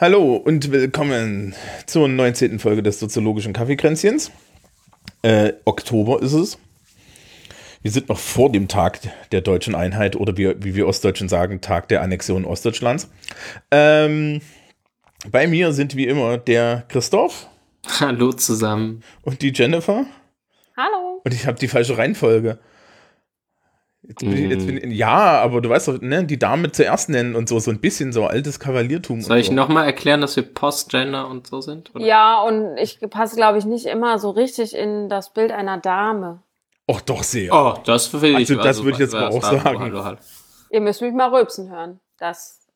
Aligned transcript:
Hallo 0.00 0.36
und 0.36 0.70
willkommen 0.70 1.54
zur 1.84 2.08
19. 2.08 2.58
Folge 2.58 2.82
des 2.82 3.00
Soziologischen 3.00 3.52
Kaffeekränzchens. 3.52 4.30
Äh, 5.20 5.52
Oktober 5.66 6.22
ist 6.22 6.32
es. 6.32 6.58
Wir 7.82 7.90
sind 7.90 8.08
noch 8.08 8.18
vor 8.18 8.50
dem 8.50 8.66
Tag 8.66 9.00
der 9.30 9.42
deutschen 9.42 9.74
Einheit 9.74 10.16
oder 10.16 10.38
wie, 10.38 10.54
wie 10.64 10.74
wir 10.74 10.88
Ostdeutschen 10.88 11.28
sagen, 11.28 11.60
Tag 11.60 11.88
der 11.88 12.00
Annexion 12.00 12.46
Ostdeutschlands. 12.46 13.10
Ähm, 13.70 14.40
bei 15.30 15.46
mir 15.46 15.74
sind 15.74 15.94
wie 15.96 16.06
immer 16.06 16.38
der 16.38 16.86
Christoph 16.88 17.46
Hallo 18.00 18.32
zusammen. 18.32 19.02
und 19.20 19.42
die 19.42 19.52
Jennifer. 19.54 20.06
Hallo. 20.78 21.20
Und 21.24 21.34
ich 21.34 21.46
habe 21.46 21.58
die 21.58 21.68
falsche 21.68 21.98
Reihenfolge. 21.98 22.58
Jetzt 24.10 24.22
bin 24.22 24.32
ich, 24.32 24.50
jetzt 24.50 24.66
bin 24.66 24.76
ich, 24.76 24.98
ja, 24.98 25.40
aber 25.40 25.60
du 25.60 25.70
weißt 25.70 25.86
doch, 25.86 26.00
ne, 26.00 26.24
die 26.24 26.36
Dame 26.36 26.72
zuerst 26.72 27.10
nennen 27.10 27.36
und 27.36 27.48
so, 27.48 27.60
so 27.60 27.70
ein 27.70 27.78
bisschen 27.78 28.12
so 28.12 28.26
altes 28.26 28.58
Kavaliertum. 28.58 29.20
Soll 29.20 29.38
ich 29.38 29.46
so. 29.46 29.52
nochmal 29.52 29.86
erklären, 29.86 30.20
dass 30.20 30.34
wir 30.34 30.42
Postgender 30.42 31.28
und 31.28 31.46
so 31.46 31.60
sind? 31.60 31.94
Oder? 31.94 32.04
Ja, 32.04 32.42
und 32.42 32.76
ich 32.76 32.98
passe, 33.08 33.36
glaube 33.36 33.58
ich, 33.58 33.66
nicht 33.66 33.86
immer 33.86 34.18
so 34.18 34.30
richtig 34.30 34.74
in 34.74 35.08
das 35.08 35.32
Bild 35.32 35.52
einer 35.52 35.78
Dame. 35.78 36.42
Och, 36.90 37.00
doch 37.02 37.22
sehr. 37.22 37.54
Oh, 37.54 37.78
das 37.86 38.12
will 38.20 38.30
ich. 38.30 38.50
Also, 38.50 38.56
das 38.56 38.78
würde 38.82 38.94
ich 38.94 38.98
jetzt 38.98 39.12
mal 39.12 39.28
auch 39.28 39.44
sagen. 39.44 39.78
Hallo, 39.78 40.02
hallo. 40.02 40.18
Ihr 40.70 40.80
müsst 40.80 41.02
mich 41.02 41.14
mal 41.14 41.32
rülpsen 41.32 41.70
hören. 41.70 42.00
Das 42.18 42.66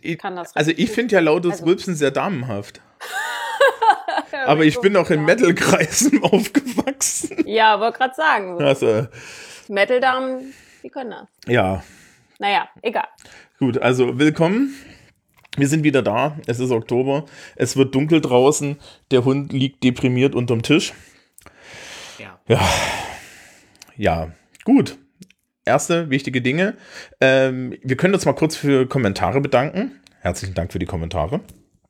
ich, 0.00 0.16
kann 0.16 0.36
das 0.36 0.54
also 0.54 0.70
ich 0.70 0.92
finde 0.92 1.16
ja 1.16 1.20
lautes 1.20 1.54
Also- 1.54 1.64
Rülpsen 1.64 1.96
sehr 1.96 2.12
damenhaft. 2.12 2.80
Aber 4.46 4.62
ich 4.64 4.80
bin 4.80 4.96
auch 4.96 5.10
in 5.10 5.24
Metal-Kreisen 5.24 6.22
aufgewachsen. 6.22 7.48
Ja, 7.48 7.80
wollte 7.80 7.98
gerade 7.98 8.14
sagen. 8.14 8.58
So. 8.58 8.64
Also, 8.64 9.08
Metal-Damen, 9.66 10.54
die 10.82 10.90
können 10.90 11.10
das. 11.10 11.28
ja, 11.46 11.82
Naja, 12.38 12.68
egal. 12.82 13.06
gut, 13.58 13.78
also 13.78 14.18
willkommen. 14.18 14.74
Wir 15.56 15.66
sind 15.66 15.82
wieder 15.82 16.02
da. 16.02 16.38
Es 16.46 16.60
ist 16.60 16.70
Oktober. 16.70 17.24
Es 17.56 17.76
wird 17.76 17.92
dunkel 17.94 18.20
draußen. 18.20 18.76
Der 19.10 19.24
Hund 19.24 19.52
liegt 19.52 19.82
deprimiert 19.82 20.36
unterm 20.36 20.62
Tisch. 20.62 20.92
Ja. 22.46 22.60
Ja, 23.96 24.30
gut. 24.64 24.96
Erste 25.64 26.10
wichtige 26.10 26.40
Dinge. 26.40 26.76
Ähm, 27.20 27.76
wir 27.82 27.96
können 27.96 28.14
uns 28.14 28.24
mal 28.24 28.34
kurz 28.34 28.54
für 28.56 28.86
Kommentare 28.86 29.40
bedanken. 29.40 30.00
Herzlichen 30.20 30.54
Dank 30.54 30.72
für 30.72 30.78
die 30.78 30.86
Kommentare. 30.86 31.40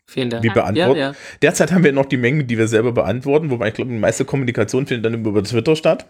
Vielen 0.06 0.30
Dank. 0.30 0.42
Wir 0.42 0.52
beantworten. 0.52 0.98
Ja, 0.98 1.10
ja. 1.10 1.16
Derzeit 1.42 1.70
haben 1.70 1.84
wir 1.84 1.92
noch 1.92 2.06
die 2.06 2.16
Mengen, 2.16 2.46
die 2.46 2.56
wir 2.56 2.66
selber 2.68 2.92
beantworten, 2.92 3.50
wobei 3.50 3.68
ich 3.68 3.74
glaube, 3.74 3.90
die 3.90 3.98
meiste 3.98 4.24
Kommunikation 4.24 4.86
findet 4.86 5.04
dann 5.04 5.20
über 5.20 5.44
Twitter 5.44 5.76
statt. 5.76 6.06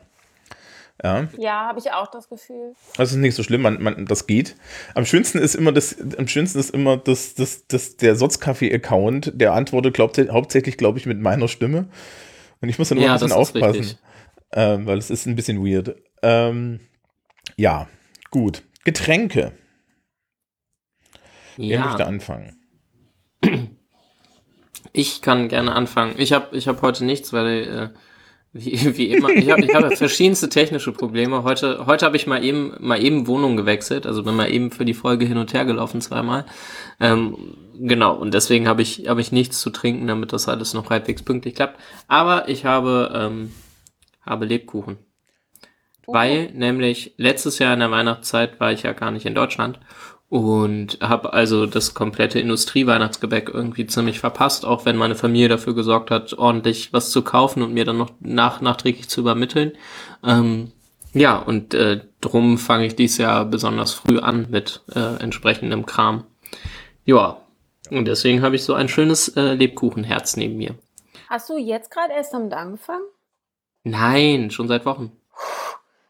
Ja, 1.02 1.28
Ja, 1.38 1.66
habe 1.68 1.78
ich 1.78 1.92
auch 1.92 2.10
das 2.10 2.28
Gefühl. 2.28 2.74
das 2.96 3.12
ist 3.12 3.16
nicht 3.18 3.34
so 3.34 3.42
schlimm, 3.42 3.62
man, 3.62 3.80
man, 3.82 4.06
das 4.06 4.26
geht. 4.26 4.56
Am 4.94 5.04
schönsten 5.04 5.38
ist 5.38 5.54
immer 5.54 5.70
das, 5.70 5.96
am 6.16 6.26
schönsten 6.26 6.58
ist 6.58 6.70
immer 6.70 6.96
das, 6.96 7.34
das, 7.34 7.66
das, 7.68 7.96
der 7.96 8.16
Sotzkaffee-Account, 8.16 9.32
der 9.34 9.52
antwortet 9.52 9.94
glaubt, 9.94 10.18
hauptsächlich, 10.18 10.76
glaube 10.76 10.98
ich, 10.98 11.06
mit 11.06 11.20
meiner 11.20 11.46
Stimme. 11.46 11.88
Und 12.60 12.68
ich 12.68 12.78
muss 12.78 12.88
dann 12.88 12.98
immer 12.98 13.06
Ja, 13.06 13.12
ein 13.14 13.20
bisschen 13.20 13.32
aufpassen, 13.32 13.98
ähm, 14.52 14.86
weil 14.86 14.98
es 14.98 15.10
ist 15.10 15.26
ein 15.26 15.36
bisschen 15.36 15.64
weird. 15.64 15.94
Ähm, 16.22 16.80
ja, 17.56 17.88
gut. 18.30 18.64
Getränke. 18.84 19.52
Wer 21.56 21.80
möchte 21.80 22.06
anfangen? 22.06 22.56
ich 24.92 25.22
kann 25.22 25.48
gerne 25.48 25.74
anfangen. 25.74 26.14
Ich 26.18 26.32
habe 26.32 26.56
ich 26.56 26.66
hab 26.66 26.82
heute 26.82 27.04
nichts, 27.04 27.32
weil 27.32 27.92
äh, 27.94 27.98
wie, 28.58 28.96
wie 28.96 29.10
immer, 29.10 29.30
ich 29.30 29.50
habe 29.50 29.66
hab 29.72 29.96
verschiedenste 29.96 30.48
technische 30.48 30.92
Probleme. 30.92 31.42
Heute, 31.42 31.86
heute 31.86 32.04
habe 32.04 32.16
ich 32.16 32.26
mal 32.26 32.44
eben, 32.44 32.74
mal 32.80 33.02
eben 33.02 33.26
Wohnung 33.26 33.56
gewechselt, 33.56 34.06
also 34.06 34.22
bin 34.22 34.36
mal 34.36 34.50
eben 34.50 34.70
für 34.70 34.84
die 34.84 34.94
Folge 34.94 35.24
hin 35.24 35.38
und 35.38 35.52
her 35.54 35.64
gelaufen 35.64 36.00
zweimal. 36.00 36.44
Ähm, 37.00 37.36
genau, 37.78 38.14
und 38.16 38.34
deswegen 38.34 38.68
habe 38.68 38.82
ich, 38.82 39.08
habe 39.08 39.20
ich 39.20 39.32
nichts 39.32 39.60
zu 39.60 39.70
trinken, 39.70 40.06
damit 40.06 40.32
das 40.32 40.48
alles 40.48 40.74
noch 40.74 40.90
halbwegs 40.90 41.22
pünktlich 41.22 41.54
klappt. 41.54 41.80
Aber 42.08 42.48
ich 42.48 42.64
habe, 42.64 43.12
ähm, 43.14 43.52
habe 44.24 44.44
Lebkuchen. 44.44 44.98
Weil 46.10 46.50
nämlich 46.52 47.12
letztes 47.18 47.58
Jahr 47.58 47.74
in 47.74 47.80
der 47.80 47.90
Weihnachtszeit 47.90 48.60
war 48.60 48.72
ich 48.72 48.82
ja 48.82 48.94
gar 48.94 49.10
nicht 49.10 49.26
in 49.26 49.34
Deutschland 49.34 49.78
und 50.28 50.98
habe 51.00 51.32
also 51.32 51.66
das 51.66 51.94
komplette 51.94 52.38
Industrieweihnachtsgebäck 52.38 53.48
irgendwie 53.48 53.86
ziemlich 53.86 54.20
verpasst, 54.20 54.66
auch 54.66 54.84
wenn 54.84 54.96
meine 54.96 55.14
Familie 55.14 55.48
dafür 55.48 55.74
gesorgt 55.74 56.10
hat, 56.10 56.34
ordentlich 56.34 56.92
was 56.92 57.10
zu 57.10 57.22
kaufen 57.22 57.62
und 57.62 57.72
mir 57.72 57.84
dann 57.84 57.96
noch 57.96 58.10
nach, 58.20 58.60
nachträglich 58.60 59.08
zu 59.08 59.22
übermitteln. 59.22 59.72
Ähm, 60.22 60.72
ja, 61.14 61.38
und 61.38 61.72
äh, 61.72 62.02
drum 62.20 62.58
fange 62.58 62.86
ich 62.86 62.96
dieses 62.96 63.18
Jahr 63.18 63.46
besonders 63.46 63.94
früh 63.94 64.18
an 64.18 64.48
mit 64.50 64.82
äh, 64.94 65.16
entsprechendem 65.22 65.86
Kram. 65.86 66.24
Ja, 67.06 67.40
und 67.90 68.04
deswegen 68.04 68.42
habe 68.42 68.56
ich 68.56 68.64
so 68.64 68.74
ein 68.74 68.88
schönes 68.88 69.28
äh, 69.28 69.54
Lebkuchenherz 69.54 70.36
neben 70.36 70.58
mir. 70.58 70.74
Hast 71.30 71.48
du 71.48 71.56
jetzt 71.56 71.90
gerade 71.90 72.12
erst 72.12 72.34
damit 72.34 72.52
angefangen? 72.52 73.04
Nein, 73.84 74.50
schon 74.50 74.68
seit 74.68 74.84
Wochen. 74.84 75.12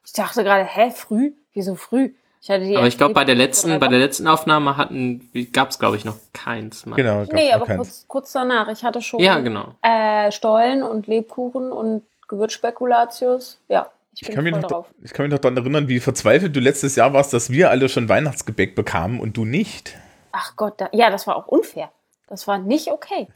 Ich 0.05 0.13
dachte 0.13 0.43
gerade, 0.43 0.65
hä, 0.65 0.91
früh? 0.91 1.35
Wieso 1.53 1.77
früh? 1.77 2.15
Ich 2.41 2.49
hatte 2.51 2.65
die 2.65 2.77
Aber 2.77 2.87
ich 2.87 2.97
glaube, 2.97 3.15
bei 3.15 3.25
der 3.25 3.35
letzten, 3.35 3.79
bei 3.81 3.89
der 3.89 3.99
letzten 3.99 4.27
Aufnahme 4.29 4.77
hatten, 4.77 5.29
gab 5.53 5.71
es, 5.71 5.79
glaube 5.79 5.97
ich, 5.97 6.05
noch 6.05 6.17
keins. 6.33 6.87
Mal. 6.87 6.97
Genau. 6.97 7.19
gab's 7.21 7.33
Nee, 7.33 7.49
noch 7.49 7.55
aber 7.57 7.67
keins. 7.67 7.79
kurz, 7.79 8.05
kurz 8.09 8.33
danach. 8.33 8.69
Ich 8.69 8.85
hatte 8.85 9.03
schon 9.03 9.21
Ja, 9.21 9.41
genau. 9.41 9.75
äh, 9.83 10.31
Stollen 10.31 10.83
und 10.83 11.07
Lebkuchen 11.09 11.73
und 11.73 12.03
Gewürzspekulatius. 12.29 13.59
Ja, 13.69 13.89
ich 14.15 14.23
Ich 14.23 14.29
bin 14.35 14.37
kann, 14.53 14.61
noch, 14.61 14.69
drauf. 14.69 14.87
ich 15.03 15.13
kann 15.13 15.25
mich 15.27 15.33
noch 15.33 15.39
daran 15.41 15.57
erinnern, 15.57 15.89
wie 15.89 16.01
verzweifelt 16.01 16.55
du 16.55 16.61
letztes 16.61 16.97
Jahr 16.97 17.13
warst, 17.13 17.33
dass 17.33 17.51
wir 17.51 17.71
alle 17.71 17.89
schon 17.89 18.09
Weihnachtsgebäck 18.09 18.75
bekamen 18.75 19.21
und 19.21 19.37
du 19.37 19.45
nicht. 19.45 19.97
Ach 20.33 20.55
Gott, 20.57 20.75
da, 20.81 20.89
ja, 20.93 21.11
das 21.11 21.27
war 21.27 21.37
auch 21.37 21.47
unfair. 21.49 21.91
Das 22.29 22.47
war 22.47 22.59
nicht 22.59 22.89
okay. 22.93 23.29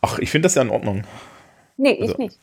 Ach, 0.00 0.18
ich 0.18 0.30
finde 0.30 0.46
das 0.46 0.54
ja 0.54 0.62
in 0.62 0.70
Ordnung. 0.70 1.04
Nee, 1.76 1.90
ich 1.92 2.02
Also- 2.10 2.16
nicht. 2.18 2.38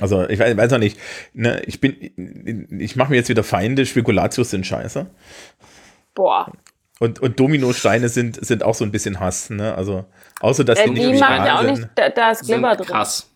Also, 0.00 0.28
ich 0.28 0.38
weiß, 0.38 0.56
weiß 0.56 0.72
auch 0.74 0.78
nicht. 0.78 0.98
Ne, 1.34 1.60
ich 1.66 1.80
bin, 1.80 2.70
ich 2.80 2.96
mache 2.96 3.10
mir 3.10 3.16
jetzt 3.16 3.28
wieder 3.28 3.42
Feinde. 3.44 3.84
Spekulatius 3.86 4.50
sind 4.50 4.66
scheiße. 4.66 5.06
Boah. 6.14 6.52
Und, 7.00 7.20
und 7.20 7.38
Dominosteine 7.38 8.08
sind, 8.08 8.44
sind 8.44 8.62
auch 8.64 8.74
so 8.74 8.84
ein 8.84 8.90
bisschen 8.90 9.20
Hass. 9.20 9.50
Ne? 9.50 9.74
Also, 9.74 10.04
außer 10.40 10.64
dass 10.64 10.78
Äh, 10.80 10.84
die 10.84 10.90
nicht 10.90 11.02
die 11.06 11.12
vegan 11.14 11.30
machen 11.30 11.46
ja 11.46 11.56
auch 11.58 11.62
sind. 11.62 11.78
nicht, 11.78 11.88
da, 11.94 12.08
da 12.08 12.30
ist 12.32 12.44
Glibber 12.46 12.74
drin. 12.76 12.86
krass. 12.86 13.30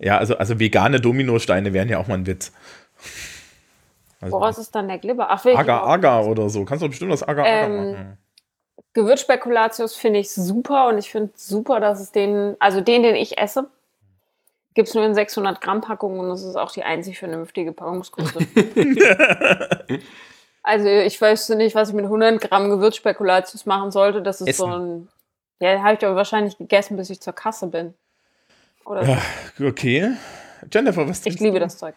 Ja, 0.00 0.18
also, 0.18 0.36
also 0.36 0.58
vegane 0.58 1.00
Dominosteine 1.00 1.72
wären 1.72 1.88
ja 1.88 1.98
auch 1.98 2.08
mal 2.08 2.14
ein 2.14 2.26
Witz. 2.26 2.52
Also, 4.20 4.36
Woraus 4.36 4.58
ist 4.58 4.74
dann 4.74 4.88
der 4.88 4.98
Glibber? 4.98 5.28
Ach, 5.30 5.44
Agar, 5.44 5.86
Agar 5.86 6.26
oder 6.26 6.48
so. 6.48 6.64
Kannst 6.64 6.82
du 6.82 6.88
bestimmt 6.88 7.12
das 7.12 7.22
Agar, 7.22 7.44
Agar 7.46 7.68
Ähm, 7.68 7.92
machen. 7.92 8.18
Gewürzspekulatius 8.94 9.94
finde 9.96 10.20
ich 10.20 10.30
super 10.30 10.88
und 10.88 10.98
ich 10.98 11.10
finde 11.10 11.30
super, 11.34 11.80
dass 11.80 12.00
es 12.00 12.12
den, 12.12 12.56
also 12.60 12.80
den, 12.80 13.02
den 13.02 13.16
ich 13.16 13.38
esse, 13.38 13.68
gibt 14.74 14.88
es 14.88 14.94
nur 14.94 15.04
in 15.04 15.14
600 15.14 15.60
Gramm 15.60 15.80
Packungen 15.80 16.20
und 16.20 16.28
das 16.28 16.42
ist 16.42 16.56
auch 16.56 16.70
die 16.72 16.82
einzig 16.82 17.18
vernünftige 17.18 17.72
Packungsgröße. 17.72 18.38
also 20.62 20.88
ich 20.88 21.20
wüsste 21.20 21.56
nicht, 21.56 21.74
was 21.74 21.90
ich 21.90 21.94
mit 21.94 22.04
100 22.04 22.40
Gramm 22.40 22.70
Gewürzspekulatius 22.70 23.66
machen 23.66 23.90
sollte. 23.90 24.22
Das 24.22 24.40
ist 24.40 24.56
so 24.56 24.66
Essen. 24.66 24.72
ein, 24.72 25.08
ja, 25.60 25.82
habe 25.82 25.94
ich 25.94 26.04
aber 26.04 26.16
wahrscheinlich 26.16 26.58
gegessen, 26.58 26.96
bis 26.96 27.10
ich 27.10 27.20
zur 27.20 27.32
Kasse 27.32 27.68
bin. 27.68 27.94
Oder 28.84 29.04
Ja, 29.04 29.18
okay. 29.66 30.12
Jennifer, 30.72 31.08
was 31.08 31.18
Ich 31.18 31.22
trinkst 31.24 31.40
liebe 31.40 31.58
du? 31.58 31.64
das 31.64 31.78
Zeug. 31.78 31.94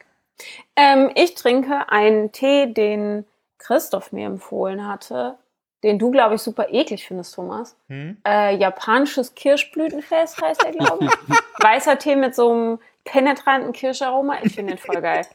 Ähm, 0.76 1.10
ich 1.16 1.36
trinke 1.36 1.90
einen 1.90 2.32
Tee, 2.32 2.72
den 2.74 3.26
Christoph 3.58 4.12
mir 4.12 4.28
empfohlen 4.28 4.88
hatte, 4.88 5.36
den 5.84 6.00
du, 6.00 6.12
glaube 6.12 6.36
ich, 6.36 6.42
super 6.42 6.68
eklig 6.72 7.06
findest, 7.06 7.36
Thomas. 7.36 7.76
Hm? 7.88 8.18
Äh, 8.28 8.56
japanisches 8.58 9.36
Kirschblütenfest 9.36 10.42
heißt 10.42 10.64
er, 10.66 10.72
glaube 10.72 11.06
ich. 11.06 11.12
Weißer 11.64 11.98
Tee 12.00 12.16
mit 12.16 12.34
so 12.36 12.52
einem 12.52 12.80
penetranten 13.06 13.74
Kirscharoma. 13.74 14.36
Ich 14.44 14.56
finde 14.56 14.74
den 14.74 14.80
voll 14.80 15.02
geil. 15.02 15.26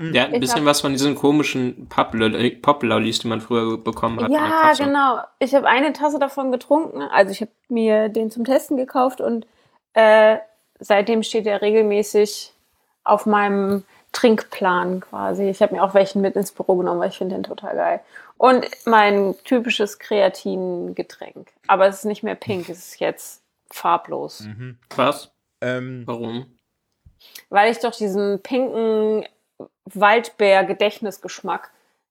Der 0.00 0.22
hat 0.22 0.28
ein 0.28 0.34
Ich 0.34 0.40
bisschen 0.40 0.60
hab- 0.60 0.66
was 0.66 0.80
von 0.80 0.92
diesen 0.92 1.14
komischen 1.16 1.88
Pop-Lolli- 1.88 2.60
Pop-Lollis, 2.62 3.18
die 3.18 3.26
man 3.28 3.40
früher 3.40 3.78
bekommen 3.78 4.20
hat. 4.22 4.30
Ja, 4.30 4.72
genau. 4.78 5.20
Ich 5.40 5.54
habe 5.54 5.66
eine 5.66 5.92
Tasse 5.92 6.18
davon 6.20 6.52
getrunken. 6.52 7.02
Also 7.02 7.32
ich 7.32 7.40
habe 7.40 7.50
mir 7.68 8.08
den 8.08 8.30
zum 8.30 8.44
Testen 8.44 8.76
gekauft 8.76 9.20
und 9.20 9.46
äh, 9.94 10.38
seitdem 10.78 11.22
steht 11.24 11.46
er 11.46 11.62
regelmäßig 11.62 12.52
auf 13.02 13.26
meinem 13.26 13.84
Trinkplan 14.12 15.00
quasi. 15.00 15.48
Ich 15.48 15.60
habe 15.62 15.74
mir 15.74 15.82
auch 15.82 15.94
welchen 15.94 16.20
mit 16.22 16.34
ins 16.36 16.52
Büro 16.52 16.76
genommen, 16.76 17.00
weil 17.00 17.10
ich 17.10 17.18
finde 17.18 17.34
den 17.36 17.44
total 17.44 17.74
geil. 17.76 18.00
Und 18.36 18.66
mein 18.86 19.34
typisches 19.44 19.98
Kreatin-Getränk. 19.98 21.48
Aber 21.66 21.86
es 21.86 21.96
ist 21.98 22.04
nicht 22.04 22.22
mehr 22.22 22.34
pink, 22.34 22.68
es 22.68 22.78
ist 22.78 23.00
jetzt 23.00 23.42
farblos. 23.70 24.40
Mhm. 24.40 24.78
Was? 24.96 25.30
Ähm, 25.60 26.02
Warum? 26.06 26.46
Weil 27.50 27.70
ich 27.72 27.78
doch 27.80 27.94
diesen 27.94 28.40
pinken 28.42 29.24
Waldbeer-Gedächtnisgeschmack 30.38 31.70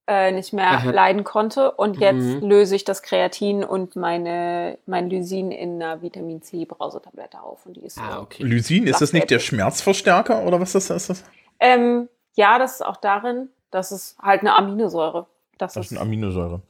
äh, 0.09 0.31
nicht 0.31 0.53
mehr 0.53 0.67
Aha. 0.71 0.89
leiden 0.91 1.23
konnte. 1.25 1.71
Und 1.71 1.97
jetzt 1.99 2.15
Mhm. 2.41 2.47
löse 2.47 2.75
ich 2.75 2.85
das 2.85 3.01
Kreatin 3.03 3.63
und 3.63 3.95
meine, 3.97 4.77
mein 4.85 5.09
Lysin 5.09 5.51
in 5.51 5.81
einer 5.81 6.01
Vitamin 6.01 6.41
C-Brausetablette 6.41 7.41
auf. 7.41 7.65
Und 7.65 7.75
die 7.75 7.81
ist 7.85 7.97
Ah, 7.97 8.15
so. 8.15 8.21
okay. 8.21 8.43
Lysin, 8.43 8.87
ist 8.87 9.01
das 9.01 9.11
nicht 9.13 9.29
der. 9.29 9.39
Schmerzverstärker 9.39 10.43
oder 10.45 10.59
was 10.61 10.75
ist 10.75 10.89
das? 10.89 11.09
Ist 11.09 11.21
das? 11.23 11.29
Ähm, 11.59 12.09
ja, 12.33 12.59
das 12.59 12.75
ist 12.75 12.85
auch 12.85 12.97
darin, 12.97 13.49
dass 13.71 13.91
es 13.91 14.15
halt 14.21 14.41
eine 14.41 14.57
Aminosäure. 14.57 15.27
Das, 15.57 15.73
Das 15.73 15.85
ist, 15.85 15.91
ist 15.91 15.97
eine 15.97 16.05
Aminosäure. 16.05 16.61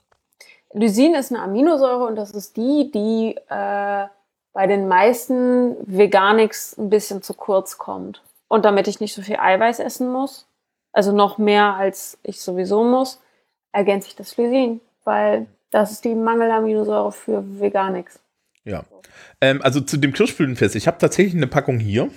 Lysin 0.73 1.15
ist 1.15 1.31
eine 1.31 1.41
Aminosäure 1.41 2.05
und 2.05 2.15
das 2.15 2.31
ist 2.31 2.57
die, 2.57 2.91
die 2.91 3.35
äh, 3.49 4.07
bei 4.53 4.67
den 4.67 4.87
meisten 4.87 5.75
Veganix 5.85 6.77
ein 6.77 6.89
bisschen 6.89 7.21
zu 7.21 7.33
kurz 7.33 7.77
kommt. 7.77 8.23
Und 8.47 8.65
damit 8.65 8.87
ich 8.87 8.99
nicht 8.99 9.13
so 9.13 9.21
viel 9.21 9.37
Eiweiß 9.37 9.79
essen 9.79 10.11
muss, 10.11 10.47
also 10.93 11.11
noch 11.11 11.37
mehr 11.37 11.75
als 11.75 12.17
ich 12.23 12.41
sowieso 12.41 12.83
muss, 12.83 13.21
ergänze 13.71 14.07
ich 14.07 14.15
das 14.15 14.37
Lysin, 14.37 14.81
weil 15.03 15.47
das 15.69 15.91
ist 15.91 16.05
die 16.05 16.15
Mangelaminosäure 16.15 17.11
für 17.11 17.43
Veganix. 17.59 18.19
Ja. 18.63 18.83
Ähm, 19.41 19.61
also 19.61 19.81
zu 19.81 19.97
dem 19.97 20.13
Kirschblütenfest. 20.13 20.75
Ich 20.75 20.87
habe 20.87 20.97
tatsächlich 20.97 21.35
eine 21.35 21.47
Packung 21.47 21.79
hier. 21.79 22.09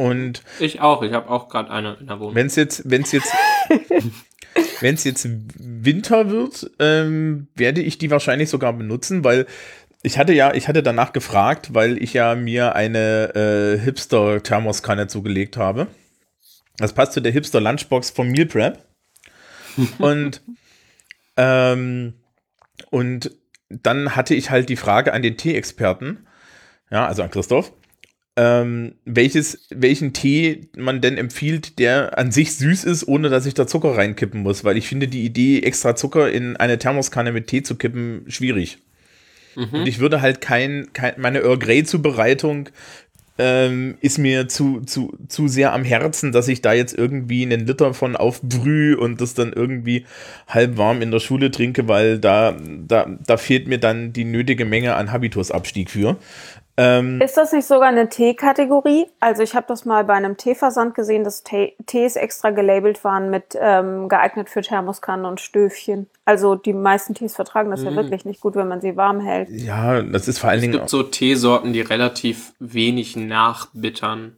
Und 0.00 0.42
Ich 0.60 0.80
auch, 0.80 1.02
ich 1.02 1.12
habe 1.12 1.28
auch 1.28 1.50
gerade 1.50 1.70
eine 1.70 1.98
in 2.00 2.06
der 2.06 2.18
Wohnung. 2.18 2.34
wenn 2.34 2.46
es 2.46 2.56
jetzt, 2.56 2.88
wenn 2.90 3.02
es 3.02 3.12
jetzt, 3.12 3.30
wenn 4.80 4.94
es 4.94 5.04
jetzt 5.04 5.28
Winter 5.58 6.30
wird, 6.30 6.70
ähm, 6.78 7.48
werde 7.54 7.82
ich 7.82 7.98
die 7.98 8.10
wahrscheinlich 8.10 8.48
sogar 8.48 8.72
benutzen, 8.72 9.24
weil 9.24 9.44
ich 10.02 10.16
hatte 10.16 10.32
ja, 10.32 10.54
ich 10.54 10.68
hatte 10.68 10.82
danach 10.82 11.12
gefragt, 11.12 11.74
weil 11.74 12.02
ich 12.02 12.14
ja 12.14 12.34
mir 12.34 12.74
eine 12.74 13.34
äh, 13.34 13.78
Hipster-Thermoskanne 13.78 15.06
zugelegt 15.08 15.58
habe. 15.58 15.86
Das 16.78 16.94
passt 16.94 17.12
zu 17.12 17.20
der 17.20 17.32
Hipster-Lunchbox 17.32 18.08
vom 18.08 18.30
Meal 18.30 18.46
Prep. 18.46 18.82
und 19.98 20.40
ähm, 21.36 22.14
und 22.88 23.32
dann 23.68 24.16
hatte 24.16 24.34
ich 24.34 24.50
halt 24.50 24.70
die 24.70 24.76
Frage 24.76 25.12
an 25.12 25.20
den 25.20 25.36
Tee-Experten, 25.36 26.26
ja, 26.90 27.06
also 27.06 27.22
an 27.22 27.30
Christoph, 27.30 27.70
ähm, 28.36 28.94
welches, 29.04 29.66
welchen 29.70 30.12
Tee 30.12 30.68
man 30.76 31.00
denn 31.00 31.18
empfiehlt, 31.18 31.78
der 31.78 32.16
an 32.16 32.30
sich 32.30 32.54
süß 32.56 32.84
ist, 32.84 33.06
ohne 33.06 33.28
dass 33.28 33.46
ich 33.46 33.54
da 33.54 33.66
Zucker 33.66 33.96
reinkippen 33.96 34.42
muss, 34.42 34.64
weil 34.64 34.76
ich 34.76 34.86
finde 34.86 35.08
die 35.08 35.24
Idee, 35.24 35.60
extra 35.60 35.96
Zucker 35.96 36.30
in 36.30 36.56
eine 36.56 36.78
Thermoskanne 36.78 37.32
mit 37.32 37.48
Tee 37.48 37.62
zu 37.62 37.74
kippen, 37.74 38.24
schwierig. 38.28 38.78
Und 39.80 39.88
ich 39.88 39.98
würde 39.98 40.20
halt 40.20 40.40
kein, 40.40 40.92
kein 40.92 41.14
meine 41.18 41.40
Earl 41.40 41.58
Grey 41.58 41.84
Zubereitung 41.84 42.68
ähm, 43.40 43.96
ist 44.00 44.18
mir 44.18 44.48
zu, 44.48 44.82
zu, 44.82 45.16
zu 45.28 45.48
sehr 45.48 45.72
am 45.72 45.82
Herzen, 45.82 46.30
dass 46.30 46.46
ich 46.46 46.60
da 46.60 46.74
jetzt 46.74 46.96
irgendwie 46.96 47.42
einen 47.42 47.66
Liter 47.66 47.94
von 47.94 48.14
aufbrühe 48.14 48.98
und 48.98 49.20
das 49.20 49.32
dann 49.32 49.52
irgendwie 49.52 50.04
halb 50.46 50.76
warm 50.76 51.00
in 51.00 51.10
der 51.10 51.20
Schule 51.20 51.50
trinke, 51.50 51.88
weil 51.88 52.18
da, 52.18 52.54
da, 52.86 53.06
da 53.26 53.36
fehlt 53.38 53.66
mir 53.66 53.78
dann 53.78 54.12
die 54.12 54.24
nötige 54.24 54.66
Menge 54.66 54.94
an 54.94 55.10
Habitusabstieg 55.10 55.90
für. 55.90 56.18
Ähm, 56.82 57.20
Ist 57.20 57.36
das 57.36 57.52
nicht 57.52 57.66
sogar 57.66 57.88
eine 57.88 58.08
Tee-Kategorie? 58.08 59.06
Also 59.20 59.42
ich 59.42 59.54
habe 59.54 59.66
das 59.68 59.84
mal 59.84 60.02
bei 60.04 60.14
einem 60.14 60.38
Teeversand 60.38 60.94
gesehen, 60.94 61.24
dass 61.24 61.42
Tee 61.44 61.74
Tees 61.86 62.16
extra 62.16 62.50
gelabelt 62.50 63.04
waren 63.04 63.28
mit 63.28 63.56
ähm, 63.60 64.08
geeignet 64.08 64.48
für 64.48 64.62
Thermoskannen 64.62 65.26
und 65.26 65.40
Stöfchen. 65.40 66.08
Also 66.24 66.54
die 66.54 66.72
meisten 66.72 67.12
Tees 67.14 67.34
vertragen 67.36 67.70
das 67.70 67.82
ja 67.82 67.94
wirklich 67.94 68.24
nicht 68.24 68.40
gut, 68.40 68.54
wenn 68.56 68.68
man 68.68 68.80
sie 68.80 68.96
warm 68.96 69.20
hält. 69.20 69.50
ja, 69.50 70.00
das 70.00 70.26
ist 70.26 70.38
vor 70.38 70.48
allen 70.48 70.58
Es 70.58 70.62
Dingen. 70.62 70.72
gibt 70.72 70.88
so 70.88 71.02
Teesorten, 71.02 71.72
die 71.74 71.82
relativ 71.82 72.54
wenig 72.60 73.14
nachbittern. 73.16 74.36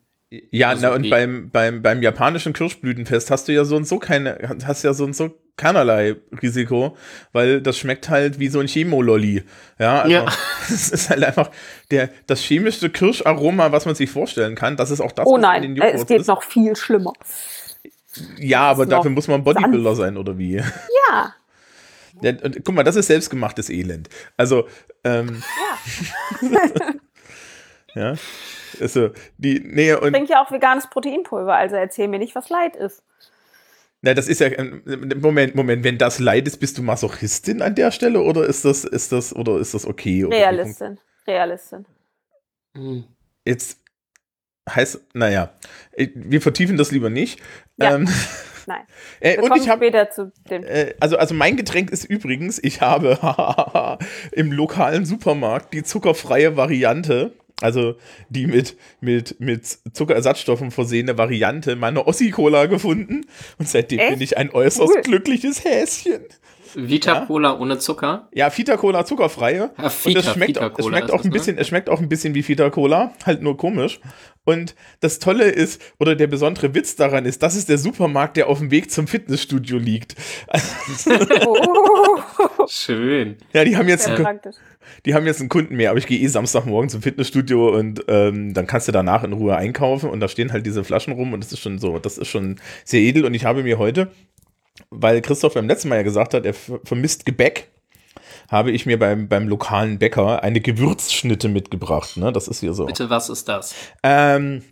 Ja, 0.50 0.70
Also 0.70 0.86
na, 0.88 0.94
und 0.94 1.02
die- 1.02 1.10
beim, 1.10 1.50
beim, 1.50 1.82
beim 1.82 2.02
japanischen 2.02 2.52
Kirschblütenfest 2.54 3.30
hast 3.30 3.48
du 3.48 3.52
ja 3.52 3.64
so 3.64 3.76
und 3.76 3.86
so 3.86 3.98
keine, 3.98 4.38
hast 4.64 4.82
ja 4.82 4.94
so 4.94 5.04
und 5.04 5.14
so 5.14 5.38
keinerlei 5.56 6.16
Risiko, 6.40 6.96
weil 7.32 7.60
das 7.60 7.76
schmeckt 7.76 8.08
halt 8.08 8.38
wie 8.38 8.48
so 8.48 8.58
ein 8.60 8.66
Chemololli. 8.68 9.44
Ja, 9.78 10.00
also 10.02 10.10
Ja. 10.14 10.26
es 10.70 10.88
ist 10.90 11.10
halt 11.10 11.22
einfach 11.22 11.50
der, 11.90 12.08
das 12.26 12.40
chemischste 12.40 12.88
Kirscharoma, 12.88 13.72
was 13.72 13.84
man 13.84 13.94
sich 13.94 14.10
vorstellen 14.10 14.54
kann. 14.54 14.76
Das 14.78 14.90
ist 14.90 15.00
auch 15.02 15.12
das, 15.12 15.26
Oh 15.26 15.32
was 15.32 15.36
in 15.36 15.42
nein, 15.42 15.62
den 15.62 15.76
äh, 15.76 15.80
Joghurts 15.80 16.00
es 16.02 16.06
geht 16.08 16.20
ist. 16.22 16.26
noch 16.28 16.42
viel 16.42 16.74
schlimmer. 16.76 17.12
ja, 18.38 18.62
aber 18.62 18.86
dafür 18.86 19.10
muss 19.10 19.28
man 19.28 19.44
Bodybuilder 19.44 19.94
sein, 19.96 20.16
oder 20.16 20.38
wie? 20.38 20.56
Ja, 21.10 21.34
Ja, 22.22 22.32
und, 22.42 22.64
guck 22.64 22.74
mal, 22.74 22.82
das 22.84 22.96
ist 22.96 23.08
selbstgemachtes 23.08 23.68
Elend. 23.68 24.08
Also, 24.38 24.66
ähm, 25.04 25.42
ja. 27.94 28.14
Also, 28.82 29.10
die, 29.38 29.60
nee, 29.64 29.92
und 29.94 30.06
ich 30.08 30.12
trinke 30.12 30.32
ja 30.32 30.44
auch 30.44 30.50
veganes 30.50 30.88
Proteinpulver, 30.90 31.54
also 31.54 31.76
erzähl 31.76 32.08
mir 32.08 32.18
nicht, 32.18 32.34
was 32.34 32.48
Leid 32.50 32.76
ist. 32.76 33.02
Na, 34.02 34.14
das 34.14 34.26
ist 34.26 34.40
ja, 34.40 34.48
ähm, 34.48 34.82
Moment, 35.20 35.54
Moment, 35.54 35.84
wenn 35.84 35.96
das 35.96 36.18
Leid 36.18 36.48
ist, 36.48 36.58
bist 36.58 36.76
du 36.76 36.82
Masochistin 36.82 37.62
an 37.62 37.76
der 37.76 37.92
Stelle 37.92 38.20
oder 38.20 38.44
ist 38.44 38.64
das, 38.64 38.84
ist 38.84 39.12
das, 39.12 39.34
oder 39.34 39.58
ist 39.58 39.74
das 39.74 39.86
okay? 39.86 40.24
Realistin. 40.24 40.98
Realistin. 41.26 41.86
Hm. 42.76 43.04
Jetzt 43.44 43.78
heißt, 44.68 45.00
naja, 45.14 45.52
ich- 45.94 46.10
wir 46.14 46.40
vertiefen 46.40 46.76
das 46.76 46.90
lieber 46.90 47.10
nicht. 47.10 47.40
Ja. 47.76 47.94
Ähm, 47.94 48.08
Nein. 48.66 48.82
äh, 49.20 49.38
und 49.40 49.56
ich 49.56 49.68
habe, 49.68 49.84
später 49.84 50.10
zu 50.10 50.32
dem. 50.48 50.64
äh, 50.64 50.94
also, 51.00 51.16
also 51.16 51.34
mein 51.34 51.56
Getränk 51.56 51.90
ist 51.90 52.04
übrigens, 52.04 52.58
ich 52.62 52.80
habe 52.80 53.18
im 54.32 54.52
lokalen 54.52 55.04
Supermarkt 55.04 55.74
die 55.74 55.82
zuckerfreie 55.82 56.56
Variante. 56.56 57.32
Also 57.62 57.94
die 58.28 58.46
mit, 58.46 58.76
mit, 59.00 59.40
mit 59.40 59.64
Zuckerersatzstoffen 59.92 60.70
versehene 60.70 61.16
Variante 61.16 61.76
meiner 61.76 62.06
Ossi-Cola 62.06 62.66
gefunden. 62.66 63.26
Und 63.58 63.68
seitdem 63.68 63.98
Echt? 64.00 64.10
bin 64.10 64.20
ich 64.20 64.36
ein 64.36 64.50
äußerst 64.50 64.92
Cool. 64.96 65.02
glückliches 65.02 65.64
Häschen. 65.64 66.22
Vita 66.74 67.26
Cola 67.26 67.58
ohne 67.58 67.78
Zucker. 67.78 68.28
Ja, 68.32 68.48
Fita 68.48 68.78
Cola 68.78 69.04
zuckerfreie. 69.04 69.72
Ja, 69.76 69.84
und 69.84 69.90
Fita- 69.92 70.20
es 70.20 70.32
schmeckt, 70.32 70.58
auch, 70.58 70.70
es 70.70 70.84
Cola 70.84 70.96
schmeckt 70.96 71.10
auch 71.10 71.16
das, 71.18 71.26
ein 71.26 71.28
ne? 71.28 71.32
bisschen, 71.34 71.58
es 71.58 71.68
schmeckt 71.68 71.90
auch 71.90 72.00
ein 72.00 72.08
bisschen 72.08 72.34
wie 72.34 72.42
Fita 72.42 72.70
Cola, 72.70 73.12
halt 73.26 73.42
nur 73.42 73.58
komisch. 73.58 74.00
Und 74.44 74.74
das 75.00 75.18
Tolle 75.18 75.44
ist, 75.50 75.82
oder 76.00 76.16
der 76.16 76.28
besondere 76.28 76.74
Witz 76.74 76.96
daran 76.96 77.26
ist, 77.26 77.42
das 77.42 77.56
ist 77.56 77.68
der 77.68 77.76
Supermarkt, 77.76 78.38
der 78.38 78.48
auf 78.48 78.58
dem 78.58 78.70
Weg 78.70 78.90
zum 78.90 79.06
Fitnessstudio 79.06 79.76
liegt. 79.76 80.14
Oh, 81.46 82.11
Schön. 82.68 83.36
ja, 83.52 83.64
die 83.64 83.76
haben 83.76 83.88
jetzt, 83.88 84.04
sehr 84.04 84.14
einen, 84.26 84.40
die 85.06 85.14
haben 85.14 85.26
jetzt 85.26 85.40
einen 85.40 85.48
Kunden 85.48 85.76
mehr, 85.76 85.90
aber 85.90 85.98
ich 85.98 86.06
gehe 86.06 86.18
eh 86.18 86.26
Samstagmorgen 86.26 86.88
zum 86.88 87.02
Fitnessstudio 87.02 87.76
und 87.76 88.04
ähm, 88.08 88.54
dann 88.54 88.66
kannst 88.66 88.88
du 88.88 88.92
danach 88.92 89.24
in 89.24 89.32
Ruhe 89.32 89.56
einkaufen 89.56 90.10
und 90.10 90.20
da 90.20 90.28
stehen 90.28 90.52
halt 90.52 90.66
diese 90.66 90.84
Flaschen 90.84 91.12
rum 91.12 91.32
und 91.32 91.42
das 91.42 91.52
ist 91.52 91.60
schon 91.60 91.78
so, 91.78 91.98
das 91.98 92.18
ist 92.18 92.28
schon 92.28 92.56
sehr 92.84 93.00
edel 93.00 93.24
und 93.24 93.34
ich 93.34 93.44
habe 93.44 93.62
mir 93.62 93.78
heute, 93.78 94.10
weil 94.90 95.20
Christoph 95.20 95.54
beim 95.54 95.68
letzten 95.68 95.88
Mal 95.88 95.96
ja 95.96 96.02
gesagt 96.02 96.34
hat, 96.34 96.44
er 96.46 96.54
ver- 96.54 96.80
vermisst 96.84 97.26
Gebäck, 97.26 97.68
habe 98.50 98.70
ich 98.70 98.84
mir 98.86 98.98
beim, 98.98 99.28
beim 99.28 99.48
lokalen 99.48 99.98
Bäcker 99.98 100.42
eine 100.42 100.60
Gewürzschnitte 100.60 101.48
mitgebracht. 101.48 102.16
Ne? 102.16 102.32
Das 102.32 102.48
ist 102.48 102.60
hier 102.60 102.74
so. 102.74 102.84
Bitte, 102.86 103.08
was 103.08 103.28
ist 103.30 103.48
das? 103.48 103.74
Ähm, 104.02 104.62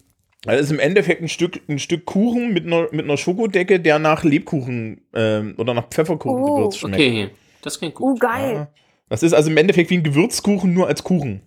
das 0.42 0.60
ist 0.62 0.70
im 0.70 0.78
Endeffekt 0.78 1.22
ein 1.22 1.28
Stück, 1.28 1.60
ein 1.68 1.78
Stück 1.78 2.04
Kuchen 2.06 2.52
mit 2.52 2.66
einer, 2.66 2.88
mit 2.92 3.04
einer 3.04 3.16
Schokodecke, 3.16 3.80
der 3.80 3.98
nach 3.98 4.24
Lebkuchen 4.24 5.02
ähm, 5.14 5.54
oder 5.58 5.72
nach 5.74 5.88
Pfefferkuchengewürz 5.88 6.76
Oh, 6.76 6.78
schmeckt. 6.88 6.94
Okay, 6.96 7.30
das 7.62 7.78
klingt 7.78 7.94
gut. 7.94 8.20
geil. 8.20 8.68
Das 9.08 9.22
ist 9.22 9.32
also 9.32 9.50
im 9.50 9.56
Endeffekt 9.56 9.90
wie 9.90 9.98
ein 9.98 10.04
Gewürzkuchen, 10.04 10.72
nur 10.72 10.86
als 10.86 11.02
Kuchen. 11.04 11.42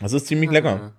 Das 0.00 0.12
ist 0.12 0.26
ziemlich 0.28 0.50
lecker. 0.50 0.92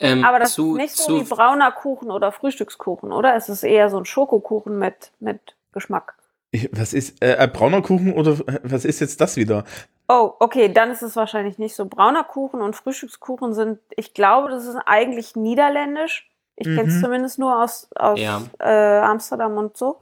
Ähm, 0.00 0.24
Aber 0.24 0.38
das 0.40 0.52
zu, 0.54 0.72
ist 0.72 0.76
nicht 0.82 0.96
so 0.96 1.04
zu, 1.04 1.20
wie 1.20 1.34
brauner 1.34 1.70
Kuchen 1.72 2.10
oder 2.10 2.32
Frühstückskuchen, 2.32 3.12
oder? 3.12 3.34
Es 3.36 3.48
ist 3.48 3.62
eher 3.62 3.88
so 3.90 3.98
ein 3.98 4.04
Schokokuchen 4.04 4.78
mit, 4.78 5.12
mit 5.20 5.56
Geschmack. 5.72 6.16
Ich, 6.50 6.68
was 6.72 6.92
ist, 6.92 7.22
äh, 7.22 7.36
äh, 7.42 7.46
brauner 7.48 7.80
Kuchen 7.80 8.12
oder 8.12 8.32
äh, 8.32 8.60
was 8.64 8.84
ist 8.84 9.00
jetzt 9.00 9.20
das 9.20 9.36
wieder? 9.36 9.64
Oh, 10.08 10.32
okay, 10.40 10.68
dann 10.72 10.90
ist 10.90 11.02
es 11.02 11.16
wahrscheinlich 11.16 11.58
nicht 11.58 11.74
so. 11.74 11.86
Brauner 11.86 12.24
Kuchen 12.24 12.60
und 12.60 12.76
Frühstückskuchen 12.76 13.54
sind, 13.54 13.78
ich 13.96 14.12
glaube, 14.14 14.50
das 14.50 14.66
ist 14.66 14.76
eigentlich 14.84 15.34
niederländisch. 15.36 16.28
Ich 16.56 16.66
kenne 16.66 16.88
es 16.88 16.96
Mhm. 16.96 17.00
zumindest 17.02 17.38
nur 17.38 17.62
aus, 17.62 17.88
aus 17.96 18.20
Ja. 18.20 18.42
äh, 18.58 18.98
Amsterdam 19.00 19.56
und 19.56 19.76
so. 19.76 19.96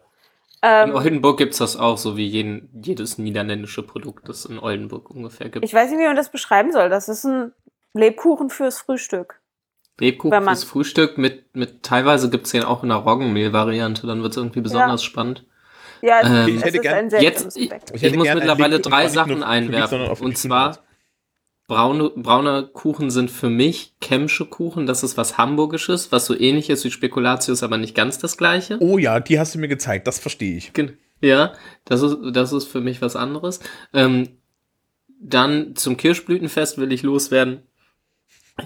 In 0.62 0.68
Ähm, 0.90 0.94
Oldenburg 0.94 1.38
gibt 1.38 1.52
es 1.52 1.58
das 1.58 1.76
auch, 1.76 1.98
so 1.98 2.16
wie 2.16 2.26
jeden, 2.26 2.68
jedes 2.84 3.18
niederländische 3.18 3.82
Produkt, 3.82 4.28
das 4.28 4.44
in 4.44 4.58
Oldenburg 4.58 5.10
ungefähr 5.10 5.48
gibt. 5.48 5.64
ich 5.64 5.74
weiß 5.74 5.90
nicht, 5.90 5.98
wie 5.98 6.06
man 6.06 6.14
das 6.16 6.30
beschreiben 6.30 6.70
soll. 6.72 6.88
Das 6.88 7.08
ist 7.08 7.24
ein 7.24 7.52
Lebkuchen 7.94 8.48
fürs 8.48 8.78
Frühstück. 8.78 9.40
Lebkuchen 9.98 10.42
fürs 10.44 10.64
Frühstück 10.64 11.18
mit, 11.18 11.54
mit 11.54 11.82
teilweise 11.82 12.30
gibt 12.30 12.46
es 12.46 12.52
den 12.52 12.62
auch 12.64 12.82
in 12.84 12.90
einer 12.90 13.00
Roggenmehl-Variante, 13.00 14.06
dann 14.06 14.22
wird 14.22 14.32
es 14.32 14.36
irgendwie 14.36 14.60
besonders 14.60 15.02
spannend. 15.02 15.44
Ja, 16.00 16.20
Ähm, 16.22 16.56
Ich 16.56 16.64
hätte 16.64 16.76
ist 16.78 16.82
gern- 16.82 17.10
Jetzt, 17.10 17.56
ich. 17.56 17.70
Ich 17.70 17.72
ich, 17.94 18.02
hätte 18.02 18.16
muss 18.18 18.32
mittlerweile 18.34 18.80
drei 18.80 19.06
Sachen 19.08 19.42
einwerfen. 19.42 20.02
Und 20.20 20.36
zwar, 20.38 20.72
Kinder. 20.72 20.82
Braune, 21.72 22.10
brauner 22.14 22.64
Kuchen 22.64 23.10
sind 23.10 23.30
für 23.30 23.48
mich 23.48 23.94
Kemsche 23.98 24.44
Kuchen. 24.44 24.84
Das 24.84 25.02
ist 25.02 25.16
was 25.16 25.38
Hamburgisches, 25.38 26.12
was 26.12 26.26
so 26.26 26.38
ähnlich 26.38 26.68
ist 26.68 26.84
wie 26.84 26.90
Spekulatius, 26.90 27.62
aber 27.62 27.78
nicht 27.78 27.94
ganz 27.94 28.18
das 28.18 28.36
gleiche. 28.36 28.76
Oh 28.80 28.98
ja, 28.98 29.20
die 29.20 29.38
hast 29.38 29.54
du 29.54 29.58
mir 29.58 29.68
gezeigt, 29.68 30.06
das 30.06 30.18
verstehe 30.18 30.54
ich. 30.54 30.72
Ja, 31.22 31.54
das 31.86 32.02
ist, 32.02 32.18
das 32.32 32.52
ist 32.52 32.66
für 32.66 32.82
mich 32.82 33.00
was 33.00 33.16
anderes. 33.16 33.60
Ähm, 33.94 34.28
dann 35.18 35.74
zum 35.74 35.96
Kirschblütenfest 35.96 36.76
will 36.76 36.92
ich 36.92 37.02
loswerden. 37.04 37.62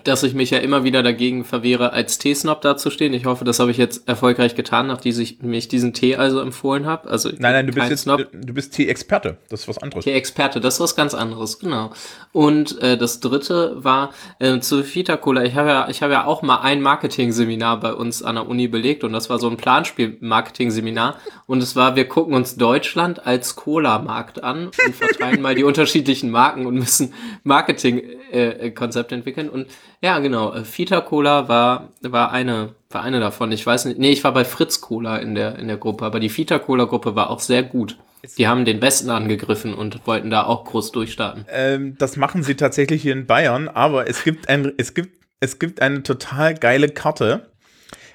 Dass 0.02 0.24
ich 0.24 0.34
mich 0.34 0.50
ja 0.50 0.58
immer 0.58 0.82
wieder 0.82 1.04
dagegen 1.04 1.44
verwehre, 1.44 1.92
als 1.92 2.18
Teesnob 2.18 2.60
dazustehen. 2.60 3.14
Ich 3.14 3.24
hoffe, 3.24 3.44
das 3.44 3.60
habe 3.60 3.70
ich 3.70 3.76
jetzt 3.76 4.08
erfolgreich 4.08 4.56
getan, 4.56 4.88
nachdem 4.88 5.20
ich 5.20 5.40
mich 5.42 5.68
diesen 5.68 5.92
Tee 5.92 6.16
also 6.16 6.40
empfohlen 6.40 6.86
habe. 6.86 7.08
Also 7.08 7.28
Nein, 7.28 7.52
nein, 7.52 7.66
du 7.68 7.72
bist 7.72 7.90
jetzt, 7.90 8.02
Snob. 8.02 8.26
du 8.32 8.52
bist 8.52 8.74
Tee-Experte. 8.74 9.38
Das 9.48 9.60
ist 9.60 9.68
was 9.68 9.78
anderes. 9.78 10.04
Der 10.04 10.16
Experte, 10.16 10.60
das 10.60 10.74
ist 10.74 10.80
was 10.80 10.96
ganz 10.96 11.14
anderes, 11.14 11.60
genau. 11.60 11.92
Und 12.32 12.82
äh, 12.82 12.98
das 12.98 13.20
dritte 13.20 13.76
war 13.76 14.12
äh, 14.40 14.58
zu 14.58 14.84
Vita 14.84 15.16
Cola. 15.16 15.44
Ich 15.44 15.54
habe 15.54 15.68
ja, 15.68 15.88
ich 15.88 16.02
habe 16.02 16.14
ja 16.14 16.24
auch 16.24 16.42
mal 16.42 16.62
ein 16.62 16.82
Marketing-Seminar 16.82 17.78
bei 17.78 17.94
uns 17.94 18.24
an 18.24 18.34
der 18.34 18.48
Uni 18.48 18.66
belegt 18.66 19.04
und 19.04 19.12
das 19.12 19.30
war 19.30 19.38
so 19.38 19.48
ein 19.48 19.56
Planspiel-Marketing-Seminar. 19.56 21.16
Und 21.46 21.62
es 21.62 21.76
war, 21.76 21.94
wir 21.94 22.08
gucken 22.08 22.34
uns 22.34 22.56
Deutschland 22.56 23.24
als 23.24 23.54
Cola-Markt 23.54 24.42
an 24.42 24.66
und 24.66 24.96
verteilen 24.96 25.40
mal 25.40 25.54
die 25.54 25.64
unterschiedlichen 25.64 26.32
Marken 26.32 26.66
und 26.66 26.74
müssen 26.74 27.14
Marketing-Konzepte 27.44 29.14
entwickeln. 29.14 29.48
Und 29.48 29.68
ja, 30.02 30.18
genau, 30.18 30.54
äh, 30.54 30.62
Vita 30.64 31.00
Cola 31.00 31.48
war, 31.48 31.92
war 32.02 32.32
eine, 32.32 32.74
war 32.90 33.02
eine 33.02 33.20
davon. 33.20 33.50
Ich 33.52 33.66
weiß 33.66 33.86
nicht, 33.86 33.98
nee, 33.98 34.10
ich 34.10 34.24
war 34.24 34.32
bei 34.32 34.44
Fritz 34.44 34.80
Cola 34.80 35.16
in 35.18 35.34
der, 35.34 35.58
in 35.58 35.68
der 35.68 35.78
Gruppe, 35.78 36.04
aber 36.04 36.20
die 36.20 36.34
Vita 36.34 36.58
Cola 36.58 36.84
Gruppe 36.84 37.14
war 37.14 37.30
auch 37.30 37.40
sehr 37.40 37.62
gut. 37.62 37.98
Die 38.38 38.48
haben 38.48 38.64
den 38.64 38.82
Westen 38.82 39.10
angegriffen 39.10 39.72
und 39.74 40.06
wollten 40.06 40.30
da 40.30 40.44
auch 40.44 40.64
groß 40.64 40.92
durchstarten. 40.92 41.44
Ähm, 41.48 41.96
das 41.98 42.16
machen 42.16 42.42
sie 42.42 42.56
tatsächlich 42.56 43.02
hier 43.02 43.12
in 43.12 43.26
Bayern, 43.26 43.68
aber 43.68 44.08
es 44.08 44.24
gibt 44.24 44.48
ein, 44.48 44.72
es 44.76 44.94
gibt, 44.94 45.24
es 45.40 45.58
gibt 45.58 45.80
eine 45.80 46.02
total 46.02 46.54
geile 46.54 46.88
Karte. 46.88 47.52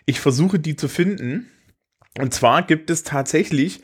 Ich 0.06 0.20
versuche 0.20 0.60
die 0.60 0.76
zu 0.76 0.88
finden. 0.88 1.50
Und 2.20 2.34
zwar 2.34 2.64
gibt 2.64 2.90
es 2.90 3.04
tatsächlich 3.04 3.82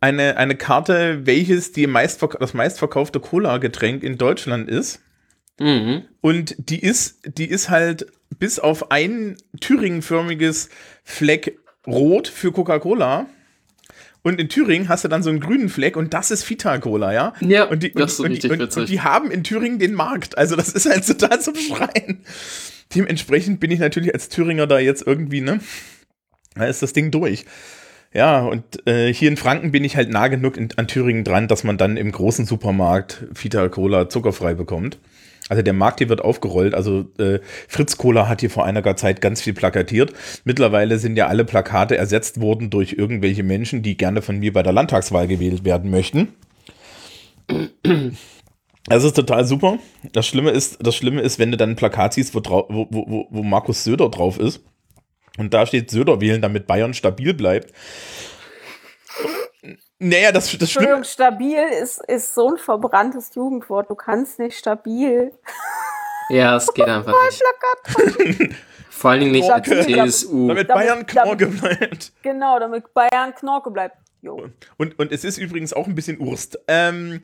eine, 0.00 0.36
eine 0.36 0.56
Karte, 0.56 1.26
welches 1.26 1.72
die 1.72 1.86
meistverk 1.86 2.38
das 2.40 2.54
meistverkaufte 2.54 3.20
Cola-Getränk 3.20 4.02
in 4.02 4.18
Deutschland 4.18 4.68
ist. 4.68 5.02
Mhm. 5.58 6.02
Und 6.20 6.54
die 6.58 6.82
ist, 6.82 7.20
die 7.38 7.48
ist 7.48 7.70
halt 7.70 8.06
bis 8.38 8.58
auf 8.58 8.90
ein 8.90 9.36
Thüringen-förmiges 9.60 10.68
Fleck 11.04 11.58
rot 11.86 12.28
für 12.28 12.52
Coca-Cola. 12.52 13.26
Und 14.22 14.40
in 14.40 14.48
Thüringen 14.48 14.88
hast 14.88 15.04
du 15.04 15.08
dann 15.08 15.22
so 15.22 15.30
einen 15.30 15.38
grünen 15.38 15.68
Fleck 15.68 15.96
und 15.96 16.12
das 16.12 16.32
ist 16.32 16.50
Vita 16.50 16.78
Cola, 16.78 17.12
ja? 17.12 17.32
Ja, 17.40 17.62
und 17.64 17.84
die, 17.84 17.92
das 17.92 18.12
ist 18.12 18.16
so 18.16 18.24
und, 18.24 18.44
und, 18.44 18.76
und 18.76 18.88
die 18.88 19.00
haben 19.00 19.30
in 19.30 19.44
Thüringen 19.44 19.78
den 19.78 19.94
Markt. 19.94 20.36
Also 20.36 20.56
das 20.56 20.70
ist 20.70 20.86
halt 20.86 21.06
total 21.06 21.40
zum 21.40 21.54
Schreien. 21.54 22.24
Dementsprechend 22.92 23.60
bin 23.60 23.70
ich 23.70 23.78
natürlich 23.78 24.12
als 24.12 24.28
Thüringer 24.28 24.66
da 24.66 24.80
jetzt 24.80 25.06
irgendwie, 25.06 25.42
ne? 25.42 25.60
Da 26.56 26.64
ist 26.64 26.82
das 26.82 26.92
Ding 26.92 27.12
durch. 27.12 27.44
Ja, 28.12 28.40
und 28.40 28.64
äh, 28.88 29.12
hier 29.12 29.28
in 29.28 29.36
Franken 29.36 29.70
bin 29.70 29.84
ich 29.84 29.94
halt 29.94 30.10
nah 30.10 30.26
genug 30.26 30.56
in, 30.56 30.70
an 30.76 30.88
Thüringen 30.88 31.22
dran, 31.22 31.46
dass 31.46 31.62
man 31.62 31.78
dann 31.78 31.96
im 31.96 32.10
großen 32.10 32.46
Supermarkt 32.46 33.26
Vita 33.32 33.68
Cola 33.68 34.08
zuckerfrei 34.08 34.54
bekommt. 34.54 34.98
Also 35.48 35.62
der 35.62 35.72
Markt 35.74 36.00
hier 36.00 36.08
wird 36.08 36.20
aufgerollt. 36.22 36.74
Also 36.74 37.06
äh, 37.18 37.38
Fritz 37.68 37.96
Cola 37.96 38.28
hat 38.28 38.40
hier 38.40 38.50
vor 38.50 38.64
einiger 38.64 38.96
Zeit 38.96 39.20
ganz 39.20 39.40
viel 39.40 39.52
plakatiert. 39.54 40.12
Mittlerweile 40.44 40.98
sind 40.98 41.16
ja 41.16 41.28
alle 41.28 41.44
Plakate 41.44 41.96
ersetzt 41.96 42.40
worden 42.40 42.70
durch 42.70 42.94
irgendwelche 42.94 43.42
Menschen, 43.44 43.82
die 43.82 43.96
gerne 43.96 44.22
von 44.22 44.38
mir 44.38 44.52
bei 44.52 44.62
der 44.62 44.72
Landtagswahl 44.72 45.28
gewählt 45.28 45.64
werden 45.64 45.90
möchten. 45.90 46.34
Das 48.88 49.04
ist 49.04 49.14
total 49.14 49.44
super. 49.44 49.78
Das 50.12 50.26
Schlimme 50.26 50.50
ist, 50.50 50.78
das 50.84 50.96
Schlimme 50.96 51.20
ist, 51.20 51.38
wenn 51.38 51.50
du 51.52 51.56
dann 51.56 51.70
ein 51.70 51.76
Plakat 51.76 52.14
siehst, 52.14 52.34
wo, 52.34 52.40
wo, 52.40 52.86
wo- 52.90 53.26
wo 53.30 53.42
Markus 53.42 53.84
Söder 53.84 54.08
drauf 54.08 54.38
ist. 54.40 54.64
Und 55.38 55.54
da 55.54 55.66
steht 55.66 55.90
Söder 55.90 56.20
wählen, 56.20 56.40
damit 56.42 56.66
Bayern 56.66 56.94
stabil 56.94 57.34
bleibt. 57.34 57.72
Naja, 59.98 60.30
das, 60.30 60.56
das 60.58 60.70
Schlimme. 60.70 60.96
Entschuldigung, 60.96 61.04
stabil 61.04 61.58
ist, 61.82 62.02
ist 62.06 62.34
so 62.34 62.50
ein 62.50 62.58
verbranntes 62.58 63.34
Jugendwort. 63.34 63.88
Du 63.90 63.94
kannst 63.94 64.38
nicht 64.38 64.58
stabil. 64.58 65.32
Ja, 66.28 66.56
es 66.56 66.72
geht 66.74 66.86
einfach 66.86 67.14
nicht. 67.24 67.42
Plakat. 67.94 68.50
Vor 68.90 69.10
allen 69.10 69.20
Dingen 69.20 69.32
nicht 69.32 69.50
als. 69.50 69.66
CSU. 69.68 70.48
Damit 70.48 70.68
Damit- 70.70 70.86
Bayern 70.86 71.06
Knorke 71.06 71.46
bleibt. 71.46 72.12
Genau, 72.22 72.58
damit 72.58 72.92
Bayern 72.94 73.34
Knorke 73.34 73.70
bleibt. 73.70 73.96
Jo. 74.22 74.48
Und, 74.78 74.98
und 74.98 75.12
es 75.12 75.22
ist 75.24 75.38
übrigens 75.38 75.72
auch 75.72 75.86
ein 75.86 75.94
bisschen 75.94 76.18
Urst. 76.18 76.58
Ähm, 76.66 77.22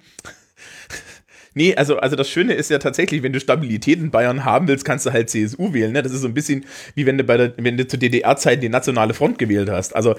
nee, 1.54 1.74
also, 1.74 1.96
also 1.98 2.14
das 2.14 2.28
Schöne 2.28 2.54
ist 2.54 2.70
ja 2.70 2.78
tatsächlich, 2.78 3.22
wenn 3.22 3.32
du 3.32 3.40
Stabilität 3.40 3.98
in 3.98 4.10
Bayern 4.10 4.44
haben 4.44 4.68
willst, 4.68 4.84
kannst 4.84 5.06
du 5.06 5.12
halt 5.12 5.30
CSU 5.30 5.72
wählen. 5.72 5.92
Ne? 5.92 6.02
Das 6.02 6.12
ist 6.12 6.20
so 6.20 6.28
ein 6.28 6.34
bisschen 6.34 6.66
wie 6.94 7.06
wenn 7.06 7.18
du 7.18 7.24
bei 7.24 7.36
der, 7.36 7.54
wenn 7.56 7.76
du 7.76 7.86
zu 7.86 7.96
DDR-Zeiten 7.98 8.60
die 8.60 8.68
Nationale 8.68 9.14
Front 9.14 9.38
gewählt 9.38 9.70
hast. 9.70 9.96
Also 9.96 10.14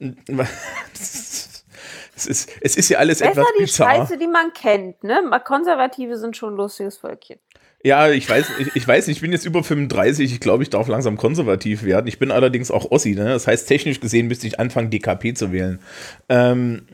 es 2.16 2.26
ist, 2.26 2.50
es 2.60 2.76
ist 2.76 2.88
ja 2.88 2.98
alles 2.98 3.18
Besser 3.18 3.32
etwas 3.32 3.46
die 3.58 3.62
bizarr. 3.62 3.94
Scheiße, 3.96 4.18
die 4.18 4.26
man 4.26 4.52
kennt, 4.52 5.02
ne? 5.04 5.22
Konservative 5.44 6.16
sind 6.16 6.36
schon 6.36 6.54
ein 6.54 6.56
lustiges 6.56 6.98
Völkchen. 6.98 7.38
Ja, 7.82 8.08
ich 8.08 8.28
weiß, 8.28 8.46
ich, 8.60 8.76
ich 8.76 8.88
weiß, 8.88 9.08
ich 9.08 9.20
bin 9.20 9.32
jetzt 9.32 9.44
über 9.44 9.62
35, 9.62 10.32
ich 10.32 10.40
glaube, 10.40 10.62
ich 10.62 10.70
darf 10.70 10.88
langsam 10.88 11.18
konservativ 11.18 11.84
werden. 11.84 12.06
Ich 12.06 12.18
bin 12.18 12.30
allerdings 12.30 12.70
auch 12.70 12.90
Ossi, 12.90 13.14
ne? 13.14 13.26
Das 13.26 13.46
heißt, 13.46 13.68
technisch 13.68 14.00
gesehen 14.00 14.26
müsste 14.26 14.46
ich 14.46 14.58
anfangen, 14.58 14.90
DKP 14.90 15.34
zu 15.34 15.52
wählen. 15.52 15.80
Ähm, 16.30 16.86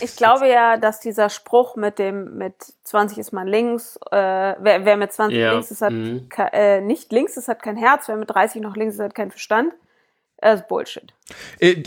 Ich 0.00 0.16
glaube 0.16 0.48
ja, 0.48 0.76
dass 0.76 1.00
dieser 1.00 1.28
Spruch 1.28 1.76
mit 1.76 1.98
dem, 1.98 2.38
mit 2.38 2.54
20 2.84 3.18
ist 3.18 3.32
man 3.32 3.46
links, 3.46 3.98
äh, 4.10 4.54
wer, 4.58 4.84
wer 4.84 4.96
mit 4.96 5.12
20 5.12 5.36
Ja, 5.36 5.52
links 5.52 5.70
ist, 5.70 5.82
hat 5.82 5.92
mhm. 5.92 6.28
äh, 6.52 6.80
nicht 6.80 7.12
links 7.12 7.36
ist, 7.36 7.48
hat 7.48 7.62
kein 7.62 7.76
Herz, 7.76 8.08
wer 8.08 8.16
mit 8.16 8.30
30 8.30 8.62
noch 8.62 8.76
links 8.76 8.94
ist, 8.94 9.00
hat 9.00 9.14
keinen 9.14 9.30
Verstand. 9.30 9.74
Das 10.38 10.60
ist 10.60 10.68
Bullshit. 10.68 11.12
Äh, 11.58 11.82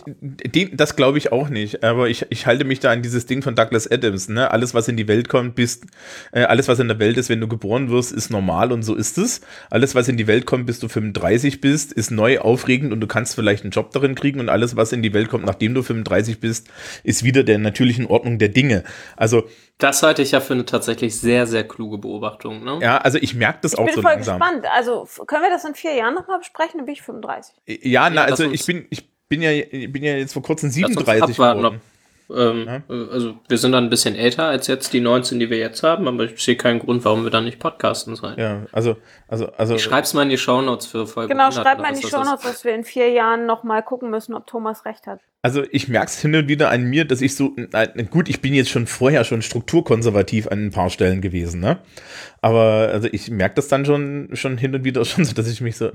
das 0.74 0.96
glaube 0.98 1.18
ich 1.18 1.32
auch 1.32 1.48
nicht, 1.50 1.84
aber 1.84 2.10
ich, 2.10 2.26
ich 2.30 2.46
halte 2.46 2.66
mich 2.66 2.80
da 2.82 2.92
an 2.92 3.02
dieses 3.02 3.26
Ding 3.26 3.42
von 3.42 3.56
Douglas 3.56 3.90
Adams, 3.90 4.28
ne? 4.28 4.52
Alles, 4.52 4.74
was 4.74 4.88
in 4.90 4.98
die 4.98 5.08
Welt 5.08 5.30
kommt, 5.30 5.56
bist, 5.56 5.86
äh, 6.34 6.42
alles, 6.44 6.68
was 6.68 6.80
in 6.80 6.88
der 6.90 7.00
Welt 7.00 7.18
ist, 7.18 7.30
wenn 7.30 7.40
du 7.40 7.48
geboren 7.48 7.90
wirst, 7.90 8.12
ist 8.12 8.30
normal 8.30 8.72
und 8.74 8.84
so 8.84 8.96
ist 8.96 9.18
es. 9.18 9.42
Alles, 9.70 9.96
was 9.96 10.10
in 10.10 10.18
die 10.18 10.28
Welt 10.28 10.46
kommt, 10.46 10.66
bis 10.66 10.80
du 10.80 10.90
35 10.90 11.62
bist, 11.62 11.94
ist 11.94 12.12
neu, 12.12 12.40
aufregend 12.40 12.92
und 12.92 13.00
du 13.00 13.08
kannst 13.08 13.36
vielleicht 13.36 13.64
einen 13.64 13.72
Job 13.72 13.92
darin 13.92 14.16
kriegen 14.16 14.40
und 14.42 14.50
alles, 14.50 14.76
was 14.76 14.92
in 14.92 15.02
die 15.02 15.14
Welt 15.14 15.30
kommt, 15.30 15.46
nachdem 15.46 15.74
du 15.74 15.84
35 15.84 16.40
bist, 16.42 16.68
ist 17.04 17.24
wieder 17.24 17.44
der 17.44 17.60
natürlichen 17.60 18.08
Ordnung 18.08 18.40
der 18.40 18.50
Dinge. 18.50 18.84
Also, 19.16 19.48
Das 19.78 20.04
halte 20.04 20.22
ich 20.22 20.32
ja 20.32 20.42
für 20.42 20.54
eine 20.54 20.66
tatsächlich 20.66 21.18
sehr, 21.18 21.48
sehr 21.48 21.66
kluge 21.66 21.98
Beobachtung. 21.98 22.64
Ne? 22.66 22.80
ja, 22.82 22.98
also 22.98 23.18
ich 23.18 23.36
merke 23.36 23.60
das 23.62 23.74
Ich 23.74 23.80
auch 23.80 23.86
bin 23.86 23.96
so 23.96 24.02
voll 24.02 24.12
langsam. 24.12 24.40
gespannt. 24.40 24.66
Also 24.76 25.08
können 25.26 25.44
wir 25.44 25.50
das 25.50 25.64
in 25.64 25.76
vier 25.76 25.94
Jahren 25.94 26.16
nochmal 26.16 26.40
besprechen? 26.40 26.80
Dann 26.80 26.86
bin 26.86 26.94
ich 26.94 27.02
35. 27.02 27.56
Ja, 27.84 28.10
na, 28.10 28.16
Ja, 28.22 28.24
also 28.26 28.44
ich 28.52 28.66
bin, 28.66 28.86
ich 28.90 29.08
bin 29.30 29.42
ja, 29.42 29.52
ich 29.52 29.92
bin 29.92 30.04
ja 30.04 30.16
jetzt 30.18 30.34
vor 30.34 30.42
kurzem 30.42 30.68
Lass 30.68 30.76
uns 30.76 31.06
37 31.06 31.24
abwarten, 31.40 31.60
geworden. 31.60 31.82
Ähm, 32.32 32.68
äh, 32.68 32.94
Also 33.12 33.36
wir 33.48 33.58
sind 33.58 33.72
dann 33.72 33.86
ein 33.86 33.90
bisschen 33.90 34.16
älter 34.16 34.46
als 34.46 34.68
jetzt 34.68 34.94
die 34.94 35.00
19, 35.02 35.40
die 35.40 35.50
wir 35.50 35.58
jetzt 35.58 35.84
haben, 35.84 36.08
aber 36.08 36.26
ich 36.26 36.40
sehe 36.44 36.56
keinen 36.56 36.80
Grund, 36.80 37.04
warum 37.06 37.24
wir 37.24 37.32
dann 37.32 37.46
nicht 37.46 37.60
podcasten 37.60 38.16
sollen. 38.16 38.40
Ja, 38.40 38.66
also, 38.72 38.98
also, 39.28 39.52
also. 39.58 39.76
Ich 39.76 39.84
schreib's 39.84 40.14
mal 40.14 40.24
in 40.24 40.30
die 40.30 40.38
Shownotes 40.38 40.88
für 40.88 41.08
Folge 41.08 41.30
Genau, 41.34 41.46
100 41.46 41.64
schreibt 41.64 41.80
oder 41.80 41.90
mal 41.90 41.96
in 41.96 42.02
die. 42.02 42.08
Shownotes, 42.08 42.42
dass 42.44 42.64
wir 42.64 42.76
in 42.76 42.84
vier 42.84 43.10
Jahren 43.10 43.46
nochmal 43.46 43.84
gucken 43.84 44.10
müssen, 44.10 44.34
ob 44.34 44.48
Thomas 44.48 44.86
recht 44.86 45.08
hat. 45.08 45.20
Also 45.42 45.64
ich 45.72 45.88
merke 45.88 46.08
es 46.08 46.20
hin 46.20 46.36
und 46.36 46.50
wieder 46.50 46.70
an 46.70 46.84
mir, 46.84 47.06
dass 47.06 47.22
ich 47.22 47.34
so, 47.36 47.54
na, 47.56 47.86
gut, 47.86 48.28
ich 48.28 48.42
bin 48.42 48.54
jetzt 48.54 48.70
schon 48.70 48.88
vorher 48.88 49.24
schon 49.24 49.42
strukturkonservativ 49.42 50.48
an 50.50 50.66
ein 50.66 50.72
paar 50.72 50.90
Stellen 50.90 51.22
gewesen, 51.22 51.62
ne? 51.62 51.80
Aber 52.42 52.90
also 52.92 53.08
ich 53.10 53.30
merke 53.30 53.56
das 53.56 53.70
dann 53.70 53.86
schon, 53.86 54.30
schon 54.34 54.58
hin 54.58 54.76
und 54.76 54.84
wieder 54.84 55.06
schon 55.06 55.24
so, 55.24 55.34
dass 55.34 55.48
ich 55.48 55.62
mich 55.62 55.78
so, 55.78 55.90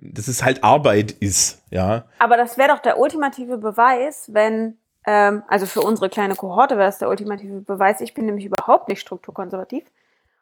dass 0.00 0.28
es 0.28 0.44
halt 0.44 0.62
Arbeit 0.62 1.10
ist, 1.10 1.62
ja. 1.70 2.04
Aber 2.20 2.36
das 2.36 2.56
wäre 2.56 2.68
doch 2.68 2.78
der 2.78 2.98
ultimative 2.98 3.58
Beweis, 3.58 4.30
wenn, 4.32 4.76
ähm, 5.06 5.42
also 5.48 5.66
für 5.66 5.80
unsere 5.80 6.08
kleine 6.08 6.34
Kohorte 6.34 6.76
wäre 6.76 6.88
das 6.88 6.98
der 6.98 7.08
ultimative 7.08 7.60
Beweis. 7.60 8.00
Ich 8.00 8.14
bin 8.14 8.26
nämlich 8.26 8.46
überhaupt 8.46 8.88
nicht 8.88 9.00
strukturkonservativ. 9.00 9.84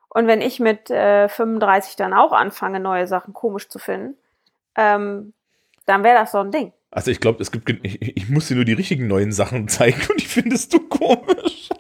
Und 0.09 0.27
wenn 0.27 0.41
ich 0.41 0.61
mit 0.61 0.91
äh, 0.91 1.29
35 1.29 1.97
dann 1.97 2.13
auch 2.13 2.33
anfange, 2.33 2.81
neue 2.81 3.07
Sachen 3.07 3.33
komisch 3.33 3.69
zu 3.69 3.79
finden, 3.79 4.17
ähm, 4.77 5.33
dann 5.87 6.05
wäre 6.05 6.19
das 6.19 6.33
so 6.33 6.39
ein 6.39 6.51
Ding. 6.51 6.73
Also 6.91 7.11
ich 7.11 7.21
glaube, 7.21 7.43
es 7.43 7.51
gibt, 7.51 7.71
ich, 7.83 8.17
ich 8.17 8.29
muss 8.29 8.49
dir 8.49 8.55
nur 8.55 8.67
die 8.67 8.75
richtigen 8.75 9.09
neuen 9.09 9.33
Sachen 9.33 9.69
zeigen 9.69 10.01
und 10.11 10.21
die 10.21 10.27
findest 10.27 10.75
du 10.75 10.81
komisch. 10.81 11.71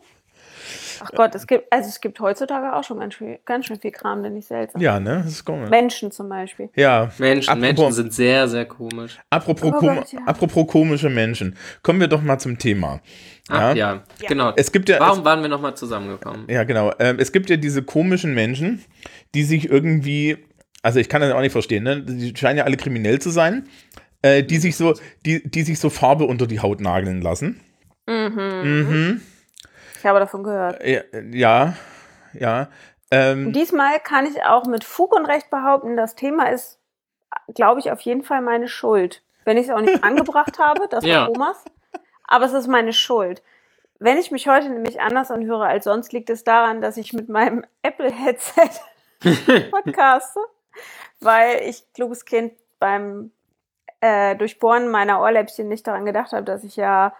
Ach 1.04 1.10
Gott, 1.14 1.34
es 1.34 1.46
gibt, 1.46 1.72
also 1.72 1.88
es 1.88 2.00
gibt 2.00 2.20
heutzutage 2.20 2.74
auch 2.74 2.84
schon 2.84 2.98
ganz 3.00 3.14
schön, 3.14 3.38
ganz 3.44 3.66
schön 3.66 3.78
viel 3.80 3.90
Kram, 3.90 4.22
den 4.22 4.36
ich 4.36 4.46
seltsam. 4.46 4.80
Ja, 4.80 5.00
ne? 5.00 5.22
Das 5.24 5.32
ist 5.32 5.44
komisch. 5.44 5.68
Menschen 5.70 6.10
zum 6.12 6.28
Beispiel. 6.28 6.68
Ja. 6.76 7.10
Menschen, 7.18 7.50
Apropos- 7.50 7.60
Menschen 7.66 7.92
sind 7.92 8.12
sehr, 8.14 8.46
sehr 8.48 8.64
komisch. 8.66 9.18
Apropos, 9.30 9.72
Oh 9.74 9.78
kom 9.78 9.96
Gott, 9.96 10.12
ja. 10.12 10.20
apropos 10.26 10.66
komische 10.66 11.10
Menschen. 11.10 11.56
Kommen 11.82 12.00
wir 12.00 12.08
doch 12.08 12.22
mal 12.22 12.38
zum 12.38 12.58
Thema. 12.58 13.00
Ach 13.48 13.74
ja, 13.74 14.04
genau. 14.28 14.52
Es 14.56 14.70
gibt 14.70 14.88
ja, 14.88 15.00
Warum 15.00 15.24
waren 15.24 15.42
wir 15.42 15.48
nochmal 15.48 15.74
zusammengekommen? 15.76 16.46
Ja, 16.48 16.62
genau. 16.64 16.92
Ähm, 16.98 17.16
es 17.18 17.32
gibt 17.32 17.50
ja 17.50 17.56
diese 17.56 17.82
komischen 17.82 18.34
Menschen, 18.34 18.84
die 19.34 19.42
sich 19.42 19.68
irgendwie, 19.68 20.38
also 20.82 21.00
ich 21.00 21.08
kann 21.08 21.20
das 21.20 21.32
auch 21.32 21.40
nicht 21.40 21.52
verstehen, 21.52 21.82
ne? 21.82 22.00
Die 22.02 22.34
scheinen 22.36 22.58
ja 22.58 22.64
alle 22.64 22.76
kriminell 22.76 23.18
zu 23.20 23.30
sein, 23.30 23.64
äh, 24.22 24.44
die 24.44 24.58
sich 24.58 24.76
so, 24.76 24.94
die, 25.26 25.42
die 25.48 25.62
sich 25.62 25.80
so 25.80 25.90
Farbe 25.90 26.24
unter 26.26 26.46
die 26.46 26.60
Haut 26.60 26.80
nageln 26.80 27.20
lassen. 27.20 27.60
Ich 30.02 30.06
habe 30.08 30.18
davon 30.18 30.42
gehört. 30.42 30.84
Ja, 30.84 31.02
ja. 31.30 31.74
ja. 32.32 32.68
Ähm, 33.12 33.52
Diesmal 33.52 34.00
kann 34.00 34.26
ich 34.26 34.42
auch 34.44 34.64
mit 34.66 34.82
Fug 34.82 35.14
und 35.14 35.26
Recht 35.26 35.48
behaupten, 35.48 35.96
das 35.96 36.16
Thema 36.16 36.50
ist, 36.50 36.80
glaube 37.54 37.78
ich, 37.78 37.92
auf 37.92 38.00
jeden 38.00 38.24
Fall 38.24 38.40
meine 38.42 38.66
Schuld. 38.66 39.22
Wenn 39.44 39.56
ich 39.56 39.68
es 39.68 39.70
auch 39.72 39.80
nicht 39.80 40.02
angebracht 40.04 40.58
habe, 40.58 40.88
das 40.88 41.04
Ja. 41.04 41.20
war 41.20 41.26
Thomas, 41.28 41.64
aber 42.26 42.46
es 42.46 42.52
ist 42.52 42.66
meine 42.66 42.92
Schuld. 42.92 43.44
Wenn 44.00 44.18
ich 44.18 44.32
mich 44.32 44.48
heute 44.48 44.70
nämlich 44.70 45.00
anders 45.00 45.30
anhöre 45.30 45.66
als 45.66 45.84
sonst, 45.84 46.12
liegt 46.12 46.30
es 46.30 46.42
daran, 46.42 46.80
dass 46.80 46.96
ich 46.96 47.12
mit 47.12 47.28
meinem 47.28 47.64
Apple-Headset 47.82 48.70
podcaste, 49.70 50.40
weil 51.20 51.60
ich, 51.68 51.84
kluges 51.92 52.24
Kind, 52.24 52.54
beim 52.80 53.30
äh, 54.00 54.34
Durchbohren 54.34 54.88
meiner 54.90 55.20
Ohrläppchen 55.20 55.68
nicht 55.68 55.86
daran 55.86 56.04
gedacht 56.06 56.32
habe, 56.32 56.42
dass 56.42 56.64
ich 56.64 56.74
ja 56.74 57.14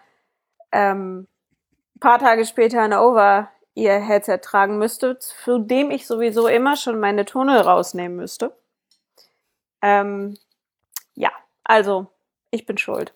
ähm, 0.72 1.28
paar 2.02 2.18
Tage 2.18 2.44
später 2.44 2.82
ein 2.82 2.92
Over-Ear-Headset 2.92 4.38
tragen 4.42 4.78
müsste, 4.78 5.18
für 5.44 5.58
dem 5.60 5.90
ich 5.90 6.06
sowieso 6.06 6.46
immer 6.48 6.76
schon 6.76 7.00
meine 7.00 7.24
Tunnel 7.24 7.58
rausnehmen 7.60 8.16
müsste. 8.16 8.52
Ähm, 9.80 10.36
ja, 11.14 11.30
also, 11.64 12.06
ich 12.50 12.66
bin 12.66 12.78
schuld. 12.78 13.12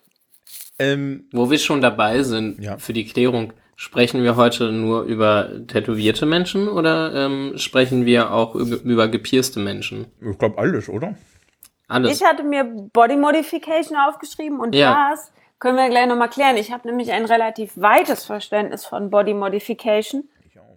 Ähm, 0.79 1.27
Wo 1.31 1.49
wir 1.49 1.57
schon 1.59 1.81
dabei 1.81 2.23
sind, 2.23 2.59
Ja. 2.63 2.77
für 2.77 2.93
die 2.93 3.05
Klärung, 3.05 3.53
sprechen 3.75 4.23
wir 4.23 4.35
heute 4.35 4.71
nur 4.71 5.03
über 5.03 5.49
tätowierte 5.67 6.25
Menschen 6.25 6.67
oder 6.67 7.13
ähm, 7.13 7.53
sprechen 7.57 8.05
wir 8.05 8.31
auch 8.31 8.55
über, 8.55 8.77
über 8.77 9.07
gepierste 9.07 9.59
Menschen? 9.59 10.07
ich 10.21 10.37
glaube 10.37 10.57
alles, 10.57 10.89
oder? 10.89 11.15
Alles. 11.87 12.19
Ich 12.19 12.27
hatte 12.27 12.43
mir 12.43 12.63
Body 12.63 13.15
Modification 13.15 13.97
aufgeschrieben 13.97 14.59
und 14.59 14.75
Ja. 14.75 15.09
das 15.11 15.31
können 15.59 15.77
wir 15.77 15.89
gleich 15.89 16.07
nochmal 16.07 16.29
klären. 16.29 16.57
Ich 16.57 16.71
habe 16.71 16.87
nämlich 16.87 17.11
ein 17.11 17.25
relativ 17.25 17.71
weites 17.75 18.25
Verständnis 18.25 18.85
von 18.85 19.09
Body 19.09 19.33
Modification 19.33 20.27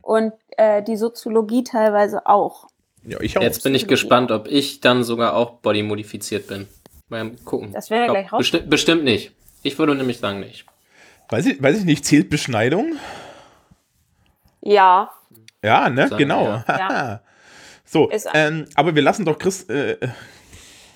und 0.03 0.33
äh, 0.57 0.83
die 0.83 0.97
Soziologie 0.97 1.65
teilweise 1.65 2.27
auch. 2.27 2.67
Ja, 3.05 3.21
ich 3.21 3.37
auch. 3.39 3.43
Jetzt 3.43 3.63
bin 3.63 3.75
ich 3.75 3.87
gespannt, 3.89 4.31
ob 4.31 4.47
ich 4.47 4.81
dann 4.81 5.05
sogar 5.05 5.35
auch 5.35 5.53
bodymodifiziert 5.61 6.47
bin. 6.47 6.69
Beim 7.09 7.43
Gucken. 7.45 7.73
Das 7.73 7.91
werden 7.91 8.03
wir 8.03 8.07
Glaub, 8.07 8.17
gleich 8.17 8.33
raus- 8.33 8.39
besti 8.51 8.67
bestimmt 8.69 9.05
nicht. 9.05 9.33
Ich 9.63 9.79
würde 9.79 9.95
nämlich 9.95 10.19
sagen 10.19 10.41
nicht. 10.41 10.65
Weiß 11.29 11.47
ich, 11.47 11.63
weiß 11.63 11.79
ich 11.79 11.85
nicht, 11.85 12.05
zählt 12.05 12.29
Beschneidung? 12.31 12.95
Ja, 14.63 15.11
Ja, 15.63 15.89
ne? 15.89 16.09
Sagen 16.09 16.19
genau. 16.19 16.63
ja. 16.69 17.21
so, 17.85 18.11
ähm, 18.35 18.67
aber 18.75 18.95
wir 18.95 19.03
lassen 19.03 19.25
doch 19.25 19.39
Chris. 19.39 19.65
Äh, 19.65 19.97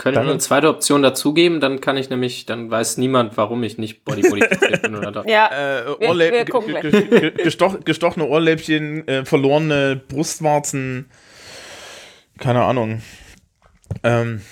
Können 0.05 0.17
wir 0.17 0.21
Dann- 0.21 0.31
eine 0.33 0.39
zweite 0.39 0.69
Option 0.69 1.03
dazugeben, 1.03 1.61
dann 1.61 1.81
kann 1.81 1.97
ich 1.97 2.11
nämlich, 2.11 2.45
dann 2.45 2.71
weiß 2.71 2.99
niemand, 2.99 3.39
warum 3.39 3.63
ich 3.63 3.79
nicht 3.79 4.05
bodymodifiziert 4.05 4.83
bin 4.83 4.95
oder 4.97 5.11
doch. 5.11 5.25
ja. 5.27 5.47
äh, 5.81 5.87
Wir- 5.99 6.33
wir 6.33 6.45
gucken 6.45 7.33
gestoch, 7.39 7.81
gestochene 7.83 8.27
Ohrläppchen, 8.27 9.09
äh, 9.09 9.25
verlorene 9.25 9.97
Brustwarzen, 9.97 11.11
keine 12.39 12.63
Ahnung. 12.65 13.01
Ähm, 14.03 14.43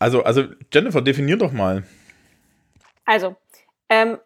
also, 0.00 0.24
also 0.24 0.44
Jennifer, 0.72 1.02
definier 1.02 1.36
doch 1.36 1.52
mal. 1.52 1.84
Also, 3.04 3.36
ähm, 3.90 4.18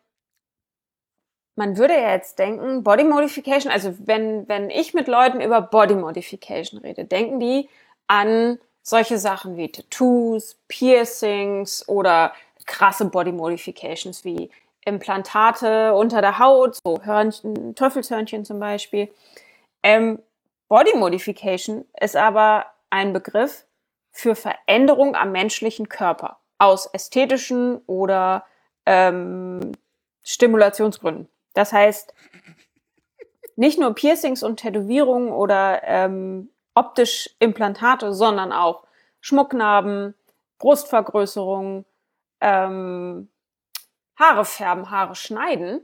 man 1.56 1.76
würde 1.76 1.92
ja 1.92 2.12
jetzt 2.14 2.38
denken, 2.38 2.82
Body 2.82 3.04
Modification, 3.04 3.70
also 3.70 3.94
wenn, 4.06 4.48
wenn 4.48 4.70
ich 4.70 4.94
mit 4.94 5.08
Leuten 5.08 5.42
über 5.42 5.60
Body 5.60 5.94
Modification 5.94 6.80
rede, 6.80 7.04
denken 7.04 7.38
die 7.38 7.68
an 8.06 8.58
solche 8.84 9.18
Sachen 9.18 9.56
wie 9.56 9.72
Tattoos, 9.72 10.56
Piercings 10.68 11.88
oder 11.88 12.32
krasse 12.66 13.06
Body 13.06 13.32
Modifications 13.32 14.24
wie 14.24 14.50
Implantate 14.84 15.94
unter 15.94 16.20
der 16.20 16.38
Haut, 16.38 16.76
so 16.84 17.02
Hörnchen, 17.02 17.74
Teufelshörnchen 17.74 18.44
zum 18.44 18.60
Beispiel. 18.60 19.08
Ähm, 19.82 20.20
Body 20.68 20.96
Modification 20.96 21.86
ist 21.98 22.16
aber 22.16 22.66
ein 22.90 23.12
Begriff 23.12 23.64
für 24.12 24.34
Veränderung 24.34 25.16
am 25.16 25.32
menschlichen 25.32 25.88
Körper 25.88 26.38
aus 26.58 26.86
ästhetischen 26.92 27.78
oder 27.86 28.44
ähm, 28.86 29.72
Stimulationsgründen. 30.22 31.28
Das 31.54 31.72
heißt, 31.72 32.12
nicht 33.56 33.78
nur 33.78 33.94
Piercings 33.94 34.42
und 34.42 34.58
Tätowierungen 34.58 35.32
oder 35.32 35.82
ähm, 35.84 36.50
optisch 36.74 37.30
Implantate, 37.38 38.12
sondern 38.12 38.52
auch 38.52 38.84
Schmucknarben, 39.20 40.14
Brustvergrößerung, 40.58 41.84
ähm, 42.40 43.28
Haare 44.18 44.44
färben, 44.44 44.90
Haare 44.90 45.14
schneiden. 45.14 45.80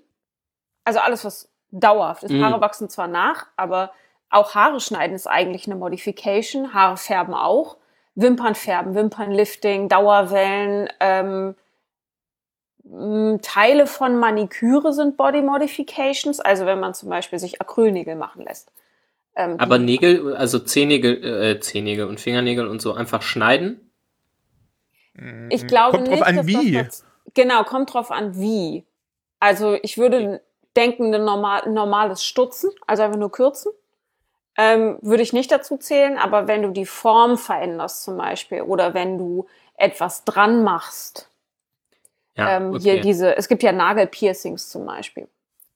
Also 0.85 1.01
alles, 1.01 1.25
was 1.25 1.51
dauerhaft 1.71 2.25
ist. 2.25 2.33
Mhm. 2.33 2.45
Haare 2.45 2.61
wachsen 2.61 2.89
zwar 2.89 3.09
nach, 3.09 3.47
aber 3.57 3.93
auch 4.29 4.55
Haare 4.55 4.81
schneiden 4.81 5.15
ist 5.15 5.27
eigentlich 5.27 5.67
eine 5.67 5.77
Modification. 5.77 6.75
Haare 6.75 6.97
färben 6.97 7.35
auch. 7.35 7.77
Wimpern 8.15 8.55
färben, 8.55 8.95
Wimpernlifting, 8.95 9.89
Dauerwellen, 9.89 10.89
ähm, 11.01 11.55
Teile 13.43 13.87
von 13.87 14.19
Maniküre 14.19 14.93
sind 14.93 15.17
Body 15.17 15.43
Modifications, 15.43 16.41
also 16.41 16.67
wenn 16.67 16.81
man 16.81 16.93
zum 16.93 17.09
Beispiel 17.09 17.39
sich 17.39 17.61
Acrylnägel 17.61 18.17
machen 18.17 18.43
lässt. 18.43 18.73
Ähm, 19.41 19.59
Aber 19.59 19.79
Nägel, 19.79 20.37
also 20.37 20.59
Zehennägel, 20.59 21.25
äh, 21.25 21.61
Zehennägel 21.61 22.07
und 22.07 22.21
Fingernägel 22.21 22.67
und 22.67 22.81
so 22.83 22.93
einfach 22.93 23.23
schneiden? 23.23 23.87
ich 25.51 25.67
glaube 25.67 25.99
Kommt 25.99 26.09
drauf 26.09 26.15
nicht, 26.15 26.27
an, 26.27 26.37
dass 26.37 26.47
wie. 26.47 26.73
Das 26.73 27.05
genau, 27.35 27.65
kommt 27.65 27.93
drauf 27.93 28.11
an, 28.11 28.39
wie. 28.39 28.87
Also 29.39 29.77
ich 29.83 29.99
würde 29.99 30.43
denken, 30.77 31.15
ein 31.15 31.25
normal, 31.25 31.69
normales 31.69 32.25
Stutzen, 32.25 32.71
also 32.87 33.03
einfach 33.03 33.19
nur 33.19 33.33
kürzen, 33.33 33.73
ähm, 34.57 34.99
würde 35.03 35.23
ich 35.23 35.33
nicht 35.33 35.51
dazu 35.51 35.77
zählen, 35.77 36.19
aber 36.19 36.47
wenn 36.47 36.63
du 36.63 36.71
die 36.71 36.87
Form 36.87 37.39
veränderst 37.39 38.05
zum 38.05 38.17
Beispiel 38.17 38.63
oder 38.63 38.95
wenn 38.95 39.19
du 39.19 39.47
etwas 39.75 40.25
dran 40.25 40.63
machst, 40.63 41.31
Ja, 42.37 42.57
ähm, 42.57 42.71
okay. 42.71 42.81
hier 42.83 43.01
diese, 43.01 43.37
es 43.37 43.49
gibt 43.49 43.63
ja 43.63 43.73
Nagelpiercings 43.73 44.69
zum 44.69 44.87
Beispiel. 44.87 45.29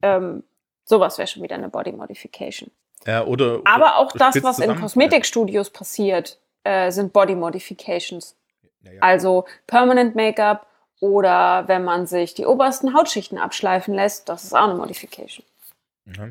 Ähm, 0.03 0.45
sowas 0.85 1.19
wäre 1.19 1.27
schon 1.27 1.43
wieder 1.43 1.57
eine 1.57 1.69
Body 1.71 1.93
Modification. 1.93 2.71
Ja, 3.07 3.25
oder, 3.25 3.61
Aber 3.65 3.97
auch 3.97 4.13
das, 4.13 4.43
was 4.43 4.59
in. 4.59 4.75
Kosmetikstudios 4.77 5.71
passiert, 5.71 6.39
äh, 6.65 6.91
sind 6.91 7.13
Body 7.13 7.35
Modifications. 7.35 8.35
Ja, 8.83 8.93
ja. 8.93 8.99
Also 9.01 9.45
Permanent 9.67 10.15
Make-up 10.15 10.67
oder 11.01 11.65
wenn 11.67 11.85
man 11.85 12.07
sich 12.07 12.35
die 12.35 12.47
obersten 12.47 12.95
Hautschichten 12.95 13.39
abschleifen 13.39 13.95
lässt, 13.95 14.29
das 14.29 14.45
ist 14.45 14.55
auch 14.55 14.65
eine 14.65 14.75
Modification. 14.75 15.45
Ja. 16.07 16.29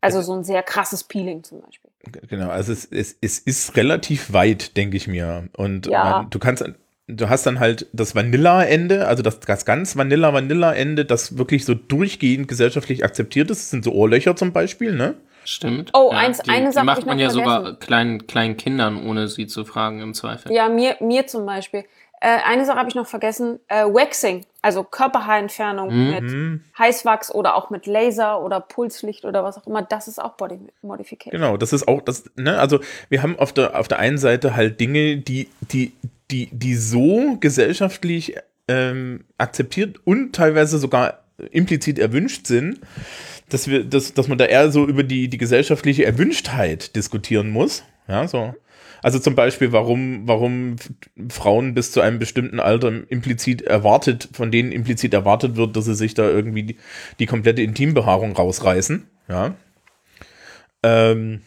Also 0.00 0.20
so 0.20 0.34
ein 0.34 0.44
sehr 0.44 0.62
krasses 0.62 1.04
Peeling 1.04 1.44
zum 1.44 1.60
Beispiel. 1.62 1.90
Genau, 2.28 2.48
also 2.48 2.72
es, 2.72 2.84
es, 2.84 3.16
es 3.20 3.38
ist 3.38 3.76
relativ 3.76 4.32
weit, 4.32 4.76
denke 4.76 4.96
ich 4.96 5.06
mir. 5.06 5.48
Und 5.56 5.86
Ja. 5.86 6.04
man, 6.04 6.30
du 6.30 6.38
kannst, 6.40 6.64
du 7.06 7.28
hast 7.28 7.46
dann 7.46 7.60
halt 7.60 7.86
das 7.92 8.14
Vanilla-Ende, 8.14 9.06
also 9.06 9.22
das, 9.22 9.38
das 9.40 9.64
ganz 9.64 9.96
Vanilla-Vanilla-Ende, 9.96 11.04
das 11.04 11.38
wirklich 11.38 11.64
so 11.64 11.74
durchgehend 11.74 12.48
gesellschaftlich 12.48 13.04
akzeptiert 13.04 13.50
ist. 13.50 13.60
Das 13.60 13.70
sind 13.70 13.84
so 13.84 13.92
Ohrlöcher 13.92 14.34
zum 14.34 14.52
Beispiel, 14.52 14.92
ne? 14.94 15.14
Stimmt. 15.44 15.90
Oh, 15.94 16.10
eins- 16.10 16.40
die, 16.42 16.50
eine 16.50 16.66
die 16.66 16.72
Sache 16.72 16.80
hab 16.80 16.86
macht 16.86 16.98
ich 17.00 17.06
man 17.06 17.16
noch 17.16 17.22
ja 17.22 17.30
sogar 17.30 17.60
vergessen. 17.62 17.78
kleinen, 17.80 18.26
kleinen 18.26 18.56
Kindern, 18.56 19.06
ohne 19.06 19.28
sie 19.28 19.46
zu 19.46 19.64
fragen, 19.64 20.00
im 20.00 20.14
Zweifel. 20.14 20.52
Ja, 20.52 20.68
mir, 20.68 20.96
mir 21.00 21.26
zum 21.26 21.44
Beispiel. 21.46 21.84
Äh, 22.20 22.38
eine 22.46 22.64
Sache 22.64 22.78
habe 22.78 22.88
ich 22.88 22.94
noch 22.94 23.08
vergessen. 23.08 23.58
Äh, 23.66 23.84
Waxing, 23.84 24.46
also 24.62 24.84
Körperhaarentfernung 24.84 25.88
Mhm. 25.92 26.10
mit 26.10 26.60
Heißwachs 26.78 27.34
oder 27.34 27.56
auch 27.56 27.70
mit 27.70 27.86
Laser 27.86 28.40
oder 28.42 28.60
Pulslicht 28.60 29.24
oder 29.24 29.42
was 29.42 29.58
auch 29.58 29.66
immer, 29.66 29.82
das 29.82 30.06
ist 30.06 30.22
auch 30.22 30.34
Body 30.34 30.60
Modification. 30.82 31.32
Genau, 31.40 31.56
das 31.56 31.72
ist 31.72 31.88
auch 31.88 32.00
das, 32.00 32.24
ne, 32.36 32.58
also 32.60 32.78
wir 33.08 33.22
haben 33.24 33.36
auf 33.38 33.52
der, 33.52 33.76
auf 33.78 33.88
der 33.88 33.98
einen 33.98 34.18
Seite 34.18 34.54
halt 34.54 34.78
Dinge, 34.78 35.16
die, 35.16 35.48
die, 35.72 35.92
die, 36.30 36.48
die 36.52 36.76
so 36.76 37.36
gesellschaftlich 37.40 38.36
ähm, 38.68 39.24
akzeptiert 39.38 39.96
und 40.04 40.32
teilweise 40.32 40.78
sogar 40.78 41.24
implizit 41.50 41.98
erwünscht 41.98 42.46
sind, 42.46 42.78
dass 43.52 43.68
wir, 43.68 43.84
dass, 43.84 44.14
dass 44.14 44.28
man 44.28 44.38
da 44.38 44.44
eher 44.44 44.70
so 44.70 44.86
über 44.86 45.02
die, 45.02 45.28
die 45.28 45.38
gesellschaftliche 45.38 46.04
Erwünschtheit 46.04 46.96
diskutieren 46.96 47.50
muss. 47.50 47.84
Ja, 48.08 48.26
so. 48.26 48.54
Also 49.02 49.18
zum 49.18 49.34
Beispiel, 49.34 49.72
warum, 49.72 50.28
warum 50.28 50.76
Frauen 51.28 51.74
bis 51.74 51.90
zu 51.90 52.00
einem 52.00 52.20
bestimmten 52.20 52.60
Alter 52.60 52.92
implizit 53.08 53.62
erwartet, 53.62 54.28
von 54.32 54.52
denen 54.52 54.70
implizit 54.70 55.12
erwartet 55.12 55.56
wird, 55.56 55.76
dass 55.76 55.86
sie 55.86 55.94
sich 55.94 56.14
da 56.14 56.28
irgendwie 56.28 56.62
die, 56.62 56.76
die 57.18 57.26
komplette 57.26 57.62
Intimbehaarung 57.62 58.32
rausreißen. 58.32 59.08
Ja. 59.28 59.54
Ähm, 60.84 61.42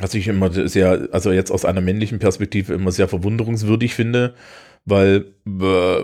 was 0.00 0.14
ich 0.14 0.26
immer 0.26 0.50
sehr, 0.50 1.08
also 1.12 1.30
jetzt 1.30 1.52
aus 1.52 1.64
einer 1.64 1.80
männlichen 1.80 2.18
Perspektive 2.18 2.74
immer 2.74 2.90
sehr 2.90 3.08
verwunderungswürdig 3.08 3.94
finde, 3.94 4.34
weil 4.84 5.34
äh, 5.46 6.02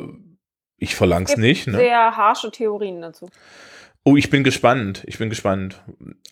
ich 0.76 0.94
verlang's 0.94 1.36
nicht. 1.36 1.66
Ne? 1.66 1.78
Sehr 1.78 2.16
harsche 2.16 2.52
Theorien 2.52 3.02
dazu. 3.02 3.28
Oh, 4.08 4.16
ich 4.16 4.30
bin 4.30 4.42
gespannt. 4.42 5.02
Ich 5.06 5.18
bin 5.18 5.28
gespannt. 5.28 5.82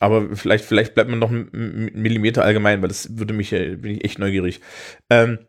Aber 0.01 0.35
vielleicht, 0.35 0.65
vielleicht 0.65 0.95
bleibt 0.95 1.11
man 1.11 1.19
noch 1.19 1.29
einen 1.29 1.91
Millimeter 1.93 2.43
allgemein, 2.43 2.81
weil 2.81 2.89
das 2.89 3.19
würde 3.19 3.35
mich, 3.35 3.53
äh, 3.53 3.77
bin 3.77 3.93
ich 3.93 4.03
echt 4.03 4.19
neugierig. 4.19 4.63
Ähm, 5.11 5.41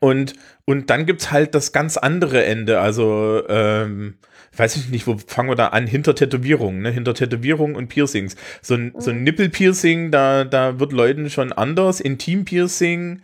und, 0.00 0.32
und 0.64 0.90
dann 0.90 1.06
gibt's 1.06 1.30
halt 1.30 1.54
das 1.54 1.70
ganz 1.70 1.96
andere 1.96 2.44
Ende. 2.44 2.80
Also, 2.80 3.44
ähm, 3.48 4.14
weiß 4.56 4.74
ich 4.74 4.88
nicht, 4.88 5.06
wo 5.06 5.16
fangen 5.18 5.50
wir 5.50 5.54
da 5.54 5.68
an? 5.68 5.86
Hinter 5.86 6.16
Tätowierungen, 6.16 6.82
ne? 6.82 6.90
Hinter 6.90 7.14
Tätowierungen 7.14 7.76
und 7.76 7.86
Piercings. 7.86 8.34
So 8.60 8.74
ein, 8.74 8.92
so 8.98 9.12
ein 9.12 9.22
Nippelpiercing, 9.22 10.10
da, 10.10 10.42
da 10.42 10.80
wird 10.80 10.92
Leuten 10.92 11.30
schon 11.30 11.52
anders. 11.52 12.00
Intimpiercing 12.00 13.22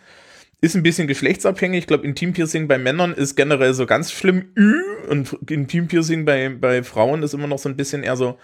ist 0.60 0.74
ein 0.74 0.82
bisschen 0.82 1.06
geschlechtsabhängig. 1.06 1.80
Ich 1.80 1.86
glaube, 1.86 2.04
Intimpiercing 2.04 2.66
bei 2.66 2.78
Männern 2.78 3.12
ist 3.14 3.36
generell 3.36 3.74
so 3.74 3.86
ganz 3.86 4.10
schlimm. 4.10 4.52
Ü, 4.56 4.82
Und 5.08 5.32
Intimpiercing 5.48 6.24
bei, 6.24 6.48
bei 6.48 6.82
Frauen 6.82 7.22
ist 7.22 7.34
immer 7.34 7.46
noch 7.46 7.58
so 7.58 7.68
ein 7.68 7.76
bisschen 7.76 8.02
eher 8.02 8.16
so, 8.16 8.36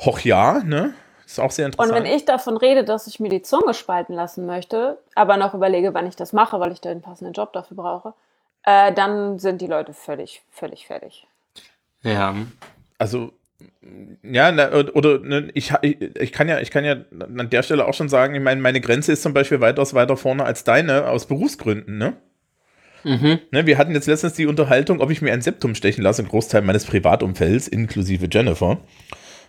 hoch 0.00 0.20
ja, 0.20 0.62
ne? 0.64 0.94
Ist 1.24 1.40
auch 1.40 1.50
sehr 1.50 1.66
Und 1.66 1.72
interessant. 1.72 2.04
wenn 2.04 2.12
ich 2.12 2.24
davon 2.26 2.56
rede, 2.58 2.84
dass 2.84 3.06
ich 3.06 3.20
mir 3.20 3.30
die 3.30 3.40
Zunge 3.42 3.72
spalten 3.72 4.12
lassen 4.14 4.44
möchte, 4.44 4.98
aber 5.14 5.38
noch 5.38 5.54
überlege, 5.54 5.94
wann 5.94 6.06
ich 6.06 6.16
das 6.16 6.34
mache, 6.34 6.60
weil 6.60 6.72
ich 6.72 6.80
den 6.82 7.00
passenden 7.00 7.32
Job 7.32 7.54
dafür 7.54 7.76
brauche, 7.76 8.14
äh, 8.64 8.92
dann 8.92 9.38
sind 9.38 9.62
die 9.62 9.66
Leute 9.66 9.94
völlig, 9.94 10.42
völlig 10.50 10.86
fertig. 10.86 11.26
Ja. 12.02 12.34
Also, 12.98 13.32
ja, 14.22 14.50
oder 14.94 15.18
ne, 15.20 15.48
ich, 15.54 15.72
ich 15.82 16.32
kann 16.32 16.48
ja, 16.48 16.60
ich 16.60 16.70
kann 16.70 16.84
ja 16.84 16.96
an 17.18 17.50
der 17.50 17.62
Stelle 17.62 17.86
auch 17.86 17.94
schon 17.94 18.08
sagen, 18.08 18.34
ich 18.34 18.40
meine, 18.40 18.60
meine 18.60 18.80
Grenze 18.80 19.12
ist 19.12 19.22
zum 19.22 19.34
Beispiel 19.34 19.60
weitaus 19.60 19.94
weiter 19.94 20.16
vorne 20.16 20.44
als 20.44 20.64
deine, 20.64 21.08
aus 21.08 21.26
Berufsgründen, 21.26 21.98
ne? 21.98 22.14
Mhm. 23.04 23.40
Ne, 23.50 23.66
wir 23.66 23.78
hatten 23.78 23.92
jetzt 23.92 24.06
letztens 24.06 24.34
die 24.34 24.46
Unterhaltung, 24.46 25.00
ob 25.00 25.10
ich 25.10 25.22
mir 25.22 25.32
ein 25.32 25.42
Septum 25.42 25.74
stechen 25.74 26.02
lasse, 26.02 26.22
ein 26.22 26.28
Großteil 26.28 26.62
meines 26.62 26.84
Privatumfelds, 26.84 27.66
inklusive 27.68 28.28
Jennifer. 28.30 28.78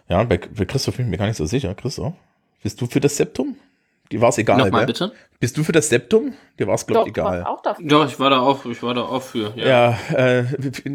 Ja, 0.09 0.23
bei, 0.23 0.37
bei 0.37 0.65
Christoph 0.65 0.97
bin 0.97 1.05
ich 1.05 1.11
mir 1.11 1.17
gar 1.17 1.27
nicht 1.27 1.37
so 1.37 1.45
sicher. 1.45 1.75
Christoph, 1.75 2.13
bist 2.63 2.81
du 2.81 2.87
für 2.87 2.99
das 2.99 3.17
Septum? 3.17 3.55
War 4.21 4.29
es 4.29 4.37
egal, 4.37 4.57
Nochmal 4.57 4.81
gell? 4.81 4.87
bitte? 4.87 5.11
Bist 5.39 5.57
du 5.57 5.63
für 5.63 5.73
das 5.73 5.89
Septum? 5.89 6.33
Dir 6.57 6.67
war 6.67 6.75
es, 6.75 6.85
glaube 6.87 7.09
ich, 7.09 7.17
egal. 7.17 7.43
auch 7.43 7.61
dafür. 7.61 7.85
Ja, 7.85 8.05
ich 8.05 8.19
war 8.19 8.29
da 8.29 8.39
auch, 8.39 8.65
ich 8.65 8.81
war 8.81 8.93
da 8.93 9.01
auch 9.01 9.21
für. 9.21 9.53
Ja, 9.57 9.97
äh, 10.15 10.45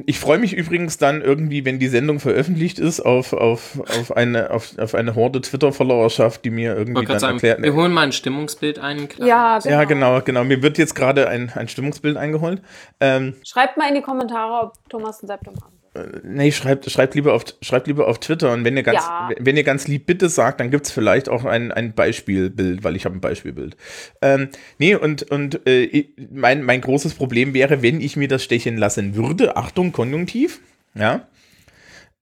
ich 0.07 0.19
freue 0.19 0.39
mich 0.39 0.55
übrigens 0.55 0.97
dann 0.97 1.21
irgendwie, 1.21 1.65
wenn 1.65 1.79
die 1.79 1.89
Sendung 1.89 2.19
veröffentlicht 2.19 2.79
ist, 2.79 3.01
auf, 3.01 3.33
auf, 3.35 3.81
auf, 3.81 4.17
eine, 4.17 4.51
auf, 4.51 4.79
auf 4.79 4.95
eine 4.95 5.15
Horde 5.15 5.43
Twitter-Followerschaft, 5.43 6.45
die 6.45 6.51
mir 6.51 6.77
irgendwie 6.77 7.05
dann 7.05 7.19
sagen, 7.19 7.35
erklärt. 7.35 7.63
wir 7.63 7.75
holen 7.75 7.93
mal 7.93 8.03
ein 8.03 8.13
Stimmungsbild 8.13 8.79
ein. 8.79 9.09
klar. 9.09 9.29
Ja, 9.29 9.59
genau. 9.59 9.71
ja, 9.71 9.85
genau, 9.85 10.21
genau. 10.23 10.45
Mir 10.45 10.63
wird 10.63 10.79
jetzt 10.79 10.95
gerade 10.95 11.29
ein, 11.29 11.53
ein 11.55 11.69
Stimmungsbild 11.69 12.17
eingeholt. 12.17 12.63
Ähm, 13.01 13.35
Schreibt 13.47 13.77
mal 13.77 13.89
in 13.89 13.97
die 13.97 14.03
Kommentare, 14.03 14.67
ob 14.67 14.89
Thomas 14.89 15.23
ein 15.23 15.27
Septum 15.27 15.55
will. 15.57 15.78
Nee, 16.23 16.53
schreibt, 16.53 16.91
schreibt, 16.91 17.15
lieber 17.15 17.35
auf, 17.35 17.45
schreibt 17.63 17.87
lieber 17.87 18.07
auf 18.09 18.19
Twitter 18.21 18.53
und 18.53 18.65
wenn 18.65 18.77
ihr 18.77 18.83
ganz, 18.83 19.05
Ja. 19.05 19.31
wenn 19.39 19.57
ihr 19.57 19.65
ganz 19.65 19.89
lieb 19.89 20.07
bitte 20.07 20.29
sagt, 20.29 20.61
dann 20.61 20.71
gibt 20.71 20.87
es 20.87 20.93
vielleicht 20.93 21.29
auch 21.29 21.45
ein, 21.45 21.73
ein 21.73 21.93
Beispielbild, 21.95 22.85
weil 22.85 22.97
ich 22.97 23.05
habe 23.05 23.17
ein 23.17 23.21
Beispielbild. 23.21 23.77
Ähm, 24.23 24.49
nee, 24.79 24.95
und, 24.95 25.31
und 25.31 25.67
äh, 25.67 26.07
mein, 26.31 26.63
mein 26.63 26.81
großes 26.81 27.15
Problem 27.15 27.55
wäre, 27.55 27.83
wenn 27.83 28.01
ich 28.01 28.17
mir 28.17 28.29
das 28.29 28.45
stechen 28.45 28.77
lassen 28.77 29.15
würde, 29.17 29.57
Achtung, 29.57 29.93
Konjunktiv, 29.93 30.61
ja, 30.95 31.27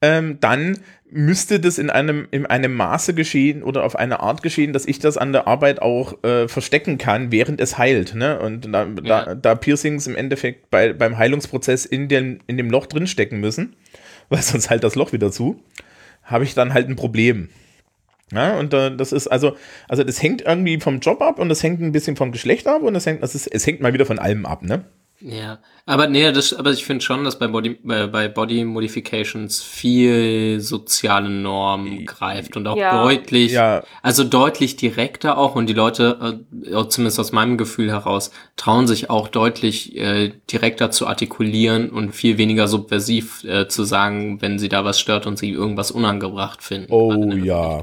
ähm, 0.03 0.39
dann 0.41 0.79
müsste 1.11 1.61
das 1.61 1.79
in 1.79 1.89
einem, 1.91 2.27
in 2.31 2.47
einem 2.47 2.75
Maße 2.75 3.15
geschehen 3.15 3.63
oder 3.63 3.85
auf 3.85 3.97
eine 3.97 4.21
Art 4.21 4.43
geschehen, 4.43 4.73
dass 4.73 4.87
ich 4.87 4.99
das 4.99 5.17
an 5.17 5.33
der 5.33 5.47
Arbeit 5.47 5.81
auch 5.81 6.23
äh, 6.25 6.49
verstecken 6.49 6.99
kann, 6.99 7.31
während 7.31 7.61
es 7.61 7.79
heilt. 7.79 8.15
Ne? 8.15 8.39
Und 8.41 8.73
da, 8.73 8.87
Ja. 9.03 9.25
da, 9.25 9.35
da 9.35 9.55
Piercings 9.55 10.07
im 10.07 10.17
Endeffekt 10.17 10.71
bei, 10.71 10.93
beim 10.93 11.17
Heilungsprozess 11.17 11.85
in 11.87 12.09
dem, 12.09 12.41
in 12.47 12.57
dem 12.57 12.71
Loch 12.71 12.87
drin 12.87 13.07
stecken 13.07 13.39
müssen, 13.41 13.77
weil 14.29 14.43
sonst 14.43 14.69
halt 14.71 14.83
das 14.85 14.95
Loch 14.97 15.13
wieder 15.13 15.31
zu, 15.31 15.61
habe 16.25 16.45
ich 16.45 16.55
dann 16.55 16.75
halt 16.75 16.89
ein 16.89 16.97
Problem. 16.97 17.49
Ja, 18.33 18.59
und 18.59 18.75
äh, 18.75 18.95
das 18.97 19.13
ist 19.13 19.29
also, 19.29 19.57
also 19.89 20.03
das 20.03 20.21
hängt 20.21 20.43
irgendwie 20.43 20.81
vom 20.81 20.99
Job 20.99 21.23
ab 21.23 21.39
und 21.39 21.49
das 21.49 21.63
hängt 21.63 21.81
ein 21.81 21.93
bisschen 21.93 22.17
vom 22.17 22.33
Geschlecht 22.33 22.67
ab 22.67 22.83
und 22.83 22.95
das 22.95 23.07
hängt, 23.07 23.23
das 23.23 23.37
ist, 23.37 23.47
es 23.47 23.65
hängt 23.65 23.81
mal 23.81 23.93
wieder 23.95 24.05
von 24.07 24.19
allem 24.19 24.45
ab, 24.47 24.63
ne? 24.65 24.85
Ja, 25.21 25.59
aber 25.87 26.09
nee, 26.09 26.31
das, 26.31 26.53
aber 26.53 26.73
ich 26.73 26.85
finde 26.85 27.03
schon, 27.03 27.25
dass 27.25 27.39
bei 27.39 27.47
Body, 27.47 27.79
bei, 27.83 28.07
bei 28.07 28.29
Body 28.29 28.65
Modifications 28.65 29.63
viel 29.63 30.61
soziale 30.61 31.31
Norm 31.31 32.05
greift 32.05 32.57
und 32.57 32.67
auch 32.67 32.77
Ja. 32.77 33.03
deutlich, 33.03 33.53
Ja. 33.53 33.83
also 34.03 34.25
deutlich 34.25 34.77
direkter 34.77 35.39
auch 35.39 35.55
und 35.55 35.69
die 35.69 35.73
Leute, 35.73 36.37
äh, 36.71 36.89
zumindest 36.89 37.19
aus 37.19 37.33
meinem 37.33 37.57
Gefühl 37.57 37.91
heraus, 37.91 38.31
trauen 38.57 38.87
sich 38.87 39.09
auch 39.09 39.29
deutlich 39.29 39.97
äh, 39.97 40.33
direkter 40.53 40.91
zu 40.91 41.07
artikulieren 41.07 41.89
und 41.89 42.15
viel 42.15 42.37
weniger 42.37 42.69
subversiv 42.69 43.43
äh, 43.45 43.69
zu 43.69 43.85
sagen, 43.85 44.43
wenn 44.43 44.59
sie 44.59 44.69
da 44.69 44.85
was 44.85 45.01
stört 45.01 45.27
und 45.27 45.39
sie 45.39 45.51
irgendwas 45.51 45.91
unangebracht 45.91 46.63
finden. 46.63 46.93
Oh, 46.93 47.09
gerade 47.09 47.23
in 47.23 47.31
der 47.31 47.39
ja. 47.45 47.81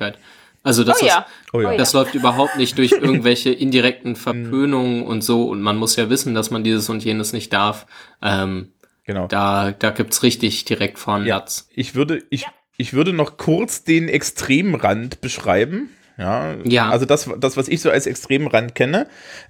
Also 0.64 0.84
das 0.84 1.02
Oh 1.02 1.06
ist, 1.06 1.12
ja. 1.12 1.26
Oh 1.52 1.62
ja. 1.62 1.78
das 1.78 1.94
läuft 1.94 2.16
überhaupt 2.16 2.58
nicht 2.58 2.78
durch 2.78 2.92
irgendwelche 2.94 3.52
indirekten 3.52 4.16
Verpönungen 4.16 5.04
und 5.06 5.22
so. 5.24 5.44
Und 5.50 5.62
man 5.62 5.78
muss 5.78 5.96
ja 5.98 6.10
wissen, 6.10 6.34
dass 6.34 6.52
man 6.52 6.64
dieses 6.64 6.90
und 6.90 7.04
jenes 7.04 7.34
nicht 7.34 7.52
darf. 7.54 7.86
Ähm, 8.22 8.70
Genau. 9.06 9.28
da, 9.28 9.72
da 9.72 9.90
gibt's 9.90 10.24
richtig 10.24 10.64
direkt 10.64 10.98
vorn 10.98 11.26
Ja, 11.26 11.44
ich 11.76 11.94
würde, 11.94 12.24
ich, 12.30 12.46
ich 12.78 12.94
würde 12.94 13.12
noch 13.12 13.36
kurz 13.36 13.84
den 13.84 14.08
Extremrand 14.08 15.20
beschreiben. 15.20 15.90
Ja, 16.18 16.56
Ja. 16.64 16.90
also 16.90 17.06
das, 17.06 17.30
das, 17.40 17.58
was 17.58 17.68
ich 17.68 17.82
so 17.82 17.90
als 17.90 18.06
Extremrand 18.06 18.76
kenne. 18.76 19.08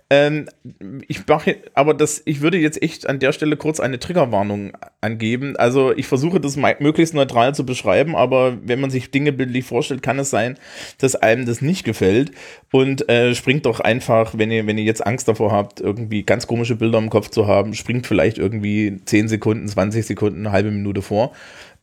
Ähm, 0.10 0.45
ich 1.08 1.28
mache, 1.28 1.58
aber 1.73 1.93
das, 1.93 2.21
ich 2.26 2.41
würde 2.41 2.58
jetzt 2.58 2.82
echt 2.82 3.08
an 3.08 3.19
der 3.19 3.34
Stelle 3.34 3.58
kurz 3.58 3.80
eine 3.80 3.99
Triggerwarnung 3.99 4.71
angeben. 5.02 5.58
Also 5.58 5.93
ich 5.93 6.08
versuche 6.08 6.39
das 6.39 6.56
möglichst 6.56 7.13
neutral 7.13 7.54
zu 7.54 7.65
beschreiben, 7.65 8.15
aber 8.15 8.58
wenn 8.63 8.80
man 8.80 8.89
sich 8.89 9.12
Dinge 9.12 9.34
bildlich 9.34 9.65
vorstellt, 9.65 10.02
kann 10.02 10.19
es 10.19 10.30
sein, 10.30 10.58
dass 10.99 11.15
einem 11.15 11.45
das 11.45 11.62
nicht 11.62 11.84
gefällt. 11.84 12.32
Und 12.71 13.10
äh, 13.10 13.36
springt 13.36 13.65
doch 13.65 13.80
einfach, 13.82 14.38
wenn 14.38 14.49
ihr, 14.52 14.65
wenn 14.65 14.78
ihr 14.78 14.86
jetzt 14.86 15.06
Angst 15.06 15.28
davor 15.28 15.52
habt, 15.52 15.82
irgendwie 15.82 16.23
ganz 16.23 16.47
komische 16.47 16.76
Bilder 16.76 16.97
im 16.97 17.10
Kopf 17.10 17.30
zu 17.30 17.47
haben, 17.47 17.73
springt 17.73 18.08
vielleicht 18.08 18.38
irgendwie 18.38 19.02
10 19.06 19.28
Sekunden, 19.28 19.67
20 19.67 20.06
Sekunden, 20.06 20.39
eine 20.45 20.52
halbe 20.52 20.71
Minute 20.71 21.02
vor. 21.02 21.34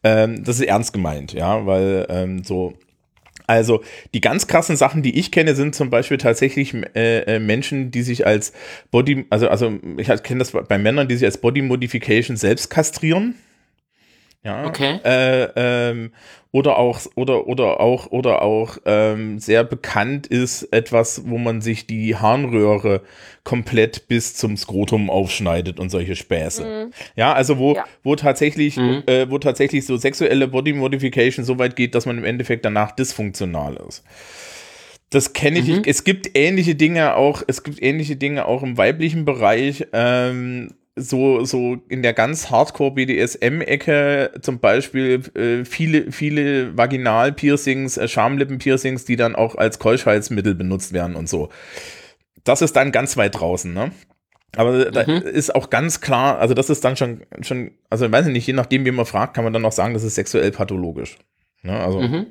Ähm, 0.03 0.43
das 0.45 0.59
ist 0.59 0.66
ernst 0.66 0.93
gemeint, 0.93 1.33
ja, 1.35 1.66
weil 1.66 2.07
ähm, 2.09 2.43
so. 2.45 2.73
Also 3.51 3.83
die 4.15 4.21
ganz 4.21 4.47
krassen 4.47 4.77
Sachen, 4.77 5.03
die 5.03 5.19
ich 5.19 5.33
kenne, 5.33 5.57
sind 5.57 5.75
zum 5.75 5.91
Beispiel 5.91 6.19
tatsächlich 6.19 6.73
äh, 6.95 7.23
äh, 7.23 7.39
Menschen, 7.41 7.91
die 7.91 8.03
sich 8.03 8.25
als 8.25 8.53
Body, 8.93 9.27
also 9.29 9.49
also 9.49 9.77
ich 9.97 10.07
kenne 10.23 10.39
das 10.39 10.53
bei 10.53 10.79
Männern, 10.79 11.09
die 11.09 11.17
sich 11.17 11.25
als 11.27 11.39
Body 11.39 11.61
Modification 11.61 12.37
selbst 12.37 12.71
kastrieren. 12.71 13.35
Ja. 14.42 14.64
Okay. 14.66 14.98
Äh, 15.05 15.48
ähm, 15.55 16.12
oder 16.50 16.79
auch 16.79 17.00
oder 17.14 17.46
oder 17.46 17.79
auch 17.79 18.07
oder 18.11 18.40
auch 18.42 18.79
ähm, 18.87 19.38
sehr 19.38 19.64
bekannt 19.64 20.26
ist 20.26 20.62
etwas, 20.72 21.22
wo 21.26 21.37
man 21.38 21.61
sich 21.61 21.87
die 21.87 22.16
Harnröhre 22.16 23.03
komplett 23.44 24.09
bis 24.09 24.35
zum 24.35 24.57
Skrotum 24.57 25.11
aufschneidet 25.11 25.79
und 25.79 25.90
solche 25.90 26.16
Späße. 26.16 26.90
Ja, 27.16 27.35
also 27.35 27.59
wo 27.59 27.74
Ja. 27.74 27.85
wo 28.03 28.16
tatsächlich 28.16 28.76
Mhm. 28.79 29.03
äh, 29.07 29.31
wo 29.31 29.38
tatsächlich 29.38 29.85
so 29.87 29.96
sexuelle 29.98 30.48
Body 30.48 30.72
Modification 30.72 31.44
so 31.44 31.59
weit 31.59 31.76
geht, 31.76 31.94
dass 31.94 32.07
man 32.07 32.16
im 32.18 32.24
Endeffekt 32.24 32.64
danach 32.64 32.92
dysfunktional 32.92 33.79
ist. 33.88 34.03
Das 35.11 35.33
kenne 35.33 35.59
ich. 35.59 35.66
Mhm. 35.68 35.74
nicht. 35.76 35.87
Es 35.87 36.05
gibt 36.05 36.37
ähnliche 36.37 36.74
Dinge 36.76 37.14
auch. 37.16 37.42
Es 37.46 37.62
gibt 37.62 37.83
ähnliche 37.83 38.16
Dinge 38.16 38.46
auch 38.46 38.62
im 38.62 38.79
weiblichen 38.79 39.24
Bereich. 39.24 39.87
Ähm, 39.92 40.72
so, 41.01 41.45
so 41.45 41.79
in 41.89 42.03
der 42.03 42.13
ganz 42.13 42.51
Hardcore 42.51 42.93
BDSM-Ecke 42.93 44.33
zum 44.43 44.59
Beispiel 44.61 45.23
äh, 45.35 45.65
viele, 45.65 46.13
viele 46.13 46.77
Vaginal-Piercings, 46.77 47.97
äh, 47.97 48.09
Schamlippen-Piercings, 48.09 49.05
die 49.05 49.17
dann 49.17 49.35
auch 49.37 49.55
als 49.57 49.79
Keuschheitsmittel 49.79 50.55
benutzt 50.55 50.93
werden 50.93 51.17
und 51.17 51.29
so. 51.29 51.49
Das 52.45 52.63
ist 52.63 52.75
dann 52.77 52.93
ganz 52.93 53.17
weit 53.17 53.39
draußen, 53.39 53.73
ne? 53.73 53.93
Aber 54.57 54.91
da 54.91 55.05
Mhm. 55.07 55.23
ist 55.23 55.55
auch 55.55 55.71
ganz 55.71 56.01
klar, 56.01 56.39
also 56.41 56.55
das 56.55 56.71
ist 56.71 56.85
dann 56.85 56.97
schon, 56.97 57.23
schon, 57.43 57.71
also 57.89 58.07
ich 58.07 58.13
weiß 58.13 58.27
nicht, 58.27 58.47
je 58.47 58.53
nachdem, 58.53 58.85
wie 58.85 58.91
man 58.91 59.07
fragt, 59.07 59.35
kann 59.35 59.45
man 59.45 59.53
dann 59.53 59.65
auch 59.65 59.71
sagen, 59.73 59.95
das 59.95 60.03
ist 60.03 60.17
sexuell 60.17 60.51
pathologisch. 60.51 61.19
Ne? 61.63 61.79
Also 61.79 62.01
Mhm. 62.01 62.27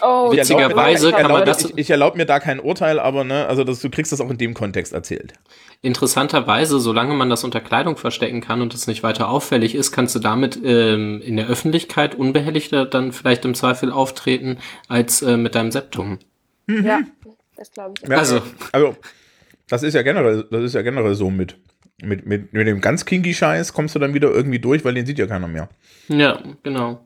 Oh, 0.00 0.30
ich 0.32 0.38
Witzigerweise 0.40 1.12
kann 1.12 1.30
man 1.30 1.44
das- 1.44 1.64
Ich, 1.66 1.76
ich 1.78 1.90
erlaube 1.90 2.16
mir 2.16 2.24
da 2.26 2.40
kein 2.40 2.58
Urteil, 2.58 2.98
aber 2.98 3.22
ne, 3.22 3.46
also 3.46 3.62
das, 3.62 3.80
du 3.80 3.88
kriegst 3.90 4.10
das 4.12 4.20
auch 4.20 4.30
in 4.30 4.38
dem 4.38 4.52
Kontext 4.54 4.92
erzählt. 4.92 5.34
Interessanterweise, 5.82 6.80
solange 6.80 7.14
man 7.14 7.30
das 7.30 7.44
unter 7.44 7.60
Kleidung 7.60 7.96
verstecken 7.96 8.40
kann 8.40 8.60
und 8.62 8.74
es 8.74 8.86
nicht 8.86 9.02
weiter 9.02 9.28
auffällig 9.28 9.74
ist, 9.74 9.92
kannst 9.92 10.14
du 10.14 10.18
damit 10.18 10.58
ähm, 10.64 11.20
in 11.22 11.36
der 11.36 11.46
Öffentlichkeit 11.48 12.14
unbehelligter 12.14 12.86
dann 12.86 13.12
vielleicht 13.12 13.44
im 13.44 13.54
Zweifel 13.54 13.92
auftreten 13.92 14.58
als 14.88 15.22
äh, 15.22 15.36
mit 15.36 15.54
deinem 15.54 15.70
Septum. 15.70 16.18
Ja, 16.66 17.00
das 17.56 17.70
glaube 17.72 17.94
ich. 18.02 18.08
Ja, 18.08 18.16
Also- 18.18 18.42
also 18.72 18.96
das 19.68 19.82
ist 19.82 19.94
ja 19.94 20.02
generell, 20.02 20.46
das 20.50 20.62
ist 20.62 20.74
ja 20.74 20.82
generell 20.82 21.14
so 21.14 21.30
mit 21.30 21.56
mit, 22.02 22.26
mit, 22.26 22.52
mit 22.52 22.66
dem 22.66 22.82
ganz 22.82 23.06
kinky 23.06 23.32
Scheiß 23.32 23.72
kommst 23.72 23.94
du 23.94 23.98
dann 23.98 24.12
wieder 24.12 24.30
irgendwie 24.30 24.58
durch, 24.58 24.84
weil 24.84 24.92
den 24.92 25.06
sieht 25.06 25.18
ja 25.18 25.26
keiner 25.26 25.48
mehr. 25.48 25.70
Ja, 26.08 26.38
genau. 26.62 27.00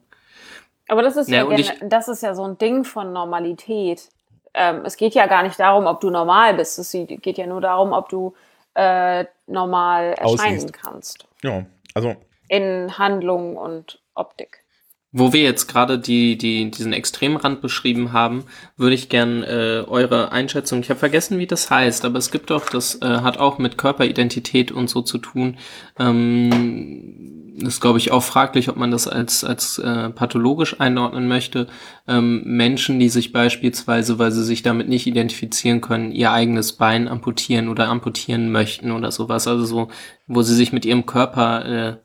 Aber 0.88 1.02
das 1.02 1.16
ist 1.16 1.28
ja, 1.28 1.48
Ja, 1.48 1.56
gene- 1.56 1.88
das 1.88 2.08
ist 2.08 2.24
ja 2.24 2.34
so 2.34 2.42
ein 2.42 2.58
Ding 2.58 2.82
von 2.82 3.12
Normalität. 3.12 4.08
Ähm, 4.52 4.80
es 4.84 4.96
geht 4.96 5.14
ja 5.14 5.28
gar 5.28 5.44
nicht 5.44 5.60
darum, 5.60 5.86
ob 5.86 6.00
du 6.00 6.10
normal 6.10 6.54
bist. 6.54 6.76
Es 6.80 6.90
geht 6.90 7.38
ja 7.38 7.46
nur 7.46 7.60
darum, 7.60 7.92
ob 7.92 8.08
du 8.08 8.34
äh, 8.80 9.26
normal 9.46 10.14
erscheinen 10.14 10.56
Aussiehst. 10.56 10.72
kannst. 10.72 11.28
Ja, 11.42 11.66
also 11.94 12.16
In 12.48 12.96
Handlung 12.96 13.56
und 13.56 14.00
Optik. 14.14 14.64
Wo 15.12 15.32
wir 15.32 15.42
jetzt 15.42 15.66
gerade 15.66 15.98
die, 15.98 16.38
die, 16.38 16.70
diesen 16.70 16.92
Extremrand 16.92 17.60
beschrieben 17.60 18.12
haben, 18.12 18.44
würde 18.76 18.94
ich 18.94 19.08
gern 19.08 19.42
äh, 19.42 19.84
eure 19.86 20.30
Einschätzung, 20.30 20.80
ich 20.80 20.88
habe 20.88 21.00
vergessen, 21.00 21.38
wie 21.38 21.48
das 21.48 21.68
heißt, 21.68 22.04
aber 22.04 22.18
es 22.18 22.30
gibt 22.30 22.50
doch, 22.50 22.70
das 22.70 23.02
äh, 23.02 23.06
hat 23.06 23.38
auch 23.38 23.58
mit 23.58 23.76
Körperidentität 23.76 24.70
und 24.70 24.88
so 24.88 25.02
zu 25.02 25.18
tun. 25.18 25.58
Ähm, 25.98 27.49
ist, 27.60 27.80
glaube 27.80 27.98
ich, 27.98 28.10
auch 28.10 28.22
fraglich, 28.22 28.68
ob 28.68 28.76
man 28.76 28.90
das 28.90 29.08
als, 29.08 29.44
als 29.44 29.78
äh, 29.78 30.10
pathologisch 30.10 30.80
einordnen 30.80 31.28
möchte. 31.28 31.66
Ähm, 32.08 32.42
Menschen, 32.44 32.98
die 32.98 33.08
sich 33.08 33.32
beispielsweise, 33.32 34.18
weil 34.18 34.32
sie 34.32 34.44
sich 34.44 34.62
damit 34.62 34.88
nicht 34.88 35.06
identifizieren 35.06 35.80
können, 35.80 36.12
ihr 36.12 36.32
eigenes 36.32 36.72
Bein 36.72 37.08
amputieren 37.08 37.68
oder 37.68 37.88
amputieren 37.88 38.50
möchten 38.52 38.90
oder 38.90 39.10
sowas. 39.10 39.46
Also 39.46 39.64
so, 39.64 39.88
wo 40.26 40.42
sie 40.42 40.54
sich 40.54 40.72
mit 40.72 40.84
ihrem 40.84 41.06
Körper 41.06 41.64
äh, 41.66 41.96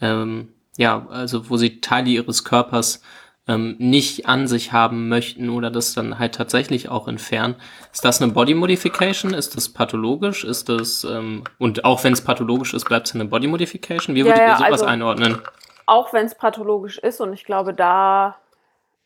ähm, 0.00 0.48
ja, 0.78 1.06
also 1.10 1.50
wo 1.50 1.56
sie 1.56 1.80
Teile 1.80 2.08
ihres 2.08 2.44
Körpers 2.44 3.02
ähm, 3.48 3.76
nicht 3.78 4.28
an 4.28 4.46
sich 4.46 4.72
haben 4.72 5.08
möchten 5.08 5.48
oder 5.50 5.70
das 5.70 5.94
dann 5.94 6.18
halt 6.18 6.34
tatsächlich 6.34 6.88
auch 6.90 7.08
entfernen. 7.08 7.56
Ist 7.92 8.04
das 8.04 8.20
eine 8.22 8.32
Body 8.32 8.54
Modification? 8.54 9.32
Ist 9.34 9.56
das 9.56 9.70
pathologisch? 9.70 10.44
Ist 10.44 10.68
das, 10.68 11.04
ähm, 11.04 11.44
und 11.58 11.84
auch 11.84 12.04
wenn 12.04 12.12
es 12.12 12.20
pathologisch 12.22 12.74
ist, 12.74 12.84
bleibt 12.84 13.08
es 13.08 13.14
eine 13.14 13.24
Body 13.24 13.46
Modification? 13.46 14.14
Wie 14.14 14.20
Ja, 14.20 14.26
würdet 14.26 14.38
ja, 14.40 14.50
ihr 14.50 14.56
sowas 14.58 14.72
also- 14.72 14.84
einordnen? 14.84 15.38
Auch 15.86 16.12
wenn 16.12 16.26
es 16.26 16.34
pathologisch 16.34 16.98
ist 16.98 17.20
und 17.22 17.32
ich 17.32 17.44
glaube, 17.44 17.72
da 17.72 18.36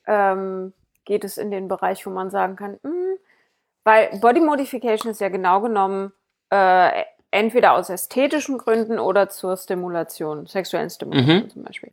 ähm, 0.06 0.72
geht 1.04 1.22
es 1.24 1.38
in 1.38 1.52
den 1.52 1.68
Bereich, 1.68 2.04
wo 2.06 2.10
man 2.10 2.28
sagen 2.30 2.56
kann, 2.56 2.78
hm, 2.82 3.16
weil 3.84 4.10
Body 4.20 4.40
Modification 4.40 5.12
ist 5.12 5.20
ja 5.20 5.28
genau 5.28 5.60
genommen 5.60 6.12
äh, 6.50 7.04
entweder 7.30 7.72
aus 7.74 7.88
ästhetischen 7.88 8.58
Gründen 8.58 8.98
oder 8.98 9.28
zur 9.28 9.56
Stimulation, 9.56 10.46
sexuellen 10.46 10.90
Stimulation 10.90 11.36
Mhm. 11.44 11.50
zum 11.50 11.62
Beispiel. 11.62 11.90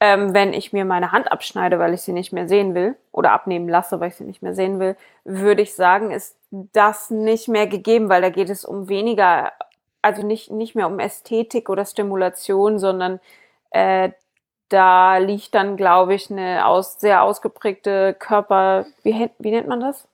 Ähm, 0.00 0.32
wenn 0.34 0.54
ich 0.54 0.72
mir 0.72 0.84
meine 0.86 1.12
Hand 1.12 1.30
abschneide, 1.30 1.78
weil 1.78 1.92
ich 1.94 2.02
sie 2.02 2.12
nicht 2.12 2.32
mehr 2.32 2.48
sehen 2.48 2.74
will, 2.74 2.96
oder 3.12 3.32
abnehmen 3.32 3.68
lasse, 3.68 4.00
weil 4.00 4.08
ich 4.08 4.16
sie 4.16 4.24
nicht 4.24 4.42
mehr 4.42 4.54
sehen 4.54 4.80
will, 4.80 4.96
würde 5.24 5.62
ich 5.62 5.74
sagen, 5.74 6.10
ist 6.10 6.36
das 6.50 7.10
nicht 7.10 7.48
mehr 7.48 7.66
gegeben, 7.66 8.08
weil 8.08 8.22
da 8.22 8.30
geht 8.30 8.48
es 8.50 8.64
um 8.64 8.88
weniger, 8.88 9.52
also 10.02 10.26
nicht, 10.26 10.50
nicht 10.50 10.74
mehr 10.74 10.86
um 10.86 10.98
Ästhetik 10.98 11.68
oder 11.68 11.84
Stimulation, 11.84 12.78
sondern 12.78 13.20
äh, 13.70 14.10
da 14.70 15.18
liegt 15.18 15.54
dann, 15.54 15.76
glaube 15.76 16.14
ich, 16.14 16.30
eine 16.30 16.66
aus, 16.66 17.00
sehr 17.00 17.22
ausgeprägte 17.22 18.14
Körper, 18.14 18.86
wie, 19.02 19.30
wie 19.38 19.50
nennt 19.50 19.68
man 19.68 19.80
das? 19.80 20.06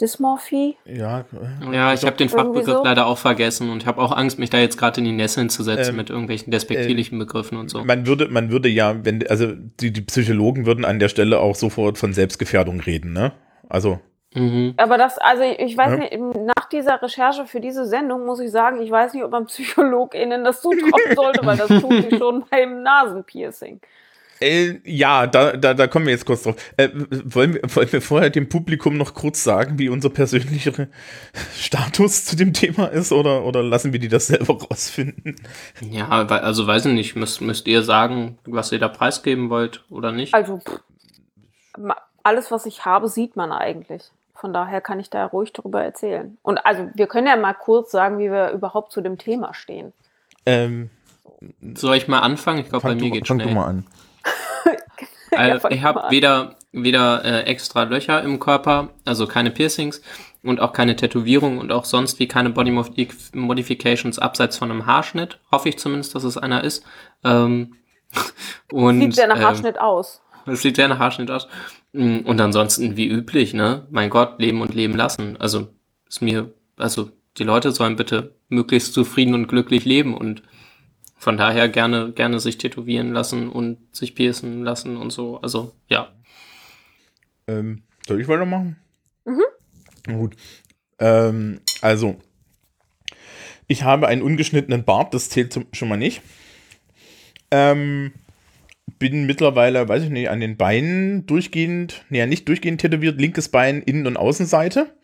Dysmorphie? 0.00 0.76
Ja, 0.84 1.20
äh, 1.20 1.74
Ja, 1.74 1.92
ich 1.94 2.04
habe 2.04 2.16
den 2.16 2.28
Fachbegriff 2.28 2.64
so. 2.78 2.82
leider 2.84 3.06
auch 3.06 3.18
vergessen 3.18 3.70
und 3.70 3.86
habe 3.86 4.02
auch 4.02 4.10
Angst, 4.16 4.38
mich 4.38 4.50
da 4.50 4.58
jetzt 4.58 4.76
gerade 4.78 4.98
in 5.00 5.04
die 5.04 5.12
Nesseln 5.12 5.50
zu 5.50 5.62
setzen 5.62 5.90
Ähm, 5.90 5.96
mit 5.96 6.10
irgendwelchen 6.10 6.50
despektierlichen 6.50 7.18
Begriffen 7.18 7.58
und 7.58 7.70
so. 7.70 7.84
man 7.84 8.06
würde, 8.06 8.28
man 8.28 8.50
würde 8.50 8.68
ja, 8.68 9.04
wenn, 9.04 9.26
also 9.28 9.52
die, 9.54 9.92
die 9.92 10.00
Psychologen 10.02 10.66
würden 10.66 10.84
an 10.84 10.98
der 10.98 11.08
Stelle 11.08 11.38
auch 11.38 11.54
sofort 11.54 11.96
von 11.98 12.12
Selbstgefährdung 12.12 12.80
reden, 12.80 13.12
ne? 13.12 13.32
Also, 13.68 14.00
Mhm. 14.36 14.74
Aber 14.78 14.98
das, 14.98 15.16
also 15.18 15.44
ich 15.44 15.76
weiß 15.76 15.92
Ja. 15.92 15.96
nicht, 15.98 16.18
nach 16.56 16.68
dieser 16.68 17.00
Recherche 17.00 17.46
für 17.46 17.60
diese 17.60 17.86
Sendung 17.86 18.26
muss 18.26 18.40
ich 18.40 18.50
sagen, 18.50 18.82
ich 18.82 18.90
weiß 18.90 19.14
nicht, 19.14 19.22
ob 19.22 19.30
man 19.30 19.46
PsychologInnen 19.46 20.42
das 20.42 20.60
zutrauen 20.60 21.14
sollte, 21.14 21.46
weil 21.46 21.56
das 21.56 21.68
tut 21.68 21.92
sie 22.10 22.18
schon 22.18 22.44
beim 22.50 22.82
Nasenpiercing. 22.82 23.80
Äh, 24.40 24.80
ja, 24.84 25.26
da, 25.26 25.56
da, 25.56 25.74
da 25.74 25.86
kommen 25.86 26.06
wir 26.06 26.12
jetzt 26.12 26.26
kurz 26.26 26.42
drauf. 26.42 26.56
Äh, 26.76 26.88
wollen, 27.24 27.54
wir, 27.54 27.62
wollen 27.74 27.92
wir 27.92 28.02
vorher 28.02 28.30
dem 28.30 28.48
Publikum 28.48 28.96
noch 28.96 29.14
kurz 29.14 29.44
sagen, 29.44 29.78
wie 29.78 29.88
unser 29.88 30.10
persönlicher 30.10 30.88
Status 31.56 32.24
zu 32.24 32.36
dem 32.36 32.52
Thema 32.52 32.86
ist 32.86 33.12
oder, 33.12 33.44
oder 33.44 33.62
lassen 33.62 33.92
wir 33.92 34.00
die 34.00 34.08
das 34.08 34.26
selber 34.26 34.58
rausfinden? 34.58 35.36
Ja, 35.80 36.28
we- 36.28 36.42
also 36.42 36.66
weiß 36.66 36.86
ich 36.86 36.92
nicht, 36.94 37.16
müsst, 37.16 37.40
müsst 37.40 37.66
ihr 37.68 37.82
sagen, 37.82 38.38
was 38.44 38.72
ihr 38.72 38.78
da 38.78 38.88
preisgeben 38.88 39.50
wollt 39.50 39.84
oder 39.90 40.12
nicht? 40.12 40.34
Also 40.34 40.60
alles, 42.22 42.50
was 42.50 42.66
ich 42.66 42.84
habe, 42.84 43.08
sieht 43.08 43.36
man 43.36 43.52
eigentlich. 43.52 44.02
Von 44.34 44.52
daher 44.52 44.80
kann 44.80 45.00
ich 45.00 45.10
da 45.10 45.24
ruhig 45.26 45.52
drüber 45.52 45.82
erzählen. 45.82 46.36
Und 46.42 46.58
also 46.58 46.88
wir 46.94 47.06
können 47.06 47.26
ja 47.26 47.36
mal 47.36 47.54
kurz 47.54 47.90
sagen, 47.90 48.18
wie 48.18 48.30
wir 48.30 48.50
überhaupt 48.50 48.92
zu 48.92 49.00
dem 49.00 49.16
Thema 49.16 49.54
stehen. 49.54 49.92
Ähm, 50.44 50.90
Soll 51.74 51.96
ich 51.96 52.08
mal 52.08 52.20
anfangen? 52.20 52.58
Ich 52.58 52.68
glaube, 52.68 52.82
bei 52.82 52.90
fang 52.90 52.98
mir 53.00 53.10
geht 53.10 53.26
fang 53.26 53.38
schnell. 53.38 53.48
du 53.48 53.54
mal 53.54 53.66
an. 53.66 53.86
Ja, 55.48 55.58
fang 55.58 55.72
ich 55.72 55.82
habe 55.82 56.04
weder, 56.10 56.56
weder 56.72 57.24
äh, 57.24 57.42
extra 57.42 57.84
Löcher 57.84 58.22
im 58.22 58.38
Körper, 58.38 58.90
also 59.04 59.26
keine 59.26 59.50
Piercings 59.50 60.00
und 60.42 60.60
auch 60.60 60.72
keine 60.72 60.96
Tätowierung 60.96 61.58
und 61.58 61.72
auch 61.72 61.84
sonst 61.84 62.18
wie 62.18 62.28
keine 62.28 62.50
Body 62.50 62.70
Modi- 62.70 63.08
Modifications 63.32 64.18
abseits 64.18 64.58
von 64.58 64.70
einem 64.70 64.86
Haarschnitt. 64.86 65.38
Hoffe 65.50 65.68
ich 65.68 65.78
zumindest, 65.78 66.14
dass 66.14 66.24
es 66.24 66.36
einer 66.36 66.62
ist. 66.64 66.84
Ähm, 67.24 67.76
und, 68.72 69.00
Sieht 69.00 69.14
sehr 69.14 69.26
nach 69.26 69.36
ähm, 69.38 69.44
Haarschnitt 69.44 69.80
aus. 69.80 70.20
Es 70.46 70.62
sieht 70.62 70.76
sehr 70.76 70.88
nach 70.88 70.98
Haarschnitt 70.98 71.30
aus. 71.30 71.48
Mm, 71.92 72.18
Und 72.18 72.40
ansonsten 72.40 72.96
wie 72.96 73.08
üblich, 73.08 73.54
ne? 73.54 73.86
Mein 73.90 74.10
Gott, 74.10 74.38
leben 74.38 74.60
und 74.60 74.74
leben 74.74 74.94
lassen. 74.94 75.36
Also 75.38 75.68
ist 76.06 76.20
mir, 76.20 76.52
also 76.76 77.10
die 77.38 77.44
Leute 77.44 77.72
sollen 77.72 77.96
bitte 77.96 78.34
möglichst 78.48 78.92
zufrieden 78.94 79.34
und 79.34 79.48
glücklich 79.48 79.84
leben 79.84 80.14
und 80.14 80.42
von 81.16 81.36
daher 81.36 81.68
gerne, 81.68 82.12
gerne 82.12 82.40
sich 82.40 82.58
tätowieren 82.58 83.12
lassen 83.12 83.48
und 83.48 83.78
sich 83.94 84.14
piercen 84.14 84.62
lassen 84.62 84.96
und 84.96 85.10
so. 85.10 85.40
Also 85.40 85.72
ja. 85.88 86.12
Ähm, 87.46 87.82
soll 88.06 88.20
ich 88.20 88.28
weitermachen? 88.28 88.76
Mhm. 89.24 90.16
Gut. 90.16 90.36
Ähm, 90.98 91.60
also, 91.80 92.16
ich 93.66 93.82
habe 93.82 94.08
einen 94.08 94.22
ungeschnittenen 94.22 94.84
Bart, 94.84 95.14
das 95.14 95.30
zählt 95.30 95.52
zum, 95.52 95.66
schon 95.72 95.88
mal 95.88 95.96
nicht. 95.96 96.22
Ähm, 97.50 98.12
bin 98.98 99.26
mittlerweile, 99.26 99.88
weiß 99.88 100.04
ich 100.04 100.10
nicht, 100.10 100.28
an 100.28 100.40
den 100.40 100.56
Beinen 100.56 101.26
durchgehend, 101.26 102.04
naja, 102.10 102.26
nicht 102.26 102.48
durchgehend 102.48 102.80
tätowiert, 102.80 103.20
linkes 103.20 103.48
Bein, 103.48 103.82
Innen- 103.82 104.06
und 104.06 104.16
Außenseite. 104.16 104.94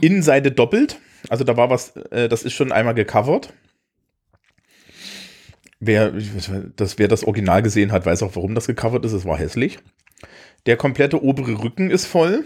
Innenseite 0.00 0.50
doppelt. 0.50 1.00
Also 1.28 1.44
da 1.44 1.56
war 1.56 1.70
was, 1.70 1.96
äh, 1.96 2.28
das 2.28 2.42
ist 2.42 2.54
schon 2.54 2.72
einmal 2.72 2.94
gecovert. 2.94 3.52
Wer 5.78 6.12
das, 6.76 6.98
wer 6.98 7.08
das 7.08 7.24
Original 7.24 7.62
gesehen 7.62 7.92
hat, 7.92 8.06
weiß 8.06 8.22
auch, 8.22 8.34
warum 8.36 8.54
das 8.54 8.66
gecovert 8.66 9.04
ist. 9.04 9.12
Es 9.12 9.24
war 9.24 9.38
hässlich. 9.38 9.78
Der 10.64 10.76
komplette 10.76 11.22
obere 11.22 11.62
Rücken 11.62 11.90
ist 11.90 12.06
voll. 12.06 12.44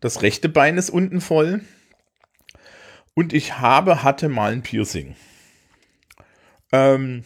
Das 0.00 0.22
rechte 0.22 0.48
Bein 0.48 0.78
ist 0.78 0.90
unten 0.90 1.20
voll. 1.20 1.60
Und 3.14 3.32
ich 3.32 3.58
habe, 3.58 4.02
hatte 4.02 4.28
mal 4.28 4.52
ein 4.52 4.62
Piercing. 4.62 5.16
Ähm, 6.72 7.24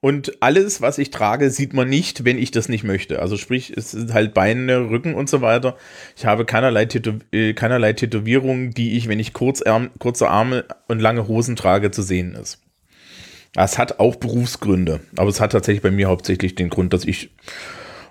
und 0.00 0.42
alles, 0.42 0.80
was 0.80 0.98
ich 0.98 1.10
trage, 1.10 1.50
sieht 1.50 1.74
man 1.74 1.88
nicht, 1.88 2.24
wenn 2.24 2.36
ich 2.36 2.50
das 2.50 2.68
nicht 2.68 2.82
möchte. 2.82 3.20
Also 3.20 3.36
sprich, 3.36 3.72
es 3.76 3.92
sind 3.92 4.12
halt 4.12 4.34
Beine, 4.34 4.90
Rücken 4.90 5.14
und 5.14 5.28
so 5.28 5.40
weiter. 5.40 5.76
Ich 6.16 6.26
habe 6.26 6.44
keinerlei, 6.44 6.86
Tätow 6.86 7.20
äh, 7.30 7.54
keinerlei 7.54 7.92
Tätowierungen, 7.92 8.72
die 8.72 8.96
ich, 8.96 9.08
wenn 9.08 9.20
ich 9.20 9.32
Kurzarm, 9.32 9.90
kurze 9.98 10.28
Arme 10.28 10.64
und 10.88 11.00
lange 11.00 11.28
Hosen 11.28 11.54
trage, 11.54 11.92
zu 11.92 12.02
sehen 12.02 12.34
ist. 12.34 12.60
Das 13.54 13.78
hat 13.78 14.00
auch 14.00 14.16
Berufsgründe, 14.16 15.00
aber 15.16 15.28
es 15.28 15.40
hat 15.40 15.52
tatsächlich 15.52 15.82
bei 15.82 15.90
mir 15.90 16.08
hauptsächlich 16.08 16.54
den 16.54 16.70
Grund, 16.70 16.92
dass 16.92 17.04
ich 17.04 17.34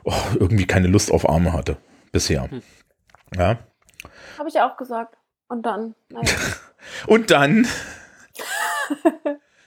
oh, 0.03 0.13
irgendwie 0.39 0.67
keine 0.67 0.87
Lust 0.87 1.11
auf 1.11 1.27
Arme 1.27 1.53
hatte 1.53 1.77
bisher. 2.11 2.47
Ja. 3.35 3.57
Habe 4.37 4.49
ich 4.49 4.59
auch 4.59 4.77
gesagt. 4.77 5.15
Und 5.47 5.65
dann, 5.65 5.95
naja. 6.09 6.29
Und 7.07 7.31
dann, 7.31 7.67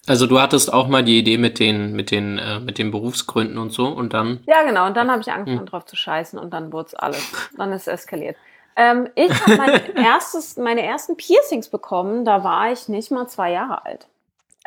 Also 0.07 0.27
du 0.27 0.41
hattest 0.41 0.73
auch 0.73 0.87
mal 0.87 1.03
die 1.03 1.19
Idee 1.19 1.39
mit 1.39 1.59
den, 1.59 1.93
mit 1.93 2.11
den, 2.11 2.39
äh, 2.39 2.61
mit 2.61 2.79
den 2.79 2.91
Berufsgründen 2.91 3.57
und 3.57 3.71
so 3.71 3.87
und 3.87 4.13
dann. 4.13 4.41
Ja, 4.47 4.63
genau. 4.63 4.87
Und 4.87 4.97
dann 4.97 5.11
habe 5.11 5.23
ich 5.23 5.33
angefangen, 5.33 5.61
Hm. 5.61 5.67
drauf 5.67 5.87
zu 5.87 5.97
scheißen 5.97 6.39
und 6.39 6.53
dann 6.53 6.73
wurde 6.73 6.89
es 6.89 6.95
alles. 6.95 7.33
Dann 7.57 7.73
ist 7.73 7.83
es 7.83 7.89
eskaliert. 7.89 8.37
Ähm, 8.77 9.09
ich 9.15 9.31
habe 9.31 9.57
mein 9.57 9.97
erstes, 10.05 10.57
meine 10.57 10.83
ersten 10.83 11.17
Piercings 11.17 11.69
bekommen, 11.69 12.25
da 12.25 12.45
war 12.45 12.71
ich 12.71 12.89
nicht 12.89 13.11
mal 13.11 13.27
zwei 13.29 13.53
Jahre 13.53 13.87
alt. 13.87 14.07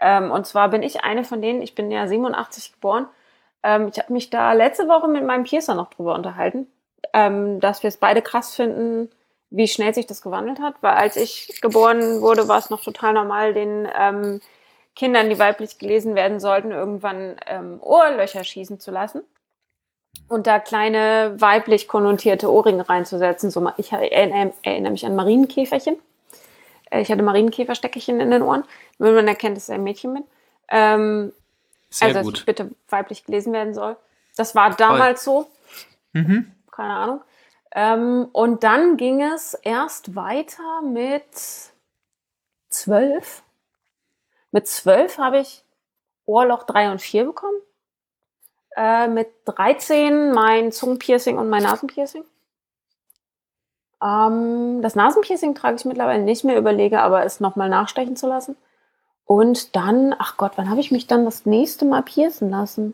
Ähm, 0.02 0.32
und 0.32 0.46
zwar 0.46 0.70
bin 0.70 0.84
ich 0.84 1.04
eine 1.04 1.24
von 1.24 1.42
denen, 1.42 1.62
ich 1.62 1.76
bin 1.76 1.92
ja 1.92 2.08
87 2.08 2.74
geboren. 2.74 3.08
Ähm, 3.64 3.90
ich 3.92 4.00
habe 4.00 4.14
mich 4.14 4.30
da 4.30 4.54
letzte 4.54 4.88
Woche 4.88 5.08
mit 5.08 5.26
meinem 5.26 5.44
Piercer 5.44 5.76
noch 5.76 5.90
drüber 5.90 6.16
unterhalten, 6.16 6.68
ähm, 7.14 7.60
dass 7.60 7.84
wir 7.84 7.88
es 7.88 7.98
beide 7.98 8.22
krass 8.22 8.56
finden, 8.56 9.10
wie 9.50 9.68
schnell 9.68 9.94
sich 9.94 10.08
das 10.08 10.22
gewandelt 10.22 10.60
hat. 10.60 10.76
Weil 10.82 10.96
als 10.96 11.16
ich 11.16 11.62
geboren 11.62 12.22
wurde, 12.22 12.48
war 12.48 12.60
es 12.60 12.70
noch 12.70 12.84
total 12.84 13.14
normal, 13.14 13.54
den 13.54 13.88
ähm, 13.98 14.42
Kindern, 14.96 15.30
die 15.30 15.40
weiblich 15.40 15.78
gelesen 15.80 16.16
werden 16.16 16.40
sollten, 16.40 16.72
irgendwann 16.72 17.36
ähm, 17.46 17.80
Ohrlöcher 17.82 18.44
schießen 18.44 18.80
zu 18.80 18.92
lassen 18.92 19.24
und 20.28 20.48
da 20.48 20.60
kleine 20.60 21.36
weiblich 21.38 21.88
konnotierte 21.88 22.52
Ohrringe 22.52 22.88
reinzusetzen. 22.88 23.52
So, 23.52 23.66
ich 23.78 23.92
erinnere 23.92 24.92
mich 24.92 25.06
an 25.06 25.16
Marienkäferchen. 25.16 25.98
Äh, 26.92 27.02
Ich 27.02 27.12
hatte 27.12 27.24
Marienkäfersteckerchen 27.24 28.20
in 28.20 28.32
den 28.32 28.42
Ohren. 28.42 28.64
Wenn 28.98 29.16
man 29.16 29.28
erkennt, 29.28 29.58
dass 29.58 29.70
ich 29.70 29.76
ein 29.76 29.84
Mädchen 29.84 30.14
bin. 30.14 30.24
Ähm, 30.70 31.34
Sehr 31.90 32.10
also, 32.10 32.20
dass 32.20 32.26
gut. 32.26 32.38
ich 32.40 32.46
bitte 32.46 32.72
weiblich 32.90 33.26
gelesen 33.26 33.54
werden 33.54 33.74
soll. 33.74 33.96
Das 34.36 34.56
war 34.56 34.76
damals 34.76 35.24
so. 35.24 35.50
mhm. 36.14 36.52
Keine 36.72 36.94
Ahnung. 36.94 37.22
Ähm, 37.72 38.30
und 38.32 38.64
dann 38.64 38.98
ging 38.98 39.22
es 39.22 39.54
erst 39.54 40.16
weiter 40.16 40.82
mit 40.82 41.24
zwölf. 42.70 43.44
Mit 44.52 44.68
zwölf 44.68 45.18
habe 45.18 45.40
ich 45.40 45.64
Ohrloch 46.26 46.64
3 46.64 46.92
und 46.92 47.02
4 47.02 47.26
bekommen. 47.26 47.58
Äh, 48.76 49.08
mit 49.08 49.30
13 49.46 50.32
mein 50.32 50.72
Zungenpiercing 50.72 51.38
und 51.38 51.50
mein 51.50 51.64
Nasenpiercing. 51.64 52.24
Ähm, 54.04 54.82
das 54.82 54.96
Nasenpiercing 54.96 55.56
trage 55.56 55.78
ich 55.78 55.86
mittlerweile 55.86 56.24
nicht 56.24 56.44
mehr, 56.44 56.58
überlege 56.58 57.02
aber 57.02 57.24
es 57.26 57.40
nochmal 57.40 57.70
nachstechen 57.70 58.16
zu 58.16 58.28
lassen. 58.28 58.56
Und 59.26 59.76
dann, 59.76 60.16
ach 60.18 60.38
Gott, 60.38 60.54
wann 60.56 60.70
habe 60.70 60.80
ich 60.80 60.92
mich 60.92 61.08
dann 61.08 61.26
das 61.26 61.46
nächste 61.46 61.86
Mal 61.86 62.04
piercen 62.04 62.50
lassen? 62.50 62.94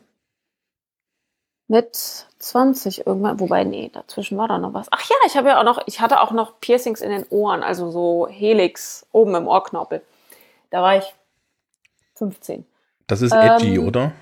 Mit 1.66 1.94
20 2.38 3.06
irgendwann, 3.06 3.40
wobei, 3.40 3.64
nee, 3.64 3.90
dazwischen 3.92 4.36
war 4.36 4.48
da 4.48 4.58
noch 4.58 4.74
was. 4.74 4.88
Ach 4.90 5.02
ja, 5.08 5.16
ich 5.26 5.36
habe 5.36 5.48
ja 5.48 5.60
auch 5.60 5.64
noch, 5.64 5.80
ich 5.86 6.00
hatte 6.00 6.20
auch 6.20 6.32
noch 6.32 6.60
Piercings 6.60 7.00
in 7.00 7.10
den 7.10 7.24
Ohren, 7.30 7.62
also 7.62 7.90
so 7.90 8.26
Helix 8.28 9.06
oben 9.12 9.34
im 9.34 9.48
Ohrknorpel. 9.48 10.02
Da 10.70 10.82
war 10.82 10.98
ich 10.98 11.04
15. 12.16 12.66
das 13.06 13.22
ist 13.22 13.32
edgy, 13.32 13.76
Ähm, 13.76 13.88
oder? 13.88 14.12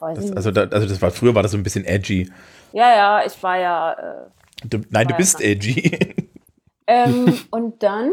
weiß 0.00 0.18
ich 0.18 0.22
Das, 0.22 0.24
nicht. 0.30 0.36
also, 0.36 0.50
da, 0.50 0.62
also 0.64 0.86
das 0.86 1.00
war 1.00 1.10
früher 1.10 1.34
war 1.34 1.42
das 1.42 1.52
so 1.52 1.56
ein 1.58 1.62
bisschen 1.62 1.84
edgy. 1.86 2.30
ja, 2.72 2.94
ja, 2.94 3.24
ich 3.24 3.42
war 3.42 3.56
ja. 3.58 3.92
Äh, 3.92 4.26
Du, 4.62 4.80
nein, 4.90 5.08
du 5.08 5.14
bist 5.14 5.40
edgy. 5.40 6.30
ähm, 6.86 7.38
und 7.50 7.82
dann 7.82 8.12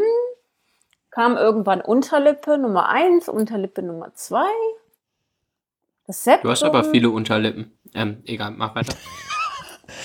kam 1.10 1.36
irgendwann 1.36 1.80
Unterlippe 1.80 2.58
Nummer 2.58 2.88
1, 2.88 3.28
Unterlippe 3.28 3.82
Nummer 3.82 4.14
2. 4.14 4.44
Das 6.06 6.24
Septum. 6.24 6.42
Du 6.42 6.50
hast 6.50 6.62
aber 6.62 6.84
viele 6.84 7.10
Unterlippen. 7.10 7.78
Ähm, 7.94 8.22
egal, 8.26 8.52
mach 8.52 8.74
weiter. 8.74 8.94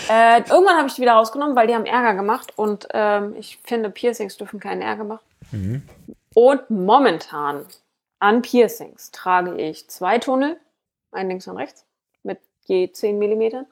Äh, 0.09 0.39
irgendwann 0.39 0.77
habe 0.77 0.87
ich 0.87 0.95
die 0.95 1.01
wieder 1.01 1.13
rausgenommen, 1.13 1.55
weil 1.55 1.67
die 1.67 1.73
haben 1.73 1.85
Ärger 1.85 2.13
gemacht 2.13 2.53
und 2.57 2.87
ähm, 2.93 3.35
ich 3.37 3.57
finde, 3.63 3.89
Piercings 3.89 4.37
dürfen 4.37 4.59
keinen 4.59 4.81
Ärger 4.81 5.03
machen. 5.03 5.87
Und 6.33 6.69
momentan 6.69 7.65
an 8.19 8.41
Piercings 8.41 9.11
trage 9.11 9.55
ich 9.55 9.89
zwei 9.89 10.19
Tunnel, 10.19 10.59
ein 11.11 11.29
links 11.29 11.47
und 11.47 11.57
rechts, 11.57 11.85
mit 12.23 12.39
je 12.65 12.91
10 12.91 13.17
Millimetern, 13.17 13.65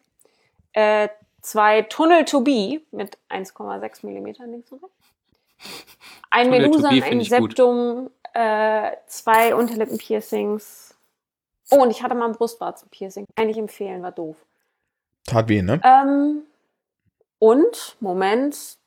äh, 0.73 1.09
zwei 1.45 1.83
Tunnel 1.83 2.25
to 2.25 2.41
be 2.41 2.81
mit 2.91 3.17
1,6 3.29 4.05
Millimetern 4.05 4.51
links 4.51 4.71
und 4.71 4.83
rechts, 4.83 4.93
ein 6.31 6.49
be 6.49 6.57
ein 7.05 7.19
ich. 7.21 7.29
Septum, 7.29 8.09
äh, 8.33 8.91
zwei 9.07 9.55
Unterlippenpiercings. 9.55 10.95
Oh, 11.71 11.81
und 11.81 11.91
ich 11.91 12.03
hatte 12.03 12.15
mal 12.15 12.27
ein 12.27 12.35
Brustwarzenpiercing. 12.35 13.25
Eigentlich 13.35 13.57
empfehlen, 13.57 14.03
war 14.03 14.11
doof. 14.11 14.37
Tat 15.25 15.47
weh, 15.47 15.61
ne? 15.61 15.81
Ähm, 15.83 16.43
und, 17.39 17.95
Moment, 17.99 18.77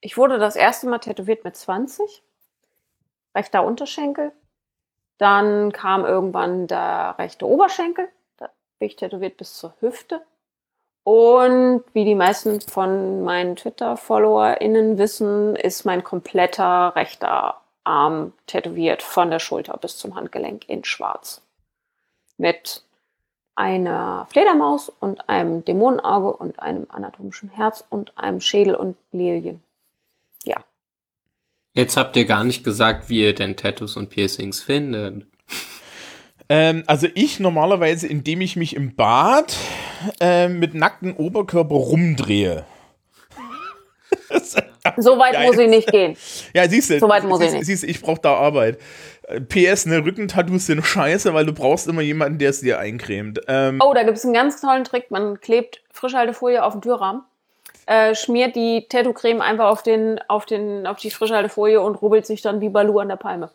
ich 0.00 0.16
wurde 0.16 0.38
das 0.38 0.56
erste 0.56 0.88
Mal 0.88 0.98
tätowiert 0.98 1.44
mit 1.44 1.56
20. 1.56 2.22
Rechter 3.34 3.64
Unterschenkel. 3.64 4.32
Dann 5.18 5.72
kam 5.72 6.04
irgendwann 6.04 6.66
der 6.66 7.16
rechte 7.18 7.46
Oberschenkel. 7.46 8.08
Da 8.38 8.50
bin 8.78 8.88
ich 8.88 8.96
tätowiert 8.96 9.36
bis 9.36 9.54
zur 9.54 9.74
Hüfte. 9.80 10.22
Und 11.06 11.84
wie 11.92 12.04
die 12.04 12.16
meisten 12.16 12.60
von 12.60 13.22
meinen 13.22 13.54
Twitter-FollowerInnen 13.54 14.98
wissen, 14.98 15.54
ist 15.54 15.84
mein 15.84 16.02
kompletter 16.02 16.96
rechter 16.96 17.60
Arm 17.84 18.32
tätowiert 18.48 19.02
von 19.04 19.30
der 19.30 19.38
Schulter 19.38 19.76
bis 19.76 19.98
zum 19.98 20.16
Handgelenk 20.16 20.68
in 20.68 20.82
schwarz. 20.82 21.42
Mit 22.38 22.82
einer 23.54 24.26
Fledermaus 24.32 24.88
und 24.88 25.28
einem 25.28 25.64
Dämonenauge 25.64 26.32
und 26.32 26.58
einem 26.58 26.88
anatomischen 26.88 27.50
Herz 27.50 27.84
und 27.88 28.18
einem 28.18 28.40
Schädel 28.40 28.74
und 28.74 28.96
Lilien. 29.12 29.62
Ja. 30.42 30.56
Jetzt 31.72 31.96
habt 31.96 32.16
ihr 32.16 32.24
gar 32.24 32.42
nicht 32.42 32.64
gesagt, 32.64 33.08
wie 33.08 33.20
ihr 33.20 33.34
denn 33.36 33.56
Tattoos 33.56 33.96
und 33.96 34.10
Piercings 34.10 34.60
findet. 34.60 35.24
Ähm, 36.48 36.82
also 36.88 37.06
ich 37.14 37.38
normalerweise, 37.38 38.08
indem 38.08 38.40
ich 38.40 38.56
mich 38.56 38.74
im 38.74 38.96
Bad 38.96 39.56
ähm, 40.20 40.58
mit 40.58 40.74
nacktem 40.74 41.16
Oberkörper 41.16 41.74
rumdrehe. 41.74 42.64
So 44.96 45.18
weit 45.18 45.32
Geil. 45.32 45.46
muss 45.46 45.58
ich 45.58 45.68
nicht 45.68 45.90
gehen. 45.90 46.16
Ja, 46.54 46.68
siehst 46.68 46.90
du, 46.90 46.98
So 47.00 47.08
weit 47.08 47.24
muss 47.24 47.40
ich 47.40 47.46
siehst, 47.50 47.56
nicht. 47.56 47.66
siehst, 47.66 47.84
ich 47.84 48.00
brauche 48.00 48.20
da 48.20 48.34
Arbeit. 48.34 48.78
Äh, 49.22 49.40
PS, 49.40 49.86
ne, 49.86 50.04
Rückentattoos 50.04 50.66
sind 50.66 50.84
scheiße, 50.84 51.34
weil 51.34 51.44
du 51.44 51.52
brauchst 51.52 51.88
immer 51.88 52.02
jemanden, 52.02 52.38
der 52.38 52.50
es 52.50 52.60
dir 52.60 52.78
eincremt. 52.78 53.40
Ähm, 53.48 53.80
Oh, 53.82 53.92
da 53.94 54.04
gibt 54.04 54.16
es 54.16 54.24
einen 54.24 54.34
ganz 54.34 54.60
tollen 54.60 54.84
Trick. 54.84 55.10
Man 55.10 55.40
klebt 55.40 55.82
Frischhaltefolie 55.92 56.62
auf 56.64 56.72
den 56.72 56.82
Türrahmen, 56.82 57.22
äh, 57.86 58.14
schmiert 58.14 58.54
die 58.54 58.86
Tattoo-Creme 58.88 59.40
einfach 59.40 59.66
auf, 59.70 59.82
den, 59.82 60.20
auf, 60.28 60.46
den, 60.46 60.86
auf 60.86 60.98
die 60.98 61.10
Frischhaltefolie 61.10 61.80
und 61.80 61.96
rubbelt 61.96 62.26
sich 62.26 62.42
dann 62.42 62.60
wie 62.60 62.68
Balu 62.68 62.98
an 63.00 63.08
der 63.08 63.16
Palme. 63.16 63.50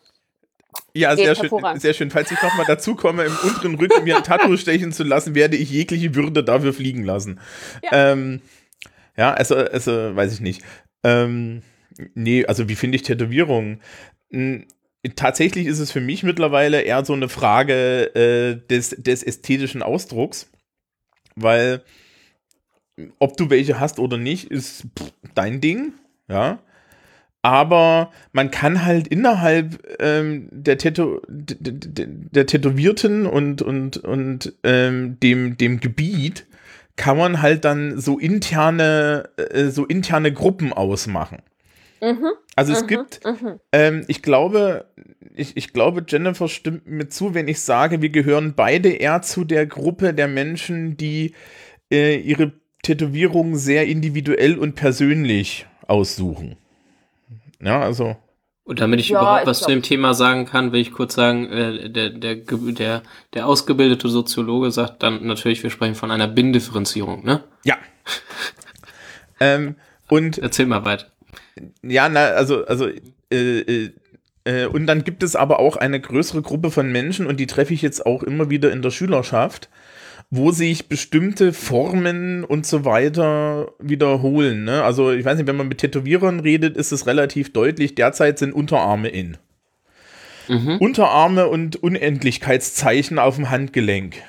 Ja, 0.94 1.16
sehr 1.16 1.34
schön, 1.34 1.50
sehr 1.76 1.94
schön. 1.94 2.10
Falls 2.10 2.30
ich 2.30 2.42
nochmal 2.42 2.66
dazu 2.66 2.94
komme, 2.94 3.24
im 3.24 3.36
unteren 3.44 3.74
Rücken 3.76 4.04
mir 4.04 4.16
ein 4.16 4.24
Tattoo 4.24 4.56
stechen 4.56 4.92
zu 4.92 5.04
lassen, 5.04 5.34
werde 5.34 5.56
ich 5.56 5.70
jegliche 5.70 6.14
Würde 6.14 6.44
dafür 6.44 6.72
fliegen 6.72 7.04
lassen. 7.04 7.40
Ja. 7.82 8.12
Ähm, 8.12 8.40
ja, 9.16 9.32
also, 9.32 9.56
also, 9.56 10.16
weiß 10.16 10.32
ich 10.32 10.40
nicht. 10.40 10.62
Ähm, 11.04 11.62
nee, 12.14 12.44
also 12.46 12.68
wie 12.68 12.76
finde 12.76 12.96
ich 12.96 13.02
Tätowierungen? 13.02 13.80
Hm, 14.30 14.66
Tatsächlich 15.16 15.66
ist 15.66 15.80
es 15.80 15.90
für 15.90 16.00
mich 16.00 16.22
mittlerweile 16.22 16.82
eher 16.82 17.04
so 17.04 17.12
eine 17.12 17.28
Frage 17.28 18.14
äh, 18.14 18.68
des, 18.68 18.90
des 18.90 19.24
ästhetischen 19.24 19.82
Ausdrucks, 19.82 20.48
weil 21.34 21.82
ob 23.18 23.36
du 23.36 23.50
welche 23.50 23.80
hast 23.80 23.98
oder 23.98 24.16
nicht, 24.16 24.50
ist 24.50 24.86
pff, 24.96 25.12
dein 25.34 25.60
Ding, 25.60 25.94
ja. 26.28 26.60
Aber 27.42 28.12
man 28.32 28.52
kann 28.52 28.84
halt 28.84 29.08
innerhalb 29.08 29.82
ähm, 29.98 30.48
der, 30.52 30.78
Tätow 30.78 31.20
der 31.28 32.46
Tätowierten 32.46 33.26
und, 33.26 33.62
und, 33.62 33.96
und 33.96 34.52
ähm, 34.62 35.18
dem, 35.20 35.56
dem 35.56 35.80
Gebiet 35.80 36.46
kann 36.94 37.16
man 37.16 37.42
halt 37.42 37.64
dann 37.64 37.98
so 37.98 38.18
interne, 38.18 39.28
äh, 39.36 39.66
so 39.66 39.84
interne 39.84 40.32
Gruppen 40.32 40.72
ausmachen. 40.72 41.38
Mhm. 42.00 42.30
Also 42.54 42.72
es 42.72 42.82
Mhm, 42.82 42.86
gibt, 42.86 43.20
mhm. 43.24 43.60
ähm, 43.72 44.04
ich 44.06 44.22
glaube, 44.22 44.86
ich, 45.34 45.56
ich 45.56 45.72
glaube, 45.72 46.04
Jennifer 46.06 46.48
stimmt 46.48 46.86
mir 46.86 47.08
zu, 47.08 47.34
wenn 47.34 47.48
ich 47.48 47.60
sage, 47.60 48.02
wir 48.02 48.10
gehören 48.10 48.54
beide 48.54 48.90
eher 48.90 49.22
zu 49.22 49.44
der 49.44 49.66
Gruppe 49.66 50.12
der 50.14 50.28
Menschen, 50.28 50.96
die 50.96 51.32
äh, 51.90 52.16
ihre 52.16 52.52
Tätowierungen 52.82 53.56
sehr 53.56 53.86
individuell 53.86 54.58
und 54.58 54.74
persönlich 54.74 55.66
aussuchen. 55.86 56.56
Ja, 57.62 57.80
also. 57.80 58.16
Und 58.64 58.80
damit 58.80 59.00
ich 59.00 59.08
Ja, 59.08 59.20
überhaupt 59.20 59.42
ich 59.42 59.46
was 59.48 59.58
zu 59.58 59.64
glaub- 59.66 59.76
dem 59.76 59.82
Thema 59.82 60.14
sagen 60.14 60.46
kann, 60.46 60.72
will 60.72 60.80
ich 60.80 60.92
kurz 60.92 61.14
sagen, 61.14 61.50
äh, 61.50 61.90
der, 61.90 62.10
der, 62.10 62.36
der, 62.36 63.02
der 63.34 63.46
ausgebildete 63.46 64.08
Soziologe 64.08 64.70
sagt 64.70 65.02
dann 65.02 65.26
natürlich, 65.26 65.62
wir 65.62 65.70
sprechen 65.70 65.94
von 65.94 66.10
einer 66.10 66.28
Binnendifferenzierung, 66.28 67.24
ne? 67.24 67.42
Ja. 67.64 67.76
ähm, 69.40 69.76
und 70.08 70.38
Erzähl 70.38 70.66
mal 70.66 70.84
weiter. 70.84 71.06
Ja, 71.82 72.08
na, 72.08 72.20
also, 72.26 72.64
also, 72.66 72.88
äh, 73.30 73.60
äh, 73.60 73.90
äh, 74.44 74.66
und 74.66 74.86
dann 74.86 75.04
gibt 75.04 75.22
es 75.22 75.36
aber 75.36 75.58
auch 75.58 75.76
eine 75.76 76.00
größere 76.00 76.42
Gruppe 76.42 76.70
von 76.70 76.90
Menschen, 76.90 77.26
und 77.26 77.38
die 77.38 77.46
treffe 77.46 77.74
ich 77.74 77.82
jetzt 77.82 78.04
auch 78.06 78.22
immer 78.22 78.50
wieder 78.50 78.72
in 78.72 78.82
der 78.82 78.90
Schülerschaft, 78.90 79.68
wo 80.34 80.50
sich 80.50 80.88
bestimmte 80.88 81.52
Formen 81.52 82.42
und 82.42 82.64
so 82.64 82.86
weiter 82.86 83.70
wiederholen. 83.78 84.64
Ne? 84.64 84.82
Also, 84.82 85.12
ich 85.12 85.26
weiß 85.26 85.36
nicht, 85.36 85.46
wenn 85.46 85.56
man 85.56 85.68
mit 85.68 85.76
Tätowierern 85.76 86.40
redet, 86.40 86.74
ist 86.74 86.90
es 86.90 87.06
relativ 87.06 87.52
deutlich, 87.52 87.94
derzeit 87.94 88.38
sind 88.38 88.54
Unterarme 88.54 89.10
in. 89.10 89.36
Mhm. 90.48 90.78
Unterarme 90.78 91.48
und 91.48 91.76
Unendlichkeitszeichen 91.76 93.18
auf 93.18 93.36
dem 93.36 93.50
Handgelenk. 93.50 94.22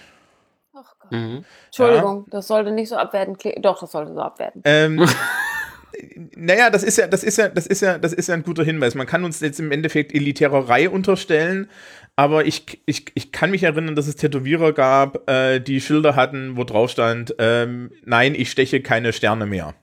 Ach 0.74 0.94
Gott. 1.00 1.12
Mhm. 1.14 1.46
Entschuldigung, 1.68 2.26
das 2.30 2.48
sollte 2.48 2.74
nicht 2.74 2.90
so 2.90 2.98
abwertend 2.98 3.40
klingen. 3.40 3.62
Doch, 3.62 3.80
das 3.80 3.94
sollte 3.94 4.14
so 4.14 4.20
abwerten. 4.20 4.62
Ähm, 4.66 5.08
naja, 6.36 6.70
das 6.70 6.84
ist 6.84 6.98
ja, 6.98 7.08
das 7.08 7.24
ist 7.24 7.38
ja, 7.38 7.48
das 7.48 7.66
ist 7.66 7.82
ja, 7.82 7.98
das 7.98 8.12
ist 8.12 8.28
ja 8.28 8.34
ein 8.34 8.44
guter 8.44 8.66
Hinweis. 8.66 8.94
Man 8.96 9.08
kann 9.08 9.24
uns 9.24 9.40
jetzt 9.40 9.62
im 9.62 9.72
Endeffekt 9.72 10.14
Elitärerei 10.14 10.90
unterstellen, 10.90 11.70
aber 12.16 12.46
ich, 12.46 12.82
ich, 12.86 13.06
ich 13.16 13.32
kann 13.32 13.52
mich 13.52 13.64
erinnern, 13.64 13.96
dass 13.96 14.08
es 14.08 14.16
Tätowierer 14.16 14.74
gab, 14.74 15.30
äh, 15.30 15.60
die 15.60 15.82
Schilder 15.82 16.16
hatten, 16.16 16.58
wo 16.58 16.64
drauf 16.64 16.92
stand, 16.92 17.36
ähm, 17.40 17.92
nein, 18.06 18.36
ich 18.36 18.52
steche 18.52 18.82
keine 18.82 19.14
Sterne 19.14 19.46
mehr. 19.46 19.74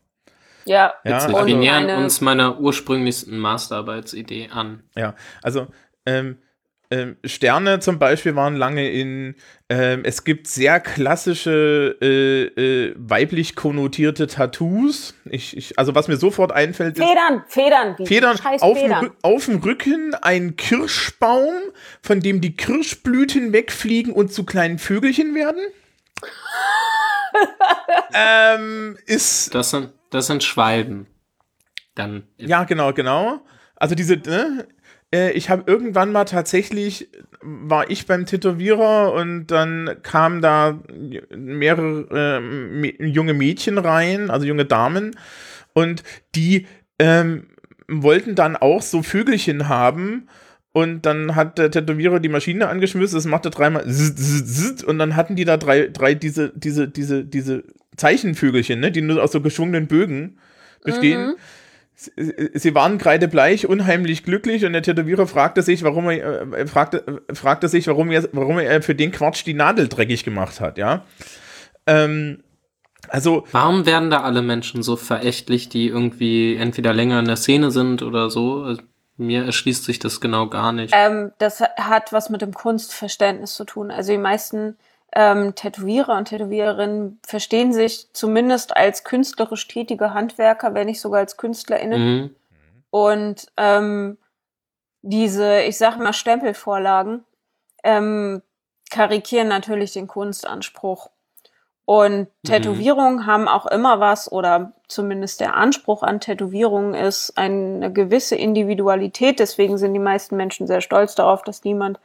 Ja, 0.64 0.94
Ja, 1.04 1.18
also- 1.18 1.46
wir 1.46 1.56
nähern 1.56 1.88
uns 2.02 2.20
meiner 2.20 2.60
ursprünglichsten 2.60 3.38
Masterarbeitsidee 3.38 4.50
an. 4.52 4.82
Ja, 4.96 5.14
also 5.42 5.66
ähm, 6.06 6.38
ähm, 6.92 7.16
Sterne 7.24 7.78
zum 7.78 7.98
Beispiel 8.00 8.34
waren 8.34 8.56
lange 8.56 8.90
in, 8.90 9.36
ähm, 9.68 10.02
es 10.04 10.24
gibt 10.24 10.48
sehr 10.48 10.80
klassische 10.80 11.96
äh, 12.00 12.42
äh, 12.88 12.94
weiblich 12.96 13.54
konnotierte 13.54 14.26
Tattoos. 14.26 15.14
Ich, 15.24 15.56
ich, 15.56 15.78
also 15.78 15.94
was 15.94 16.08
mir 16.08 16.16
sofort 16.16 16.50
einfällt, 16.50 16.98
ist 16.98 17.04
Federn, 17.06 17.44
Federn, 17.46 17.96
die 17.96 18.06
Federn 18.06 18.36
scheiß 18.36 18.60
auf, 18.62 18.76
dem 18.76 18.82
Federn. 18.88 19.04
Rück- 19.06 19.12
auf 19.22 19.44
dem 19.44 19.56
Rücken 19.58 20.14
ein 20.14 20.56
Kirschbaum, 20.56 21.54
von 22.02 22.20
dem 22.20 22.40
die 22.40 22.56
Kirschblüten 22.56 23.52
wegfliegen 23.52 24.12
und 24.12 24.32
zu 24.32 24.44
kleinen 24.44 24.78
Vögelchen 24.78 25.34
werden. 25.34 25.62
ähm, 28.14 28.96
ist 29.06 29.54
Das 29.54 29.70
sind, 29.70 29.92
das 30.10 30.26
sind 30.26 30.42
Schwalben. 30.42 31.06
Dann. 31.94 32.24
ja 32.38 32.64
genau 32.64 32.92
genau. 32.92 33.40
Also 33.76 33.94
diese 33.94 34.16
ne, 34.16 34.66
äh, 34.68 34.79
ich 35.32 35.50
habe 35.50 35.64
irgendwann 35.66 36.12
mal 36.12 36.24
tatsächlich 36.24 37.08
war 37.42 37.90
ich 37.90 38.06
beim 38.06 38.26
Tätowierer 38.26 39.12
und 39.12 39.46
dann 39.46 39.96
kamen 40.02 40.42
da 40.42 40.78
mehrere 41.34 42.40
mä- 42.40 43.04
junge 43.04 43.34
Mädchen 43.34 43.78
rein, 43.78 44.30
also 44.30 44.46
junge 44.46 44.66
Damen. 44.66 45.16
Und 45.72 46.02
die 46.34 46.66
ähm, 46.98 47.46
wollten 47.88 48.34
dann 48.34 48.56
auch 48.56 48.82
so 48.82 49.02
Vögelchen 49.02 49.68
haben. 49.68 50.28
Und 50.72 51.04
dann 51.04 51.34
hat 51.34 51.58
der 51.58 51.72
Tätowierer 51.72 52.20
die 52.20 52.28
Maschine 52.28 52.68
angeschmissen, 52.68 53.16
das 53.16 53.24
machte 53.24 53.50
dreimal 53.50 53.84
zzz, 53.86 54.14
zzz, 54.14 54.44
zzz, 54.54 54.82
und 54.84 55.00
dann 55.00 55.16
hatten 55.16 55.34
die 55.34 55.44
da 55.44 55.56
drei, 55.56 55.88
drei 55.88 56.14
diese, 56.14 56.52
diese, 56.54 56.86
diese, 56.86 57.24
diese 57.24 57.64
Zeichenvögelchen, 57.96 58.78
ne, 58.78 58.92
die 58.92 59.02
nur 59.02 59.20
aus 59.20 59.32
so 59.32 59.40
geschwungenen 59.40 59.88
Bögen 59.88 60.38
bestehen. 60.84 61.30
sie, 61.30 61.36
sie 62.54 62.74
waren 62.74 62.98
kreidebleich, 62.98 63.66
unheimlich 63.66 64.24
glücklich 64.24 64.64
und 64.64 64.72
der 64.72 64.82
Tätowierer 64.82 65.26
fragte 65.26 65.62
sich, 65.62 65.82
warum 65.82 66.08
er, 66.08 66.52
äh, 66.52 66.66
fragte, 66.66 67.22
fragte 67.32 67.68
sich, 67.68 67.86
warum 67.86 68.10
er, 68.10 68.28
warum 68.32 68.58
er 68.58 68.82
für 68.82 68.94
den 68.94 69.12
Quatsch 69.12 69.44
die 69.44 69.54
Nadel 69.54 69.88
dreckig 69.88 70.24
gemacht 70.24 70.60
hat, 70.60 70.78
ja. 70.78 71.04
Ähm, 71.86 72.42
also. 73.08 73.44
Warum 73.52 73.86
werden 73.86 74.10
da 74.10 74.22
alle 74.22 74.42
Menschen 74.42 74.82
so 74.82 74.96
verächtlich, 74.96 75.68
die 75.68 75.88
irgendwie 75.88 76.56
entweder 76.56 76.92
länger 76.94 77.18
in 77.18 77.26
der 77.26 77.36
Szene 77.36 77.70
sind 77.70 78.02
oder 78.02 78.30
so? 78.30 78.62
Also, 78.62 78.82
mir 79.20 79.44
erschließt 79.44 79.84
sich 79.84 79.98
das 79.98 80.20
genau 80.20 80.48
gar 80.48 80.72
nicht. 80.72 80.94
Ähm, 80.96 81.32
das 81.38 81.60
hat 81.60 82.12
was 82.12 82.30
mit 82.30 82.40
dem 82.40 82.54
Kunstverständnis 82.54 83.52
zu 83.54 83.64
tun. 83.64 83.90
Also 83.90 84.12
die 84.12 84.18
meisten 84.18 84.78
ähm, 85.12 85.54
Tätowierer 85.54 86.16
und 86.16 86.26
Tätowiererinnen 86.26 87.18
verstehen 87.26 87.72
sich 87.72 88.12
zumindest 88.12 88.76
als 88.76 89.04
künstlerisch 89.04 89.66
tätige 89.68 90.14
Handwerker, 90.14 90.74
wenn 90.74 90.86
nicht 90.86 91.00
sogar 91.00 91.20
als 91.20 91.36
KünstlerInnen. 91.36 92.00
Mhm. 92.00 92.36
Und 92.90 93.46
ähm, 93.56 94.18
diese, 95.02 95.62
ich 95.62 95.78
sag 95.78 95.98
mal, 95.98 96.12
Stempelvorlagen 96.12 97.24
ähm, 97.82 98.42
karikieren 98.90 99.48
natürlich 99.48 99.92
den 99.92 100.06
Kunstanspruch. 100.06 101.10
Und 101.84 102.20
mhm. 102.20 102.28
Tätowierungen 102.44 103.16
mhm. 103.16 103.26
haben 103.26 103.48
auch 103.48 103.66
immer 103.66 103.98
was, 103.98 104.30
oder 104.30 104.72
zumindest 104.86 105.40
der 105.40 105.56
Anspruch 105.56 106.02
an 106.02 106.20
Tätowierungen 106.20 106.94
ist 106.94 107.36
eine 107.36 107.92
gewisse 107.92 108.36
Individualität. 108.36 109.40
Deswegen 109.40 109.78
sind 109.78 109.94
die 109.94 109.98
meisten 109.98 110.36
Menschen 110.36 110.66
sehr 110.68 110.80
stolz 110.80 111.14
darauf, 111.16 111.42
dass 111.42 111.64
niemand, 111.64 111.98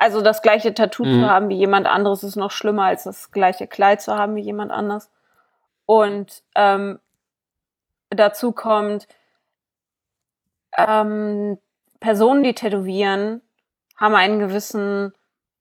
also 0.00 0.22
das 0.22 0.40
gleiche 0.40 0.72
Tattoo 0.72 1.04
mhm. 1.04 1.20
zu 1.20 1.30
haben 1.30 1.50
wie 1.50 1.58
jemand 1.58 1.86
anderes, 1.86 2.24
ist 2.24 2.36
noch 2.36 2.50
schlimmer 2.50 2.84
als 2.84 3.04
das 3.04 3.32
gleiche 3.32 3.66
Kleid 3.66 4.00
zu 4.00 4.16
haben 4.16 4.34
wie 4.34 4.40
jemand 4.40 4.72
anders. 4.72 5.10
Und 5.84 6.42
ähm, 6.54 6.98
dazu 8.08 8.52
kommt, 8.52 9.06
ähm, 10.78 11.58
Personen, 12.00 12.42
die 12.42 12.54
tätowieren, 12.54 13.42
haben 13.98 14.14
einen 14.14 14.38
gewissen 14.38 15.12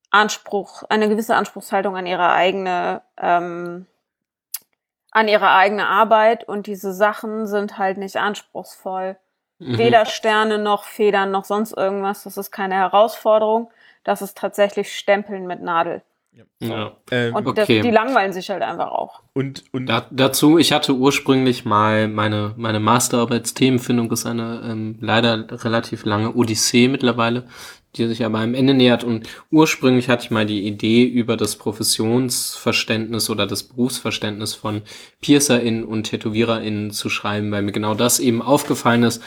Anspruch, 0.09 0.83
eine 0.87 1.09
gewisse 1.09 1.35
Anspruchshaltung 1.35 1.97
an 1.97 2.05
ihre 2.05 2.31
eigene, 2.31 3.01
ähm, 3.17 3.87
an 5.11 5.27
ihre 5.27 5.49
eigene 5.49 5.85
Arbeit 5.85 6.45
und 6.45 6.65
diese 6.65 6.93
Sachen 6.93 7.45
sind 7.45 7.77
halt 7.77 7.97
nicht 7.97 8.15
anspruchsvoll. 8.15 9.17
Mhm. 9.57 9.77
Weder 9.77 10.05
Sterne 10.05 10.59
noch 10.59 10.85
Federn 10.85 11.29
noch 11.29 11.43
sonst 11.43 11.73
irgendwas. 11.73 12.23
Das 12.23 12.37
ist 12.37 12.51
keine 12.51 12.75
Herausforderung. 12.75 13.69
Das 14.03 14.21
ist 14.21 14.37
tatsächlich 14.37 14.93
Stempeln 14.95 15.47
mit 15.47 15.61
Nadel. 15.61 16.01
Ja. 16.59 16.95
Ähm, 17.11 17.35
und 17.35 17.57
das, 17.57 17.67
die 17.67 17.81
langweilen 17.81 18.31
sich 18.31 18.49
halt 18.49 18.61
einfach 18.61 18.91
auch. 18.91 19.21
Und, 19.33 19.63
und 19.73 19.87
da, 19.87 20.05
dazu, 20.11 20.57
ich 20.57 20.71
hatte 20.71 20.93
ursprünglich 20.93 21.65
mal 21.65 22.07
meine, 22.07 22.53
meine 22.55 22.79
Masterarbeitsthemenfindung 22.79 24.11
ist 24.11 24.25
eine 24.25 24.61
ähm, 24.63 24.97
leider 25.01 25.47
relativ 25.65 26.05
lange 26.05 26.33
Odyssee 26.33 26.87
mittlerweile 26.87 27.45
die 27.95 28.07
sich 28.07 28.23
aber 28.23 28.39
am 28.39 28.53
Ende 28.53 28.73
nähert. 28.73 29.03
Und 29.03 29.27
ursprünglich 29.51 30.09
hatte 30.09 30.25
ich 30.25 30.31
mal 30.31 30.45
die 30.45 30.67
Idee 30.67 31.03
über 31.03 31.37
das 31.37 31.55
Professionsverständnis 31.55 33.29
oder 33.29 33.47
das 33.47 33.63
Berufsverständnis 33.63 34.53
von 34.53 34.83
PiercerInnen 35.21 35.83
und 35.83 36.03
TätowiererInnen 36.03 36.91
zu 36.91 37.09
schreiben, 37.09 37.51
weil 37.51 37.63
mir 37.63 37.71
genau 37.71 37.95
das 37.95 38.19
eben 38.19 38.41
aufgefallen 38.41 39.03
ist, 39.03 39.23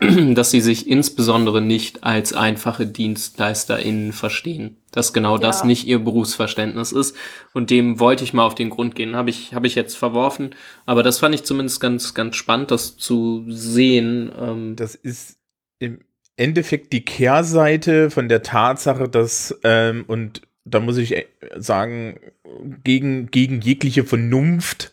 dass 0.34 0.52
sie 0.52 0.60
sich 0.60 0.88
insbesondere 0.88 1.60
nicht 1.60 2.04
als 2.04 2.32
einfache 2.32 2.86
DienstleisterInnen 2.86 4.12
verstehen. 4.12 4.76
Dass 4.92 5.12
genau 5.12 5.34
ja. 5.34 5.40
das 5.40 5.64
nicht 5.64 5.86
ihr 5.86 5.98
Berufsverständnis 5.98 6.92
ist. 6.92 7.16
Und 7.52 7.70
dem 7.70 7.98
wollte 7.98 8.22
ich 8.22 8.32
mal 8.32 8.46
auf 8.46 8.54
den 8.54 8.70
Grund 8.70 8.94
gehen. 8.94 9.16
Habe 9.16 9.30
ich, 9.30 9.54
habe 9.54 9.66
ich 9.66 9.74
jetzt 9.74 9.96
verworfen. 9.96 10.50
Aber 10.86 11.02
das 11.02 11.18
fand 11.18 11.34
ich 11.34 11.42
zumindest 11.42 11.80
ganz, 11.80 12.14
ganz 12.14 12.36
spannend, 12.36 12.70
das 12.70 12.96
zu 12.96 13.44
sehen. 13.48 14.30
Ähm 14.40 14.76
das 14.76 14.94
ist 14.94 15.38
im 15.80 16.00
Endeffekt 16.36 16.92
die 16.92 17.04
Kehrseite 17.04 18.10
von 18.10 18.28
der 18.28 18.44
Tatsache, 18.44 19.08
dass, 19.08 19.58
ähm, 19.64 20.04
und 20.06 20.42
da 20.64 20.78
muss 20.78 20.96
ich 20.96 21.16
äh, 21.16 21.26
sagen, 21.56 22.20
gegen, 22.84 23.32
gegen 23.32 23.60
jegliche 23.60 24.04
Vernunft, 24.04 24.92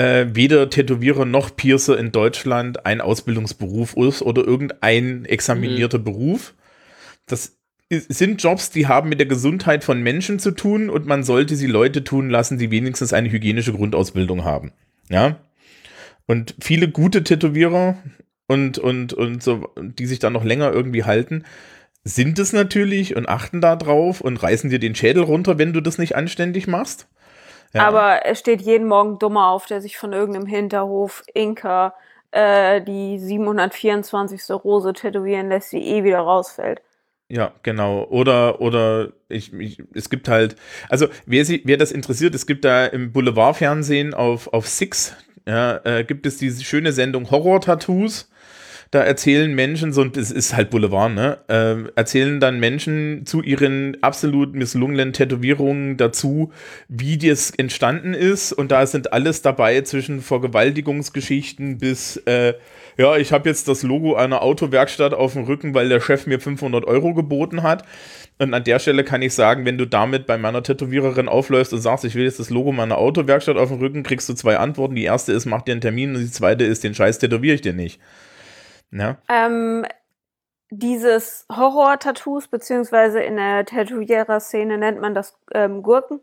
äh, 0.00 0.34
weder 0.34 0.70
Tätowierer 0.70 1.26
noch 1.26 1.54
Piercer 1.54 1.98
in 1.98 2.10
Deutschland 2.10 2.86
ein 2.86 3.02
Ausbildungsberuf 3.02 3.96
ist 3.98 4.22
oder 4.22 4.42
irgendein 4.42 5.26
examinierter 5.26 5.98
mhm. 5.98 6.04
Beruf. 6.04 6.54
Das 7.26 7.58
sind 7.90 8.42
Jobs, 8.42 8.70
die 8.70 8.86
haben 8.86 9.10
mit 9.10 9.18
der 9.18 9.26
Gesundheit 9.26 9.84
von 9.84 10.02
Menschen 10.02 10.38
zu 10.38 10.52
tun 10.52 10.88
und 10.88 11.04
man 11.04 11.22
sollte 11.22 11.54
sie 11.54 11.66
Leute 11.66 12.02
tun 12.02 12.30
lassen, 12.30 12.56
die 12.56 12.70
wenigstens 12.70 13.12
eine 13.12 13.30
hygienische 13.30 13.74
Grundausbildung 13.74 14.44
haben. 14.44 14.72
Ja. 15.10 15.36
Und 16.26 16.54
viele 16.62 16.88
gute 16.88 17.22
Tätowierer, 17.22 17.98
und, 18.46 18.78
und, 18.78 19.12
und 19.12 19.42
so, 19.42 19.68
die 19.76 20.06
sich 20.06 20.18
dann 20.18 20.32
noch 20.32 20.44
länger 20.44 20.72
irgendwie 20.72 21.04
halten, 21.04 21.44
sind 22.02 22.38
es 22.38 22.52
natürlich 22.52 23.14
und 23.16 23.28
achten 23.28 23.60
da 23.60 23.76
drauf 23.76 24.20
und 24.20 24.42
reißen 24.42 24.70
dir 24.70 24.78
den 24.78 24.94
Schädel 24.94 25.22
runter, 25.22 25.58
wenn 25.58 25.72
du 25.72 25.80
das 25.80 25.98
nicht 25.98 26.16
anständig 26.16 26.66
machst. 26.66 27.06
Ja. 27.72 27.86
Aber 27.86 28.26
es 28.26 28.38
steht 28.38 28.60
jeden 28.62 28.88
Morgen 28.88 29.18
Dummer 29.18 29.48
auf, 29.48 29.66
der 29.66 29.80
sich 29.80 29.96
von 29.96 30.12
irgendeinem 30.12 30.46
Hinterhof 30.46 31.22
Inka 31.34 31.94
äh, 32.32 32.80
die 32.82 33.18
724. 33.18 34.50
Rose 34.50 34.92
tätowieren 34.92 35.48
lässt, 35.48 35.72
die 35.72 35.82
eh 35.82 36.04
wieder 36.04 36.20
rausfällt. 36.20 36.82
Ja, 37.28 37.52
genau. 37.62 38.04
Oder, 38.06 38.60
oder 38.60 39.12
ich, 39.28 39.52
ich, 39.52 39.80
es 39.94 40.10
gibt 40.10 40.28
halt, 40.28 40.56
also 40.88 41.06
wer, 41.26 41.44
sie, 41.44 41.62
wer 41.64 41.76
das 41.76 41.92
interessiert, 41.92 42.34
es 42.34 42.44
gibt 42.44 42.64
da 42.64 42.86
im 42.86 43.12
Boulevardfernsehen 43.12 44.14
auf, 44.14 44.52
auf 44.52 44.66
Six, 44.68 45.14
ja, 45.46 45.80
äh, 45.84 46.04
gibt 46.04 46.26
es 46.26 46.38
diese 46.38 46.64
schöne 46.64 46.92
Sendung 46.92 47.30
Horror-Tattoos 47.30 48.28
da 48.90 49.02
erzählen 49.02 49.54
Menschen, 49.54 49.92
so 49.92 50.04
es 50.04 50.32
ist 50.32 50.56
halt 50.56 50.70
Boulevard, 50.70 51.14
ne? 51.14 51.38
Äh, 51.46 51.92
erzählen 51.94 52.40
dann 52.40 52.58
Menschen 52.58 53.24
zu 53.24 53.40
ihren 53.40 53.96
absolut 54.02 54.52
misslungenen 54.54 55.12
Tätowierungen 55.12 55.96
dazu, 55.96 56.50
wie 56.88 57.16
das 57.16 57.52
entstanden 57.52 58.14
ist. 58.14 58.52
Und 58.52 58.72
da 58.72 58.84
sind 58.86 59.12
alles 59.12 59.42
dabei 59.42 59.82
zwischen 59.82 60.20
Vergewaltigungsgeschichten 60.20 61.78
bis, 61.78 62.16
äh, 62.26 62.54
ja, 62.98 63.16
ich 63.16 63.32
habe 63.32 63.48
jetzt 63.48 63.68
das 63.68 63.84
Logo 63.84 64.16
einer 64.16 64.42
Autowerkstatt 64.42 65.14
auf 65.14 65.34
dem 65.34 65.44
Rücken, 65.44 65.72
weil 65.72 65.88
der 65.88 66.00
Chef 66.00 66.26
mir 66.26 66.40
500 66.40 66.84
Euro 66.84 67.14
geboten 67.14 67.62
hat. 67.62 67.84
Und 68.38 68.52
an 68.54 68.64
der 68.64 68.80
Stelle 68.80 69.04
kann 69.04 69.22
ich 69.22 69.34
sagen, 69.34 69.66
wenn 69.66 69.78
du 69.78 69.86
damit 69.86 70.26
bei 70.26 70.36
meiner 70.36 70.64
Tätowiererin 70.64 71.28
aufläufst 71.28 71.72
und 71.72 71.80
sagst, 71.80 72.04
ich 72.04 72.16
will 72.16 72.24
jetzt 72.24 72.40
das 72.40 72.50
Logo 72.50 72.72
meiner 72.72 72.98
Autowerkstatt 72.98 73.56
auf 73.56 73.68
dem 73.68 73.78
Rücken, 73.78 74.02
kriegst 74.02 74.28
du 74.28 74.34
zwei 74.34 74.56
Antworten. 74.56 74.96
Die 74.96 75.04
erste 75.04 75.32
ist, 75.32 75.46
mach 75.46 75.62
dir 75.62 75.72
einen 75.72 75.80
Termin 75.80 76.16
und 76.16 76.22
die 76.22 76.30
zweite 76.30 76.64
ist, 76.64 76.82
den 76.82 76.94
Scheiß 76.94 77.20
tätowiere 77.20 77.54
ich 77.54 77.60
dir 77.60 77.74
nicht. 77.74 78.00
Ja. 78.92 79.18
Ähm, 79.28 79.86
dieses 80.70 81.46
Horror-Tattoos, 81.50 82.48
beziehungsweise 82.48 83.20
in 83.20 83.36
der 83.36 83.64
Tätowierer-Szene 83.64 84.78
nennt 84.78 85.00
man 85.00 85.14
das 85.14 85.36
ähm, 85.52 85.82
Gurken. 85.82 86.20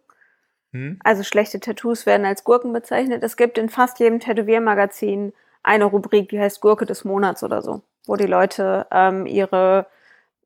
Hm. 0.72 0.99
Also 1.03 1.24
schlechte 1.24 1.59
Tattoos 1.59 2.05
werden 2.05 2.26
als 2.26 2.43
Gurken 2.43 2.74
bezeichnet. 2.74 3.24
Es 3.24 3.38
gibt 3.38 3.57
in 3.57 3.70
fast 3.70 3.99
jedem 3.99 4.20
Tätowiermagazin 4.20 5.34
eine 5.63 5.86
Rubrik, 5.86 6.30
die 6.30 6.39
heißt 6.39 6.61
Gurke 6.61 6.86
des 6.86 7.03
Monats 7.03 7.43
oder 7.43 7.61
so, 7.61 7.82
wo 8.05 8.15
die 8.15 8.26
Leute 8.26 8.88
ähm, 8.91 9.26
ihre 9.26 9.88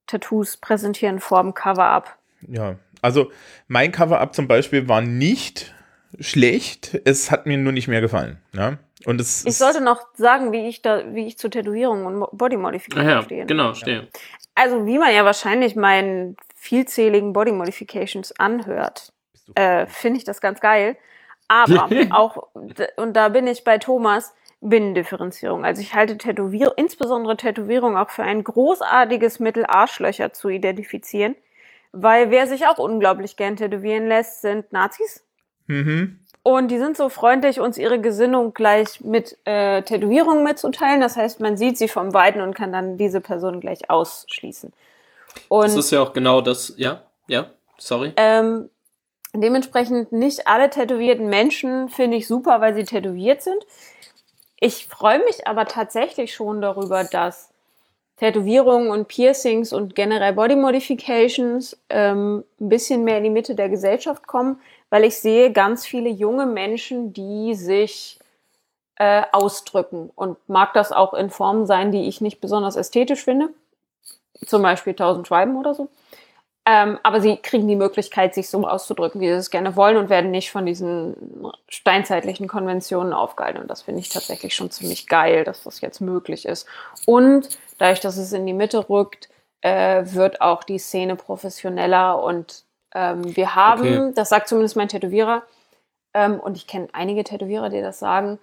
Tattoos 0.08 0.58
präsentieren 0.58 1.20
vor 1.20 1.42
dem 1.42 1.54
Cover-Up. 1.54 2.18
Ja, 2.48 2.76
also 3.02 3.32
mein 3.68 3.92
Cover-Up 3.92 4.34
zum 4.34 4.48
Beispiel 4.48 4.88
war 4.88 5.02
nicht 5.02 5.74
schlecht, 6.20 7.00
es 7.06 7.32
hat 7.32 7.46
mir 7.46 7.58
nur 7.58 7.72
nicht 7.72 7.88
mehr 7.88 8.02
gefallen. 8.02 8.38
Ja? 8.54 8.78
Und 9.06 9.20
es 9.22 9.46
ich 9.46 9.58
sollte 9.58 9.82
noch 9.82 10.02
sagen, 10.14 10.52
wie 10.52 10.68
ich 10.68 10.82
da, 10.82 11.14
wie 11.14 11.28
ich 11.28 11.38
zu 11.38 11.50
Tätowierung 11.50 12.06
und 12.06 12.38
Bodymodifikation 12.38 13.10
ja, 13.10 13.22
stehe. 13.24 13.46
Genau, 13.46 13.74
stehe. 13.74 14.08
Also 14.56 14.86
wie 14.86 14.98
man 14.98 15.14
ja 15.14 15.26
wahrscheinlich 15.26 15.76
meinen 15.76 16.36
vielzähligen 16.56 17.34
Body 17.34 17.52
Modifications 17.52 18.38
anhört, 18.40 19.14
äh, 19.56 19.86
finde 19.88 20.18
ich 20.18 20.24
das 20.24 20.42
ganz 20.42 20.60
geil. 20.60 20.98
Aber 21.48 21.88
auch, 22.12 22.50
und 22.54 23.14
da 23.14 23.30
bin 23.30 23.48
ich 23.48 23.64
bei 23.64 23.78
Thomas, 23.78 24.34
Binnendifferenzierung. 24.62 25.66
Also 25.66 25.82
ich 25.82 25.96
halte 25.96 26.18
Tätowierung, 26.18 26.74
insbesondere 26.78 27.36
Tätowierung 27.36 27.98
auch 27.98 28.12
für 28.12 28.24
ein 28.24 28.44
großartiges 28.44 29.40
Mittel, 29.40 29.66
Arschlöcher 29.66 30.34
zu 30.34 30.50
identifizieren. 30.50 31.36
Weil 31.92 32.32
wer 32.32 32.48
sich 32.48 32.68
auch 32.68 32.78
unglaublich 32.78 33.36
gern 33.36 33.58
tätowieren 33.58 34.08
lässt, 34.08 34.42
sind 34.42 34.72
Nazis. 34.72 35.26
Mhm. 35.68 36.20
Und 36.44 36.70
die 36.70 36.80
sind 36.80 36.98
so 36.98 37.10
freundlich, 37.10 37.60
uns 37.60 37.78
ihre 37.78 38.02
Gesinnung 38.02 38.54
gleich 38.54 39.02
mit 39.02 39.38
äh, 39.46 39.84
Tätowierungen 39.84 40.44
mitzuteilen. 40.44 41.00
Das 41.00 41.16
heißt, 41.16 41.40
man 41.40 41.56
sieht 41.56 41.78
sie 41.78 41.88
vom 41.88 42.14
Weiten 42.14 42.42
und 42.42 42.56
kann 42.56 42.72
dann 42.72 42.98
diese 42.98 43.22
Person 43.22 43.60
gleich 43.60 43.90
ausschließen. 43.90 44.74
Und, 45.50 45.64
das 45.64 45.76
ist 45.76 45.92
ja 45.92 46.02
auch 46.02 46.14
genau 46.14 46.42
das, 46.42 46.74
ja, 46.78 47.04
ja, 47.28 47.52
sorry. 47.78 48.14
Ähm, 48.18 48.70
dementsprechend 49.34 50.12
nicht 50.12 50.48
alle 50.48 50.70
tätowierten 50.70 51.30
Menschen 51.30 51.90
finde 51.90 52.18
ich 52.18 52.28
super, 52.28 52.60
weil 52.60 52.74
sie 52.74 52.86
tätowiert 52.86 53.44
sind. 53.44 53.66
Ich 54.60 54.88
freue 54.88 55.20
mich 55.24 55.48
aber 55.48 55.66
tatsächlich 55.66 56.34
schon 56.34 56.62
darüber, 56.62 57.04
dass 57.04 57.50
Tätowierungen 58.18 58.92
und 58.92 59.08
Piercings 59.08 59.74
und 59.74 59.96
generell 59.96 60.34
Body 60.34 60.56
Modifications 60.56 61.76
ähm, 61.90 62.44
ein 62.60 62.70
bisschen 62.70 63.04
mehr 63.04 63.18
in 63.18 63.24
die 63.24 63.30
Mitte 63.32 63.56
der 63.56 63.70
Gesellschaft 63.70 64.28
kommen, 64.28 64.60
weil 64.92 65.06
ich 65.06 65.18
sehe 65.18 65.52
ganz 65.52 65.88
viele 65.88 66.10
junge 66.10 66.46
Menschen, 66.46 67.14
die 67.14 67.56
sich 67.56 68.20
äh, 68.98 69.24
ausdrücken 69.32 70.12
und 70.14 70.38
mag 70.48 70.74
das 70.74 70.92
auch 70.92 71.16
in 71.16 71.32
Formen 71.32 71.66
sein, 71.66 71.92
die 71.92 72.08
ich 72.08 72.22
nicht 72.22 72.40
besonders 72.40 72.76
ästhetisch 72.76 73.24
finde. 73.24 73.50
Zum 74.46 74.62
Beispiel 74.62 74.92
1000 74.92 75.28
Schreiben 75.28 75.56
oder 75.56 75.74
so. 75.74 75.90
Ähm, 76.66 77.00
aber 77.02 77.22
sie 77.22 77.38
kriegen 77.38 77.68
die 77.68 77.76
Möglichkeit, 77.76 78.36
sich 78.36 78.50
so 78.50 78.68
auszudrücken, 78.68 79.20
wie 79.20 79.28
sie 79.28 79.34
es 79.34 79.50
gerne 79.50 79.76
wollen 79.76 79.98
und 79.98 80.10
werden 80.10 80.30
nicht 80.30 80.52
von 80.52 80.66
diesen 80.68 81.16
steinzeitlichen 81.68 82.48
Konventionen 82.48 83.14
aufgehalten. 83.14 83.62
Und 83.62 83.72
das 83.72 83.82
finde 83.82 84.02
ich 84.02 84.10
tatsächlich 84.10 84.54
schon 84.54 84.70
ziemlich 84.70 85.08
geil, 85.08 85.44
dass 85.44 85.64
das 85.64 85.82
jetzt 85.82 86.02
möglich 86.02 86.46
ist. 86.46 86.68
Und 87.08 87.58
dadurch, 87.80 88.02
dass 88.02 88.18
es 88.18 88.34
in 88.34 88.46
die 88.46 88.54
Mitte 88.54 88.90
rückt, 88.90 89.30
äh, 89.62 90.04
wird 90.06 90.42
auch 90.42 90.64
die 90.64 90.78
Szene 90.78 91.16
professioneller 91.16 92.22
und 92.22 92.66
ähm, 92.94 93.36
wir 93.36 93.56
haben, 93.56 93.82
Okay. 93.84 94.12
das 94.16 94.30
sagt 94.30 94.48
zumindest 94.48 94.76
mein 94.76 94.88
Tätowierer, 94.90 95.44
ähm, 96.14 96.40
und 96.40 96.58
ich 96.58 96.68
kenne 96.68 96.88
einige 96.94 97.24
Tätowierer, 97.24 97.70
die 97.70 97.82
das 97.82 98.00
sagen, 98.00 98.38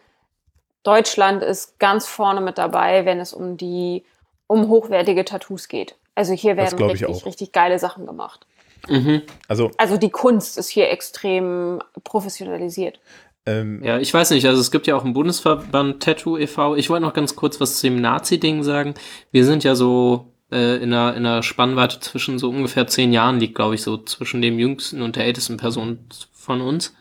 Deutschland 0.84 1.42
ist 1.42 1.78
ganz 1.78 2.06
vorne 2.06 2.40
mit 2.40 2.56
dabei, 2.58 3.04
wenn 3.04 3.20
es 3.20 3.32
um 3.32 3.56
die 3.56 4.04
um 4.46 4.68
hochwertige 4.68 5.24
Tattoos 5.26 5.68
geht. 5.68 5.96
Also 6.14 6.32
hier 6.32 6.56
werden 6.56 6.82
richtig, 6.82 7.26
richtig 7.26 7.52
geile 7.52 7.78
Sachen 7.78 8.06
gemacht. 8.06 8.46
Mhm. 8.88 9.22
Also, 9.48 9.70
Also 9.76 9.98
die 9.98 10.08
Kunst 10.10 10.56
ist 10.56 10.68
hier 10.70 10.88
extrem 10.90 11.82
professionalisiert. 12.04 13.00
ähm, 13.44 13.82
Ja, 13.84 13.98
ich 13.98 14.14
weiß 14.14 14.30
nicht, 14.30 14.46
also 14.46 14.60
es 14.60 14.70
gibt 14.70 14.86
ja 14.86 14.96
auch 14.96 15.04
einen 15.04 15.12
Bundesverband 15.12 16.02
Tattoo 16.02 16.38
e.V. 16.38 16.76
Ich 16.76 16.88
wollte 16.88 17.04
noch 17.04 17.12
ganz 17.12 17.36
kurz 17.36 17.60
was 17.60 17.76
zu 17.80 17.88
dem 17.88 18.00
Nazi-Ding 18.00 18.62
sagen. 18.62 18.94
Wir 19.30 19.44
sind 19.44 19.64
ja 19.64 19.74
so 19.74 20.32
äh, 20.50 20.76
in, 20.76 20.92
einer, 20.92 21.14
in 21.16 21.26
einer 21.26 21.42
Spannweite 21.42 22.00
zwischen 22.00 22.38
so 22.38 22.48
ungefähr 22.50 22.86
zehn 22.86 23.12
Jahren 23.12 23.40
liegt, 23.40 23.54
glaube 23.54 23.74
ich, 23.74 23.82
so 23.82 23.96
zwischen 23.98 24.42
dem 24.42 24.58
jüngsten 24.58 25.02
und 25.02 25.16
der 25.16 25.24
ältesten 25.26 25.56
Person 25.56 25.98
von 26.32 26.60
uns. 26.60 26.94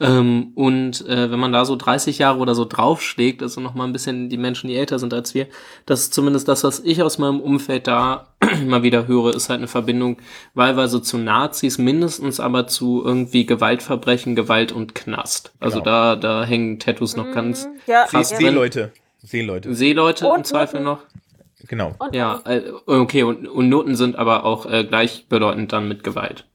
Ähm, 0.00 0.50
und 0.56 1.06
äh, 1.06 1.30
wenn 1.30 1.38
man 1.38 1.52
da 1.52 1.64
so 1.64 1.76
30 1.76 2.18
Jahre 2.18 2.38
oder 2.40 2.56
so 2.56 2.64
draufschlägt, 2.64 3.40
also 3.40 3.60
noch 3.60 3.74
mal 3.74 3.84
ein 3.84 3.92
bisschen 3.92 4.28
die 4.28 4.36
Menschen, 4.36 4.66
die 4.66 4.74
älter 4.74 4.98
sind 4.98 5.14
als 5.14 5.32
wir, 5.32 5.46
das 5.86 6.00
ist 6.00 6.14
zumindest 6.14 6.48
das, 6.48 6.64
was 6.64 6.80
ich 6.80 7.02
aus 7.04 7.18
meinem 7.18 7.38
Umfeld 7.40 7.86
da 7.86 8.26
immer 8.60 8.82
wieder 8.82 9.06
höre, 9.06 9.32
ist 9.34 9.48
halt 9.48 9.58
eine 9.58 9.68
Verbindung 9.68 10.16
wahlweise 10.54 11.02
zu 11.02 11.18
Nazis, 11.18 11.78
mindestens 11.78 12.40
aber 12.40 12.66
zu 12.66 13.02
irgendwie 13.04 13.46
Gewaltverbrechen, 13.46 14.34
Gewalt 14.34 14.72
und 14.72 14.96
Knast. 14.96 15.52
Also 15.60 15.78
Genau. 15.80 15.84
da, 15.84 16.16
da 16.16 16.44
hängen 16.44 16.80
Tattoos 16.80 17.14
noch 17.14 17.30
ganz 17.30 17.66
Mhm. 17.66 17.70
ja, 17.86 18.04
krass. 18.06 18.30
Seeleute. 18.30 18.90
Seeleute. 19.22 19.72
Seeleute 19.72 20.24
im 20.24 20.30
Und 20.32 20.46
Zweifel 20.48 20.80
noch. 20.80 20.98
Genau. 21.68 21.94
Und 21.98 22.14
Ja, 22.14 22.40
äh, 22.44 22.62
okay, 22.86 23.22
und, 23.22 23.46
und 23.48 23.68
Noten 23.68 23.94
sind 23.96 24.16
aber 24.16 24.44
auch 24.44 24.66
äh, 24.66 24.84
gleichbedeutend 24.84 25.72
dann 25.72 25.88
mit 25.88 26.02
Gewalt. 26.04 26.46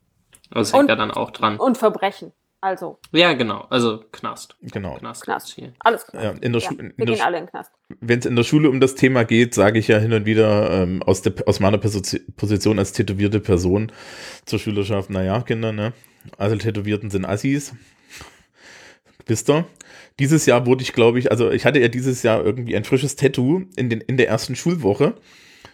Also 0.52 0.62
es 0.70 0.74
hängt 0.74 0.84
Und- 0.84 0.90
ja 0.90 0.96
dann 0.96 1.12
auch 1.12 1.32
dran. 1.32 1.58
und 1.58 1.78
Verbrechen. 1.78 2.32
Also 2.60 2.98
Ja, 3.12 3.34
genau. 3.34 3.68
Also 3.70 4.04
Knast. 4.12 4.58
Genau. 4.62 4.96
Knast. 4.96 5.24
Knast. 5.24 5.54
hier. 5.54 5.74
alles 5.80 6.08
klar. 6.08 6.24
Ja, 6.24 6.30
in 6.42 6.54
der 6.54 6.62
Ja, 6.62 6.70
Schu- 6.70 6.80
in 6.80 6.94
wir 6.98 7.06
der 7.06 7.16
gehen 7.16 7.24
alle 7.26 7.38
in 7.38 7.44
den 7.46 7.50
Knast. 7.52 7.72
Wenn 8.02 8.20
es 8.20 8.26
in 8.26 8.36
der 8.36 8.44
Schule 8.44 8.70
um 8.72 8.80
das 8.80 8.96
Thema 8.96 9.26
geht, 9.26 9.54
sage 9.54 9.78
ich 9.78 9.88
ja 9.88 10.00
hin 10.00 10.12
und 10.12 10.26
wieder 10.26 10.72
ähm, 10.72 11.04
aus, 11.04 11.22
der, 11.22 11.34
aus 11.46 11.60
meiner 11.60 11.78
Posi- 11.78 12.22
Position 12.36 12.80
als 12.80 12.94
tätowierte 12.94 13.40
Person 13.40 13.92
zur 14.46 14.58
Schülerschaft, 14.60 15.12
naja, 15.12 15.42
Kinder, 15.42 15.72
ne? 15.72 15.94
Also 16.38 16.56
Tätowierten 16.56 17.12
sind 17.12 17.26
Assis. 17.26 17.76
Wisst 19.28 19.50
ihr? 19.50 19.66
Dieses 20.20 20.46
Jahr 20.46 20.66
wurde 20.66 20.84
ich, 20.84 20.94
glaube 20.94 21.20
ich, 21.20 21.30
also 21.32 21.52
ich 21.52 21.66
hatte 21.66 21.80
ja 21.80 21.88
dieses 21.88 22.24
Jahr 22.24 22.44
irgendwie 22.44 22.76
ein 22.76 22.84
frisches 22.84 23.16
Tattoo 23.16 23.64
in, 23.76 23.90
den, 23.90 24.02
in 24.02 24.18
der 24.18 24.28
ersten 24.28 24.56
Schulwoche 24.56 25.14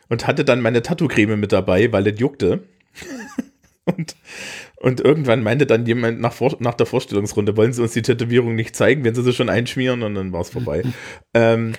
und 0.09 0.27
hatte 0.27 0.43
dann 0.43 0.61
meine 0.61 0.81
Tattoo-Creme 0.81 1.37
mit 1.37 1.51
dabei, 1.51 1.91
weil 1.91 2.03
das 2.03 2.19
juckte. 2.19 2.63
und, 3.85 4.15
und 4.77 4.99
irgendwann 4.99 5.43
meinte 5.43 5.65
dann 5.65 5.85
jemand 5.85 6.19
nach, 6.19 6.33
Vor 6.33 6.57
nach 6.59 6.73
der 6.73 6.85
Vorstellungsrunde, 6.85 7.55
wollen 7.55 7.73
Sie 7.73 7.81
uns 7.81 7.93
die 7.93 8.01
Tätowierung 8.01 8.55
nicht 8.55 8.75
zeigen, 8.75 9.03
wenn 9.05 9.15
Sie 9.15 9.23
sie 9.23 9.33
schon 9.33 9.49
einschmieren? 9.49 10.03
Und 10.03 10.15
dann 10.15 10.33
war 10.33 10.41
es 10.41 10.49
vorbei. 10.49 10.83
ähm, 11.33 11.73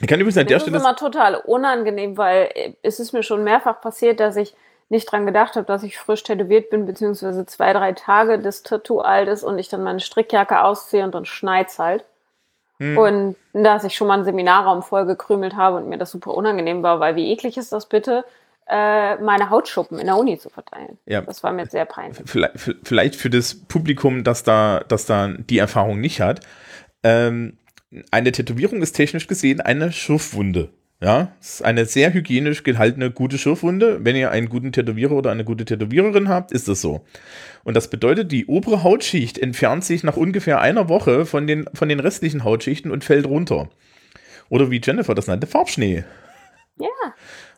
ich 0.00 0.08
kann 0.08 0.18
übrigens 0.20 0.38
an 0.38 0.46
der 0.46 0.56
Das 0.56 0.62
ist 0.62 0.68
Stelle. 0.68 0.82
immer 0.82 0.96
total 0.96 1.34
unangenehm, 1.34 2.16
weil 2.16 2.48
es 2.82 2.98
ist 2.98 3.12
mir 3.12 3.22
schon 3.22 3.44
mehrfach 3.44 3.82
passiert, 3.82 4.20
dass 4.20 4.36
ich 4.36 4.54
nicht 4.90 5.10
dran 5.10 5.24
gedacht 5.24 5.54
habe, 5.54 5.66
dass 5.66 5.84
ich 5.84 5.96
frisch 5.96 6.24
tätowiert 6.24 6.68
bin, 6.68 6.84
beziehungsweise 6.84 7.46
zwei, 7.46 7.72
drei 7.72 7.92
Tage 7.92 8.38
des 8.38 8.64
Tattoo 8.64 9.00
alt 9.00 9.28
ist 9.28 9.44
und 9.44 9.58
ich 9.58 9.68
dann 9.68 9.82
meine 9.82 10.00
Strickjacke 10.00 10.62
ausziehe 10.62 11.04
und 11.04 11.14
dann 11.14 11.24
schneit's 11.24 11.78
halt. 11.78 12.04
Hm. 12.78 12.98
Und 12.98 13.36
dass 13.52 13.84
ich 13.84 13.94
schon 13.94 14.08
mal 14.08 14.14
einen 14.14 14.24
Seminarraum 14.24 14.82
voll 14.82 15.06
gekrümelt 15.06 15.54
habe 15.54 15.76
und 15.76 15.88
mir 15.88 15.98
das 15.98 16.10
super 16.10 16.34
unangenehm 16.34 16.82
war, 16.82 16.98
weil 16.98 17.14
wie 17.14 17.30
eklig 17.30 17.56
ist 17.56 17.72
das 17.72 17.86
bitte, 17.86 18.24
äh, 18.68 19.16
meine 19.16 19.50
Hautschuppen 19.50 19.98
in 19.98 20.06
der 20.06 20.16
Uni 20.16 20.38
zu 20.38 20.50
verteilen. 20.50 20.98
Ja. 21.06 21.22
Das 21.22 21.42
war 21.44 21.52
mir 21.52 21.66
sehr 21.66 21.84
peinlich. 21.84 22.18
vielleicht, 22.24 22.58
vielleicht 22.82 23.16
für 23.16 23.30
das 23.30 23.54
Publikum, 23.54 24.24
das 24.24 24.42
da, 24.42 24.82
das 24.88 25.06
da 25.06 25.28
die 25.28 25.58
Erfahrung 25.58 26.00
nicht 26.00 26.20
hat. 26.20 26.40
Ähm, 27.04 27.58
eine 28.10 28.32
Tätowierung 28.32 28.82
ist 28.82 28.92
technisch 28.92 29.28
gesehen 29.28 29.60
eine 29.60 29.92
Schürfwunde. 29.92 30.70
Ja, 31.02 31.32
es 31.40 31.54
ist 31.54 31.64
eine 31.64 31.86
sehr 31.86 32.12
hygienisch 32.12 32.62
gehaltene, 32.62 33.10
gute 33.10 33.38
Schürfwunde. 33.38 34.04
Wenn 34.04 34.16
ihr 34.16 34.30
einen 34.30 34.50
guten 34.50 34.70
Tätowierer 34.70 35.12
oder 35.12 35.30
eine 35.30 35.44
gute 35.44 35.64
Tätowiererin 35.64 36.28
habt, 36.28 36.52
ist 36.52 36.68
das 36.68 36.82
so. 36.82 37.06
Und 37.64 37.74
das 37.74 37.88
bedeutet, 37.88 38.30
die 38.32 38.44
obere 38.46 38.82
Hautschicht 38.82 39.38
entfernt 39.38 39.82
sich 39.84 40.04
nach 40.04 40.18
ungefähr 40.18 40.60
einer 40.60 40.90
Woche 40.90 41.24
von 41.24 41.46
den, 41.46 41.64
von 41.72 41.88
den 41.88 42.00
restlichen 42.00 42.44
Hautschichten 42.44 42.90
und 42.90 43.02
fällt 43.02 43.26
runter. 43.26 43.70
Oder 44.50 44.70
wie 44.70 44.80
Jennifer 44.84 45.14
das 45.14 45.26
nannte, 45.26 45.46
Farbschnee. 45.46 46.04
Ja. 46.78 46.86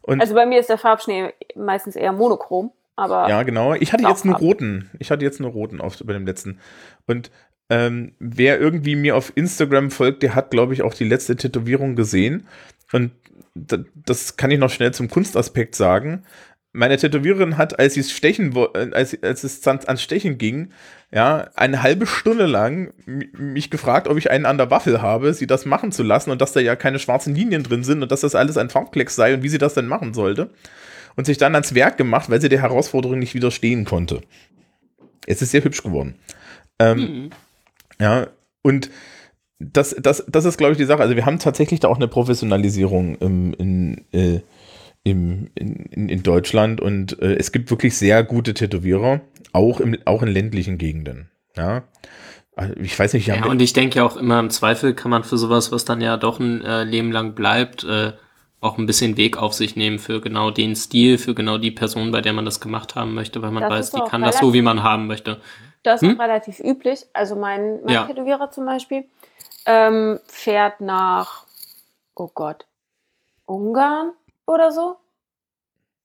Und- 0.02 0.20
also 0.20 0.34
bei 0.34 0.46
mir 0.46 0.60
ist 0.60 0.68
der 0.68 0.78
Farbschnee 0.78 1.32
meistens 1.56 1.96
eher 1.96 2.12
monochrom, 2.12 2.70
aber 2.94 3.28
Ja, 3.28 3.42
genau. 3.42 3.74
Ich 3.74 3.92
hatte 3.92 4.04
jetzt 4.04 4.24
einen 4.24 4.34
Farben. 4.34 4.46
roten. 4.46 4.90
Ich 5.00 5.10
hatte 5.10 5.24
jetzt 5.24 5.40
einen 5.40 5.50
roten 5.50 5.80
auf, 5.80 5.98
bei 6.04 6.12
dem 6.12 6.26
letzten. 6.26 6.60
Und 7.08 7.32
ähm, 7.70 8.14
wer 8.20 8.60
irgendwie 8.60 8.94
mir 8.94 9.16
auf 9.16 9.32
Instagram 9.34 9.90
folgt, 9.90 10.22
der 10.22 10.34
hat, 10.36 10.50
glaube 10.52 10.74
ich, 10.74 10.82
auch 10.82 10.94
die 10.94 11.04
letzte 11.08 11.34
Tätowierung 11.36 11.96
gesehen. 11.96 12.46
Und 12.92 13.12
das 13.54 14.36
kann 14.36 14.50
ich 14.50 14.58
noch 14.58 14.70
schnell 14.70 14.92
zum 14.92 15.08
Kunstaspekt 15.08 15.74
sagen. 15.74 16.22
Meine 16.74 16.96
Tätowiererin 16.96 17.58
hat, 17.58 17.78
als 17.78 17.94
sie 17.94 18.00
es 18.00 18.10
stechen, 18.12 18.56
äh, 18.56 18.90
als, 18.92 19.22
als 19.22 19.44
es 19.44 19.66
ans 19.66 20.02
Stechen 20.02 20.38
ging, 20.38 20.70
ja, 21.12 21.50
eine 21.54 21.82
halbe 21.82 22.06
Stunde 22.06 22.46
lang 22.46 22.94
mi- 23.04 23.28
mich 23.36 23.70
gefragt, 23.70 24.08
ob 24.08 24.16
ich 24.16 24.30
einen 24.30 24.46
an 24.46 24.56
der 24.56 24.70
Waffel 24.70 25.02
habe, 25.02 25.34
sie 25.34 25.46
das 25.46 25.66
machen 25.66 25.92
zu 25.92 26.02
lassen 26.02 26.30
und 26.30 26.40
dass 26.40 26.52
da 26.52 26.60
ja 26.60 26.74
keine 26.74 26.98
schwarzen 26.98 27.34
Linien 27.34 27.62
drin 27.62 27.84
sind 27.84 28.02
und 28.02 28.10
dass 28.10 28.22
das 28.22 28.34
alles 28.34 28.56
ein 28.56 28.70
Farbklecks 28.70 29.14
sei 29.14 29.34
und 29.34 29.42
wie 29.42 29.50
sie 29.50 29.58
das 29.58 29.74
denn 29.74 29.86
machen 29.86 30.14
sollte 30.14 30.48
und 31.14 31.26
sich 31.26 31.36
dann 31.36 31.54
ans 31.54 31.74
Werk 31.74 31.98
gemacht, 31.98 32.30
weil 32.30 32.40
sie 32.40 32.48
der 32.48 32.62
Herausforderung 32.62 33.18
nicht 33.18 33.34
widerstehen 33.34 33.84
konnte. 33.84 34.22
Es 35.26 35.42
ist 35.42 35.50
sehr 35.50 35.62
hübsch 35.64 35.82
geworden. 35.82 36.14
Ähm, 36.78 36.98
Mhm. 36.98 37.30
Ja, 38.00 38.28
und 38.62 38.90
das, 39.72 39.94
das, 40.00 40.24
das 40.28 40.44
ist, 40.44 40.58
glaube 40.58 40.72
ich, 40.72 40.78
die 40.78 40.84
Sache. 40.84 41.02
Also 41.02 41.16
wir 41.16 41.26
haben 41.26 41.38
tatsächlich 41.38 41.80
da 41.80 41.88
auch 41.88 41.96
eine 41.96 42.08
Professionalisierung 42.08 43.16
im, 43.16 43.54
in, 43.54 44.04
äh, 44.12 44.40
im, 45.04 45.48
in, 45.54 45.76
in, 45.86 46.08
in 46.08 46.22
Deutschland 46.22 46.80
und 46.80 47.20
äh, 47.20 47.34
es 47.34 47.52
gibt 47.52 47.70
wirklich 47.70 47.96
sehr 47.96 48.22
gute 48.24 48.54
Tätowierer, 48.54 49.20
auch, 49.52 49.80
im, 49.80 49.96
auch 50.04 50.22
in 50.22 50.28
ländlichen 50.28 50.78
Gegenden. 50.78 51.30
Ja. 51.56 51.84
Also 52.54 52.74
Ich 52.76 52.98
weiß 52.98 53.14
nicht, 53.14 53.26
Ja, 53.26 53.46
und 53.46 53.60
ich 53.62 53.72
denke 53.72 53.96
ja 53.96 54.04
auch 54.04 54.16
immer 54.16 54.38
im 54.38 54.50
Zweifel 54.50 54.94
kann 54.94 55.10
man 55.10 55.24
für 55.24 55.38
sowas, 55.38 55.72
was 55.72 55.84
dann 55.84 56.00
ja 56.00 56.16
doch 56.16 56.38
ein 56.38 56.62
äh, 56.62 56.84
Leben 56.84 57.10
lang 57.10 57.34
bleibt, 57.34 57.84
äh, 57.84 58.12
auch 58.60 58.78
ein 58.78 58.86
bisschen 58.86 59.16
Weg 59.16 59.38
auf 59.38 59.54
sich 59.54 59.74
nehmen 59.74 59.98
für 59.98 60.20
genau 60.20 60.50
den 60.50 60.76
Stil, 60.76 61.18
für 61.18 61.34
genau 61.34 61.58
die 61.58 61.72
Person, 61.72 62.12
bei 62.12 62.20
der 62.20 62.32
man 62.32 62.44
das 62.44 62.60
gemacht 62.60 62.94
haben 62.94 63.14
möchte, 63.14 63.42
weil 63.42 63.50
man 63.50 63.62
Das 63.62 63.70
weiß, 63.70 63.90
die 63.90 64.08
kann 64.08 64.22
das 64.22 64.38
so, 64.38 64.54
wie 64.54 64.62
man 64.62 64.82
haben 64.84 65.08
möchte. 65.08 65.40
Das 65.82 66.00
ist 66.00 66.08
Hm? 66.10 66.16
auch 66.16 66.22
relativ 66.22 66.60
üblich. 66.60 67.06
Also 67.12 67.34
mein, 67.34 67.80
mein 67.84 67.94
Ja. 67.94 68.04
Tätowierer 68.04 68.50
zum 68.52 68.66
Beispiel 68.66 69.04
ähm, 69.66 70.20
fährt 70.26 70.80
nach, 70.80 71.46
oh 72.14 72.30
Gott, 72.34 72.66
Ungarn 73.46 74.12
oder 74.46 74.72
so. 74.72 74.96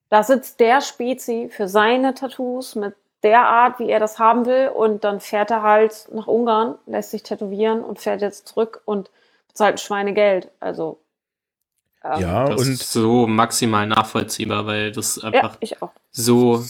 Da 0.09 0.23
sitzt 0.23 0.59
der 0.59 0.81
Spezi 0.81 1.49
für 1.51 1.67
seine 1.67 2.13
Tattoos 2.13 2.75
mit 2.75 2.95
der 3.23 3.41
Art, 3.41 3.79
wie 3.79 3.89
er 3.89 3.99
das 3.99 4.19
haben 4.19 4.45
will. 4.45 4.69
Und 4.69 5.03
dann 5.03 5.19
fährt 5.19 5.51
er 5.51 5.63
halt 5.63 6.07
nach 6.13 6.27
Ungarn, 6.27 6.75
lässt 6.85 7.11
sich 7.11 7.23
tätowieren 7.23 7.83
und 7.83 7.99
fährt 7.99 8.21
jetzt 8.21 8.47
zurück 8.47 8.81
und 8.85 9.09
bezahlt 9.47 9.75
ein 9.75 9.77
Schweinegeld. 9.79 10.49
Also 10.59 10.99
ähm, 12.03 12.21
ja, 12.21 12.45
Das 12.47 12.61
und 12.61 12.71
ist 12.71 12.91
so 12.91 13.27
maximal 13.27 13.87
nachvollziehbar, 13.87 14.65
weil 14.65 14.91
das 14.91 15.17
ja, 15.17 15.23
einfach 15.23 15.57
ich 15.59 15.81
auch. 15.81 15.91
so, 16.11 16.63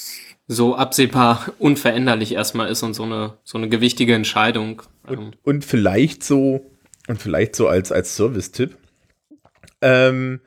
so 0.47 0.75
absehbar 0.75 1.45
unveränderlich 1.59 2.33
erstmal 2.33 2.69
ist 2.69 2.81
und 2.83 2.93
so 2.93 3.03
eine, 3.03 3.33
so 3.43 3.57
eine 3.57 3.69
gewichtige 3.69 4.15
Entscheidung. 4.15 4.81
Ähm, 5.07 5.17
Und, 5.19 5.37
und 5.43 5.65
vielleicht 5.65 6.23
so, 6.23 6.65
und 7.07 7.21
vielleicht 7.21 7.55
so 7.55 7.67
als, 7.67 7.91
als 7.91 8.15
Service-Tipp. 8.15 8.77
Ähm, 9.81 10.41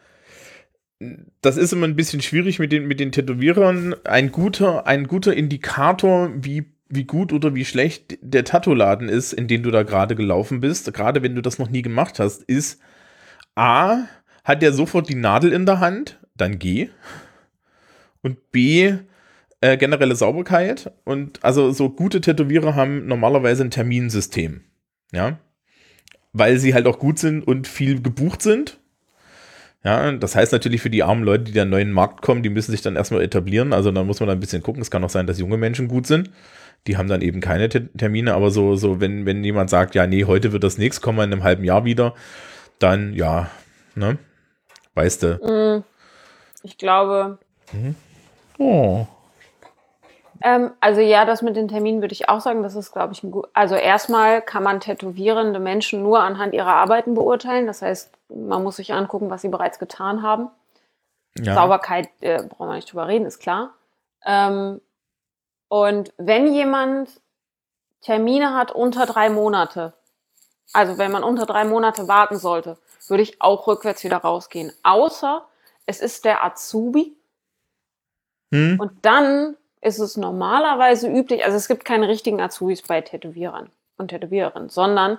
das 1.41 1.57
ist 1.57 1.73
immer 1.73 1.87
ein 1.87 1.97
bisschen 1.97 2.21
schwierig 2.21 2.59
mit 2.59 2.73
den, 2.73 2.87
mit 2.87 3.01
den 3.01 3.13
Tätowierern. 3.13 3.95
Ein 4.05 4.31
guter, 4.31 4.87
ein 4.87 5.07
guter 5.07 5.35
Indikator, 5.35 6.31
wie, 6.37 6.67
wie 6.89 7.05
gut 7.05 7.33
oder 7.33 7.55
wie 7.55 7.65
schlecht 7.65 8.19
der 8.21 8.45
Tattoo-Laden 8.45 9.09
ist, 9.09 9.33
in 9.33 9.49
den 9.49 9.63
du 9.63 9.71
da 9.71 9.83
gerade 9.83 10.15
gelaufen 10.15 10.61
bist, 10.61 10.93
gerade 10.93 11.23
wenn 11.23 11.35
du 11.35 11.43
das 11.43 11.59
noch 11.59 11.71
nie 11.71 11.83
gemacht 11.83 12.19
hast, 12.19 12.43
ist 12.43 12.81
A, 13.55 14.05
hat 14.45 14.63
der 14.63 14.73
sofort 14.73 15.09
die 15.09 15.15
Nadel 15.15 15.53
in 15.53 15.67
der 15.67 15.81
Hand, 15.81 16.21
dann 16.37 16.59
geh. 16.59 16.91
Und 18.23 18.51
B, 18.53 18.93
äh, 19.63 19.77
generelle 19.79 20.17
Sauberkeit. 20.17 20.93
Und 21.05 21.43
also 21.43 21.71
so 21.73 21.89
gute 21.91 22.21
Tätowierer 22.21 22.75
haben 22.75 23.07
normalerweise 23.07 23.65
ein 23.65 23.71
Terminsystem. 23.71 24.63
Ja. 25.13 25.39
Weil 26.33 26.59
sie 26.59 26.75
halt 26.75 26.87
auch 26.87 26.99
gut 26.99 27.19
sind 27.19 27.47
und 27.47 27.67
viel 27.69 28.01
gebucht 28.03 28.43
sind. 28.43 28.79
Ja, 29.83 30.13
das 30.13 30.37
heißt 30.37 30.53
natürlich 30.53 30.83
für 30.83 30.91
die 30.91 31.03
armen 31.03 31.23
Leute, 31.25 31.45
die 31.45 31.53
da 31.53 31.63
in 31.63 31.69
den 31.69 31.71
neuen 31.71 31.93
Markt 31.93 32.21
kommen, 32.21 32.43
die 32.43 32.51
müssen 32.51 32.71
sich 32.71 32.83
dann 32.83 32.97
erstmal 32.97 33.23
etablieren. 33.23 33.73
Also 33.73 33.91
dann 33.91 34.07
muss 34.07 34.21
man 34.21 34.27
da 34.27 34.35
ein 34.35 34.41
bisschen 34.41 34.63
gucken. 34.63 34.83
Es 34.83 34.91
kann 34.91 35.03
auch 35.05 35.11
sein, 35.11 35.27
dass 35.27 35.39
junge 35.39 35.57
Menschen 35.57 35.89
gut 35.89 36.07
sind. 36.07 36.31
Die 36.87 36.97
haben 36.99 37.09
dann 37.09 37.23
eben 37.23 37.41
keine 37.41 37.69
Te- 37.69 37.89
Termine, 37.97 38.35
aber 38.35 38.51
so, 38.51 38.77
so, 38.77 39.01
wenn, 39.01 39.25
wenn 39.27 39.43
jemand 39.45 39.71
sagt, 39.71 39.95
ja, 39.95 40.07
nee, 40.07 40.25
heute 40.25 40.53
wird 40.53 40.65
das 40.65 40.79
nichts, 40.79 41.01
kommen 41.01 41.19
wir 41.19 41.25
in 41.25 41.33
einem 41.33 41.43
halben 41.45 41.65
Jahr 41.65 41.85
wieder, 41.85 42.15
dann 42.79 43.13
ja, 43.15 43.51
ne? 43.95 44.19
Weißt 44.95 45.23
du. 45.23 45.85
Ich 46.63 46.77
glaube, 46.79 47.39
Oh. 48.59 49.07
Ähm, 50.43 50.73
also 50.81 51.01
ja, 51.01 51.25
das 51.25 51.43
mit 51.43 51.57
den 51.57 51.69
Terminen 51.69 52.01
würde 52.01 52.15
ich 52.15 52.29
auch 52.29 52.41
sagen, 52.41 52.63
das 52.63 52.75
ist, 52.75 52.93
glaube 52.93 53.13
ich, 53.13 53.23
ein 53.23 53.31
gut. 53.31 53.49
Also 53.53 53.75
erstmal 53.75 54.41
kann 54.41 54.63
man 54.63 54.81
tätowierende 54.81 55.59
Menschen 55.59 56.03
nur 56.03 56.21
anhand 56.21 56.55
ihrer 56.55 56.75
Arbeiten 56.75 57.15
beurteilen. 57.15 57.67
Das 57.67 57.83
heißt, 57.83 58.11
man 58.29 58.63
muss 58.63 58.77
sich 58.77 58.93
angucken, 58.93 59.31
was 59.31 59.43
sie 59.43 59.49
bereits 59.49 59.79
getan 59.79 60.23
haben. 60.23 60.49
Ja. 61.39 61.55
Sauberkeit, 61.55 62.09
äh, 62.21 62.43
brauchen 62.43 62.69
wir 62.69 62.75
nicht 62.77 62.91
drüber 62.91 63.07
reden, 63.07 63.27
ist 63.27 63.39
klar. 63.39 63.75
Ähm, 64.25 64.81
und 65.69 66.13
wenn 66.17 66.53
jemand 66.53 67.21
Termine 68.01 68.55
hat 68.55 68.73
unter 68.73 69.07
drei 69.07 69.29
Monate, 69.29 69.93
also 70.73 70.99
wenn 70.99 71.13
man 71.13 71.23
unter 71.23 71.47
drei 71.47 71.65
Monate 71.65 72.09
warten 72.09 72.39
sollte, 72.39 72.79
würde 73.09 73.23
ich 73.23 73.41
auch 73.43 73.67
rückwärts 73.67 74.03
wieder 74.05 74.19
rausgehen. 74.19 74.73
Außer 74.83 75.45
es 75.87 76.01
ist 76.01 76.25
der 76.25 76.45
Azubi, 76.45 77.17
Hm? 78.53 78.81
und 78.81 78.93
dann 79.03 79.57
ist 79.81 79.99
es 79.99 80.17
normalerweise 80.17 81.09
üblich, 81.09 81.45
also 81.45 81.57
es 81.57 81.69
gibt 81.69 81.85
keine 81.85 82.09
richtigen 82.09 82.41
Azubis 82.41 82.83
bei 82.83 83.01
Tätowierern 83.01 83.71
und 83.97 84.09
Tätowiererinnen, 84.09 84.69
sondern 84.69 85.19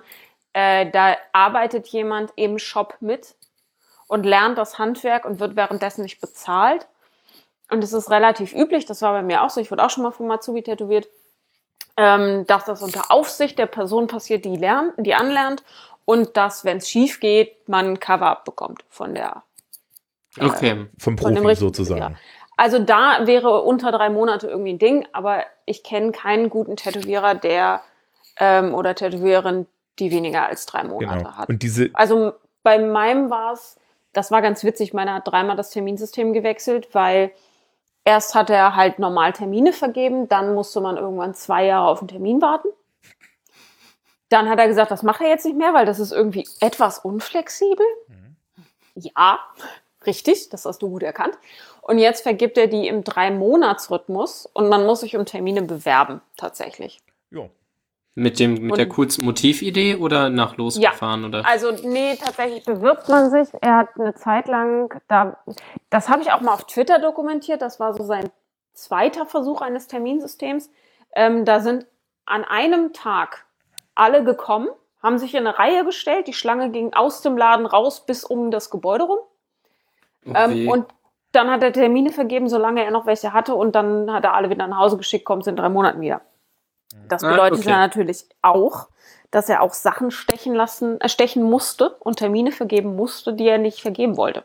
äh, 0.52 0.90
da 0.90 1.16
arbeitet 1.32 1.88
jemand 1.88 2.32
im 2.36 2.58
Shop 2.58 2.96
mit 3.00 3.34
und 4.06 4.24
lernt 4.24 4.58
das 4.58 4.78
Handwerk 4.78 5.24
und 5.24 5.40
wird 5.40 5.56
währenddessen 5.56 6.02
nicht 6.02 6.20
bezahlt. 6.20 6.86
Und 7.70 7.82
es 7.82 7.92
ist 7.92 8.10
relativ 8.10 8.52
üblich, 8.52 8.84
das 8.84 9.02
war 9.02 9.12
bei 9.12 9.22
mir 9.22 9.42
auch 9.42 9.50
so, 9.50 9.60
ich 9.60 9.70
wurde 9.70 9.84
auch 9.84 9.90
schon 9.90 10.04
mal 10.04 10.10
vom 10.10 10.30
Azubi 10.30 10.62
tätowiert, 10.62 11.08
ähm, 11.96 12.46
dass 12.46 12.64
das 12.64 12.82
unter 12.82 13.10
Aufsicht 13.10 13.58
der 13.58 13.66
Person 13.66 14.06
passiert, 14.06 14.44
die, 14.44 14.56
lernt, 14.56 14.92
die 14.98 15.14
anlernt 15.14 15.64
und 16.04 16.36
dass, 16.36 16.64
wenn 16.64 16.78
es 16.78 16.88
schief 16.88 17.20
geht, 17.20 17.68
man 17.68 17.86
ein 17.86 18.00
Cover-up 18.00 18.44
bekommt 18.44 18.84
von 18.90 19.14
der 19.14 19.42
Okay. 20.40 20.86
Vom 20.98 21.18
von 21.18 21.34
dem 21.34 21.44
Profi 21.44 21.56
sozusagen. 21.56 22.00
Ja. 22.00 22.18
Also 22.56 22.78
da 22.78 23.26
wäre 23.26 23.62
unter 23.62 23.90
drei 23.92 24.10
Monate 24.10 24.46
irgendwie 24.48 24.72
ein 24.74 24.78
Ding, 24.78 25.06
aber 25.12 25.44
ich 25.64 25.82
kenne 25.82 26.12
keinen 26.12 26.50
guten 26.50 26.76
Tätowierer, 26.76 27.34
der 27.34 27.82
ähm, 28.36 28.74
oder 28.74 28.94
Tätowiererin, 28.94 29.66
die 29.98 30.10
weniger 30.10 30.46
als 30.46 30.66
drei 30.66 30.84
Monate 30.84 31.18
Genau. 31.18 31.36
hat. 31.36 31.48
Und 31.48 31.62
diese, 31.62 31.90
Also 31.94 32.32
bei 32.62 32.78
meinem 32.78 33.30
war 33.30 33.52
es, 33.54 33.78
das 34.12 34.30
war 34.30 34.42
ganz 34.42 34.62
witzig, 34.64 34.92
meiner 34.92 35.14
hat 35.14 35.28
dreimal 35.28 35.56
das 35.56 35.70
Terminsystem 35.70 36.32
gewechselt, 36.32 36.88
weil 36.94 37.32
erst 38.04 38.34
hat 38.34 38.50
er 38.50 38.76
halt 38.76 38.98
normal 38.98 39.32
Termine 39.32 39.72
vergeben, 39.72 40.28
dann 40.28 40.54
musste 40.54 40.80
man 40.80 40.96
irgendwann 40.96 41.34
zwei 41.34 41.64
Jahre 41.64 41.88
auf 41.88 42.00
einen 42.00 42.08
Termin 42.08 42.42
warten. 42.42 42.68
Dann 44.28 44.48
hat 44.48 44.58
er 44.58 44.68
gesagt, 44.68 44.90
das 44.90 45.02
macht 45.02 45.20
er 45.20 45.28
jetzt 45.28 45.44
nicht 45.44 45.56
mehr, 45.56 45.74
weil 45.74 45.84
das 45.86 45.98
ist 45.98 46.12
irgendwie 46.12 46.46
etwas 46.60 46.98
unflexibel. 46.98 47.84
Ja, 48.94 49.38
richtig, 50.06 50.48
das 50.50 50.64
hast 50.64 50.80
du 50.82 50.88
gut 50.90 51.02
erkannt. 51.02 51.36
Und 51.82 51.98
jetzt 51.98 52.22
vergibt 52.22 52.56
er 52.56 52.68
die 52.68 52.86
im 52.86 53.02
Drei-Monats-Rhythmus 53.04 54.46
und 54.46 54.68
man 54.68 54.86
muss 54.86 55.00
sich 55.00 55.16
um 55.16 55.26
Termine 55.26 55.62
bewerben, 55.62 56.20
tatsächlich. 56.36 57.00
ja. 57.30 57.48
Mit, 58.14 58.38
dem, 58.38 58.66
mit 58.66 58.76
der 58.76 58.84
Und- 58.84 58.92
kurzen 58.92 59.24
Motividee 59.24 59.96
oder 59.96 60.28
nach 60.28 60.58
losgefahren? 60.58 61.24
Oder? 61.24 61.46
Also, 61.46 61.70
nee, 61.70 62.14
tatsächlich 62.16 62.62
bewirbt 62.62 63.08
man 63.08 63.30
sich. 63.30 63.48
Er 63.62 63.78
hat 63.78 63.88
eine 63.98 64.14
Zeit 64.14 64.48
lang, 64.48 65.00
da, 65.08 65.38
das 65.88 66.10
habe 66.10 66.20
ich 66.20 66.30
auch 66.30 66.42
mal 66.42 66.52
auf 66.52 66.66
Twitter 66.66 66.98
dokumentiert, 66.98 67.62
das 67.62 67.80
war 67.80 67.94
so 67.94 68.04
sein 68.04 68.30
zweiter 68.74 69.24
Versuch 69.24 69.62
eines 69.62 69.86
Terminsystems. 69.86 70.68
Ähm, 71.14 71.46
da 71.46 71.60
sind 71.60 71.86
an 72.26 72.44
einem 72.44 72.92
Tag 72.92 73.46
alle 73.94 74.22
gekommen, 74.24 74.68
haben 75.02 75.16
sich 75.16 75.32
in 75.34 75.46
eine 75.46 75.58
Reihe 75.58 75.86
gestellt, 75.86 76.26
die 76.26 76.34
Schlange 76.34 76.70
ging 76.70 76.92
aus 76.92 77.22
dem 77.22 77.38
Laden 77.38 77.64
raus 77.64 78.04
bis 78.04 78.24
um 78.24 78.50
das 78.50 78.68
Gebäude 78.68 79.04
rum. 79.04 79.20
Okay. 80.26 80.64
Ähm, 80.64 80.68
und 80.68 80.86
dann 81.32 81.50
hat 81.50 81.62
er 81.62 81.72
Termine 81.72 82.10
vergeben, 82.12 82.48
solange 82.48 82.84
er 82.84 82.90
noch 82.90 83.06
welche 83.06 83.32
hatte, 83.32 83.54
und 83.54 83.74
dann 83.74 84.12
hat 84.12 84.24
er 84.24 84.34
alle 84.34 84.50
wieder 84.50 84.66
nach 84.66 84.78
Hause 84.78 84.96
geschickt, 84.96 85.24
kommt 85.24 85.46
in 85.46 85.56
drei 85.56 85.68
Monaten 85.68 86.00
wieder. 86.00 86.20
Das 87.08 87.24
Ah, 87.24 87.30
bedeutet 87.30 87.60
okay. 87.60 87.70
ja 87.70 87.78
natürlich 87.78 88.26
auch, 88.42 88.88
dass 89.30 89.48
er 89.48 89.62
auch 89.62 89.72
Sachen 89.72 90.10
stechen 90.10 90.54
lassen, 90.54 91.00
äh, 91.00 91.08
stechen 91.08 91.42
musste 91.42 91.90
und 92.00 92.18
Termine 92.18 92.52
vergeben 92.52 92.96
musste, 92.96 93.32
die 93.34 93.48
er 93.48 93.58
nicht 93.58 93.80
vergeben 93.80 94.16
wollte, 94.18 94.44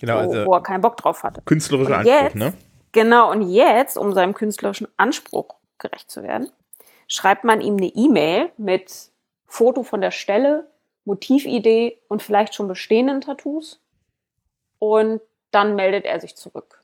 Genau, 0.00 0.14
wo, 0.14 0.18
also 0.20 0.46
wo 0.46 0.54
er 0.54 0.62
keinen 0.62 0.80
Bock 0.80 0.96
drauf 0.96 1.22
hatte. 1.22 1.42
künstlerischer 1.42 1.90
Und 1.90 1.94
Anspruch, 1.96 2.22
jetzt- 2.22 2.36
ne? 2.36 2.52
Genau, 2.92 3.30
und 3.30 3.42
jetzt, 3.42 3.98
um 3.98 4.14
seinem 4.14 4.32
künstlerischen 4.32 4.88
Anspruch 4.96 5.56
gerecht 5.76 6.10
zu 6.10 6.22
werden, 6.22 6.50
schreibt 7.06 7.44
man 7.44 7.60
ihm 7.60 7.76
eine 7.76 7.88
E-Mail 7.88 8.50
mit 8.56 9.10
Foto 9.46 9.82
von 9.82 10.00
der 10.00 10.10
Stelle, 10.10 10.70
Motividee 11.04 11.98
und 12.08 12.22
vielleicht 12.22 12.54
schon 12.54 12.66
bestehenden 12.66 13.20
Tattoos. 13.20 13.80
Und 14.78 15.20
dann 15.50 15.74
meldet 15.76 16.04
er 16.04 16.20
sich 16.20 16.36
zurück. 16.36 16.82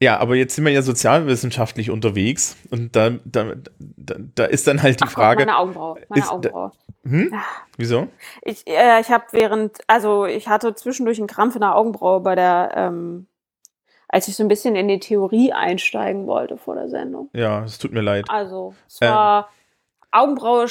Ja, 0.00 0.18
aber 0.18 0.34
jetzt 0.34 0.54
sind 0.56 0.64
wir 0.64 0.72
ja 0.72 0.82
sozialwissenschaftlich 0.82 1.90
unterwegs 1.90 2.56
und 2.70 2.94
da, 2.96 3.10
da, 3.24 3.54
da, 3.78 4.14
da 4.34 4.44
ist 4.44 4.66
dann 4.66 4.82
halt 4.82 5.00
die 5.00 5.04
Ach 5.04 5.08
Gott, 5.08 5.14
Frage, 5.14 5.46
meine 5.46 5.56
Augenbraue. 5.56 6.00
Meine 6.08 6.20
ist 6.22 6.28
da- 6.30 6.34
Augenbraue. 6.34 6.72
hm? 7.04 7.34
Wieso? 7.78 8.08
Ich, 8.42 8.66
äh, 8.66 9.00
ich 9.00 9.10
habe 9.10 9.24
während, 9.30 9.78
also 9.86 10.26
ich 10.26 10.48
hatte 10.48 10.74
zwischendurch 10.74 11.18
einen 11.18 11.28
Krampf 11.28 11.54
in 11.54 11.60
der 11.62 11.76
Augenbraue 11.76 12.20
bei 12.20 12.34
der, 12.34 12.72
ähm, 12.74 13.28
als 14.08 14.28
ich 14.28 14.36
so 14.36 14.42
ein 14.42 14.48
bisschen 14.48 14.76
in 14.76 14.88
die 14.88 15.00
Theorie 15.00 15.52
einsteigen 15.52 16.26
wollte 16.26 16.56
vor 16.58 16.74
der 16.74 16.88
Sendung. 16.88 17.30
Ja, 17.32 17.64
es 17.64 17.78
tut 17.78 17.92
mir 17.92 18.02
leid. 18.02 18.26
Also 18.28 18.74
es 18.86 18.98
Ähm. 19.00 19.08
Augenbraue 20.14 20.66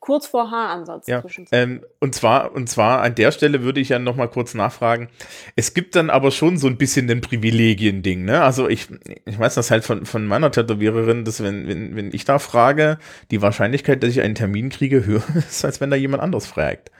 kurz 0.00 0.26
vor 0.26 0.50
Haaransatz 0.50 1.06
Ja, 1.06 1.22
ähm, 1.52 1.84
und 2.00 2.14
zwar, 2.14 2.52
und 2.52 2.68
zwar 2.68 3.00
an 3.02 3.14
der 3.14 3.30
Stelle 3.30 3.62
würde 3.62 3.80
ich 3.80 3.90
ja 3.90 3.98
noch 3.98 4.16
mal 4.16 4.28
kurz 4.28 4.54
nachfragen. 4.54 5.08
Es 5.54 5.72
gibt 5.72 5.94
dann 5.94 6.10
aber 6.10 6.30
schon 6.30 6.58
so 6.58 6.66
ein 6.66 6.76
bisschen 6.76 7.08
ein 7.10 7.20
Privilegien-Ding, 7.20 8.24
ne? 8.24 8.42
Also 8.42 8.68
ich, 8.68 8.88
ich 9.24 9.38
weiß 9.38 9.54
das 9.54 9.70
halt 9.70 9.84
von, 9.84 10.04
von 10.04 10.26
meiner 10.26 10.50
Tätowiererin, 10.50 11.24
dass 11.24 11.42
wenn, 11.42 11.68
wenn, 11.68 11.94
wenn 11.94 12.12
ich 12.12 12.24
da 12.24 12.38
frage, 12.38 12.98
die 13.30 13.40
Wahrscheinlichkeit, 13.40 14.02
dass 14.02 14.10
ich 14.10 14.20
einen 14.20 14.34
Termin 14.34 14.68
kriege, 14.68 15.06
höher 15.06 15.22
ist, 15.36 15.64
als 15.64 15.80
wenn 15.80 15.90
da 15.90 15.96
jemand 15.96 16.22
anders 16.22 16.46
fragt. 16.46 16.90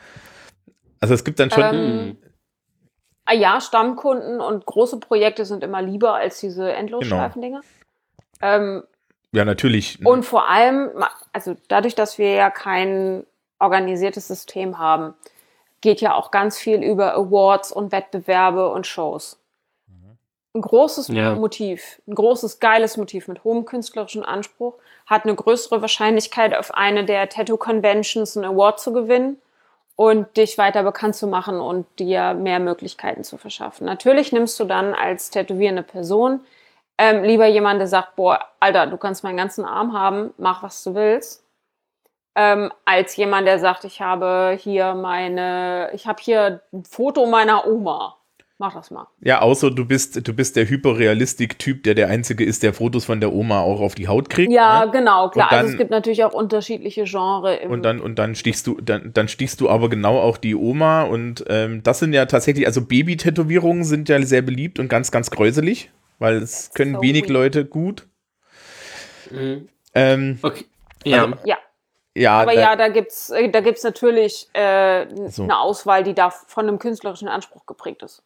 Also 1.00 1.14
es 1.14 1.24
gibt 1.24 1.40
dann 1.40 1.50
schon, 1.50 1.62
Ähm, 1.62 2.16
Ah 3.30 3.34
ja, 3.34 3.60
Stammkunden 3.60 4.40
und 4.40 4.64
große 4.64 5.00
Projekte 5.00 5.44
sind 5.44 5.62
immer 5.62 5.82
lieber 5.82 6.14
als 6.14 6.40
diese 6.40 6.72
Endlosschleifen-Dinger. 6.72 7.60
Ähm, 8.40 8.84
ja 9.32 9.44
natürlich, 9.44 10.04
Und 10.04 10.24
vor 10.24 10.48
allem, 10.48 10.90
also 11.32 11.56
dadurch, 11.68 11.94
dass 11.94 12.18
wir 12.18 12.32
ja 12.32 12.50
kein 12.50 13.24
organisiertes 13.58 14.28
System 14.28 14.78
haben, 14.78 15.14
geht 15.80 16.00
ja 16.00 16.14
auch 16.14 16.30
ganz 16.30 16.58
viel 16.58 16.82
über 16.82 17.14
Awards 17.14 17.72
und 17.72 17.92
Wettbewerbe 17.92 18.70
und 18.70 18.86
Shows. 18.86 19.38
Ein 20.54 20.62
großes 20.62 21.08
Ja. 21.08 21.34
Motiv, 21.34 22.00
ein 22.08 22.14
großes, 22.14 22.58
geiles 22.58 22.96
Motiv 22.96 23.28
mit 23.28 23.44
hohem 23.44 23.64
künstlerischen 23.64 24.24
Anspruch 24.24 24.74
hat 25.06 25.24
eine 25.24 25.34
größere 25.34 25.82
Wahrscheinlichkeit, 25.82 26.56
auf 26.56 26.74
eine 26.74 27.04
der 27.04 27.28
Tattoo-Conventions 27.28 28.36
einen 28.36 28.46
Award 28.46 28.80
zu 28.80 28.92
gewinnen 28.92 29.36
und 29.94 30.36
dich 30.36 30.58
weiter 30.58 30.82
bekannt 30.82 31.16
zu 31.16 31.26
machen 31.26 31.60
und 31.60 31.86
dir 31.98 32.34
mehr 32.34 32.60
Möglichkeiten 32.60 33.24
zu 33.24 33.36
verschaffen. 33.36 33.84
Natürlich 33.84 34.32
nimmst 34.32 34.58
du 34.58 34.64
dann 34.64 34.94
als 34.94 35.30
tätowierende 35.30 35.82
Person 35.82 36.40
ähm, 36.98 37.22
lieber 37.22 37.46
jemand, 37.46 37.80
der 37.80 37.86
sagt, 37.86 38.16
boah, 38.16 38.40
Alter, 38.60 38.86
du 38.86 38.96
kannst 38.96 39.22
meinen 39.24 39.36
ganzen 39.36 39.64
Arm 39.64 39.92
haben, 39.92 40.30
mach 40.36 40.62
was 40.62 40.82
du 40.84 40.94
willst, 40.94 41.44
ähm, 42.34 42.70
als 42.84 43.16
jemand, 43.16 43.46
der 43.48 43.58
sagt, 43.58 43.84
ich 43.84 44.00
habe 44.00 44.56
hier 44.60 44.94
meine, 44.94 45.90
ich 45.94 46.06
habe 46.06 46.20
hier 46.22 46.60
ein 46.72 46.84
Foto 46.84 47.26
meiner 47.26 47.66
Oma. 47.66 48.14
Mach 48.60 48.74
das 48.74 48.90
mal. 48.90 49.06
ja, 49.20 49.40
außer 49.40 49.70
du 49.70 49.84
bist, 49.84 50.26
du 50.26 50.32
bist 50.34 50.56
der 50.56 50.68
Hyperrealistik-Typ, 50.68 51.84
der 51.84 51.94
der 51.94 52.08
Einzige 52.08 52.44
ist, 52.44 52.64
der 52.64 52.74
Fotos 52.74 53.04
von 53.04 53.20
der 53.20 53.32
Oma 53.32 53.60
auch 53.60 53.80
auf 53.80 53.94
die 53.94 54.08
Haut 54.08 54.28
kriegt. 54.30 54.50
Ja, 54.52 54.84
ne? 54.84 54.90
genau, 54.90 55.28
klar. 55.28 55.46
Und 55.46 55.52
dann- 55.52 55.58
also 55.60 55.72
es 55.72 55.78
gibt 55.78 55.90
natürlich 55.92 56.24
auch 56.24 56.32
unterschiedliche 56.32 57.04
Genre 57.04 57.54
im 57.54 57.70
Und 57.70 57.84
dann, 57.84 58.00
und 58.00 58.18
dann 58.18 58.34
stichst 58.34 58.66
du, 58.66 58.80
dann, 58.80 59.12
dann 59.14 59.28
stichst 59.28 59.60
du 59.60 59.70
aber 59.70 59.88
genau 59.88 60.18
auch 60.18 60.36
die 60.36 60.56
Oma 60.56 61.02
und 61.04 61.44
ähm, 61.48 61.84
das 61.84 62.00
sind 62.00 62.12
ja 62.12 62.26
tatsächlich, 62.26 62.66
also 62.66 62.82
Baby-Tätowierungen 62.84 63.84
sind 63.84 64.08
ja 64.08 64.20
sehr 64.22 64.42
beliebt 64.42 64.80
und 64.80 64.88
ganz, 64.88 65.12
ganz 65.12 65.30
gräuselig, 65.30 65.92
weil 66.18 66.36
es 66.36 66.72
können 66.74 66.94
so 66.96 67.02
wenig 67.02 67.22
weird. 67.24 67.30
Leute 67.30 67.64
gut. 67.64 68.06
Mhm. 69.30 69.68
Ähm, 69.94 70.38
Okay. 70.42 70.64
Ja. 71.04 71.24
Also- 71.24 71.36
Ja. 71.44 71.56
Ja, 72.14 72.40
Aber 72.40 72.52
da- 72.52 72.60
ja, 72.60 72.74
da 72.74 72.88
gibt's, 72.88 73.30
äh, 73.30 73.48
da 73.48 73.60
gibt's 73.60 73.84
natürlich 73.84 74.48
äh, 74.52 75.06
So. 75.28 75.44
eine 75.44 75.56
Auswahl, 75.60 76.02
die 76.02 76.14
da 76.14 76.30
von 76.30 76.66
einem 76.66 76.80
künstlerischen 76.80 77.28
Anspruch 77.28 77.64
geprägt 77.64 78.02
ist. 78.02 78.24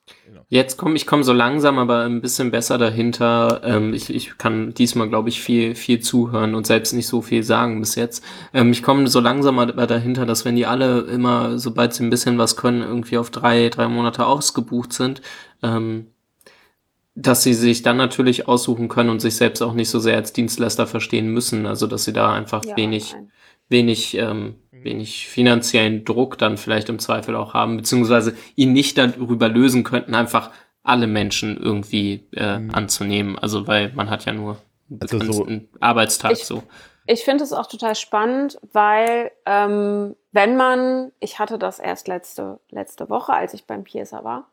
Jetzt 0.49 0.79
komme 0.79 0.97
ich 0.97 1.07
komme 1.07 1.25
so 1.25 1.35
langsam, 1.35 1.79
aber 1.79 2.05
ein 2.05 2.23
bisschen 2.23 2.51
besser 2.51 2.79
dahinter. 2.79 3.61
Ähm, 3.63 3.93
ich, 3.93 4.09
ich 4.09 4.39
kann 4.39 4.73
diesmal, 4.73 5.11
glaube 5.11 5.29
ich, 5.29 5.43
viel, 5.43 5.75
viel 5.75 6.01
zuhören 6.01 6.55
und 6.55 6.67
selbst 6.67 6.95
nicht 6.95 7.07
so 7.07 7.21
viel 7.21 7.43
sagen 7.43 7.81
bis 7.81 7.95
jetzt. 7.97 8.25
Ähm, 8.55 8.71
ich 8.71 8.83
komme 8.83 9.09
so 9.09 9.21
langsam 9.21 9.59
aber 9.59 9.87
dahinter, 9.87 10.25
dass 10.25 10.47
wenn 10.47 10.57
die 10.57 10.65
alle 10.65 11.01
immer, 11.03 11.59
sobald 11.59 11.93
sie 11.93 12.03
ein 12.03 12.11
bisschen 12.11 12.39
was 12.39 12.57
können, 12.57 12.81
irgendwie 12.81 13.19
auf 13.19 13.29
drei, 13.29 13.69
drei 13.69 13.89
Monate 13.89 14.25
ausgebucht 14.25 14.95
sind, 14.95 15.21
ähm, 15.63 16.07
dass 17.15 17.43
sie 17.43 17.55
sich 17.55 17.83
dann 17.83 17.97
natürlich 17.97 18.49
aussuchen 18.49 18.89
können 18.89 19.11
und 19.11 19.21
sich 19.21 19.37
selbst 19.37 19.61
auch 19.63 19.75
nicht 19.75 19.91
so 19.91 19.99
sehr 19.99 20.17
als 20.17 20.33
Dienstleister 20.33 20.87
verstehen 20.87 21.29
müssen. 21.29 21.67
Also 21.67 21.87
dass 21.87 22.05
sie 22.05 22.13
da 22.13 22.33
einfach 22.33 22.65
Ja, 22.65 22.77
wenig, 22.77 23.13
nein. 23.13 23.31
wenig, 23.69 24.17
ähm, 24.17 24.55
wenig 24.71 25.29
finanziellen 25.29 26.05
Druck 26.05 26.39
dann 26.39 26.57
vielleicht 26.57 26.89
im 26.89 26.99
Zweifel 26.99 27.37
auch 27.37 27.55
haben, 27.55 27.77
beziehungsweise 27.77 28.35
ihn 28.57 28.73
nicht 28.73 28.97
darüber 28.99 29.49
lösen 29.49 29.85
könnten, 29.85 30.15
einfach 30.15 30.51
alle 30.83 31.07
Menschen 31.07 31.57
irgendwie 31.57 32.27
äh, 32.33 32.61
anzunehmen. 32.73 33.39
Also 33.39 33.67
weil 33.67 33.93
man 33.95 34.11
hat 34.11 34.25
ja 34.25 34.33
nur 34.33 34.57
einen 34.91 35.01
Also 35.01 35.19
so- 35.33 35.47
Arbeitstag 35.81 36.33
Ich- 36.33 36.45
so. 36.47 36.63
Ich 37.07 37.25
finde 37.25 37.43
es 37.43 37.53
auch 37.53 37.67
total 37.67 37.97
spannend, 37.97 38.59
weil 38.73 39.33
ähm, 39.45 40.15
wenn 40.31 40.57
man, 40.57 41.11
ich 41.19 41.41
hatte 41.41 41.59
das 41.59 41.81
erst 41.81 42.07
letzte, 42.07 42.61
letzte 42.71 43.11
Woche, 43.11 43.33
als 43.33 43.55
ich 43.55 43.67
beim 43.67 43.83
Piercer 43.83 44.23
war, 44.23 44.52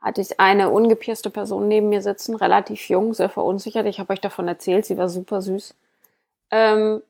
hatte 0.00 0.20
ich 0.20 0.40
eine 0.40 0.70
ungepierste 0.70 1.30
Person 1.30 1.68
neben 1.68 1.88
mir 1.90 2.02
sitzen, 2.02 2.34
relativ 2.34 2.88
jung, 2.88 3.12
sehr 3.14 3.28
verunsichert. 3.28 3.86
Ich 3.86 4.00
habe 4.00 4.12
euch 4.12 4.20
davon 4.20 4.48
erzählt, 4.48 4.86
sie 4.86 4.96
war 4.96 5.08
super 5.08 5.42
süß. 5.42 5.74
Ähm, 6.50 7.02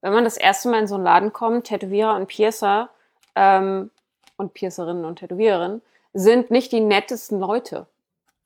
wenn 0.00 0.12
man 0.12 0.24
das 0.24 0.36
erste 0.36 0.68
Mal 0.68 0.80
in 0.80 0.86
so 0.88 0.96
einen 0.96 1.04
Laden 1.04 1.32
kommt, 1.32 1.68
Tätowierer 1.68 2.16
und 2.16 2.26
Piercer 2.26 2.88
ähm, 3.36 3.90
und 4.36 4.54
Piercerinnen 4.54 5.04
und 5.04 5.20
Tätowiererinnen 5.20 5.82
sind 6.14 6.50
nicht 6.50 6.72
die 6.72 6.80
nettesten 6.80 7.38
Leute. 7.38 7.86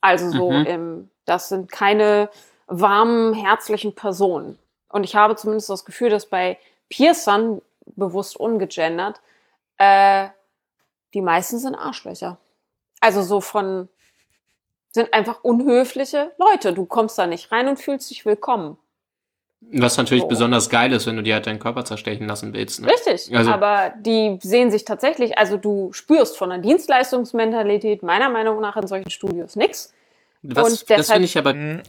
Also 0.02 0.30
so, 0.30 0.50
Mhm. 0.50 0.66
im, 0.66 1.10
das 1.24 1.48
sind 1.48 1.72
keine 1.72 2.28
warmen, 2.66 3.32
herzlichen 3.32 3.94
Personen. 3.94 4.58
Und 4.90 5.04
ich 5.04 5.16
habe 5.16 5.36
zumindest 5.36 5.70
das 5.70 5.84
Gefühl, 5.84 6.10
dass 6.10 6.26
bei 6.26 6.58
Piercern, 6.90 7.62
bewusst 7.96 8.36
ungegendert, 8.38 9.20
äh, 9.78 10.28
die 11.14 11.22
meisten 11.22 11.58
sind 11.58 11.74
Arschlöcher. 11.74 12.36
Also 13.06 13.22
so 13.22 13.40
von, 13.40 13.88
sind 14.92 15.14
einfach 15.14 15.44
unhöfliche 15.44 16.32
Leute. 16.38 16.72
Du 16.72 16.86
kommst 16.86 17.16
da 17.16 17.28
nicht 17.28 17.52
rein 17.52 17.68
und 17.68 17.78
fühlst 17.78 18.10
dich 18.10 18.26
willkommen. 18.26 18.78
Was 19.60 19.96
natürlich 19.96 20.22
So. 20.24 20.28
besonders 20.28 20.68
geil 20.70 20.92
ist, 20.92 21.06
wenn 21.06 21.14
du 21.16 21.22
dir 21.22 21.34
halt 21.34 21.46
deinen 21.46 21.60
Körper 21.60 21.84
zerstechen 21.84 22.26
lassen 22.26 22.52
willst. 22.52 22.80
Ne? 22.82 22.88
Richtig. 22.88 23.34
Also- 23.36 23.52
aber 23.52 23.92
die 24.00 24.40
sehen 24.42 24.72
sich 24.72 24.84
tatsächlich, 24.84 25.38
also 25.38 25.56
du 25.56 25.92
spürst 25.92 26.36
von 26.36 26.50
der 26.50 26.58
Dienstleistungsmentalität 26.58 28.02
meiner 28.02 28.28
Meinung 28.28 28.60
nach 28.60 28.76
in 28.76 28.88
solchen 28.88 29.10
Studios 29.10 29.54
nichts. 29.54 29.94
Was, 30.42 30.68
Und 30.68 30.90
das 30.90 31.08
finde 31.08 31.26
ich 31.26 31.38
aber 31.38 31.54
Mhm. 31.54 31.82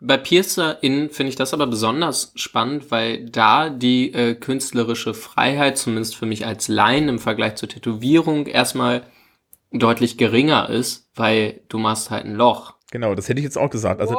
Bei 0.00 0.16
PiercerInnen 0.16 1.10
finde 1.10 1.30
ich 1.30 1.36
das 1.36 1.52
aber 1.54 1.66
besonders 1.66 2.30
spannend, 2.36 2.92
weil 2.92 3.24
da 3.30 3.68
die 3.68 4.12
äh, 4.12 4.34
künstlerische 4.34 5.12
Freiheit, 5.12 5.76
zumindest 5.76 6.14
für 6.14 6.26
mich 6.26 6.46
als 6.46 6.68
Laien 6.68 7.08
im 7.08 7.18
Vergleich 7.18 7.56
zur 7.56 7.68
Tätowierung, 7.68 8.46
erstmal 8.46 9.02
deutlich 9.72 10.16
geringer 10.18 10.68
ist, 10.70 11.08
weil 11.14 11.60
du 11.68 11.78
machst 11.78 12.10
halt 12.10 12.24
ein 12.24 12.34
Loch. 12.34 12.74
Genau, 12.90 13.14
das 13.14 13.28
hätte 13.28 13.38
ich 13.40 13.44
jetzt 13.44 13.58
auch 13.58 13.68
gesagt. 13.68 14.00
Also, 14.00 14.16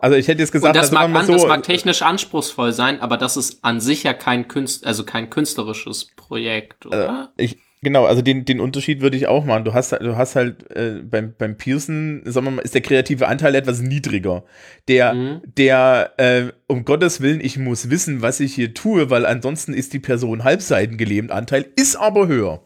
also 0.00 0.16
ich 0.16 0.28
hätte 0.28 0.40
jetzt 0.40 0.50
Und 0.50 0.60
gesagt, 0.60 0.76
das 0.76 0.94
also 0.94 1.08
mag, 1.08 1.22
an, 1.22 1.26
so, 1.26 1.32
das 1.32 1.46
mag 1.46 1.62
technisch 1.64 2.02
anspruchsvoll 2.02 2.72
sein, 2.72 3.00
aber 3.00 3.16
das 3.16 3.36
ist 3.36 3.64
an 3.64 3.80
sich 3.80 4.04
ja 4.04 4.12
kein 4.14 4.46
Künst, 4.46 4.86
also 4.86 5.04
kein 5.04 5.28
künstlerisches 5.28 6.06
Projekt, 6.14 6.86
oder? 6.86 7.32
ich, 7.36 7.58
genau, 7.82 8.04
also 8.04 8.22
den, 8.22 8.44
den 8.44 8.60
Unterschied 8.60 9.00
würde 9.00 9.16
ich 9.16 9.26
auch 9.26 9.44
machen. 9.44 9.64
Du 9.64 9.74
hast, 9.74 9.90
du 9.90 10.16
hast 10.16 10.36
halt 10.36 10.70
äh, 10.70 11.00
beim, 11.02 11.34
beim 11.36 11.56
Pearson, 11.56 12.22
sagen 12.26 12.46
wir 12.46 12.50
mal, 12.52 12.62
ist 12.62 12.74
der 12.74 12.80
kreative 12.80 13.26
Anteil 13.26 13.56
etwas 13.56 13.80
niedriger. 13.80 14.44
Der, 14.86 15.12
Mhm. 15.12 15.40
der, 15.44 16.12
äh, 16.18 16.52
um 16.68 16.84
Gottes 16.84 17.20
Willen, 17.22 17.40
ich 17.40 17.58
muss 17.58 17.90
wissen, 17.90 18.22
was 18.22 18.38
ich 18.38 18.54
hier 18.54 18.72
tue, 18.72 19.10
weil 19.10 19.26
ansonsten 19.26 19.74
ist 19.74 19.92
die 19.94 19.98
Person 19.98 20.44
halbseitengelähmt 20.44 21.32
Anteil, 21.32 21.66
ist 21.74 21.96
aber 21.96 22.28
höher. 22.28 22.62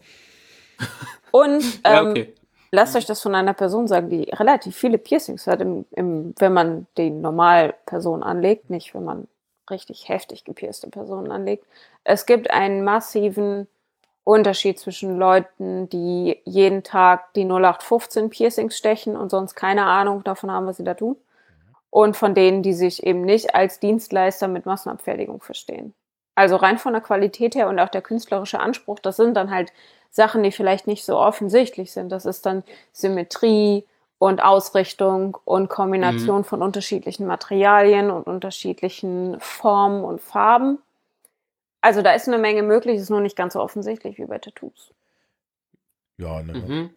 Und 1.31 1.83
ja, 1.85 2.01
ähm, 2.01 2.09
okay. 2.11 2.33
lasst 2.71 2.95
euch 2.95 3.05
das 3.05 3.21
von 3.21 3.35
einer 3.35 3.53
Person 3.53 3.87
sagen, 3.87 4.09
die 4.09 4.23
relativ 4.23 4.75
viele 4.75 4.97
Piercings 4.97 5.47
hat, 5.47 5.61
im, 5.61 5.85
im, 5.91 6.33
wenn 6.37 6.53
man 6.53 6.87
die 6.97 7.09
Normalperson 7.09 8.23
anlegt, 8.23 8.69
nicht 8.69 8.93
wenn 8.93 9.05
man 9.05 9.27
richtig 9.69 10.07
heftig 10.09 10.45
gepierste 10.45 10.89
Personen 10.89 11.31
anlegt. 11.31 11.65
Es 12.03 12.25
gibt 12.25 12.51
einen 12.51 12.83
massiven 12.83 13.67
Unterschied 14.23 14.79
zwischen 14.79 15.17
Leuten, 15.17 15.87
die 15.89 16.41
jeden 16.43 16.83
Tag 16.83 17.33
die 17.33 17.45
0815 17.45 18.29
Piercings 18.29 18.77
stechen 18.77 19.15
und 19.15 19.29
sonst 19.29 19.55
keine 19.55 19.85
Ahnung 19.85 20.23
davon 20.23 20.51
haben, 20.51 20.67
was 20.67 20.77
sie 20.77 20.83
da 20.83 20.93
tun. 20.93 21.15
Und 21.89 22.17
von 22.17 22.35
denen, 22.35 22.61
die 22.61 22.73
sich 22.73 23.03
eben 23.03 23.21
nicht 23.21 23.55
als 23.55 23.79
Dienstleister 23.79 24.49
mit 24.49 24.65
Massenabfertigung 24.65 25.41
verstehen. 25.41 25.93
Also 26.35 26.57
rein 26.57 26.77
von 26.77 26.91
der 26.93 27.01
Qualität 27.01 27.55
her 27.55 27.69
und 27.69 27.79
auch 27.79 27.89
der 27.89 28.01
künstlerische 28.01 28.59
Anspruch, 28.59 28.99
das 28.99 29.15
sind 29.15 29.33
dann 29.33 29.49
halt 29.49 29.71
Sachen, 30.09 30.43
die 30.43 30.51
vielleicht 30.51 30.87
nicht 30.87 31.05
so 31.05 31.17
offensichtlich 31.17 31.91
sind. 31.91 32.09
Das 32.09 32.25
ist 32.25 32.45
dann 32.45 32.63
Symmetrie 32.91 33.85
und 34.19 34.43
Ausrichtung 34.43 35.37
und 35.45 35.69
Kombination 35.69 36.43
von 36.43 36.61
unterschiedlichen 36.63 37.27
Materialien 37.27 38.09
und 38.09 38.23
unterschiedlichen 38.23 39.39
Formen 39.39 40.03
und 40.03 40.21
Farben. 40.21 40.79
Also 41.81 42.01
da 42.01 42.13
ist 42.13 42.27
eine 42.27 42.39
Menge 42.39 42.63
möglich, 42.63 42.97
ist 42.99 43.09
nur 43.11 43.21
nicht 43.21 43.35
ganz 43.35 43.53
so 43.53 43.61
offensichtlich 43.61 44.17
wie 44.17 44.25
bei 44.25 44.39
Tattoos. 44.39 44.91
Ja, 46.17 46.41
ne. 46.41 46.53
Mhm. 46.53 46.89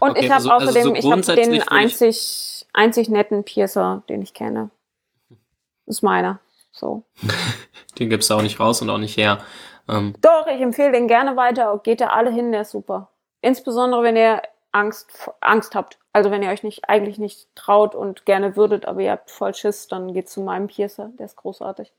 Und 0.00 0.10
Okay, 0.12 0.20
ich 0.24 0.30
habe 0.30 0.36
also- 0.36 0.50
also 0.50 0.64
außerdem, 0.70 0.82
so 0.84 0.94
ich 0.94 1.12
habe 1.12 1.36
den 1.36 1.68
einzig, 1.68 2.66
einzig 2.72 3.10
netten 3.10 3.44
Piercer, 3.44 4.02
den 4.08 4.22
ich 4.22 4.32
kenne. 4.32 4.70
Das 5.86 5.96
ist 5.96 6.02
meiner. 6.02 6.40
So. 6.72 7.02
Den 7.98 8.08
gibst 8.08 8.30
du 8.30 8.34
auch 8.34 8.40
nicht 8.40 8.58
raus 8.58 8.80
und 8.80 8.88
auch 8.88 8.96
nicht 8.96 9.18
her. 9.18 9.44
Ähm, 9.88 10.14
Doch, 10.20 10.46
ich 10.46 10.60
empfehle 10.60 10.92
den 10.92 11.08
gerne 11.08 11.36
weiter. 11.36 11.80
Geht 11.82 12.00
da 12.00 12.08
alle 12.08 12.30
hin, 12.30 12.52
der 12.52 12.62
ist 12.62 12.70
super. 12.70 13.10
Insbesondere, 13.40 14.02
wenn 14.02 14.16
ihr 14.16 14.42
Angst, 14.72 15.30
Angst 15.40 15.74
habt. 15.74 15.98
Also 16.12 16.30
wenn 16.30 16.42
ihr 16.42 16.50
euch 16.50 16.62
nicht, 16.62 16.88
eigentlich 16.88 17.18
nicht 17.18 17.48
traut 17.54 17.94
und 17.94 18.26
gerne 18.26 18.56
würdet, 18.56 18.86
aber 18.86 19.00
ihr 19.00 19.12
habt 19.12 19.30
voll 19.30 19.54
Schiss, 19.54 19.88
dann 19.88 20.12
geht 20.12 20.28
zu 20.28 20.40
meinem 20.40 20.66
Piercer. 20.66 21.10
Der 21.18 21.26
ist 21.26 21.36
großartig. 21.36 21.92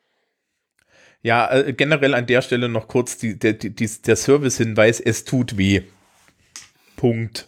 Ja, 1.22 1.52
äh, 1.52 1.74
generell 1.74 2.14
an 2.14 2.26
der 2.28 2.42
Stelle 2.42 2.70
noch 2.70 2.88
kurz 2.88 3.18
die, 3.18 3.40
der, 3.40 3.54
die, 3.54 3.70
die, 3.70 3.90
der 4.02 4.16
Service-Hinweis, 4.16 5.00
es 5.00 5.24
tut 5.24 5.58
weh. 5.58 5.84
Punkt. 6.98 7.48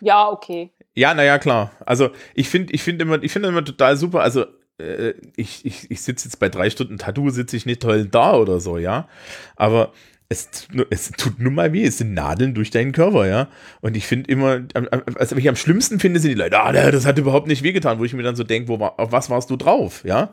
Ja, 0.00 0.28
okay. 0.28 0.70
Ja, 0.94 1.14
naja, 1.14 1.38
klar. 1.38 1.70
Also 1.86 2.10
ich 2.34 2.48
finde 2.48 2.72
ich 2.72 2.82
finde 2.82 3.04
immer, 3.04 3.22
ich 3.22 3.32
finde 3.32 3.48
immer 3.48 3.64
total 3.64 3.96
super, 3.96 4.20
also 4.22 4.44
äh, 4.80 5.14
ich, 5.36 5.64
ich, 5.64 5.90
ich 5.90 6.02
sitze 6.02 6.28
jetzt 6.28 6.38
bei 6.38 6.48
drei 6.48 6.70
Stunden 6.70 6.98
Tattoo, 6.98 7.30
sitze 7.30 7.56
ich 7.56 7.66
nicht 7.66 7.82
toll 7.82 8.06
da 8.06 8.34
oder 8.34 8.60
so, 8.60 8.78
ja. 8.78 9.08
Aber 9.56 9.92
es, 10.28 10.48
es 10.90 11.10
tut 11.10 11.40
nun 11.40 11.54
mal 11.54 11.72
weh, 11.72 11.84
es 11.84 11.98
sind 11.98 12.14
Nadeln 12.14 12.54
durch 12.54 12.70
deinen 12.70 12.92
Körper, 12.92 13.26
ja. 13.26 13.48
Und 13.80 13.96
ich 13.96 14.06
finde 14.06 14.30
immer, 14.30 14.62
also 14.74 15.14
was 15.16 15.32
ich 15.32 15.48
am 15.48 15.56
schlimmsten 15.56 16.00
finde, 16.00 16.20
sind 16.20 16.30
die 16.30 16.36
Leute, 16.36 16.60
ah, 16.60 16.72
das 16.72 17.04
hat 17.04 17.18
überhaupt 17.18 17.48
nicht 17.48 17.62
wehgetan, 17.62 17.98
wo 17.98 18.04
ich 18.04 18.14
mir 18.14 18.22
dann 18.22 18.36
so 18.36 18.44
denke, 18.44 18.72
auf 18.72 19.12
was 19.12 19.28
warst 19.28 19.50
du 19.50 19.56
drauf, 19.56 20.04
ja? 20.04 20.32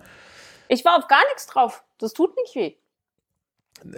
Ich 0.69 0.85
war 0.85 0.97
auf 0.97 1.07
gar 1.07 1.23
nichts 1.27 1.47
drauf. 1.47 1.83
Das 1.97 2.13
tut 2.13 2.35
nicht 2.35 2.55
weh. 2.55 2.75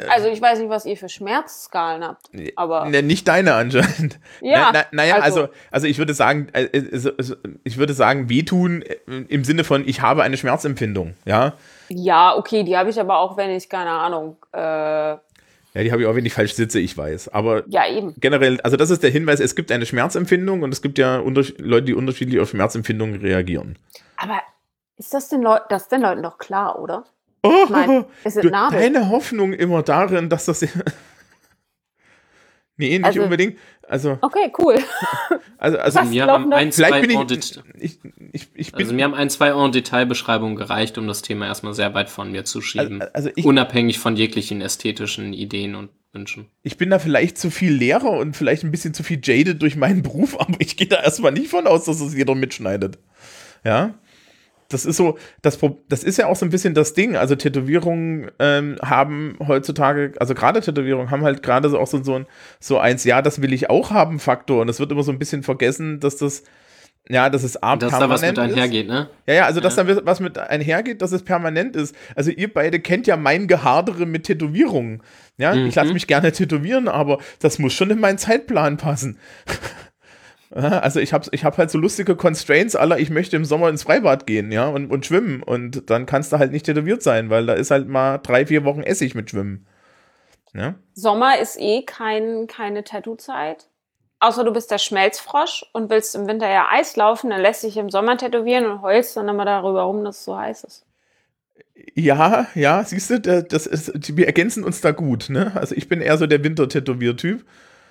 Also 0.10 0.28
ich 0.30 0.42
weiß 0.42 0.60
nicht, 0.60 0.70
was 0.70 0.86
ihr 0.86 0.98
für 0.98 1.10
Schmerzskalen 1.10 2.04
habt, 2.04 2.30
aber 2.56 2.86
nicht 2.86 3.28
deine 3.28 3.54
anscheinend. 3.54 4.20
ja. 4.42 4.72
Na, 4.72 4.72
na, 4.74 4.86
naja, 4.92 5.16
also, 5.16 5.42
also- 5.44 5.54
also, 5.72 5.88
ich 5.88 5.98
würde 5.98 6.14
sagen, 6.14 6.48
äh, 6.54 6.64
äh, 6.66 7.14
ich 7.64 7.78
würde 7.78 7.94
sagen, 7.94 8.30
wehtun 8.30 8.82
äh, 8.82 8.96
im 9.30 9.44
Sinne 9.44 9.64
von, 9.64 9.88
ich 9.88 10.02
habe 10.02 10.24
eine 10.24 10.38
Schmerzempfindung, 10.38 11.16
ja. 11.26 11.54
ja, 11.90 12.36
okay, 12.36 12.64
die 12.64 12.78
habe 12.78 12.90
ich 12.90 13.00
aber 13.00 13.20
auch, 13.20 13.38
wenn 13.38 13.50
ich 13.52 13.70
keine 13.70 13.92
Ahnung. 13.92 14.38
Äh, 14.54 14.60
Ja, 14.60 15.84
die 15.84 15.92
habe 15.92 16.02
ich 16.02 16.08
auch, 16.08 16.16
wenn 16.16 16.26
ich 16.26 16.34
falsch 16.34 16.54
sitze, 16.56 16.80
ich 16.80 16.98
weiß. 16.98 17.30
Aber 17.30 17.64
ja, 17.68 17.88
eben. 17.88 18.16
generell, 18.20 18.60
also 18.62 18.76
das 18.76 18.90
ist 18.90 19.04
der 19.04 19.12
Hinweis, 19.12 19.40
es 19.40 19.56
gibt 19.56 19.72
eine 19.72 19.86
Schmerzempfindung 19.86 20.64
und 20.64 20.74
es 20.74 20.82
gibt 20.82 20.98
ja 20.98 21.18
Leute, 21.18 21.84
die 21.84 21.94
unterschiedlich 21.94 22.40
auf 22.40 22.50
Schmerzempfindungen 22.50 23.22
reagieren. 23.22 23.78
Aber 24.18 24.42
ist 24.98 25.14
das 25.14 25.30
den 25.30 25.42
Leuten, 25.42 25.66
das 25.70 25.88
den 25.88 26.02
Leuten 26.02 26.24
doch 26.24 26.38
klar, 26.38 26.80
oder? 26.80 27.06
Oh, 27.44 27.66
meine, 27.70 28.06
es 28.24 28.34
sind 28.34 28.46
du, 28.46 28.50
Nadeln. 28.50 28.94
deine 28.94 29.10
Hoffnung 29.10 29.54
immer 29.54 29.84
darin, 29.84 30.30
dass 30.30 30.46
das. 30.46 30.62
nee, 32.78 32.98
nicht 32.98 33.06
Also- 33.06 33.22
unbedingt. 33.24 33.58
Also, 33.88 34.20
Okay, 34.22 34.52
cool. 34.60 34.78
also, 35.58 35.80
also 35.80 36.00
laufen 36.00 36.22
haben 36.22 36.54
ein, 36.54 36.72
zwei 36.72 37.02
vielleicht 37.02 37.08
bin 37.08 37.20
en 37.20 37.28
ich, 37.80 37.80
ich, 37.80 38.00
ich, 38.34 38.48
ich 38.54 38.72
bin, 38.72 38.82
also 38.82 38.94
mir 38.94 39.04
haben 39.04 39.16
ein, 39.16 39.32
zwei 39.32 39.50
en 39.50 39.72
Detailbeschreibungen 39.72 40.56
gereicht, 40.56 41.00
um 41.00 41.08
das 41.08 41.24
Thema 41.24 41.48
erstmal 41.48 41.74
sehr 41.74 41.92
weit 41.96 42.12
von 42.12 42.32
mir 42.32 42.46
zu 42.46 42.62
schieben. 42.62 43.02
also, 43.02 43.14
also 43.14 43.30
ich, 43.36 43.46
unabhängig 43.46 43.98
von 43.98 44.16
jeglichen 44.16 44.62
ästhetischen 44.62 45.34
Ideen 45.34 45.74
und 45.74 45.90
Wünschen. 46.14 46.50
ich 46.62 46.78
bin 46.78 46.92
da 46.92 47.00
vielleicht 47.00 47.40
zu 47.40 47.50
viel 47.50 47.72
Lehrer 47.74 48.12
und 48.12 48.38
vielleicht 48.38 48.64
ein 48.64 48.70
bisschen 48.72 48.94
zu 48.94 49.02
viel 49.02 49.20
jaded 49.24 49.60
durch 49.62 49.76
meinen 49.76 50.04
Beruf, 50.04 50.40
aber 50.40 50.56
ich 50.60 50.78
gehe 50.78 50.88
da 50.88 51.02
erstmal 51.02 51.32
nicht 51.32 51.50
von 51.50 51.66
aus, 51.66 51.86
dass 51.86 52.00
es 52.02 52.14
jeder 52.16 52.36
mitschneidet. 52.36 53.00
Ja? 53.64 53.96
Das 54.70 54.86
ist 54.86 54.98
so, 54.98 55.18
das, 55.42 55.60
das 55.90 56.04
ist 56.04 56.18
ja 56.18 56.28
auch 56.28 56.36
so 56.36 56.46
ein 56.46 56.52
bisschen 56.52 56.76
das 56.76 56.94
Ding. 56.94 57.18
Also 57.18 57.36
Tätowierungen 57.36 58.30
ähm, 58.38 58.78
haben 58.84 59.36
heutzutage, 59.46 60.14
also 60.20 60.36
gerade 60.36 60.62
Tätowierungen 60.62 61.10
haben 61.10 61.24
halt 61.24 61.42
gerade 61.42 61.70
so 61.70 61.80
auch 61.80 61.88
so, 61.88 62.04
so 62.04 62.16
ein, 62.16 62.28
so 62.60 62.78
eins, 62.78 63.04
ja, 63.04 63.22
das 63.24 63.42
will 63.42 63.52
ich 63.52 63.70
auch 63.70 63.90
haben, 63.90 64.20
Faktor. 64.20 64.62
Und 64.62 64.70
es 64.70 64.80
wird 64.80 64.92
immer 64.92 65.04
so 65.04 65.12
ein 65.12 65.18
bisschen 65.18 65.42
vergessen, 65.42 66.00
dass 66.00 66.18
das, 66.18 66.44
ja, 67.10 67.32
dass 67.32 67.42
es 67.42 67.62
A, 67.64 67.78
Dass 67.78 67.98
da 67.98 68.10
was 68.10 68.22
mit 68.22 68.34
ist. 68.34 68.38
einhergeht, 68.38 68.88
ne? 68.88 69.10
Ja, 69.26 69.34
ja, 69.34 69.46
also 69.46 69.60
dass 69.60 69.76
da 69.76 70.06
was 70.06 70.20
mit 70.20 70.38
einhergeht, 70.38 71.02
dass 71.02 71.12
es 71.12 71.24
permanent 71.24 71.76
ist. 71.76 71.96
Also 72.16 72.30
ihr 72.30 72.54
beide 72.54 72.80
kennt 72.80 73.08
ja 73.08 73.18
mein 73.18 73.48
Gehadere 73.48 74.06
mit 74.06 74.26
Tätowierungen. 74.26 75.02
Ja, 75.38 75.56
ich 75.56 75.74
lasse 75.74 75.94
mich 75.94 76.06
gerne 76.06 76.32
tätowieren, 76.32 76.88
aber 76.88 77.18
das 77.40 77.58
muss 77.58 77.74
schon 77.74 77.90
in 77.90 78.00
meinen 78.00 78.20
Zeitplan 78.20 78.78
passen. 78.78 79.18
Also 80.52 81.00
ich 81.00 81.14
habe 81.14 81.28
ich 81.32 81.46
hab 81.46 81.58
halt 81.60 81.70
so 81.70 81.78
lustige 81.78 82.16
Constraints 82.16 82.76
aller, 82.76 82.98
ich 82.98 83.12
möchte 83.12 83.36
im 83.36 83.46
Sommer 83.46 83.70
ins 83.70 83.84
Freibad 83.84 84.26
gehen, 84.26 84.52
ja, 84.52 84.68
und, 84.68 84.90
und 84.90 85.06
schwimmen. 85.06 85.44
Und 85.44 85.90
dann 85.92 86.08
kannst 86.08 86.32
du 86.34 86.40
halt 86.40 86.52
nicht 86.52 86.66
tätowiert 86.66 87.04
sein, 87.04 87.30
weil 87.30 87.46
da 87.46 87.54
ist 87.54 87.70
halt 87.72 87.88
mal 87.88 88.18
drei, 88.18 88.48
vier 88.48 88.64
Wochen 88.66 88.82
Essig 88.82 89.14
mit 89.14 89.30
Schwimmen. 89.30 89.68
Ja? 90.54 90.74
Sommer 90.94 91.40
ist 91.40 91.60
eh 91.60 91.84
kein, 91.84 92.48
keine 92.48 92.84
Tattoo-Zeit. 92.84 93.68
Außer 94.20 94.44
du 94.44 94.52
bist 94.52 94.72
der 94.72 94.80
Schmelzfrosch 94.80 95.66
und 95.72 95.90
willst 95.90 96.16
im 96.16 96.28
Winter 96.28 96.50
ja 96.50 96.68
Eis 96.72 96.96
laufen, 96.96 97.30
dann 97.30 97.42
lässt 97.42 97.64
dich 97.64 97.78
im 97.78 97.90
Sommer 97.90 98.18
tätowieren 98.18 98.66
und 98.66 98.82
heulst 98.82 99.16
dann 99.16 99.30
immer 99.30 99.46
darüber 99.46 99.84
rum, 99.84 100.04
dass 100.04 100.18
es 100.20 100.26
so 100.26 100.38
heiß 100.38 100.64
ist. 100.64 100.86
Ja, 101.96 102.48
ja, 102.56 102.84
siehst 102.84 103.10
du, 103.12 103.20
da- 103.22 103.42
das 103.42 103.66
ist, 103.66 104.18
wir 104.18 104.26
ergänzen 104.26 104.64
uns 104.66 104.82
da 104.82 104.92
gut, 104.92 105.30
ne? 105.30 105.54
Also 105.56 105.76
ich 105.76 105.88
bin 105.88 106.02
eher 106.02 106.18
so 106.18 106.28
der 106.28 106.44
Wintertätowiertyp. 106.44 107.46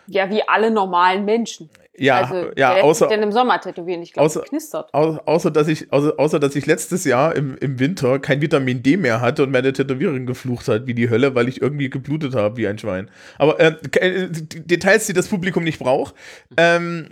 Ja, 0.09 0.31
wie 0.31 0.43
alle 0.49 0.71
normalen 0.71 1.25
Menschen. 1.25 1.69
Ja, 2.01 2.21
also, 2.21 2.51
ja, 2.57 2.77
wer 2.77 2.85
außer, 2.85 3.09
denn 3.09 3.23
im 3.25 3.33
Sommer 3.33 3.61
tätowieren? 3.61 4.03
Ich 4.03 4.13
glaube, 4.13 4.29
außer- 4.29 4.43
knistert. 4.45 4.95
Au- 4.95 5.19
Außer 5.27 5.51
dass, 5.51 5.67
ich, 5.67 5.93
außer, 5.93 6.15
außer, 6.17 6.39
dass 6.39 6.55
ich 6.55 6.65
letztes 6.65 7.05
Jahr 7.05 7.35
im, 7.35 7.57
im 7.59 7.81
Winter 7.81 8.21
kein 8.21 8.41
Vitamin 8.41 8.85
D 8.85 8.97
mehr 8.97 9.21
hatte 9.21 9.43
und 9.43 9.51
meine 9.51 9.73
Tätowiererin 9.73 10.25
geflucht 10.25 10.69
hat 10.69 10.87
wie 10.87 10.95
die 10.95 11.11
Hölle, 11.11 11.35
weil 11.35 11.49
ich 11.49 11.61
irgendwie 11.61 11.91
geblutet 11.91 12.37
habe 12.37 12.57
wie 12.57 12.69
ein 12.69 12.79
Schwein. 12.79 13.11
Aber 13.39 13.59
äh, 13.59 13.75
äh, 13.99 14.29
Details, 14.31 15.07
die 15.07 15.13
das 15.13 15.27
Publikum 15.27 15.65
nicht 15.65 15.81
braucht. 15.81 16.15
Ähm, 16.57 17.09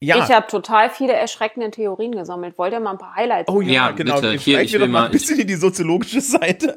ja. 0.00 0.18
Ich 0.18 0.30
habe 0.30 0.46
total 0.48 0.90
viele 0.90 1.14
erschreckende 1.14 1.70
Theorien 1.70 2.12
gesammelt. 2.12 2.58
Wollt 2.58 2.72
ihr 2.74 2.80
mal 2.80 2.92
ein 2.92 2.98
paar 2.98 3.16
Highlights? 3.16 3.50
oh 3.50 3.62
ja, 3.62 3.72
Ja, 3.72 3.90
genau. 3.92 4.16
bitte. 4.16 4.34
Ich 4.34 4.44
Hier, 4.44 4.60
ich 4.60 4.72
will 4.74 4.86
mal 4.86 5.06
ein 5.06 5.10
bisschen 5.12 5.40
in 5.40 5.46
die 5.46 5.54
soziologische 5.56 6.20
Seite. 6.20 6.74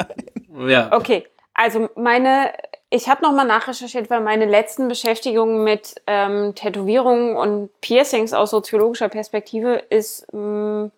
Ja. 0.65 0.89
Okay, 0.93 1.25
also 1.53 1.89
meine, 1.97 2.51
ich 2.93 3.07
habe 3.07 3.23
nochmal 3.23 3.47
nachrecherchiert, 3.47 4.09
weil 4.09 4.19
meine 4.19 4.45
letzten 4.45 4.89
Beschäftigungen 4.89 5.63
mit 5.63 5.95
ähm, 6.07 6.53
Tätowierungen 6.55 7.37
und 7.37 7.69
Piercings 7.79 8.33
aus 8.33 8.51
soziologischer 8.51 9.07
Perspektive 9.07 9.75
ist 9.89 10.31
mh, 10.33 10.91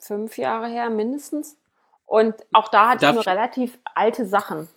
fünf 0.00 0.36
Jahre 0.36 0.66
her 0.66 0.90
mindestens. 0.90 1.56
Und 2.06 2.34
auch 2.52 2.68
da 2.68 2.88
hatte 2.88 3.02
Darf 3.02 3.10
ich 3.10 3.14
nur 3.14 3.26
relativ 3.26 3.78
alte 3.94 4.26
Sachen. 4.26 4.68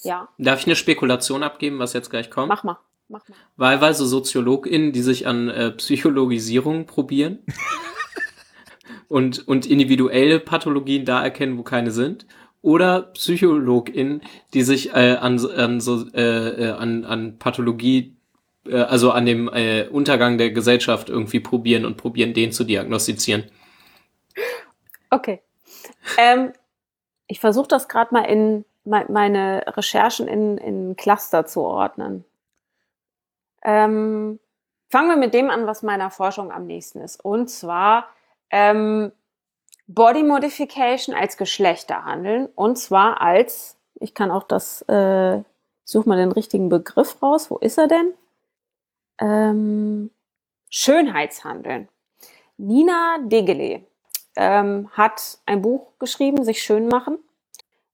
Ja, 0.00 0.28
Darf 0.38 0.60
ich 0.60 0.66
eine 0.66 0.76
Spekulation 0.76 1.42
abgeben, 1.42 1.78
was 1.78 1.92
jetzt 1.92 2.08
gleich 2.08 2.30
kommt? 2.30 2.48
mach 2.48 2.64
mal, 2.64 2.78
mach 3.08 3.28
mal. 3.28 3.36
Wahlweise 3.56 4.06
SoziologInnen, 4.06 4.92
die 4.92 5.02
sich 5.02 5.26
an 5.26 5.50
äh, 5.50 5.70
Psychologisierung 5.72 6.86
probieren 6.86 7.44
und, 9.08 9.46
und 9.46 9.66
individuelle 9.66 10.40
Pathologien 10.40 11.04
da 11.04 11.22
erkennen, 11.22 11.58
wo 11.58 11.62
keine 11.62 11.90
sind. 11.90 12.26
Oder 12.62 13.02
PsychologInnen, 13.02 14.22
die 14.52 14.62
sich 14.62 14.94
äh, 14.94 15.16
an, 15.20 15.38
an, 15.50 15.80
so, 15.80 16.06
äh, 16.12 16.48
äh, 16.64 16.70
an, 16.72 17.04
an 17.04 17.38
Pathologie, 17.38 18.16
äh, 18.66 18.78
also 18.80 19.12
an 19.12 19.24
dem 19.24 19.48
äh, 19.48 19.86
Untergang 19.88 20.36
der 20.36 20.50
Gesellschaft 20.50 21.08
irgendwie 21.08 21.40
probieren 21.40 21.84
und 21.84 21.96
probieren, 21.96 22.34
den 22.34 22.50
zu 22.50 22.64
diagnostizieren. 22.64 23.44
Okay. 25.10 25.40
ähm, 26.18 26.52
ich 27.28 27.38
versuche 27.38 27.68
das 27.68 27.88
gerade 27.88 28.12
mal 28.12 28.24
in 28.24 28.64
me- 28.84 29.06
meine 29.08 29.64
Recherchen 29.68 30.26
in, 30.26 30.58
in 30.58 30.96
Cluster 30.96 31.46
zu 31.46 31.60
ordnen. 31.60 32.24
Ähm, 33.62 34.40
fangen 34.88 35.08
wir 35.08 35.16
mit 35.16 35.34
dem 35.34 35.50
an, 35.50 35.66
was 35.66 35.82
meiner 35.82 36.10
Forschung 36.10 36.50
am 36.52 36.66
nächsten 36.66 37.00
ist. 37.00 37.24
Und 37.24 37.48
zwar 37.48 38.08
ähm, 38.50 39.12
Body 39.86 40.22
Modification 40.22 41.14
als 41.14 41.36
Geschlechterhandeln. 41.36 42.46
Und 42.54 42.76
zwar 42.76 43.20
als, 43.20 43.76
ich 43.94 44.14
kann 44.14 44.30
auch 44.30 44.42
das, 44.42 44.84
äh, 44.88 45.38
ich 45.38 45.44
suche 45.84 46.08
mal 46.08 46.18
den 46.18 46.32
richtigen 46.32 46.68
Begriff 46.68 47.22
raus. 47.22 47.50
Wo 47.50 47.58
ist 47.58 47.78
er 47.78 47.88
denn? 47.88 48.14
Ähm, 49.18 50.10
Schönheitshandeln. 50.70 51.88
Nina 52.58 53.18
Degele 53.22 53.84
ähm, 54.34 54.90
hat 54.92 55.38
ein 55.46 55.62
Buch 55.62 55.92
geschrieben, 55.98 56.44
sich 56.44 56.62
schön 56.62 56.88
machen. 56.88 57.18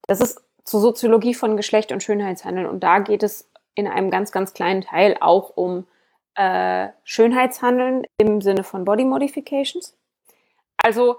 Das 0.07 0.21
ist 0.21 0.43
zur 0.65 0.81
Soziologie 0.81 1.35
von 1.35 1.57
Geschlecht 1.57 1.93
und 1.93 2.03
Schönheitshandeln. 2.03 2.67
Und 2.67 2.81
da 2.81 2.99
geht 3.01 3.23
es 3.23 3.51
in 3.75 3.87
einem 3.87 4.11
ganz, 4.11 4.33
ganz 4.33 4.53
kleinen 4.53 4.83
Teil 4.83 5.17
auch 5.21 5.57
um 5.57 5.87
äh, 6.35 6.89
Schönheitshandeln 7.05 8.07
im 8.19 8.41
Sinne 8.41 8.65
von 8.65 8.85
Body 8.85 9.05
Modifications. 9.05 9.97
Also, 10.77 11.17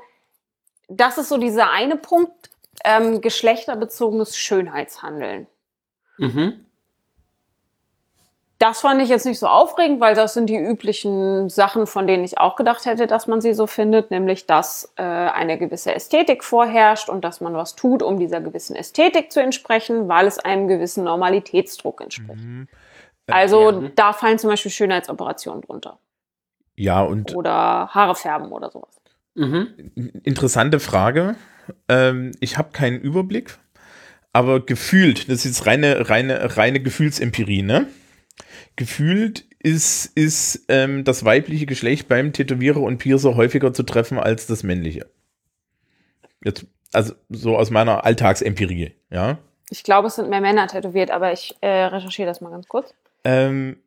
das 0.97 1.17
ist 1.17 1.29
so 1.29 1.37
dieser 1.37 1.71
eine 1.71 1.97
Punkt, 1.97 2.49
ähm, 2.83 3.21
geschlechterbezogenes 3.21 4.37
Schönheitshandeln. 4.37 5.47
Mhm. 6.17 6.65
Das 8.59 8.79
fand 8.79 9.01
ich 9.01 9.09
jetzt 9.09 9.25
nicht 9.25 9.39
so 9.39 9.47
aufregend, 9.47 9.99
weil 9.99 10.15
das 10.15 10.33
sind 10.33 10.45
die 10.45 10.55
üblichen 10.55 11.49
Sachen, 11.49 11.85
von 11.85 12.07
denen 12.07 12.23
ich 12.23 12.37
auch 12.37 12.55
gedacht 12.55 12.85
hätte, 12.85 13.07
dass 13.07 13.27
man 13.27 13.41
sie 13.41 13.53
so 13.53 13.67
findet, 13.67 14.09
nämlich 14.09 14.45
dass 14.45 14.93
äh, 14.95 15.03
eine 15.03 15.57
gewisse 15.57 15.93
Ästhetik 15.93 16.45
vorherrscht 16.45 17.09
und 17.09 17.25
dass 17.25 17.41
man 17.41 17.55
was 17.55 17.75
tut, 17.75 18.01
um 18.01 18.19
dieser 18.19 18.39
gewissen 18.39 18.75
Ästhetik 18.75 19.33
zu 19.33 19.41
entsprechen, 19.41 20.07
weil 20.07 20.27
es 20.27 20.39
einem 20.39 20.69
gewissen 20.69 21.03
Normalitätsdruck 21.03 21.99
entspricht. 21.99 22.39
Also 23.27 23.71
ja. 23.71 23.89
da 23.95 24.13
fallen 24.13 24.39
zum 24.39 24.49
Beispiel 24.49 24.71
Schönheitsoperationen 24.71 25.61
drunter 25.61 25.97
Ja, 26.75 27.01
und 27.01 27.35
oder 27.35 27.89
Haare 27.93 28.15
färben 28.15 28.51
oder 28.51 28.71
sowas. 28.71 29.01
Mhm. 29.35 29.67
interessante 30.23 30.79
Frage. 30.79 31.35
Ähm, 31.87 32.31
ich 32.39 32.57
habe 32.57 32.71
keinen 32.71 32.99
Überblick, 32.99 33.57
aber 34.31 34.65
gefühlt, 34.65 35.29
das 35.29 35.39
ist 35.39 35.45
jetzt 35.45 35.65
reine, 35.65 36.09
reine, 36.09 36.57
reine 36.57 36.79
Gefühlsempirie, 36.79 37.63
ne? 37.63 37.87
Gefühlt 38.75 39.45
ist, 39.59 40.05
ist 40.15 40.65
ähm, 40.67 41.03
das 41.03 41.23
weibliche 41.23 41.65
Geschlecht 41.65 42.07
beim 42.07 42.33
Tätowierer 42.33 42.81
und 42.81 42.97
Piercer 42.97 43.35
häufiger 43.35 43.73
zu 43.73 43.83
treffen 43.83 44.19
als 44.19 44.45
das 44.45 44.63
männliche. 44.63 45.07
Jetzt, 46.43 46.65
also 46.91 47.13
so 47.29 47.57
aus 47.57 47.69
meiner 47.69 48.05
Alltagsempirie, 48.05 48.93
ja. 49.09 49.37
Ich 49.69 49.83
glaube, 49.83 50.09
es 50.09 50.15
sind 50.15 50.29
mehr 50.29 50.41
Männer 50.41 50.67
tätowiert, 50.67 51.09
aber 51.09 51.31
ich 51.31 51.55
äh, 51.61 51.85
recherchiere 51.85 52.27
das 52.27 52.41
mal 52.41 52.49
ganz 52.49 52.67
kurz. 52.67 52.93
Ähm, 53.23 53.77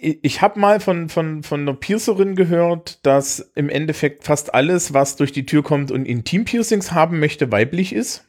ich 0.00 0.42
habe 0.42 0.58
mal 0.58 0.80
von, 0.80 1.08
von, 1.08 1.42
von 1.42 1.60
einer 1.60 1.74
Piercerin 1.74 2.36
gehört, 2.36 3.04
dass 3.04 3.50
im 3.54 3.68
Endeffekt 3.68 4.24
fast 4.24 4.54
alles, 4.54 4.94
was 4.94 5.16
durch 5.16 5.32
die 5.32 5.46
Tür 5.46 5.62
kommt 5.62 5.90
und 5.90 6.06
Intim-Piercings 6.06 6.92
haben 6.92 7.20
möchte, 7.20 7.50
weiblich 7.52 7.92
ist. 7.92 8.24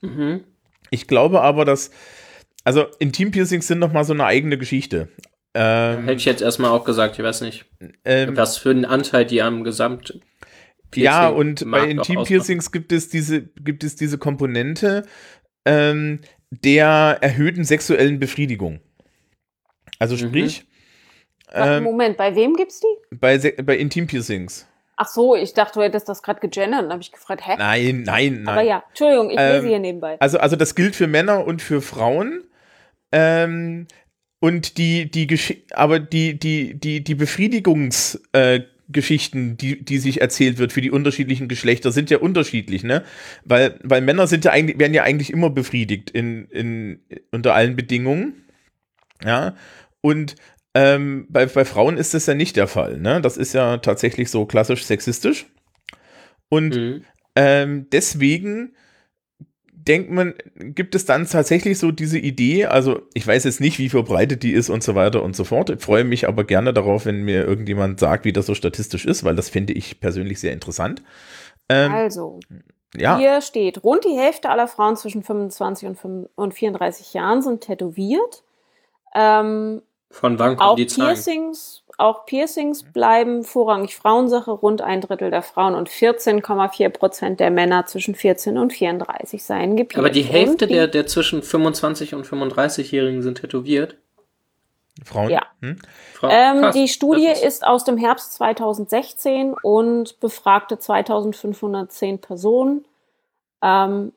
Mhm. 0.00 0.44
Ich 0.90 1.06
glaube 1.06 1.40
aber, 1.40 1.64
dass, 1.64 1.90
also 2.64 2.86
Intim-Piercings 2.98 3.66
sind 3.66 3.78
noch 3.78 3.92
mal 3.92 4.04
so 4.04 4.12
eine 4.12 4.24
eigene 4.24 4.58
Geschichte. 4.58 5.08
Ähm, 5.54 6.04
Hätte 6.04 6.18
ich 6.18 6.24
jetzt 6.24 6.42
erstmal 6.42 6.70
auch 6.70 6.84
gesagt, 6.84 7.18
ich 7.18 7.24
weiß 7.24 7.42
nicht, 7.42 7.64
ähm, 8.04 8.36
was 8.36 8.58
für 8.58 8.70
einen 8.70 8.84
Anteil 8.84 9.24
die 9.24 9.40
am 9.42 9.64
Gesamt 9.64 10.20
ja, 10.96 11.28
und 11.28 11.68
bei 11.70 11.88
Intim-Piercings 11.88 12.70
gibt 12.70 12.92
es 12.92 13.08
diese, 13.08 13.42
gibt 13.42 13.84
es 13.84 13.96
diese 13.96 14.18
Komponente 14.18 15.04
ähm, 15.64 16.20
der 16.50 17.18
erhöhten 17.20 17.64
sexuellen 17.64 18.18
Befriedigung. 18.20 18.80
Also 19.98 20.16
sprich, 20.16 20.64
Warte, 21.52 21.76
ähm, 21.76 21.84
Moment, 21.84 22.16
bei 22.16 22.34
wem 22.34 22.54
gibt's 22.54 22.80
die? 22.80 23.16
bei, 23.16 23.38
bei 23.38 23.76
Intim-Piercings. 23.76 24.66
Ach 24.96 25.08
so, 25.08 25.34
ich 25.34 25.54
dachte, 25.54 25.80
du 25.80 25.84
hättest 25.84 26.08
das 26.08 26.22
gerade 26.22 26.40
gegendert 26.40 26.84
und 26.84 26.90
habe 26.90 27.02
ich 27.02 27.10
gefragt, 27.10 27.46
hä? 27.46 27.56
Nein, 27.58 28.02
nein, 28.02 28.42
nein. 28.42 28.48
Aber 28.48 28.62
ja, 28.62 28.84
Entschuldigung, 28.88 29.30
ich 29.30 29.36
lese 29.36 29.58
Ähm, 29.58 29.66
hier 29.66 29.78
nebenbei. 29.80 30.16
Also, 30.20 30.38
also 30.38 30.56
das 30.56 30.74
gilt 30.74 30.94
für 30.94 31.08
Männer 31.08 31.46
und 31.46 31.62
für 31.62 31.80
Frauen. 31.80 32.44
Ähm, 33.10 33.86
und 34.40 34.78
die, 34.78 35.10
die 35.10 35.26
Gesch 35.26 35.54
aber 35.72 35.98
die, 35.98 36.38
die, 36.38 36.78
die, 36.78 37.02
die 37.02 37.14
Befriedigungsgeschichten, 37.14 38.30
äh, 38.32 38.64
Geschichten, 38.88 39.56
die, 39.56 39.82
die 39.82 39.98
sich 39.98 40.20
erzählt 40.20 40.58
wird 40.58 40.72
für 40.72 40.82
die 40.82 40.90
unterschiedlichen 40.90 41.48
Geschlechter, 41.48 41.90
sind 41.90 42.10
ja 42.10 42.18
unterschiedlich, 42.18 42.84
ne? 42.84 43.02
Weil, 43.44 43.80
weil 43.82 44.02
Männer 44.02 44.26
sind 44.26 44.44
ja 44.44 44.50
eigentlich, 44.50 44.78
werden 44.78 44.92
ja 44.92 45.02
eigentlich 45.02 45.32
immer 45.32 45.48
befriedigt 45.48 46.10
in, 46.10 46.44
in, 46.50 47.00
unter 47.32 47.54
allen 47.54 47.76
Bedingungen. 47.76 48.44
Ja. 49.24 49.54
Und 50.04 50.36
ähm, 50.74 51.26
bei, 51.30 51.46
bei 51.46 51.64
Frauen 51.64 51.96
ist 51.96 52.12
das 52.12 52.26
ja 52.26 52.34
nicht 52.34 52.56
der 52.56 52.66
Fall, 52.68 52.98
ne? 52.98 53.22
Das 53.22 53.38
ist 53.38 53.54
ja 53.54 53.78
tatsächlich 53.78 54.30
so 54.30 54.44
klassisch 54.44 54.84
sexistisch. 54.84 55.46
Und 56.50 56.76
Mhm. 56.76 57.04
ähm, 57.36 57.86
deswegen 57.90 58.76
denkt 59.72 60.10
man, 60.10 60.34
gibt 60.56 60.94
es 60.94 61.06
dann 61.06 61.26
tatsächlich 61.26 61.78
so 61.78 61.90
diese 61.90 62.18
Idee, 62.18 62.66
also 62.66 63.00
ich 63.14 63.26
weiß 63.26 63.44
jetzt 63.44 63.60
nicht, 63.62 63.78
wie 63.78 63.88
verbreitet 63.88 64.42
die 64.42 64.52
ist 64.52 64.68
und 64.68 64.82
so 64.82 64.94
weiter 64.94 65.22
und 65.22 65.34
so 65.34 65.44
fort. 65.44 65.70
Ich 65.70 65.80
freue 65.80 66.04
mich 66.04 66.28
aber 66.28 66.44
gerne 66.44 66.74
darauf, 66.74 67.06
wenn 67.06 67.22
mir 67.22 67.44
irgendjemand 67.46 67.98
sagt, 67.98 68.26
wie 68.26 68.32
das 68.34 68.44
so 68.44 68.54
statistisch 68.54 69.06
ist, 69.06 69.24
weil 69.24 69.36
das 69.36 69.48
finde 69.48 69.72
ich 69.72 70.00
persönlich 70.00 70.38
sehr 70.38 70.52
interessant. 70.52 71.02
Ähm, 71.70 71.92
Also, 71.92 72.40
ja, 72.94 73.16
hier 73.18 73.40
steht, 73.40 73.82
rund 73.82 74.04
die 74.04 74.18
Hälfte 74.18 74.50
aller 74.50 74.68
Frauen 74.68 74.96
zwischen 74.96 75.22
25 75.22 75.88
und, 75.88 75.96
5 75.96 76.28
und 76.34 76.52
34 76.52 77.14
Jahren 77.14 77.40
sind 77.40 77.62
tätowiert. 77.62 78.42
Ähm, 79.14 79.80
Von 80.14 80.38
wann 80.38 80.56
kommen 80.56 80.70
auch 80.70 80.76
die 80.76 80.86
Zahlen? 80.86 81.14
Piercings, 81.14 81.82
auch 81.98 82.24
Piercings 82.24 82.84
bleiben 82.84 83.42
vorrangig 83.42 83.96
Frauensache. 83.96 84.52
Rund 84.52 84.80
ein 84.80 85.00
Drittel 85.00 85.32
der 85.32 85.42
Frauen 85.42 85.74
und 85.74 85.90
14,4 85.90 86.88
Prozent 86.90 87.40
der 87.40 87.50
Männer 87.50 87.86
zwischen 87.86 88.14
14 88.14 88.56
und 88.56 88.72
34 88.72 89.42
seien 89.42 89.76
gepierst. 89.76 89.98
Aber 89.98 90.10
die 90.10 90.22
Hälfte 90.22 90.68
der, 90.68 90.86
der 90.86 91.08
zwischen 91.08 91.42
25 91.42 92.14
und 92.14 92.24
35-Jährigen 92.24 93.22
sind 93.22 93.40
tätowiert. 93.40 93.96
Frauen. 95.04 95.30
Ja. 95.30 95.42
Hm? 95.60 95.78
Frau, 96.12 96.28
Ähm, 96.30 96.70
die 96.72 96.86
Studie 96.86 97.26
Das 97.26 97.42
ist 97.42 97.66
aus 97.66 97.82
dem 97.82 97.98
Herbst 97.98 98.34
2016 98.34 99.54
und 99.62 100.20
befragte 100.20 100.78
2510 100.78 102.20
Personen. 102.20 102.84
Ähm, 103.62 104.12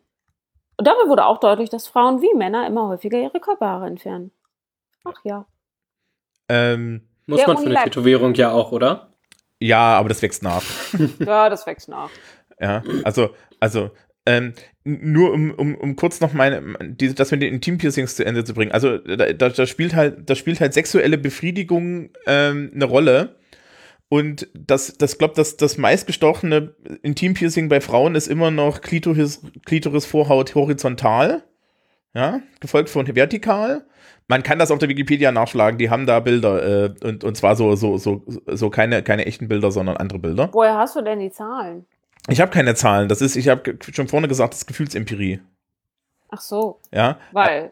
und 0.78 0.88
dabei 0.88 1.10
wurde 1.10 1.26
auch 1.26 1.40
deutlich, 1.40 1.72
dass 1.72 1.88
Frauen 1.88 2.22
wie 2.22 2.36
Männer 2.36 2.68
immer 2.68 2.88
häufiger 2.88 3.18
ihre 3.18 3.40
Körperhaare 3.40 3.88
entfernen. 3.88 4.30
Ach 5.04 5.20
ja. 5.24 5.48
Ähm, 6.50 7.02
Muss 7.26 7.46
man 7.46 7.58
für 7.58 7.66
eine 7.66 7.84
Tätowierung 7.84 8.34
ja 8.36 8.52
auch, 8.52 8.72
oder? 8.72 9.14
ja, 9.60 9.98
aber 9.98 10.10
das 10.10 10.22
wächst 10.22 10.44
nach. 10.44 10.64
Ja, 11.20 11.50
das 11.50 11.66
wächst 11.66 11.90
nach. 11.90 12.10
Ja, 12.60 12.84
also, 13.04 13.30
also, 13.60 13.92
ähm, 14.26 14.54
nur 14.84 15.32
um, 15.32 15.52
um, 15.52 15.76
um 15.76 15.96
kurz 15.96 16.22
noch 16.22 16.34
meine, 16.34 16.76
diese, 16.82 17.16
das 17.16 17.32
mit 17.32 17.42
den 17.42 17.54
Intimpiercings 17.54 18.16
zu 18.16 18.26
Ende 18.26 18.44
zu 18.44 18.54
bringen. 18.54 18.72
Also, 18.72 18.98
da, 18.98 19.32
da, 19.34 19.50
da 19.50 19.66
spielt 19.66 19.96
halt, 19.96 20.30
da 20.30 20.36
spielt 20.36 20.60
halt 20.60 20.74
sexuelle 20.74 21.18
Befriedigung 21.18 22.10
ähm, 22.26 22.72
eine 22.74 22.86
Rolle. 22.86 23.36
Und 24.10 24.48
das, 24.54 24.98
das 24.98 25.18
glaubt, 25.18 25.38
das, 25.38 25.58
das 25.58 25.78
meistgestochene 25.78 26.76
Intimpiercing 27.04 27.68
bei 27.68 27.82
Frauen 27.82 28.16
ist 28.16 28.28
immer 28.28 28.52
noch 28.52 28.82
Klitoris, 28.82 29.42
Klitorisvorhaut 29.66 30.56
horizontal. 30.56 31.44
Ja, 32.14 32.40
gefolgt 32.60 32.90
von 32.90 33.06
vertikal. 33.16 33.86
Man 34.28 34.44
kann 34.44 34.60
das 34.60 34.72
auf 34.72 34.80
der 34.80 34.90
Wikipedia 34.90 35.32
nachschlagen, 35.32 35.78
die 35.78 35.90
haben 35.90 36.06
da 36.06 36.20
Bilder, 36.20 36.86
äh, 36.86 36.94
und, 37.04 37.24
und 37.24 37.38
zwar 37.38 37.56
so, 37.56 37.76
so, 37.76 37.98
so, 37.98 38.24
so 38.28 38.70
keine, 38.70 39.02
keine 39.02 39.26
echten 39.26 39.48
Bilder, 39.48 39.72
sondern 39.72 39.98
andere 39.98 40.20
Bilder. 40.20 40.50
Woher 40.52 40.76
hast 40.76 40.96
du 40.98 41.02
denn 41.02 41.20
die 41.20 41.32
Zahlen? 41.32 41.86
Ich 42.28 42.42
habe 42.42 42.52
keine 42.52 42.76
Zahlen. 42.76 43.08
Das 43.08 43.22
ist, 43.22 43.38
ich 43.38 43.48
habe 43.48 43.78
schon 43.94 44.10
vorne 44.10 44.28
gesagt, 44.28 44.54
das 44.54 44.60
ist 44.60 44.68
Gefühlsempirie. 44.68 45.40
Ach 46.30 46.42
so, 46.42 46.82
Ja, 46.92 47.18
weil, 47.32 47.72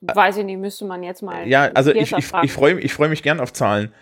weiß 0.00 0.38
ich 0.38 0.44
nicht, 0.44 0.58
müsste 0.58 0.84
man 0.84 1.04
jetzt 1.04 1.22
mal. 1.22 1.46
ja 1.46 1.70
also 1.74 1.92
ich, 1.92 2.12
ich, 2.12 2.32
ich 2.42 2.52
freue 2.52 2.80
ich 2.80 2.92
freu 2.92 3.08
mich 3.08 3.22
gern 3.22 3.38
auf 3.38 3.52
Zahlen. 3.52 3.92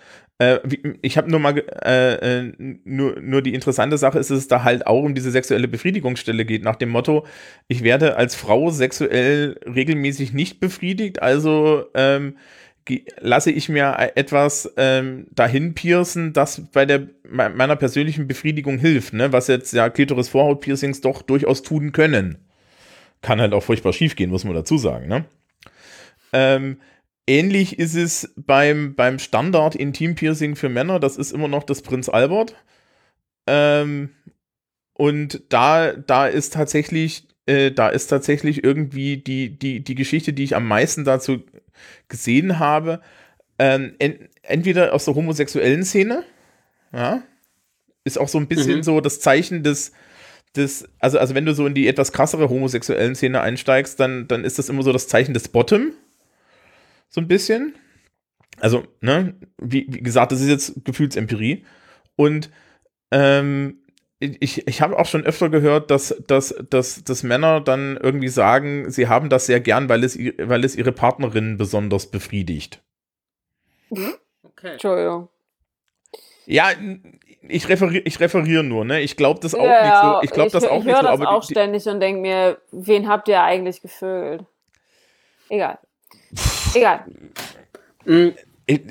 Äh, 0.40 0.58
ich 1.02 1.18
habe 1.18 1.30
nur 1.30 1.38
mal, 1.38 1.58
äh, 1.84 2.14
äh, 2.14 2.52
nur, 2.84 3.20
nur 3.20 3.42
die 3.42 3.52
interessante 3.52 3.98
Sache 3.98 4.18
ist, 4.18 4.30
dass 4.30 4.38
es 4.38 4.48
da 4.48 4.64
halt 4.64 4.86
auch 4.86 5.02
um 5.02 5.14
diese 5.14 5.30
sexuelle 5.30 5.68
Befriedigungsstelle 5.68 6.46
geht, 6.46 6.64
nach 6.64 6.76
dem 6.76 6.88
Motto, 6.88 7.26
ich 7.68 7.84
werde 7.84 8.16
als 8.16 8.34
Frau 8.34 8.70
sexuell 8.70 9.60
regelmäßig 9.66 10.32
nicht 10.32 10.58
befriedigt, 10.58 11.20
also 11.20 11.84
ähm, 11.94 12.38
lasse 13.20 13.50
ich 13.52 13.68
mir 13.68 13.96
etwas 14.14 14.72
ähm, 14.78 15.26
dahin 15.30 15.74
piercen, 15.74 16.32
das 16.32 16.62
bei 16.72 16.86
der 16.86 17.08
me- 17.28 17.50
meiner 17.50 17.76
persönlichen 17.76 18.26
Befriedigung 18.26 18.78
hilft, 18.78 19.12
ne? 19.12 19.32
was 19.32 19.46
jetzt 19.46 19.74
ja 19.74 19.90
Klitoris-Vorhaut-Piercings 19.90 21.02
doch 21.02 21.20
durchaus 21.20 21.62
tun 21.62 21.92
können. 21.92 22.38
Kann 23.20 23.42
halt 23.42 23.52
auch 23.52 23.62
furchtbar 23.62 23.92
schief 23.92 24.16
gehen, 24.16 24.30
muss 24.30 24.44
man 24.44 24.54
dazu 24.54 24.78
sagen, 24.78 25.06
ne? 25.06 25.26
Ähm, 26.32 26.78
ähnlich 27.30 27.78
ist 27.78 27.94
es 27.94 28.34
beim, 28.36 28.94
beim 28.96 29.18
Standard-Intim-Piercing 29.20 30.56
für 30.56 30.68
Männer, 30.68 30.98
das 30.98 31.16
ist 31.16 31.32
immer 31.32 31.48
noch 31.48 31.62
das 31.62 31.80
Prinz 31.82 32.08
Albert. 32.08 32.56
Ähm, 33.46 34.10
und 34.94 35.42
da, 35.48 35.92
da 35.92 36.26
ist 36.26 36.52
tatsächlich, 36.52 37.28
äh, 37.46 37.70
da 37.70 37.88
ist 37.88 38.08
tatsächlich 38.08 38.64
irgendwie 38.64 39.16
die, 39.16 39.56
die, 39.56 39.82
die 39.82 39.94
Geschichte, 39.94 40.32
die 40.32 40.44
ich 40.44 40.56
am 40.56 40.66
meisten 40.66 41.04
dazu 41.04 41.44
gesehen 42.08 42.58
habe, 42.58 43.00
ähm, 43.58 43.94
en, 43.98 44.28
entweder 44.42 44.92
aus 44.92 45.04
der 45.04 45.14
homosexuellen 45.14 45.84
Szene, 45.84 46.24
ja, 46.92 47.22
ist 48.04 48.18
auch 48.18 48.28
so 48.28 48.38
ein 48.38 48.48
bisschen 48.48 48.78
Mhm. 48.78 48.82
so 48.82 49.00
das 49.00 49.20
Zeichen 49.20 49.62
des, 49.62 49.92
des, 50.56 50.88
also, 50.98 51.18
also 51.18 51.34
wenn 51.34 51.46
du 51.46 51.54
so 51.54 51.66
in 51.66 51.74
die 51.74 51.86
etwas 51.86 52.12
krassere 52.12 52.48
homosexuellen 52.48 53.14
Szene 53.14 53.40
einsteigst, 53.40 54.00
dann, 54.00 54.26
dann 54.26 54.44
ist 54.44 54.58
das 54.58 54.68
immer 54.68 54.82
so 54.82 54.92
das 54.92 55.06
Zeichen 55.06 55.32
des 55.32 55.48
Bottom. 55.48 55.92
So 57.10 57.20
ein 57.20 57.28
bisschen. 57.28 57.74
Also, 58.60 58.84
ne, 59.00 59.34
wie, 59.58 59.86
wie 59.88 60.02
gesagt, 60.02 60.32
das 60.32 60.40
ist 60.40 60.48
jetzt 60.48 60.84
Gefühlsempirie. 60.84 61.64
Und 62.16 62.50
ähm, 63.10 63.80
ich, 64.20 64.68
ich 64.68 64.82
habe 64.82 64.98
auch 64.98 65.06
schon 65.06 65.24
öfter 65.24 65.48
gehört, 65.48 65.90
dass, 65.90 66.22
dass, 66.26 66.54
dass, 66.68 67.02
dass 67.04 67.22
Männer 67.22 67.60
dann 67.60 67.96
irgendwie 67.96 68.28
sagen, 68.28 68.90
sie 68.90 69.08
haben 69.08 69.30
das 69.30 69.46
sehr 69.46 69.60
gern, 69.60 69.88
weil 69.88 70.04
es, 70.04 70.18
weil 70.18 70.64
es 70.64 70.76
ihre 70.76 70.92
Partnerin 70.92 71.56
besonders 71.56 72.10
befriedigt. 72.10 72.82
Okay. 73.90 74.72
Entschuldigung. 74.72 75.28
Ja, 76.44 76.70
ich 77.42 77.68
referiere 77.68 78.02
ich 78.04 78.20
referiere 78.20 78.62
nur, 78.62 78.84
ne? 78.84 79.00
Ich 79.00 79.16
glaube 79.16 79.40
das 79.40 79.54
auch 79.54 79.64
Ja, 79.64 79.84
nicht 79.84 80.02
so. 80.02 80.22
Ich 80.22 80.30
glaube 80.32 80.50
das 80.50 80.64
ich 80.64 80.70
auch 80.70 80.84
nicht 80.84 80.94
höre 80.94 80.96
so, 80.96 81.02
das 81.02 81.20
aber 81.20 81.30
auch 81.30 81.46
die, 81.46 81.54
ständig 81.54 81.86
und 81.86 82.00
denke 82.00 82.20
mir, 82.20 82.58
wen 82.72 83.08
habt 83.08 83.28
ihr 83.28 83.42
eigentlich 83.42 83.80
gevögelt? 83.80 84.44
Egal. 85.48 85.78
Egal. 86.74 87.04
Mm, 88.04 88.28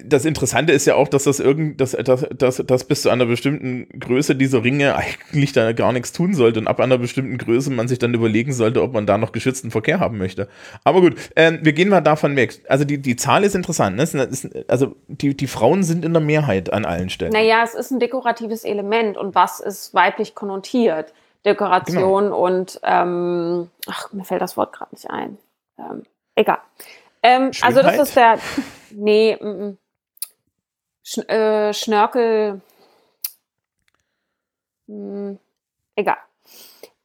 das 0.06 0.26
Interessante 0.26 0.74
ist 0.74 0.86
ja 0.88 0.96
auch, 0.96 1.08
dass 1.08 1.24
das 1.24 1.40
irgend, 1.40 1.80
dass, 1.80 1.92
dass, 1.92 2.28
dass, 2.38 2.58
dass 2.58 2.84
bis 2.84 3.04
zu 3.04 3.10
einer 3.10 3.26
bestimmten 3.26 3.88
Größe 3.98 4.36
diese 4.36 4.62
Ringe 4.62 4.94
eigentlich 4.98 5.54
da 5.54 5.72
gar 5.72 5.94
nichts 5.94 6.12
tun 6.12 6.34
sollte 6.34 6.60
und 6.60 6.68
ab 6.68 6.82
einer 6.82 6.98
bestimmten 6.98 7.38
Größe 7.38 7.72
man 7.72 7.88
sich 7.88 7.98
dann 7.98 8.14
überlegen 8.14 8.52
sollte, 8.52 8.82
ob 8.84 8.92
man 8.92 9.06
da 9.06 9.18
noch 9.18 9.32
geschützten 9.32 9.72
Verkehr 9.72 10.02
haben 10.02 10.18
möchte. 10.18 10.50
Aber 10.84 11.00
gut, 11.00 11.16
ähm, 11.38 11.60
wir 11.62 11.72
gehen 11.72 11.88
mal 11.88 12.02
davon 12.02 12.36
weg. 12.36 12.62
Also 12.68 12.84
die, 12.84 12.98
die 12.98 13.16
Zahl 13.16 13.46
ist 13.46 13.56
interessant. 13.56 13.96
Ne? 13.96 14.06
Sind- 14.06 14.70
Also 14.70 14.98
die, 15.08 15.38
die 15.38 15.48
Frauen 15.48 15.84
sind 15.84 16.04
in 16.04 16.12
der 16.12 16.22
Mehrheit 16.22 16.74
an 16.74 16.84
allen 16.84 17.10
Stellen. 17.10 17.32
Naja, 17.32 17.62
es 17.64 17.74
ist 17.74 17.92
ein 17.92 18.00
dekoratives 18.02 18.66
Element 18.66 19.16
und 19.16 19.34
was 19.34 19.62
ist 19.62 19.94
weiblich 19.94 20.36
konnotiert? 20.36 21.14
Dekoration 21.46 22.26
Genau. 22.26 22.46
und, 22.46 22.82
ähm, 22.84 23.70
ach, 23.88 24.12
mir 24.12 24.26
fällt 24.26 24.42
das 24.42 24.58
Wort 24.58 24.74
gerade 24.74 24.94
nicht 24.94 25.10
ein. 25.10 25.38
Ähm, 25.78 26.04
egal. 26.36 26.58
Ähm, 27.22 27.52
also 27.62 27.82
das 27.82 27.98
ist 27.98 28.16
der, 28.16 28.40
nee, 28.92 29.38
mm, 29.40 29.48
mm. 29.48 29.78
Sch 31.04 31.18
äh, 31.28 31.74
Schnörkel, 31.74 32.62
mm, 34.88 35.34
egal. 35.96 36.18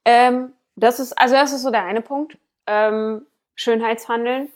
Ähm, 0.05 0.53
das 0.77 1.01
ist, 1.01 1.12
also 1.19 1.35
das 1.35 1.53
ist 1.53 1.62
so 1.62 1.71
der 1.71 1.85
eine 1.85 2.03
Punkt. 2.03 2.37
Ähm, 2.67 3.27
Schönheitshandeln. 3.55 4.49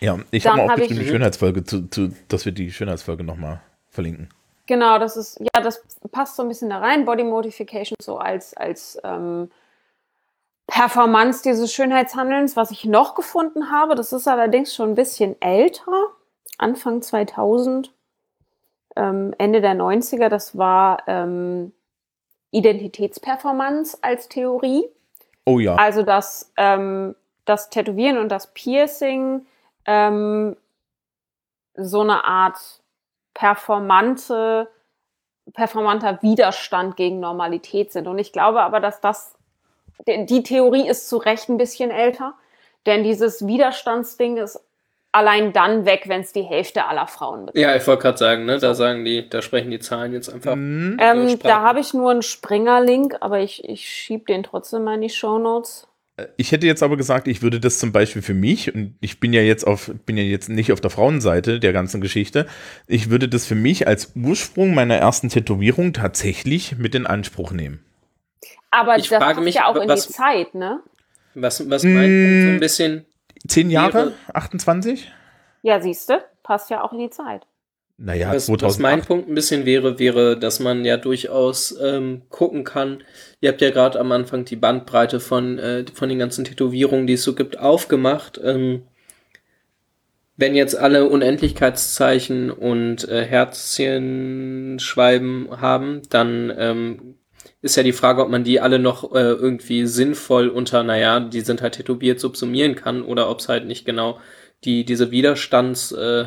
Ja, 0.00 0.18
ich 0.30 0.46
habe 0.46 0.62
auch 0.62 0.68
hab 0.70 0.76
geschrieben, 0.76 1.00
die 1.00 1.06
Schönheitsfolge, 1.06 1.64
zu, 1.64 1.88
zu, 1.88 2.14
dass 2.28 2.44
wir 2.44 2.52
die 2.52 2.72
Schönheitsfolge 2.72 3.24
nochmal 3.24 3.60
verlinken. 3.88 4.28
Genau, 4.66 4.98
das 4.98 5.16
ist, 5.16 5.40
ja, 5.40 5.60
das 5.60 5.82
passt 6.12 6.36
so 6.36 6.42
ein 6.42 6.48
bisschen 6.48 6.70
da 6.70 6.78
rein. 6.78 7.04
Body 7.04 7.24
Modification 7.24 7.96
so 8.00 8.18
als, 8.18 8.54
als 8.54 8.98
ähm, 9.02 9.50
Performance 10.70 11.42
dieses 11.42 11.72
Schönheitshandelns. 11.72 12.56
Was 12.56 12.70
ich 12.70 12.84
noch 12.84 13.14
gefunden 13.14 13.70
habe, 13.70 13.94
das 13.94 14.12
ist 14.12 14.28
allerdings 14.28 14.74
schon 14.74 14.90
ein 14.90 14.94
bisschen 14.94 15.40
älter, 15.42 15.92
Anfang 16.58 17.02
2000, 17.02 17.92
ähm, 18.96 19.34
Ende 19.38 19.60
der 19.60 19.74
90er, 19.74 20.28
das 20.28 20.56
war 20.56 21.02
ähm, 21.06 21.72
Identitätsperformance 22.52 23.98
als 24.02 24.28
Theorie. 24.28 24.84
Oh 25.44 25.58
ja. 25.58 25.74
Also 25.76 26.02
dass 26.02 26.52
ähm, 26.56 27.14
das 27.44 27.70
Tätowieren 27.70 28.18
und 28.18 28.28
das 28.28 28.52
Piercing 28.52 29.46
ähm, 29.86 30.56
so 31.74 32.00
eine 32.00 32.24
Art 32.24 32.58
performante, 33.34 34.68
performanter 35.52 36.22
Widerstand 36.22 36.96
gegen 36.96 37.20
Normalität 37.20 37.92
sind. 37.92 38.06
Und 38.06 38.18
ich 38.18 38.32
glaube 38.32 38.62
aber, 38.62 38.80
dass 38.80 39.00
das, 39.00 39.34
die 40.06 40.26
die 40.26 40.42
Theorie 40.42 40.88
ist 40.88 41.08
zu 41.08 41.16
Recht 41.16 41.48
ein 41.48 41.56
bisschen 41.56 41.90
älter, 41.90 42.34
denn 42.86 43.04
dieses 43.04 43.46
Widerstandsding 43.46 44.36
ist 44.36 44.60
allein 45.12 45.52
dann 45.52 45.84
weg, 45.86 46.04
wenn 46.06 46.20
es 46.20 46.32
die 46.32 46.42
Hälfte 46.42 46.86
aller 46.86 47.06
Frauen 47.06 47.46
betrifft. 47.46 47.62
ja, 47.62 47.74
ich 47.74 47.86
wollte 47.86 48.02
gerade 48.02 48.18
sagen, 48.18 48.44
ne, 48.44 48.58
da 48.58 48.74
sagen 48.74 49.04
die, 49.04 49.28
da 49.28 49.42
sprechen 49.42 49.70
die 49.70 49.80
Zahlen 49.80 50.12
jetzt 50.12 50.32
einfach. 50.32 50.54
Mhm. 50.54 50.98
Ähm, 51.00 51.38
da 51.40 51.62
habe 51.62 51.80
ich 51.80 51.92
nur 51.94 52.10
einen 52.10 52.22
Springer-Link, 52.22 53.16
aber 53.20 53.40
ich, 53.40 53.64
ich 53.64 53.88
schiebe 53.88 54.24
den 54.26 54.42
trotzdem 54.42 54.84
mal 54.84 54.94
in 54.94 55.02
die 55.02 55.10
Shownotes. 55.10 55.88
Ich 56.36 56.52
hätte 56.52 56.66
jetzt 56.66 56.82
aber 56.82 56.98
gesagt, 56.98 57.28
ich 57.28 57.40
würde 57.40 57.60
das 57.60 57.78
zum 57.78 57.92
Beispiel 57.92 58.20
für 58.20 58.34
mich, 58.34 58.74
und 58.74 58.94
ich 59.00 59.20
bin 59.20 59.32
ja 59.32 59.40
jetzt 59.40 59.66
auf, 59.66 59.90
bin 60.04 60.18
ja 60.18 60.22
jetzt 60.22 60.50
nicht 60.50 60.70
auf 60.70 60.80
der 60.80 60.90
Frauenseite 60.90 61.60
der 61.60 61.72
ganzen 61.72 62.02
Geschichte, 62.02 62.46
ich 62.86 63.08
würde 63.08 63.28
das 63.28 63.46
für 63.46 63.54
mich 63.54 63.86
als 63.86 64.12
Ursprung 64.14 64.74
meiner 64.74 64.96
ersten 64.96 65.30
Tätowierung 65.30 65.94
tatsächlich 65.94 66.76
mit 66.76 66.94
in 66.94 67.06
Anspruch 67.06 67.52
nehmen. 67.52 67.82
Aber 68.70 68.96
Ich 68.96 69.08
das 69.08 69.18
frage 69.18 69.34
passt 69.36 69.44
mich, 69.44 69.54
ja 69.56 69.66
auch 69.66 69.76
in 69.76 69.88
was- 69.88 70.06
die 70.06 70.12
Zeit, 70.12 70.54
ne? 70.54 70.80
Was, 71.34 71.68
was 71.70 71.82
meint 71.84 72.10
Mm. 72.10 72.42
so 72.42 72.48
ein 72.50 72.60
bisschen? 72.60 73.04
Zehn 73.48 73.70
Jahre? 73.70 73.94
Wäre- 73.94 74.12
28? 74.34 75.10
Ja, 75.62 75.80
siehste, 75.80 76.22
passt 76.42 76.68
ja 76.70 76.82
auch 76.82 76.92
in 76.92 76.98
die 77.00 77.10
Zeit. 77.10 77.46
naja, 78.02 78.32
Was, 78.32 78.46
2008. 78.46 78.62
was 78.62 78.78
mein 78.78 79.02
Punkt 79.02 79.28
ein 79.28 79.34
bisschen 79.34 79.66
wäre, 79.66 79.98
wäre, 79.98 80.38
dass 80.38 80.58
man 80.58 80.86
ja 80.86 80.96
durchaus 80.96 81.78
ähm, 81.82 82.22
gucken 82.30 82.64
kann. 82.64 83.02
Ihr 83.42 83.50
habt 83.50 83.60
ja 83.60 83.68
gerade 83.70 84.00
am 84.00 84.10
Anfang 84.12 84.46
die 84.46 84.56
Bandbreite 84.56 85.20
von, 85.20 85.58
äh, 85.58 85.84
von 85.92 86.08
den 86.08 86.18
ganzen 86.18 86.44
Tätowierungen, 86.46 87.06
die 87.06 87.12
es 87.14 87.22
so 87.24 87.34
gibt, 87.34 87.58
aufgemacht. 87.58 88.40
Ähm, 88.42 88.84
wenn 90.38 90.54
jetzt 90.54 90.74
alle 90.76 91.08
Unendlichkeitszeichen 91.10 92.50
und 92.50 93.06
äh, 93.08 93.22
Herzchenschwalben 93.26 95.60
haben, 95.60 96.00
dann 96.08 96.50
ähm, 96.56 97.09
ist 97.62 97.76
ja 97.76 97.82
die 97.82 97.92
Frage, 97.92 98.22
ob 98.22 98.30
man 98.30 98.44
die 98.44 98.60
alle 98.60 98.78
noch 98.78 99.12
äh, 99.14 99.18
irgendwie 99.18 99.86
sinnvoll 99.86 100.48
unter, 100.48 100.82
naja, 100.82 101.20
die 101.20 101.42
sind 101.42 101.62
halt 101.62 101.74
tätowiert, 101.74 102.20
subsumieren 102.20 102.74
kann 102.74 103.02
oder 103.02 103.28
ob 103.28 103.40
es 103.40 103.48
halt 103.48 103.66
nicht 103.66 103.84
genau 103.84 104.18
die, 104.64 104.84
diese 104.84 105.10
Widerstands, 105.10 105.92
äh, 105.92 106.26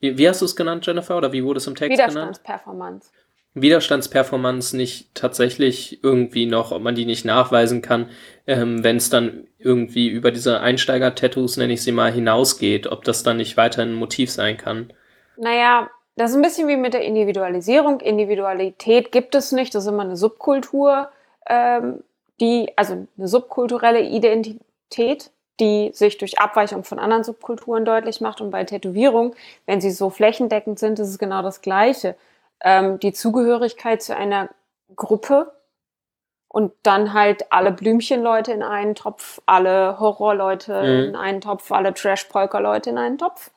wie, 0.00 0.16
wie 0.16 0.28
hast 0.28 0.40
du 0.40 0.46
es 0.46 0.56
genannt, 0.56 0.86
Jennifer? 0.86 1.16
Oder 1.16 1.32
wie 1.32 1.44
wurde 1.44 1.58
es 1.58 1.66
im 1.66 1.74
Text 1.74 1.96
genannt? 1.96 2.14
Widerstandsperformance. 2.14 3.10
Widerstandsperformance 3.54 4.76
nicht 4.76 5.14
tatsächlich 5.14 6.02
irgendwie 6.04 6.46
noch, 6.46 6.70
ob 6.70 6.82
man 6.82 6.94
die 6.94 7.04
nicht 7.04 7.24
nachweisen 7.24 7.82
kann, 7.82 8.08
ähm, 8.46 8.84
wenn 8.84 8.96
es 8.96 9.10
dann 9.10 9.48
irgendwie 9.58 10.08
über 10.08 10.30
diese 10.30 10.60
Einsteiger-Tattoos, 10.60 11.56
nenne 11.56 11.72
ich 11.72 11.82
sie 11.82 11.92
mal, 11.92 12.12
hinausgeht, 12.12 12.86
ob 12.86 13.04
das 13.04 13.22
dann 13.22 13.38
nicht 13.38 13.56
weiterhin 13.56 13.92
ein 13.92 13.98
Motiv 13.98 14.30
sein 14.30 14.56
kann. 14.56 14.92
Naja, 15.36 15.90
das 16.20 16.32
ist 16.32 16.36
ein 16.36 16.42
bisschen 16.42 16.68
wie 16.68 16.76
mit 16.76 16.92
der 16.92 17.02
Individualisierung. 17.02 18.00
Individualität 18.00 19.10
gibt 19.10 19.34
es 19.34 19.52
nicht, 19.52 19.74
das 19.74 19.84
ist 19.84 19.90
immer 19.90 20.02
eine 20.02 20.16
Subkultur, 20.18 21.08
ähm, 21.46 22.04
die, 22.40 22.70
also 22.76 23.06
eine 23.16 23.26
subkulturelle 23.28 24.02
Identität, 24.02 25.30
die 25.60 25.90
sich 25.94 26.18
durch 26.18 26.38
Abweichung 26.38 26.84
von 26.84 26.98
anderen 26.98 27.24
Subkulturen 27.24 27.86
deutlich 27.86 28.20
macht. 28.20 28.42
Und 28.42 28.50
bei 28.50 28.64
Tätowierung, 28.64 29.34
wenn 29.64 29.80
sie 29.80 29.90
so 29.90 30.10
flächendeckend 30.10 30.78
sind, 30.78 30.98
ist 30.98 31.08
es 31.08 31.18
genau 31.18 31.40
das 31.40 31.62
Gleiche. 31.62 32.16
Ähm, 32.62 32.98
die 33.00 33.14
Zugehörigkeit 33.14 34.02
zu 34.02 34.14
einer 34.14 34.50
Gruppe 34.96 35.52
und 36.48 36.72
dann 36.82 37.14
halt 37.14 37.50
alle 37.50 37.72
Blümchenleute 37.72 38.52
in 38.52 38.62
einen 38.62 38.94
Topf, 38.94 39.40
alle 39.46 39.98
Horrorleute 39.98 40.82
Mhm. 40.82 41.08
in 41.08 41.16
einen 41.16 41.40
Topf, 41.40 41.72
alle 41.72 41.94
Trash-Polka-Leute 41.94 42.90
in 42.90 42.98
einen 42.98 43.16
Topf. 43.16 43.52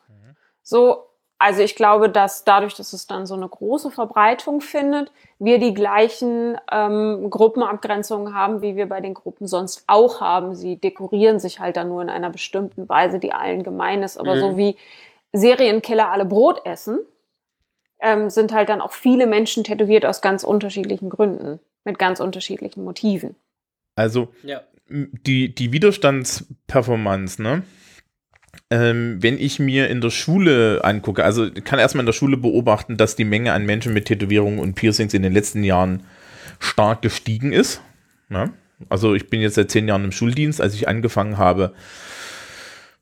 So, 0.61 1.07
also 1.43 1.61
ich 1.61 1.75
glaube, 1.75 2.07
dass 2.07 2.45
dadurch, 2.45 2.73
dass 2.75 2.93
es 2.93 3.05
dann 3.05 3.25
so 3.25 3.33
eine 3.35 3.49
große 3.49 3.91
Verbreitung 3.91 4.61
findet, 4.61 5.11
wir 5.39 5.59
die 5.59 5.73
gleichen 5.73 6.57
ähm, 6.71 7.29
Gruppenabgrenzungen 7.29 8.33
haben, 8.33 8.61
wie 8.61 8.77
wir 8.77 8.87
bei 8.87 9.01
den 9.01 9.13
Gruppen 9.13 9.45
sonst 9.45 9.83
auch 9.87 10.21
haben. 10.21 10.55
Sie 10.55 10.77
dekorieren 10.77 11.41
sich 11.41 11.59
halt 11.59 11.75
dann 11.75 11.89
nur 11.89 12.01
in 12.01 12.09
einer 12.09 12.29
bestimmten 12.29 12.87
Weise, 12.87 13.19
die 13.19 13.33
allen 13.33 13.63
gemein 13.63 14.03
ist. 14.03 14.17
Aber 14.17 14.35
Mhm. 14.35 14.39
so 14.39 14.57
wie 14.57 14.77
Serienkiller 15.33 16.09
alle 16.11 16.23
Brot 16.23 16.61
essen, 16.65 16.99
ähm, 17.99 18.29
sind 18.29 18.53
halt 18.53 18.69
dann 18.69 18.79
auch 18.79 18.93
viele 18.93 19.27
Menschen 19.27 19.65
tätowiert 19.65 20.05
aus 20.05 20.21
ganz 20.21 20.45
unterschiedlichen 20.45 21.09
Gründen, 21.09 21.59
mit 21.83 21.99
ganz 21.99 22.21
unterschiedlichen 22.21 22.85
Motiven. 22.85 23.35
Also 23.97 24.29
Ja. 24.43 24.61
die, 24.87 25.53
die 25.53 25.73
Widerstandsperformance, 25.73 27.41
ne? 27.41 27.63
Ähm, 28.73 29.21
wenn 29.21 29.37
ich 29.37 29.59
mir 29.59 29.87
in 29.87 30.01
der 30.01 30.09
Schule 30.09 30.83
angucke, 30.83 31.23
also 31.23 31.45
ich 31.45 31.63
kann 31.63 31.77
erstmal 31.77 32.01
in 32.01 32.07
der 32.07 32.13
Schule 32.13 32.37
beobachten, 32.37 32.97
dass 32.97 33.15
die 33.15 33.23
Menge 33.23 33.53
an 33.53 33.67
Menschen 33.67 33.93
mit 33.93 34.05
Tätowierungen 34.05 34.57
und 34.57 34.73
Piercings 34.73 35.13
in 35.13 35.21
den 35.21 35.31
letzten 35.31 35.63
Jahren 35.63 36.01
stark 36.57 37.03
gestiegen 37.03 37.51
ist. 37.51 37.81
Ne? 38.29 38.51
Also 38.89 39.13
ich 39.13 39.29
bin 39.29 39.41
jetzt 39.41 39.55
seit 39.55 39.69
zehn 39.69 39.87
Jahren 39.87 40.05
im 40.05 40.11
Schuldienst. 40.11 40.59
Als 40.59 40.73
ich 40.73 40.87
angefangen 40.87 41.37
habe, 41.37 41.75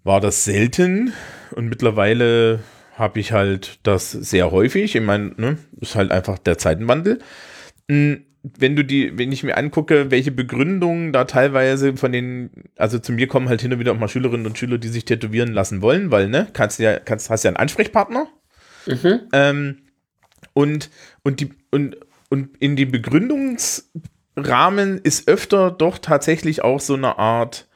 war 0.04 0.20
das 0.20 0.44
selten 0.44 1.14
und 1.56 1.70
mittlerweile 1.70 2.60
habe 2.98 3.22
ich 3.22 3.32
halt 3.32 3.80
das 3.84 4.12
sehr 4.12 4.52
häufig. 4.52 4.94
Ich 4.94 5.02
meine, 5.02 5.32
ne, 5.38 5.58
ist 5.80 5.96
halt 5.96 6.12
einfach 6.12 6.38
der 6.38 6.58
Zeitenwandel. 6.58 7.20
Wenn 8.44 8.76
du 8.76 8.84
die, 8.84 9.18
wenn 9.18 9.32
ich 9.32 9.44
mir 9.44 9.56
angucke, 9.56 10.10
welche 10.10 10.32
Begründungen 10.32 11.14
da 11.14 11.26
teilweise 11.26 11.96
von 11.96 12.12
den, 12.12 12.50
also 12.76 12.98
zu 12.98 13.12
mir 13.12 13.28
kommen 13.28 13.50
halt 13.50 13.62
hin 13.62 13.72
und 13.72 13.80
wieder 13.80 13.92
auch 13.92 14.00
mal 14.00 14.08
Schülerinnen 14.08 14.48
und 14.48 14.58
Schüler, 14.58 14.80
die 14.80 14.88
sich 14.88 15.06
tätowieren 15.06 15.54
lassen 15.54 15.82
wollen, 15.82 16.10
weil, 16.10 16.28
ne, 16.28 16.48
kannst 16.54 16.80
ja, 16.80 17.00
kannst, 17.00 17.30
hast 17.30 17.44
ja 17.44 17.50
einen 17.50 17.58
Ansprechpartner. 17.58 18.28
Mhm. 18.88 19.20
Ähm, 19.32 19.78
und, 20.54 20.90
und, 21.24 21.40
die, 21.40 21.52
und, 21.70 21.98
und 22.30 22.58
in 22.58 22.76
den 22.76 22.92
Begründungsrahmen 22.92 25.00
ist 25.04 25.28
öfter 25.28 25.70
doch 25.70 26.00
tatsächlich 26.00 26.64
auch 26.64 26.80
so 26.80 26.96
eine 26.96 27.20
Art 27.20 27.68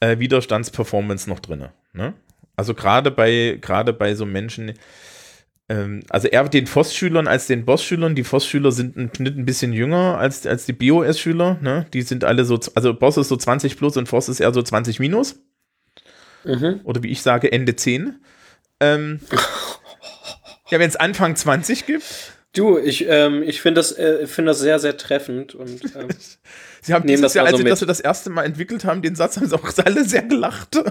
äh, 0.00 0.18
Widerstandsperformance 0.18 1.28
noch 1.28 1.40
drin. 1.40 1.66
Ne? 1.92 2.14
Also 2.56 2.74
gerade 2.74 3.10
bei, 3.10 3.58
gerade 3.60 3.92
bei 3.92 4.14
so 4.14 4.24
Menschen, 4.26 4.72
also 6.08 6.28
eher 6.28 6.48
den 6.48 6.66
Voss-Schülern 6.66 7.28
als 7.28 7.46
den 7.46 7.64
Boss-Schülern. 7.64 8.14
Die 8.14 8.24
Voss-Schüler 8.24 8.72
sind 8.72 8.96
ein 8.96 9.10
Schnitt 9.14 9.36
ein 9.36 9.44
bisschen 9.44 9.72
jünger 9.72 10.18
als, 10.18 10.46
als 10.46 10.64
die 10.64 10.72
BOS-Schüler. 10.72 11.58
Ne? 11.60 11.86
Die 11.92 12.02
sind 12.02 12.24
alle 12.24 12.44
so, 12.44 12.58
also 12.74 12.94
Boss 12.94 13.18
ist 13.18 13.28
so 13.28 13.36
20 13.36 13.76
plus 13.76 13.96
und 13.96 14.08
Voss 14.08 14.28
ist 14.28 14.40
eher 14.40 14.52
so 14.54 14.62
20 14.62 14.98
minus. 14.98 15.40
Mhm. 16.44 16.80
Oder 16.84 17.02
wie 17.02 17.10
ich 17.10 17.20
sage, 17.20 17.52
Ende 17.52 17.76
10. 17.76 18.18
Ähm, 18.80 19.20
ja, 20.70 20.78
wenn 20.78 20.88
es 20.88 20.96
Anfang 20.96 21.36
20 21.36 21.84
gibt. 21.84 22.04
Du, 22.54 22.78
ich, 22.78 23.06
ähm, 23.06 23.42
ich 23.42 23.60
finde 23.60 23.80
das, 23.80 23.96
äh, 23.96 24.26
finde 24.26 24.52
das 24.52 24.60
sehr, 24.60 24.78
sehr 24.78 24.96
treffend 24.96 25.54
und 25.54 25.82
ähm, 25.94 26.08
Sie 26.80 26.94
haben 26.94 27.06
dieses 27.06 27.20
das 27.20 27.34
Jahr, 27.34 27.44
als 27.44 27.52
so 27.52 27.58
sie 27.58 27.64
das, 27.64 27.80
das 27.80 28.00
erste 28.00 28.30
Mal 28.30 28.44
entwickelt 28.44 28.84
haben, 28.84 29.02
den 29.02 29.14
Satz 29.14 29.36
haben 29.36 29.46
sie 29.46 29.54
auch 29.54 29.68
alle 29.84 30.04
sehr 30.04 30.22
gelacht. 30.22 30.82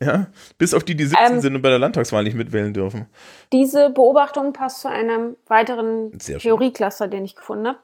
Ja, 0.00 0.26
bis 0.58 0.74
auf 0.74 0.84
die, 0.84 0.94
die 0.94 1.06
17 1.06 1.26
Ähm, 1.36 1.40
sind 1.40 1.56
und 1.56 1.62
bei 1.62 1.70
der 1.70 1.78
Landtagswahl 1.78 2.22
nicht 2.22 2.36
mitwählen 2.36 2.74
dürfen. 2.74 3.06
Diese 3.52 3.90
Beobachtung 3.90 4.52
passt 4.52 4.80
zu 4.82 4.88
einem 4.88 5.36
weiteren. 5.46 6.18
Theoriecluster, 6.18 7.08
den 7.08 7.24
ich 7.24 7.34
gefunden 7.34 7.68
habe. 7.68 7.78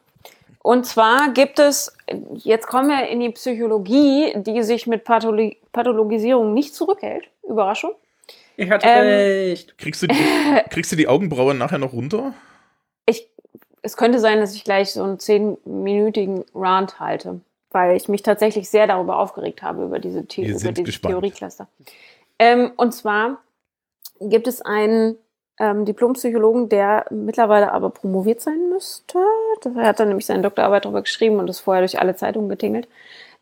Und 0.62 0.86
zwar 0.86 1.30
gibt 1.32 1.58
es, 1.58 1.96
jetzt 2.34 2.68
kommen 2.68 2.88
wir 2.88 3.08
in 3.08 3.20
die 3.20 3.30
Psychologie, 3.30 4.32
die 4.36 4.62
sich 4.62 4.86
mit 4.86 5.04
Patholo 5.04 5.50
Pathologisierung 5.72 6.54
nicht 6.54 6.74
zurückhält. 6.74 7.24
Überraschung. 7.42 7.92
ich 8.56 8.70
hatte 8.70 8.86
Ähm, 8.86 9.06
recht. 9.48 9.76
Kriegst 9.78 10.02
du, 10.02 10.06
die, 10.06 10.14
kriegst 10.70 10.92
du 10.92 10.96
die 10.96 11.08
Augenbrauen 11.08 11.58
nachher 11.58 11.78
noch 11.78 11.92
runter? 11.92 12.34
Ich, 13.06 13.28
es 13.80 13.96
könnte 13.96 14.20
sein, 14.20 14.38
dass 14.38 14.54
ich 14.54 14.62
gleich 14.62 14.92
so 14.92 15.02
einen 15.02 15.18
zehnminütigen 15.18 16.44
Rant 16.54 17.00
halte, 17.00 17.40
weil 17.74 17.96
ich 17.96 18.08
mich 18.08 18.22
tatsächlich 18.22 18.68
sehr 18.68 18.86
darüber 18.86 19.18
aufgeregt 19.18 19.62
habe, 19.62 19.84
über 19.84 19.98
diese, 19.98 20.24
The 20.28 20.42
über 20.42 20.72
gespannt. 20.72 21.12
Theoriecluster. 21.12 21.68
Ähm, 22.38 22.72
und 22.76 22.92
zwar 22.92 23.38
gibt 24.20 24.46
es 24.46 24.62
einen 24.62 25.16
ähm, 25.58 25.84
Diplompsychologen, 25.84 26.68
der 26.68 27.06
mittlerweile 27.10 27.72
aber 27.72 27.90
promoviert 27.90 28.40
sein 28.40 28.68
müsste. 28.70 29.18
Er 29.76 29.86
hat 29.86 30.00
dann 30.00 30.08
nämlich 30.08 30.26
seine 30.26 30.42
Doktorarbeit 30.42 30.84
darüber 30.84 31.02
geschrieben 31.02 31.38
und 31.38 31.48
ist 31.48 31.60
vorher 31.60 31.82
durch 31.82 32.00
alle 32.00 32.16
Zeitungen 32.16 32.48
getingelt. 32.48 32.88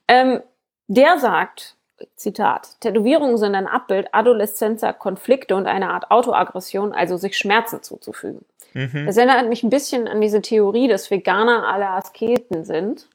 Ähm, 0.08 0.40
der 0.88 1.18
sagt, 1.18 1.76
Zitat, 2.16 2.80
Tätowierungen 2.80 3.38
sind 3.38 3.54
ein 3.54 3.66
Abbild 3.66 4.08
adoleszenzer 4.12 4.92
Konflikte 4.92 5.54
und 5.54 5.66
eine 5.66 5.90
Art 5.90 6.10
Autoaggression, 6.10 6.92
also 6.92 7.16
sich 7.16 7.36
Schmerzen 7.36 7.82
zuzufügen. 7.82 8.44
Mhm. 8.74 9.06
Das 9.06 9.16
erinnert 9.16 9.48
mich 9.48 9.62
ein 9.62 9.70
bisschen 9.70 10.08
an 10.08 10.20
diese 10.20 10.42
Theorie, 10.42 10.88
dass 10.88 11.10
Veganer 11.10 11.66
alle 11.66 11.88
Asketen 11.88 12.64
sind. 12.64 13.08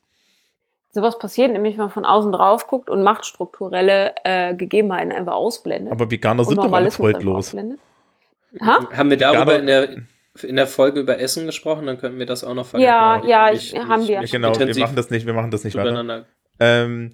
Sowas 0.96 1.20
passiert 1.20 1.52
nämlich, 1.52 1.74
wenn 1.74 1.84
man 1.84 1.90
von 1.92 2.06
außen 2.06 2.32
drauf 2.32 2.68
guckt 2.68 2.90
und 2.90 3.04
machtstrukturelle 3.04 4.16
äh, 4.24 4.56
Gegebenheiten 4.56 5.12
einfach 5.12 5.34
ausblendet. 5.34 5.92
Aber 5.92 6.10
Veganer 6.10 6.46
sind 6.46 6.58
doch 6.58 6.72
alle 6.72 6.90
freudlos. 6.90 7.54
Ha? 7.54 8.80
Haben 8.96 9.10
wir 9.10 9.18
darüber 9.18 9.44
Gerade- 9.46 9.60
in 9.60 9.68
der, 9.68 9.90
in 10.44 10.56
der 10.56 10.68
Folge 10.68 11.02
über 11.02 11.20
Essen 11.20 11.46
gesprochen? 11.48 11.86
Dann 11.86 11.98
könnten 11.98 12.18
wir 12.18 12.26
das 12.26 12.46
auch 12.46 12.54
noch 12.54 12.72
Ja, 12.76 13.20
verlinken. 13.20 13.30
ja, 13.30 13.52
Nicht- 13.52 13.74
ich- 13.74 13.80
haben 13.80 14.00
nicht- 14.00 14.08
wir. 14.10 14.22
nicht 14.22 14.32
Genau, 14.32 14.58
wir 14.58 14.80
machen 14.80 14.96
das 14.96 15.10
nicht, 15.10 15.26
wir 15.26 15.34
machen 15.34 15.52
das 15.52 15.66
nicht 15.66 15.76
weiter. 15.76 16.26
Ähm, 16.62 17.14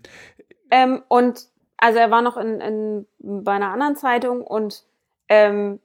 Ähm, 0.70 1.02
und 1.08 1.48
also 1.78 1.98
er 1.98 2.12
war 2.12 2.22
noch 2.22 2.38
in, 2.38 2.62
in, 2.62 3.08
bei 3.18 3.53
einer 3.53 3.74
anderen 3.74 3.95
Zeitung 3.95 4.41
und 4.41 4.84
ähm, 5.28 5.80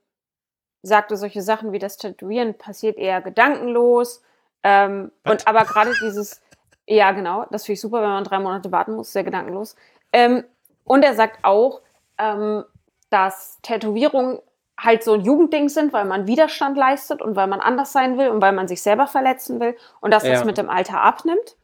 sagte 0.82 1.16
solche 1.16 1.40
Sachen 1.40 1.72
wie 1.72 1.78
das 1.78 1.96
Tätowieren 1.96 2.52
passiert 2.58 2.98
eher 2.98 3.22
gedankenlos. 3.22 4.22
Ähm, 4.62 5.12
und 5.24 5.48
aber 5.48 5.64
gerade 5.64 5.92
dieses, 6.02 6.42
ja 6.86 7.12
genau, 7.12 7.46
das 7.50 7.64
finde 7.64 7.74
ich 7.74 7.80
super, 7.80 8.02
wenn 8.02 8.08
man 8.10 8.24
drei 8.24 8.38
Monate 8.38 8.70
warten 8.72 8.94
muss, 8.94 9.12
sehr 9.12 9.24
gedankenlos. 9.24 9.76
Ähm, 10.12 10.44
und 10.84 11.02
er 11.04 11.14
sagt 11.14 11.44
auch, 11.44 11.80
ähm, 12.18 12.64
dass 13.10 13.60
Tätowierungen 13.62 14.40
halt 14.78 15.02
so 15.02 15.14
ein 15.14 15.22
Jugendding 15.22 15.68
sind, 15.68 15.92
weil 15.92 16.04
man 16.04 16.26
Widerstand 16.26 16.76
leistet 16.76 17.22
und 17.22 17.34
weil 17.34 17.46
man 17.46 17.60
anders 17.60 17.92
sein 17.92 18.18
will 18.18 18.28
und 18.28 18.42
weil 18.42 18.52
man 18.52 18.68
sich 18.68 18.82
selber 18.82 19.06
verletzen 19.06 19.58
will 19.58 19.76
und 20.00 20.10
dass 20.12 20.22
das 20.22 20.40
Ja. 20.40 20.44
mit 20.44 20.58
dem 20.58 20.68
Alter 20.68 21.00
abnimmt. 21.00 21.56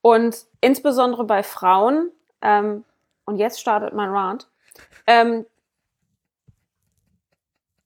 Und 0.00 0.44
insbesondere 0.60 1.24
bei 1.24 1.42
Frauen, 1.42 2.10
ähm, 2.42 2.84
und 3.26 3.36
jetzt 3.38 3.60
startet 3.60 3.94
mein 3.94 4.10
Rant, 4.10 4.48
ähm, 5.06 5.46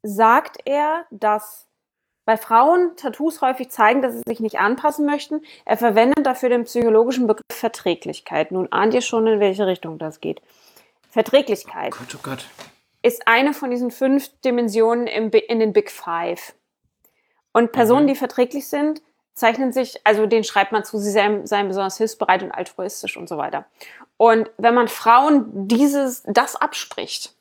sagt 0.02 0.58
er, 0.64 1.04
dass 1.10 1.67
bei 2.28 2.36
Frauen 2.36 2.94
Tattoos 2.96 3.40
häufig 3.40 3.70
zeigen, 3.70 4.02
dass 4.02 4.12
sie 4.12 4.22
sich 4.26 4.40
nicht 4.40 4.58
anpassen 4.60 5.06
möchten. 5.06 5.40
Er 5.64 5.78
verwendet 5.78 6.26
dafür 6.26 6.50
den 6.50 6.64
psychologischen 6.64 7.26
Begriff 7.26 7.46
Verträglichkeit. 7.50 8.52
Nun 8.52 8.70
ahnt 8.70 8.92
ihr 8.92 9.00
schon, 9.00 9.26
in 9.26 9.40
welche 9.40 9.66
Richtung 9.66 9.96
das 9.96 10.20
geht. 10.20 10.42
Verträglichkeit 11.08 11.92
Gott, 11.92 12.14
oh 12.14 12.20
Gott. 12.22 12.44
ist 13.00 13.26
eine 13.26 13.54
von 13.54 13.70
diesen 13.70 13.90
fünf 13.90 14.28
Dimensionen 14.44 15.06
im, 15.06 15.30
in 15.30 15.58
den 15.58 15.72
Big 15.72 15.90
Five. 15.90 16.52
Und 17.54 17.72
Personen, 17.72 18.02
Mhm. 18.02 18.08
die 18.08 18.14
verträglich 18.14 18.68
sind, 18.68 19.00
zeichnen 19.32 19.72
sich, 19.72 19.98
also 20.04 20.26
den 20.26 20.44
schreibt 20.44 20.70
man 20.70 20.84
zu, 20.84 20.98
sie 20.98 21.10
seien, 21.10 21.46
seien 21.46 21.68
besonders 21.68 21.96
hilfsbereit 21.96 22.42
und 22.42 22.52
altruistisch 22.52 23.16
und 23.16 23.26
so 23.30 23.38
weiter. 23.38 23.64
Und 24.18 24.50
wenn 24.58 24.74
man 24.74 24.88
Frauen 24.88 25.66
dieses, 25.66 26.24
das 26.24 26.56
abspricht, 26.56 27.37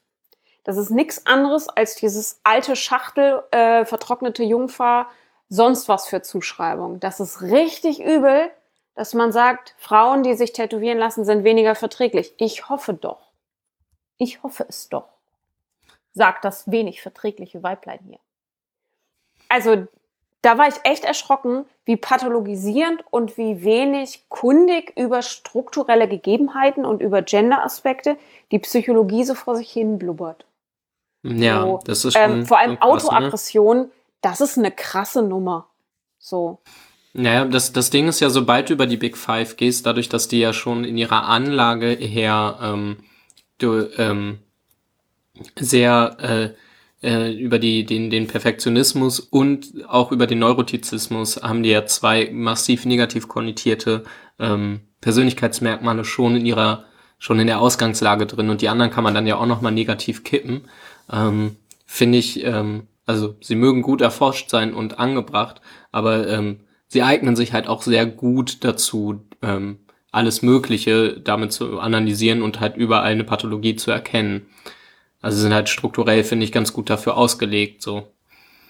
das 0.68 0.76
ist 0.76 0.89
nichts 0.89 1.26
anderes 1.26 1.69
als 1.69 1.95
dieses 1.95 2.41
alte 2.44 2.76
Schachtel, 2.76 3.41
äh, 3.52 3.85
vertrocknete 3.85 4.44
Jungfer, 4.44 5.07
sonst 5.48 5.88
was 5.88 6.07
für 6.07 6.22
Zuschreibung. 6.22 6.99
Das 6.99 7.22
ist 7.22 7.41
richtig 7.41 8.03
übel, 8.03 8.52
dass 8.94 9.14
man 9.14 9.31
sagt, 9.31 9.76
Frauen, 9.77 10.23
die 10.23 10.34
sich 10.34 10.52
tätowieren 10.52 10.98
lassen, 10.98 11.23
sind 11.23 11.45
weniger 11.45 11.73
verträglich. 11.73 12.34
Ich 12.38 12.68
hoffe 12.68 12.94
doch. 12.94 13.31
Ich 14.18 14.44
hoffe 14.44 14.65
es 14.68 14.89
doch. 14.89 15.07
Sagt 16.11 16.44
das 16.44 16.69
wenig 16.69 17.02
verträgliche 17.02 17.64
Weiblein 17.64 17.99
hier. 18.06 18.19
Also, 19.48 19.88
da 20.41 20.57
war 20.57 20.68
ich 20.68 20.84
echt 20.84 21.06
erschrocken, 21.06 21.65
wie 21.85 21.95
pathologisierend 21.95 23.06
und 23.10 23.38
wie 23.38 23.64
wenig 23.64 24.27
kundig 24.27 24.91
über 24.98 25.22
strukturelle 25.22 26.10
Gegebenheiten 26.10 26.84
und 26.84 27.02
über 27.02 27.22
Gender-Aspekte 27.22 28.18
die 28.52 28.60
Psychologie 28.60 29.23
so 29.23 29.34
vor 29.34 29.56
sich 29.56 29.72
hin 29.72 29.98
blubbert. 29.98 30.44
Ja, 31.30 31.62
So, 31.62 31.80
das 31.86 32.06
ist 32.06 32.14
schon. 32.14 32.32
Ähm, 32.32 32.45
vor 32.45 32.60
allem 32.60 32.74
ne? 32.74 32.82
Autoaggression, 32.82 33.91
das 34.22 34.41
ist 34.41 34.58
eine 34.58 34.72
krasse 34.72 35.22
Nummer. 35.22 35.68
So. 36.18 36.60
Naja, 37.14 37.45
das, 37.45 37.74
das 37.74 37.90
Ding 37.90 38.08
ist 38.08 38.20
ja, 38.20 38.30
sobald 38.30 38.70
du 38.70 38.74
über 38.74 38.86
die 38.86 38.98
Big 38.98 39.18
Five 39.18 39.58
gehst, 39.58 39.86
dadurch, 39.86 40.10
dass 40.10 40.28
die 40.28 40.40
ja 40.40 40.54
schon 40.54 40.84
in 40.84 40.98
ihrer 40.98 41.24
Anlage 41.24 41.90
her 41.90 42.60
ähm, 42.62 42.98
du, 43.58 43.90
ähm, 43.98 44.40
sehr 45.60 46.18
äh, 46.20 47.08
äh, 47.08 47.32
über 47.32 47.60
die, 47.60 47.86
den, 47.86 48.10
den 48.10 48.28
Perfektionismus 48.28 49.20
und 49.20 49.86
auch 49.88 50.12
über 50.12 50.28
den 50.28 50.40
Neurotizismus 50.40 51.41
haben 51.44 51.64
die 51.64 51.70
ja 51.70 51.86
zwei 51.86 52.30
massiv 52.32 52.86
negativ 52.86 53.28
konnotierte 53.28 54.04
ähm, 54.40 54.82
Persönlichkeitsmerkmale 55.02 56.06
schon 56.06 56.36
in 56.36 56.45
ihrer, 56.45 56.86
schon 57.20 57.40
in 57.40 57.48
der 57.48 57.60
Ausgangslage 57.60 58.26
drin 58.26 58.49
und 58.49 58.62
die 58.62 58.70
anderen 58.70 58.91
kann 58.91 59.04
man 59.04 59.14
dann 59.14 59.28
ja 59.28 59.38
auch 59.38 59.45
nochmal 59.45 59.72
negativ 59.72 60.24
kippen. 60.24 60.68
Ähm, 61.12 61.58
Finde 61.86 62.18
ich, 62.18 62.44
ähm, 62.44 62.88
also 63.06 63.36
sie 63.42 63.56
mögen 63.56 63.82
gut 63.82 64.02
erforscht 64.02 64.50
sein 64.50 64.74
und 64.74 65.00
angebracht, 65.00 65.62
aber 65.92 66.28
ähm, 66.28 66.60
sie 66.88 67.02
eignen 67.02 67.36
sich 67.36 67.54
halt 67.54 67.68
auch 67.68 67.82
sehr 67.82 68.06
gut 68.06 68.64
dazu, 68.66 69.22
ähm, 69.42 69.80
alles 70.12 70.42
Mögliche 70.42 71.20
damit 71.20 71.54
zu 71.54 71.80
analysieren 71.80 72.42
und 72.42 72.60
halt 72.60 72.76
überall 72.76 73.12
eine 73.12 73.24
Pathologie 73.24 73.76
zu 73.76 73.92
erkennen. 73.92 74.48
Also 75.22 75.40
sind 75.40 75.54
halt 75.54 75.70
strukturell, 75.70 76.24
finde 76.24 76.46
ich, 76.46 76.52
ganz 76.52 76.74
gut 76.74 76.90
dafür 76.90 77.18
ausgelegt, 77.18 77.82
so. 77.82 78.08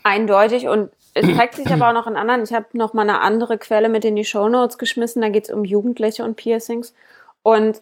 Eindeutig 0.03 0.67
und 0.67 0.91
es 1.13 1.25
zeigt 1.37 1.55
sich 1.55 1.67
aber 1.67 1.89
auch 1.89 1.93
noch 1.93 2.07
in 2.07 2.15
anderen. 2.15 2.43
Ich 2.43 2.53
habe 2.53 2.65
noch 2.73 2.93
mal 2.93 3.01
eine 3.01 3.21
andere 3.21 3.57
Quelle 3.57 3.89
mit 3.89 4.05
in 4.05 4.15
die 4.15 4.25
Shownotes 4.25 4.77
geschmissen. 4.77 5.21
Da 5.21 5.29
geht 5.29 5.45
es 5.45 5.53
um 5.53 5.65
Jugendliche 5.65 6.23
und 6.23 6.35
Piercings. 6.35 6.93
Und 7.43 7.81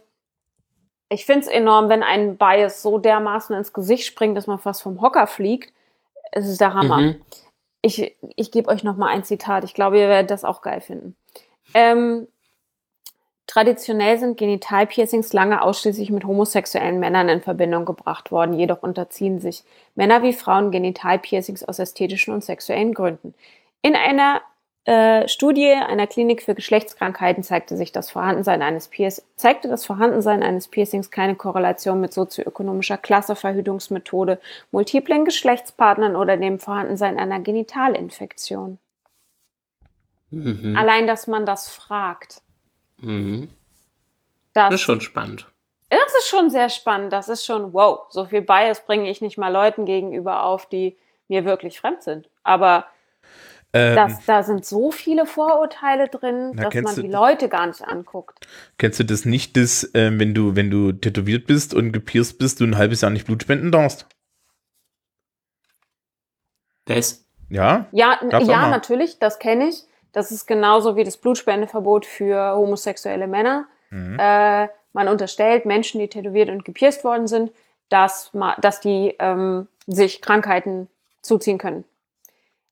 ich 1.16 1.26
finde 1.26 1.42
es 1.42 1.48
enorm, 1.48 1.90
wenn 1.90 2.04
ein 2.04 2.38
Bias 2.38 2.82
so 2.82 3.00
dermaßen 3.00 3.56
ins 3.56 3.74
Gesicht 3.74 4.06
springt, 4.06 4.38
dass 4.38 4.48
man 4.48 4.60
fast 4.60 4.84
vom 4.84 5.02
Hocker 5.02 5.28
fliegt. 5.28 5.74
Es 6.32 6.48
ist 6.48 6.60
der 6.60 6.74
Hammer. 6.74 6.98
Mhm. 6.98 7.22
Ich, 7.82 8.16
ich 8.36 8.52
gebe 8.52 8.70
euch 8.70 8.84
noch 8.84 8.98
mal 8.98 9.08
ein 9.08 9.24
Zitat. 9.24 9.64
Ich 9.64 9.74
glaube, 9.74 9.98
ihr 9.98 10.10
werdet 10.10 10.30
das 10.30 10.44
auch 10.44 10.62
geil 10.62 10.82
finden. 10.82 11.16
Ähm, 11.74 12.28
Traditionell 13.48 14.18
sind 14.18 14.38
Genitalpiercings 14.38 15.32
lange 15.32 15.62
ausschließlich 15.62 16.10
mit 16.10 16.26
homosexuellen 16.26 17.00
Männern 17.00 17.30
in 17.30 17.42
Verbindung 17.42 17.86
gebracht 17.86 18.32
worden, 18.32 18.58
jedoch 18.58 18.82
unterziehen 18.82 19.40
sich 19.40 19.64
Männer 19.94 20.24
wie 20.24 20.34
Frauen 20.34 20.72
Genitalpiercings 20.72 21.64
aus 21.64 21.78
ästhetischen 21.78 22.34
und 22.34 22.44
sexuellen 22.44 22.94
Gründen. 22.94 23.36
In 23.84 23.96
einer 23.96 24.42
äh, 24.86 25.28
Studie 25.28 25.74
einer 25.74 26.06
Klinik 26.06 26.44
für 26.44 26.54
Geschlechtskrankheiten 26.54 27.44
zeigte 27.44 27.76
sich 27.76 27.92
das 27.92 28.12
Vorhandensein 28.12 28.62
eines 28.62 28.88
Pierc 28.88 29.24
zeigte 29.36 29.68
das 29.68 29.84
Vorhandensein 29.84 30.44
eines 30.44 30.68
Piercings 30.68 31.10
keine 31.10 31.36
Korrelation 31.36 32.00
mit 32.00 32.14
sozioökonomischer 32.14 32.98
Klasse, 32.98 33.36
Verhütungsmethode, 33.36 34.40
multiplen 34.72 35.26
Geschlechtspartnern 35.26 36.16
oder 36.16 36.38
dem 36.38 36.60
Vorhandensein 36.60 37.18
einer 37.18 37.40
Genitalinfektion. 37.40 38.78
Mhm. 40.30 40.76
Allein, 40.78 41.08
dass 41.08 41.26
man 41.26 41.48
das 41.48 41.70
fragt. 41.70 42.42
Mhm. 42.98 43.50
Das, 44.54 44.70
Das 44.70 44.76
ist 44.76 44.82
schon 44.82 45.02
spannend. 45.02 45.48
Das 45.90 46.14
ist 46.20 46.28
schon 46.28 46.50
sehr 46.52 46.70
spannend. 46.70 47.12
Das 47.12 47.28
ist 47.28 47.44
schon, 47.44 47.74
wow, 47.74 48.02
so 48.10 48.26
viel 48.26 48.42
Bias 48.42 48.86
bringe 48.86 49.10
ich 49.10 49.20
nicht 49.22 49.38
mal 49.38 49.52
Leuten 49.52 49.86
gegenüber 49.86 50.44
auf, 50.44 50.68
die 50.68 50.96
mir 51.28 51.44
wirklich 51.44 51.80
fremd 51.80 52.04
sind. 52.04 52.30
Aber 52.44 52.86
Ähm, 53.76 53.96
das, 53.96 54.26
da 54.26 54.42
sind 54.44 54.66
so 54.66 54.90
viele 54.92 55.26
Vorurteile 55.26 56.08
drin, 56.08 56.52
Na, 56.56 56.70
dass 56.70 56.82
man 56.84 56.96
du- 56.96 57.02
die 57.02 57.08
Leute 57.10 57.50
gar 57.50 57.68
nicht 57.68 57.86
anguckt. 57.86 58.48
Kennst 58.78 59.00
du 59.00 59.04
das 59.04 59.26
nicht, 59.26 59.58
dass, 59.58 59.90
ähm, 59.94 60.20
wenn 60.20 60.34
du, 60.34 60.56
wenn 60.56 60.72
du 60.72 60.94
tätowiert 60.94 61.46
bist 61.46 61.74
und 61.74 61.92
gepierst 61.92 62.38
bist, 62.40 62.62
du 62.62 62.64
ein 62.66 62.78
halbes 62.78 63.02
Jahr 63.02 63.12
nicht 63.12 63.26
Blut 63.26 63.42
spenden 63.44 63.72
darfst? 63.72 64.08
Das? 66.86 67.26
Ja? 67.50 67.88
Ja, 67.92 68.20
ja 68.40 68.68
natürlich, 68.70 69.20
das 69.20 69.40
kenne 69.40 69.68
ich. 69.70 69.84
Das 70.12 70.32
ist 70.32 70.46
genauso 70.46 70.96
wie 70.96 71.04
das 71.04 71.18
Blutspendeverbot 71.18 72.06
für 72.06 72.56
homosexuelle 72.56 73.28
Männer. 73.28 73.66
Mhm. 73.90 74.18
Äh, 74.20 74.70
man 74.94 75.08
unterstellt 75.10 75.66
Menschen, 75.66 76.00
die 76.00 76.08
tätowiert 76.08 76.50
und 76.50 76.64
gepierst 76.64 77.04
worden 77.04 77.28
sind, 77.28 77.52
dass, 77.90 78.32
dass 78.62 78.80
die 78.80 79.16
ähm, 79.20 79.68
sich 79.88 80.22
Krankheiten 80.22 80.88
zuziehen 81.22 81.58
können. 81.58 81.84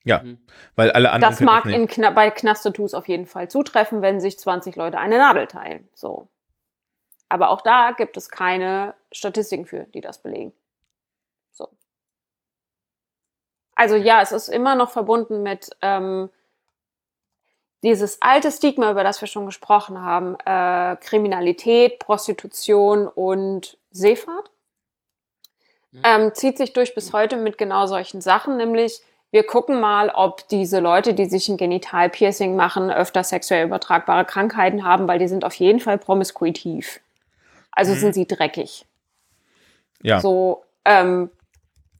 Ja, 0.05 0.21
Mhm. 0.21 0.37
weil 0.75 0.91
alle 0.91 1.11
anderen 1.11 1.31
Das 1.33 1.39
mag 1.41 1.65
nicht. 1.65 1.75
in 1.75 1.87
Kna 1.87 2.09
bei 2.09 2.29
Knastertus 2.29 2.93
auf 2.93 3.07
jeden 3.07 3.25
Fall 3.25 3.49
zutreffen, 3.49 4.01
wenn 4.01 4.19
sich 4.19 4.37
20 4.37 4.75
Leute 4.75 4.97
eine 4.97 5.17
Nadel 5.17 5.47
teilen. 5.47 5.87
So. 5.93 6.27
Aber 7.29 7.49
auch 7.49 7.61
da 7.61 7.91
gibt 7.91 8.17
es 8.17 8.29
keine 8.29 8.95
Statistiken 9.11 9.65
für, 9.65 9.85
die 9.85 10.01
das 10.01 10.21
belegen. 10.21 10.51
So. 11.51 11.69
Also 13.75 13.95
ja, 13.95 14.21
es 14.21 14.31
ist 14.31 14.49
immer 14.49 14.75
noch 14.75 14.91
verbunden 14.91 15.41
mit 15.41 15.69
ähm, 15.81 16.29
dieses 17.81 18.21
alte 18.21 18.51
Stigma, 18.51 18.91
über 18.91 19.03
das 19.03 19.19
wir 19.21 19.27
schon 19.27 19.45
gesprochen 19.45 19.99
haben, 20.01 20.35
äh, 20.45 20.95
Kriminalität, 20.97 21.99
Prostitution 21.99 23.07
und 23.07 23.77
Seefahrt. 23.91 24.51
Mhm. 25.91 26.01
Ähm, 26.03 26.33
zieht 26.35 26.57
sich 26.57 26.73
durch 26.73 26.93
bis 26.93 27.13
heute 27.13 27.35
mit 27.37 27.57
genau 27.57 27.87
solchen 27.87 28.21
Sachen, 28.21 28.57
nämlich 28.57 29.01
wir 29.33 29.43
gucken 29.47 29.79
mal, 29.79 30.09
ob 30.13 30.47
diese 30.49 30.79
Leute, 30.79 31.15
die 31.15 31.25
sich 31.25 31.49
ein 31.49 31.57
Genitalpiercing 31.57 32.55
machen, 32.55 32.91
öfter 32.91 33.23
sexuell 33.23 33.65
übertragbare 33.65 34.25
Krankheiten 34.25 34.83
haben, 34.85 35.07
weil 35.07 35.17
die 35.17 35.27
sind 35.27 35.43
auf 35.43 35.55
jeden 35.55 35.79
Fall 35.79 35.97
promiskuitiv. 35.97 36.99
Also 37.71 37.93
Mhm. 37.93 37.97
sind 37.97 38.13
sie 38.13 38.27
dreckig. 38.27 38.85
Ja, 40.03 40.19
So, 40.19 40.63
ähm, 40.85 41.31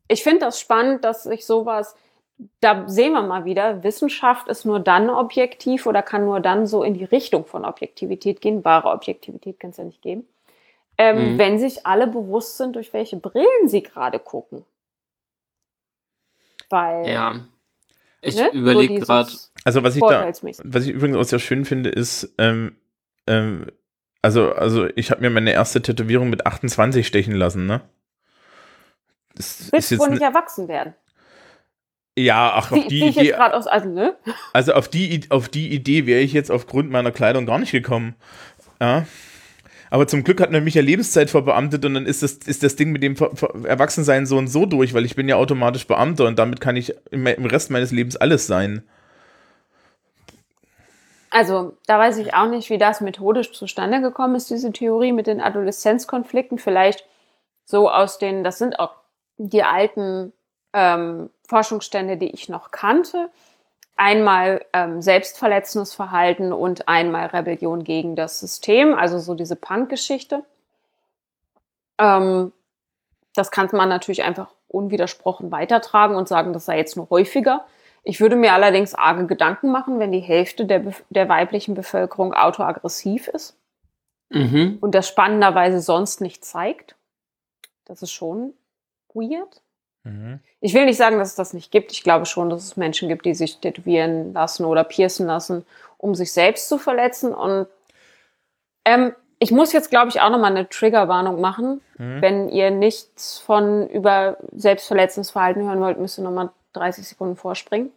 ich 0.08 0.22
finde 0.22 0.42
das 0.42 0.60
spannend, 0.60 1.04
dass 1.04 1.24
sich 1.24 1.48
sowas, 1.48 1.96
da 2.62 2.84
sehen 2.88 3.14
wir 3.14 3.24
mal 3.24 3.46
wieder, 3.46 3.84
Wissenschaft 3.84 4.48
ist 4.48 4.64
nur 4.66 4.80
dann 4.80 5.10
objektiv 5.10 5.88
oder 5.88 6.04
kann 6.04 6.26
nur 6.26 6.40
dann 6.40 6.68
so 6.68 6.84
in 6.84 6.94
die 6.94 7.06
Richtung 7.06 7.46
von 7.46 7.66
Objektivität 7.66 8.42
gehen. 8.42 8.64
Wahre 8.64 8.90
Objektivität 8.90 9.60
kann 9.60 9.72
es 9.72 9.78
ja 9.78 9.86
nicht 9.86 10.04
geben. 10.04 10.28
Ähm, 11.00 11.34
Mhm. 11.34 11.38
Wenn 11.40 11.58
sich 11.58 11.88
alle 11.88 12.06
bewusst 12.06 12.58
sind, 12.58 12.76
durch 12.76 12.94
welche 12.94 13.18
Brillen 13.18 13.68
sie 13.68 13.82
gerade 13.82 14.20
gucken. 14.20 14.66
Weil, 16.74 17.08
Ja. 17.08 17.36
Ich 18.22 18.36
ne, 18.36 18.50
so 18.52 18.58
überlege 18.58 18.94
dieses 18.96 19.08
gerade, 19.08 19.32
also 19.66 19.84
was 19.84 19.96
ich 19.96 20.02
da, 20.02 20.32
was 20.64 20.86
ich 20.86 20.92
übrigens 20.92 21.18
auch 21.18 21.24
sehr 21.24 21.40
schön 21.40 21.66
finde, 21.66 21.90
ist, 21.90 22.34
ähm, 22.38 22.76
ähm, 23.28 23.68
also, 24.22 24.54
also 24.54 24.88
ich 24.96 25.12
habe 25.12 25.22
mir 25.22 25.30
meine 25.30 25.52
erste 25.52 25.82
Tätowierung 25.82 26.30
mit 26.30 26.48
28 26.48 27.06
stechen 27.06 27.36
lassen, 27.36 27.66
ne? 27.66 27.82
Das 29.36 29.72
Willst 29.72 30.00
wohl 30.00 30.08
ne- 30.08 30.14
nicht 30.14 30.24
erwachsen 30.24 30.68
werden. 30.68 30.96
ja, 32.18 32.54
ach, 32.56 32.72
auf 32.72 32.88
die 32.88 33.00
jetzt 33.02 33.18
Idee, 33.18 33.36
aus, 33.36 33.68
also, 33.68 33.90
ne? 33.90 34.16
also 34.54 34.74
auf 34.74 34.88
die, 34.88 35.26
auf 35.30 35.50
die 35.50 35.72
Idee 35.72 36.06
wäre 36.06 36.22
ich 36.22 36.34
jetzt 36.34 36.50
aufgrund 36.50 36.90
meiner 36.90 37.12
Kleidung 37.12 37.46
gar 37.46 37.60
nicht 37.60 37.72
gekommen. 37.72 38.16
Ja. 38.82 39.06
Aber 39.94 40.08
zum 40.08 40.24
Glück 40.24 40.42
hat 40.42 40.50
man 40.50 40.64
mich 40.64 40.74
ja 40.74 40.82
Lebenszeit 40.82 41.30
verbeamtet 41.30 41.86
und 41.86 41.94
dann 41.94 42.08
ist 42.08 42.24
das, 42.24 42.34
ist 42.34 42.64
das 42.64 42.76
Ding 42.76 42.92
mit 42.92 43.04
dem 43.04 43.16
Erwachsensein 43.64 44.26
so 44.26 44.38
und 44.38 44.48
so 44.48 44.66
durch, 44.66 44.96
weil 44.96 45.06
ich 45.06 45.16
bin 45.16 45.30
ja 45.30 45.36
automatisch 45.36 45.86
Beamter 45.86 46.26
und 46.26 46.40
damit 46.40 46.60
kann 46.60 46.76
ich 46.76 46.96
im, 47.12 47.28
im 47.28 47.46
Rest 47.46 47.70
meines 47.70 47.92
Lebens 47.92 48.16
alles 48.16 48.48
sein. 48.48 48.82
Also, 51.30 51.78
da 51.86 52.00
weiß 52.00 52.18
ich 52.18 52.34
auch 52.34 52.48
nicht, 52.48 52.72
wie 52.72 52.80
das 52.80 53.02
methodisch 53.02 53.52
zustande 53.52 54.02
gekommen 54.02 54.34
ist, 54.34 54.50
diese 54.50 54.72
Theorie 54.72 55.12
mit 55.12 55.28
den 55.28 55.40
Adoleszenzkonflikten. 55.40 56.58
Vielleicht 56.58 57.06
so 57.64 57.88
aus 57.88 58.18
den, 58.18 58.44
das 58.44 58.58
sind 58.58 58.80
auch 58.80 58.96
die 59.38 59.62
alten 59.62 60.34
ähm, 60.74 61.30
Forschungsstände, 61.48 62.18
die 62.18 62.32
ich 62.32 62.50
noch 62.50 62.72
kannte. 62.72 63.30
Einmal 63.96 64.66
ähm, 64.74 65.02
selbstverletzendes 65.02 65.94
Verhalten 65.94 66.52
und 66.52 66.88
einmal 66.88 67.28
Rebellion 67.28 67.84
gegen 67.84 68.16
das 68.16 68.40
System, 68.40 68.94
also 68.96 69.20
so 69.20 69.36
diese 69.36 69.56
Punk-Geschichte. 69.56 70.44
Ähm, 72.00 72.52
das 73.36 73.52
kann 73.52 73.70
man 73.72 73.90
natürlich 73.90 74.24
einfach 74.24 74.48
unwidersprochen 74.68 75.52
weitertragen 75.52 76.16
und 76.16 76.28
sagen, 76.28 76.54
das 76.54 76.66
sei 76.66 76.78
jetzt 76.78 76.98
nur 76.98 77.10
häufiger. 77.10 77.66
Ich 78.04 78.20
würde 78.20 78.36
mir 78.36 78.54
allerdings 78.54 78.96
arge 78.96 79.28
Gedanken 79.28 79.72
machen, 79.72 80.00
wenn 80.00 80.12
die 80.12 80.20
Hälfte 80.20 80.66
der, 80.66 80.84
Bef- 80.84 81.04
der 81.10 81.30
weiblichen 81.30 81.74
Bevölkerung 81.76 82.34
autoaggressiv 82.34 83.28
ist 83.28 83.56
Mhm. 84.30 84.80
und 84.82 84.96
das 84.96 85.08
spannenderweise 85.08 85.80
sonst 85.80 86.20
nicht 86.20 86.44
zeigt. 86.44 86.96
Das 87.86 88.02
ist 88.02 88.12
schon 88.12 88.54
weird. 89.14 89.62
Mhm. 90.04 90.40
Ich 90.60 90.74
will 90.74 90.86
nicht 90.86 90.98
sagen, 90.98 91.18
dass 91.18 91.30
es 91.30 91.36
das 91.36 91.54
nicht 91.54 91.72
gibt. 91.72 91.92
Ich 91.92 92.04
glaube 92.04 92.26
schon, 92.26 92.50
dass 92.50 92.64
es 92.64 92.78
Menschen 92.78 93.10
gibt, 93.10 93.26
die 93.26 93.34
sich 93.34 93.58
tätowieren 93.58 94.34
lassen 94.34 94.66
oder 94.66 94.84
piercen 94.84 95.28
lassen, 95.28 95.66
um 95.98 96.16
sich 96.16 96.32
selbst 96.32 96.68
zu 96.70 96.78
verletzen. 96.78 97.34
Und 97.34 97.68
ähm, 98.86 99.14
ich 99.40 99.52
muss 99.52 99.74
jetzt, 99.74 99.90
glaube 99.90 100.10
ich, 100.10 100.22
auch 100.22 100.30
nochmal 100.30 100.52
eine 100.52 100.70
Triggerwarnung 100.70 101.42
machen. 101.42 101.82
Mhm. 101.98 102.22
Wenn 102.22 102.50
ihr 102.50 102.72
nichts 102.72 103.40
von 103.40 103.90
über 103.90 104.38
selbstverletzendes 104.54 105.32
Verhalten 105.32 105.64
hören 105.64 105.80
wollt, 105.80 106.00
müsst 106.00 106.20
ihr 106.20 106.24
nochmal 106.24 106.50
30 106.74 107.08
Sekunden 107.08 107.36
vorspringen. 107.36 107.92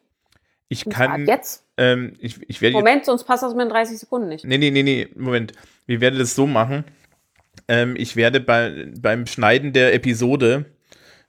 Ich 0.69 0.87
Und 0.87 0.93
kann, 0.93 1.27
jetzt. 1.27 1.65
ähm, 1.77 2.15
ich, 2.19 2.41
ich 2.49 2.61
werde 2.61 2.74
jetzt 2.77 2.85
Moment, 2.85 3.05
sonst 3.05 3.24
passt 3.24 3.43
das 3.43 3.55
mit 3.55 3.62
den 3.62 3.70
30 3.70 3.99
Sekunden 3.99 4.28
nicht. 4.28 4.45
Nee, 4.45 4.59
nee, 4.59 4.70
nee, 4.70 4.83
nee, 4.83 5.09
Moment. 5.15 5.53
Wir 5.87 6.01
werden 6.01 6.19
das 6.19 6.35
so 6.35 6.47
machen. 6.47 6.85
Ähm, 7.69 7.95
ich 7.97 8.16
werde 8.16 8.41
bei, 8.41 8.89
beim 9.01 9.27
Schneiden 9.27 9.73
der 9.73 9.95
Episode 9.95 10.66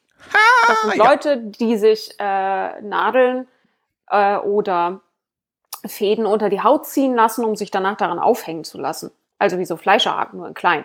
das 0.68 0.82
sind 0.82 0.96
ja. 0.96 1.10
Leute, 1.10 1.38
die 1.38 1.76
sich 1.76 2.10
äh, 2.18 2.80
Nadeln 2.82 3.46
äh, 4.10 4.36
oder 4.36 5.00
Fäden 5.86 6.26
unter 6.26 6.48
die 6.48 6.60
Haut 6.60 6.86
ziehen 6.86 7.14
lassen, 7.14 7.44
um 7.44 7.56
sich 7.56 7.70
danach 7.70 7.96
daran 7.96 8.18
aufhängen 8.18 8.64
zu 8.64 8.78
lassen. 8.78 9.10
Also 9.42 9.58
wie 9.58 9.64
so 9.64 9.76
Fleischerhaken, 9.76 10.38
nur 10.38 10.46
in 10.46 10.54
klein. 10.54 10.84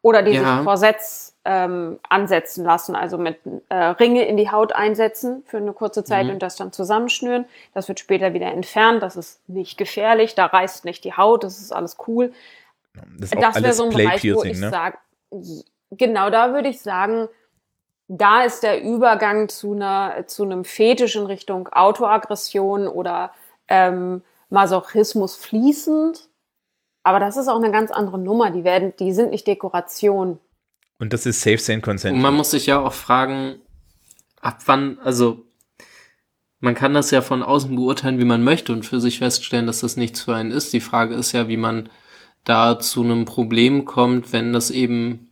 Oder 0.00 0.22
die 0.22 0.32
Ja. 0.32 0.56
sich 0.56 0.64
Korsetts 0.64 1.36
ähm, 1.44 1.98
ansetzen 2.08 2.64
lassen, 2.64 2.96
also 2.96 3.18
mit 3.18 3.38
äh, 3.68 3.74
Ringe 3.74 4.24
in 4.26 4.38
die 4.38 4.50
Haut 4.50 4.72
einsetzen 4.72 5.42
für 5.46 5.58
eine 5.58 5.74
kurze 5.74 6.02
Zeit 6.02 6.24
Mhm. 6.26 6.32
und 6.32 6.38
das 6.42 6.56
dann 6.56 6.72
zusammenschnüren. 6.72 7.44
Das 7.74 7.88
wird 7.88 8.00
später 8.00 8.32
wieder 8.32 8.46
entfernt. 8.46 9.02
Das 9.02 9.16
ist 9.16 9.46
nicht 9.48 9.76
gefährlich. 9.76 10.34
Da 10.34 10.46
reißt 10.46 10.86
nicht 10.86 11.04
die 11.04 11.12
Haut. 11.14 11.44
Das 11.44 11.58
ist 11.58 11.72
alles 11.72 11.98
cool. 12.08 12.32
Das 13.18 13.30
Das 13.30 13.62
wäre 13.62 13.72
so 13.74 13.84
ein 13.84 13.90
Bereich, 13.90 14.24
wo 14.34 14.42
ich 14.44 14.58
ne? 14.58 14.70
sage, 14.70 14.96
genau 15.90 16.30
da 16.30 16.54
würde 16.54 16.68
ich 16.68 16.80
sagen, 16.80 17.28
da 18.08 18.42
ist 18.42 18.62
der 18.62 18.82
Übergang 18.82 19.48
zu 19.50 19.72
einer 19.74 20.26
zu 20.26 20.44
einem 20.44 20.64
Fetisch 20.64 21.16
in 21.16 21.26
Richtung 21.26 21.68
Autoaggression 21.68 22.88
oder 22.88 23.32
ähm, 23.68 24.22
Masochismus 24.50 25.36
fließend. 25.36 26.28
Aber 27.04 27.20
das 27.20 27.36
ist 27.36 27.48
auch 27.48 27.62
eine 27.62 27.70
ganz 27.70 27.90
andere 27.90 28.18
Nummer. 28.18 28.50
Die 28.50 28.64
werden, 28.64 28.94
die 28.98 29.12
sind 29.12 29.30
nicht 29.30 29.46
Dekoration. 29.46 30.38
Und 30.98 31.12
das 31.12 31.26
ist 31.26 31.42
Safe 31.42 31.58
Sane 31.58 31.82
Consent. 31.82 32.16
Und 32.16 32.22
man 32.22 32.34
muss 32.34 32.50
sich 32.50 32.66
ja 32.66 32.80
auch 32.80 32.94
fragen, 32.94 33.56
ab 34.40 34.60
wann, 34.66 34.98
also 35.04 35.44
man 36.60 36.74
kann 36.74 36.94
das 36.94 37.10
ja 37.10 37.20
von 37.20 37.42
außen 37.42 37.76
beurteilen, 37.76 38.18
wie 38.18 38.24
man 38.24 38.42
möchte 38.42 38.72
und 38.72 38.86
für 38.86 39.00
sich 39.00 39.18
feststellen, 39.18 39.66
dass 39.66 39.80
das 39.80 39.98
nichts 39.98 40.22
für 40.22 40.34
einen 40.34 40.50
ist. 40.50 40.72
Die 40.72 40.80
Frage 40.80 41.14
ist 41.14 41.32
ja, 41.32 41.46
wie 41.46 41.58
man 41.58 41.90
da 42.44 42.78
zu 42.78 43.02
einem 43.02 43.26
Problem 43.26 43.84
kommt, 43.84 44.32
wenn 44.32 44.54
das 44.54 44.70
eben, 44.70 45.30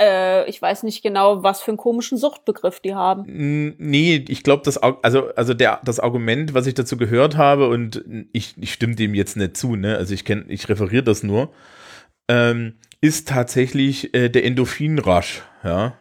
äh, 0.00 0.48
ich 0.48 0.60
weiß 0.60 0.82
nicht 0.84 1.02
genau, 1.02 1.42
was 1.42 1.60
für 1.62 1.70
einen 1.70 1.78
komischen 1.78 2.18
Suchtbegriff 2.18 2.80
die 2.80 2.94
haben. 2.94 3.74
Nee, 3.78 4.24
ich 4.28 4.42
glaube, 4.42 4.62
das, 4.64 4.78
also, 4.78 5.28
also 5.34 5.54
der, 5.54 5.80
das 5.84 6.00
Argument, 6.00 6.54
was 6.54 6.66
ich 6.66 6.74
dazu 6.74 6.96
gehört 6.96 7.36
habe, 7.36 7.68
und 7.68 8.04
ich, 8.32 8.54
ich 8.60 8.72
stimme 8.72 8.94
dem 8.94 9.14
jetzt 9.14 9.36
nicht 9.36 9.56
zu, 9.56 9.76
ne? 9.76 9.96
Also 9.96 10.14
ich 10.14 10.24
kenne, 10.24 10.44
ich 10.48 10.68
referiere 10.68 11.02
das 11.04 11.22
nur, 11.22 11.50
ähm, 12.28 12.74
ist 13.00 13.28
tatsächlich 13.28 14.14
äh, 14.14 14.28
der 14.28 14.44
Endorphin-Rush, 14.44 15.42
ja. 15.64 15.94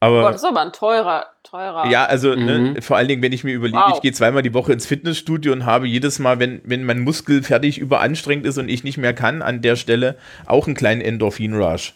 Aber. 0.00 0.20
Gott, 0.22 0.34
das 0.34 0.42
ist 0.42 0.48
aber 0.48 0.60
ein 0.60 0.72
teurer, 0.72 1.26
teurer. 1.44 1.86
Ja, 1.90 2.04
also 2.04 2.34
ne, 2.34 2.58
Mhm. 2.58 2.82
vor 2.82 2.96
allen 2.98 3.08
Dingen, 3.08 3.22
wenn 3.22 3.32
ich 3.32 3.42
mir 3.42 3.54
überlege, 3.54 3.78
Wow. 3.78 3.92
ich 3.94 4.02
gehe 4.02 4.12
zweimal 4.12 4.42
die 4.42 4.52
Woche 4.52 4.72
ins 4.72 4.84
Fitnessstudio 4.86 5.52
und 5.52 5.64
habe 5.64 5.86
jedes 5.86 6.18
Mal, 6.18 6.38
wenn, 6.38 6.60
wenn 6.64 6.84
mein 6.84 7.00
Muskel 7.00 7.42
fertig 7.42 7.78
überanstrengt 7.78 8.44
ist 8.44 8.58
und 8.58 8.68
ich 8.68 8.84
nicht 8.84 8.98
mehr 8.98 9.14
kann, 9.14 9.40
an 9.40 9.62
der 9.62 9.76
Stelle 9.76 10.16
auch 10.44 10.66
einen 10.66 10.76
kleinen 10.76 11.00
Endorphin-Rush. 11.00 11.94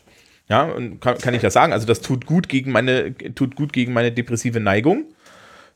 Ja, 0.48 0.62
und 0.64 1.00
kann, 1.00 1.18
kann 1.18 1.34
ich 1.34 1.42
ja 1.42 1.50
sagen, 1.50 1.72
also 1.72 1.86
das 1.86 2.00
tut 2.00 2.24
gut 2.26 2.48
gegen 2.48 2.72
meine, 2.72 3.14
tut 3.34 3.54
gut 3.54 3.72
gegen 3.72 3.92
meine 3.92 4.12
depressive 4.12 4.60
Neigung. 4.60 5.04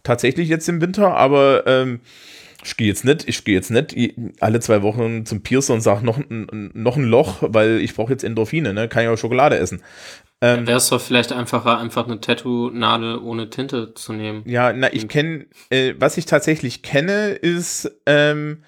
Tatsächlich 0.03 0.49
jetzt 0.49 0.69
im 0.69 0.81
Winter, 0.81 1.15
aber 1.15 1.65
ähm, 1.67 2.01
ich 2.65 2.77
gehe 2.77 2.89
jetzt 2.89 3.05
nicht, 3.05 3.29
ich 3.29 3.45
gehe 3.45 3.55
jetzt 3.55 3.71
nicht 3.71 3.95
alle 4.41 4.61
zwei 4.61 4.83
Wochen 4.83 5.27
zum 5.27 5.43
Piercer 5.43 5.75
und 5.75 5.81
sage 5.81 6.05
noch, 6.05 6.19
ein- 6.19 6.71
noch 6.75 6.97
ein 6.97 7.05
Loch, 7.05 7.39
weil 7.43 7.81
ich 7.81 7.95
brauche 7.95 8.13
jetzt 8.13 8.25
Endorphine, 8.25 8.73
ne? 8.73 8.89
Kann 8.89 9.05
ja 9.05 9.13
auch 9.13 9.19
Schokolade 9.19 9.59
essen. 9.59 9.83
Ähm, 10.41 10.67
Wäre 10.67 10.79
es 10.79 10.89
doch 10.89 11.01
vielleicht 11.01 11.33
einfacher, 11.33 11.79
einfach 11.79 12.07
eine 12.07 12.21
Tattoo-Nadel 12.21 13.19
ohne 13.19 13.49
Tinte 13.51 13.95
zu 13.95 14.13
nehmen. 14.13 14.43
Ja, 14.45 14.73
na, 14.73 14.93
ich 14.93 15.07
kenne, 15.07 15.47
äh, 15.71 15.95
was 15.99 16.17
ich 16.19 16.27
tatsächlich 16.27 16.83
kenne, 16.83 17.31
ist, 17.31 17.91
ähm, 18.07 18.65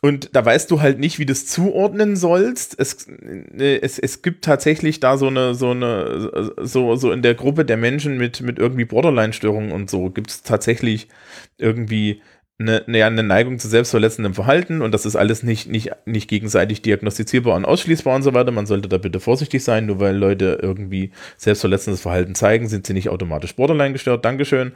und 0.00 0.30
da 0.34 0.44
weißt 0.44 0.70
du 0.70 0.80
halt 0.80 0.98
nicht, 1.00 1.18
wie 1.18 1.26
du 1.26 1.32
das 1.32 1.46
zuordnen 1.46 2.14
sollst. 2.14 2.78
Es, 2.78 3.08
äh, 3.08 3.80
es, 3.80 3.98
es 3.98 4.22
gibt 4.22 4.44
tatsächlich 4.44 5.00
da 5.00 5.16
so 5.16 5.26
eine, 5.26 5.54
so 5.54 5.70
eine, 5.70 6.52
so, 6.58 6.94
so 6.94 7.10
in 7.10 7.22
der 7.22 7.34
Gruppe 7.34 7.64
der 7.64 7.76
Menschen 7.76 8.16
mit, 8.16 8.40
mit 8.40 8.58
irgendwie 8.58 8.84
Borderline-Störungen 8.84 9.72
und 9.72 9.90
so, 9.90 10.10
gibt 10.10 10.30
es 10.30 10.42
tatsächlich 10.42 11.08
irgendwie 11.56 12.22
eine, 12.60 12.84
eine, 12.86 13.04
eine 13.04 13.22
Neigung 13.24 13.58
zu 13.58 13.68
selbstverletzendem 13.68 14.34
Verhalten 14.34 14.82
und 14.82 14.92
das 14.92 15.04
ist 15.04 15.16
alles 15.16 15.42
nicht, 15.42 15.68
nicht, 15.68 15.90
nicht 16.06 16.28
gegenseitig 16.28 16.82
diagnostizierbar 16.82 17.56
und 17.56 17.64
ausschließbar 17.64 18.14
und 18.14 18.22
so 18.22 18.34
weiter. 18.34 18.52
Man 18.52 18.66
sollte 18.66 18.88
da 18.88 18.98
bitte 18.98 19.18
vorsichtig 19.18 19.64
sein, 19.64 19.86
nur 19.86 19.98
weil 19.98 20.16
Leute 20.16 20.60
irgendwie 20.62 21.10
selbstverletzendes 21.36 22.02
Verhalten 22.02 22.36
zeigen, 22.36 22.68
sind 22.68 22.86
sie 22.86 22.94
nicht 22.94 23.08
automatisch 23.08 23.54
Borderline 23.56 23.92
gestört. 23.92 24.24
Dankeschön. 24.24 24.72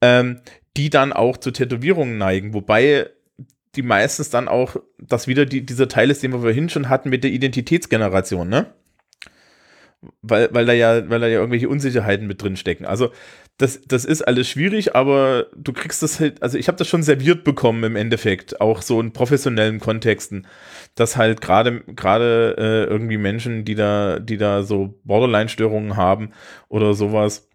Ähm, 0.00 0.40
die 0.76 0.90
dann 0.90 1.12
auch 1.12 1.36
zu 1.36 1.50
Tätowierungen 1.50 2.18
neigen, 2.18 2.52
wobei 2.52 3.10
die 3.76 3.82
meistens 3.82 4.30
dann 4.30 4.48
auch, 4.48 4.76
das 4.98 5.26
wieder 5.26 5.46
die, 5.46 5.64
dieser 5.64 5.88
Teil 5.88 6.10
ist, 6.10 6.22
den 6.22 6.32
wir 6.32 6.40
vorhin 6.40 6.68
schon 6.68 6.88
hatten 6.88 7.10
mit 7.10 7.24
der 7.24 7.30
Identitätsgeneration, 7.30 8.48
ne? 8.48 8.66
Weil, 10.20 10.50
weil 10.52 10.66
da 10.66 10.74
ja, 10.74 11.08
weil 11.08 11.20
da 11.20 11.26
ja 11.26 11.38
irgendwelche 11.38 11.68
Unsicherheiten 11.68 12.26
mit 12.26 12.42
drin 12.42 12.56
stecken. 12.56 12.84
Also 12.84 13.10
das, 13.56 13.80
das 13.86 14.04
ist 14.04 14.22
alles 14.22 14.48
schwierig, 14.48 14.94
aber 14.94 15.46
du 15.56 15.72
kriegst 15.72 16.02
das 16.02 16.18
halt, 16.20 16.42
also 16.42 16.58
ich 16.58 16.68
habe 16.68 16.76
das 16.76 16.88
schon 16.88 17.02
serviert 17.02 17.44
bekommen 17.44 17.84
im 17.84 17.96
Endeffekt, 17.96 18.60
auch 18.60 18.82
so 18.82 19.00
in 19.00 19.12
professionellen 19.12 19.80
Kontexten, 19.80 20.46
dass 20.94 21.16
halt 21.16 21.40
gerade 21.40 21.84
äh, 22.58 22.84
irgendwie 22.84 23.16
Menschen, 23.16 23.64
die 23.64 23.76
da, 23.76 24.18
die 24.18 24.36
da 24.36 24.62
so 24.62 25.00
Borderline-Störungen 25.04 25.96
haben 25.96 26.32
oder 26.68 26.94
sowas, 26.94 27.48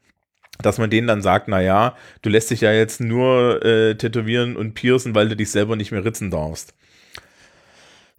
dass 0.61 0.77
man 0.77 0.89
denen 0.89 1.07
dann 1.07 1.21
sagt, 1.21 1.47
na 1.47 1.61
ja, 1.61 1.95
du 2.21 2.29
lässt 2.29 2.51
dich 2.51 2.61
ja 2.61 2.71
jetzt 2.71 2.99
nur 2.99 3.63
äh, 3.65 3.95
tätowieren 3.95 4.57
und 4.57 4.73
piercen, 4.73 5.15
weil 5.15 5.29
du 5.29 5.35
dich 5.35 5.51
selber 5.51 5.75
nicht 5.75 5.91
mehr 5.91 6.03
ritzen 6.03 6.31
darfst. 6.31 6.73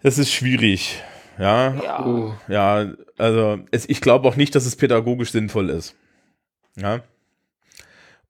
Das 0.03 0.19
ist 0.19 0.33
schwierig. 0.33 1.03
Ja, 1.39 1.75
Ja. 1.83 2.07
Oh. 2.07 2.35
ja, 2.49 2.87
also 3.19 3.59
es, 3.71 3.89
ich 3.89 4.01
glaube 4.01 4.29
auch 4.29 4.37
nicht, 4.37 4.55
dass 4.55 4.67
es 4.67 4.77
pädagogisch 4.77 5.33
sinnvoll 5.33 5.71
ist. 5.71 5.95
Ja. 6.77 7.01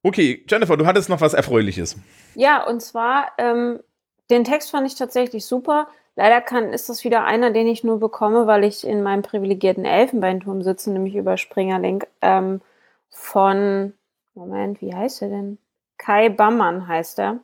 Okay, 0.02 0.44
Jennifer, 0.48 0.76
du 0.76 0.86
hattest 0.86 1.08
noch 1.08 1.20
was 1.20 1.34
Erfreuliches. 1.34 1.96
Ja, 2.34 2.64
und 2.66 2.80
zwar, 2.80 3.32
ähm, 3.38 3.80
den 4.30 4.44
Text 4.44 4.70
fand 4.70 4.86
ich 4.86 4.94
tatsächlich 4.94 5.44
super. 5.44 5.88
Leider 6.16 6.40
kann, 6.40 6.72
ist 6.72 6.88
das 6.88 7.04
wieder 7.04 7.24
einer, 7.24 7.50
den 7.50 7.66
ich 7.66 7.84
nur 7.84 8.00
bekomme, 8.00 8.46
weil 8.46 8.64
ich 8.64 8.86
in 8.86 9.02
meinem 9.02 9.22
privilegierten 9.22 9.84
Elfenbeinturm 9.84 10.62
sitze, 10.62 10.90
nämlich 10.90 11.14
über 11.14 11.36
Springerlink, 11.36 12.06
ähm, 12.22 12.60
von, 13.10 13.92
Moment, 14.40 14.80
wie 14.80 14.94
heißt 14.94 15.22
er 15.22 15.28
denn? 15.28 15.58
Kai 15.98 16.28
Bammann 16.30 16.88
heißt 16.88 17.18
er. 17.18 17.40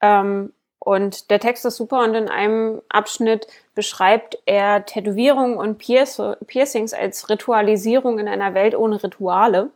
Ähm, 0.00 0.52
und 0.78 1.30
der 1.30 1.40
Text 1.40 1.66
ist 1.66 1.76
super 1.76 2.02
und 2.04 2.14
in 2.14 2.28
einem 2.28 2.80
Abschnitt 2.88 3.46
beschreibt 3.74 4.38
er 4.46 4.86
Tätowierungen 4.86 5.58
und 5.58 5.76
Piercings 5.76 6.94
als 6.94 7.28
Ritualisierung 7.28 8.18
in 8.18 8.28
einer 8.28 8.54
Welt 8.54 8.74
ohne 8.74 9.02
Rituale 9.02 9.70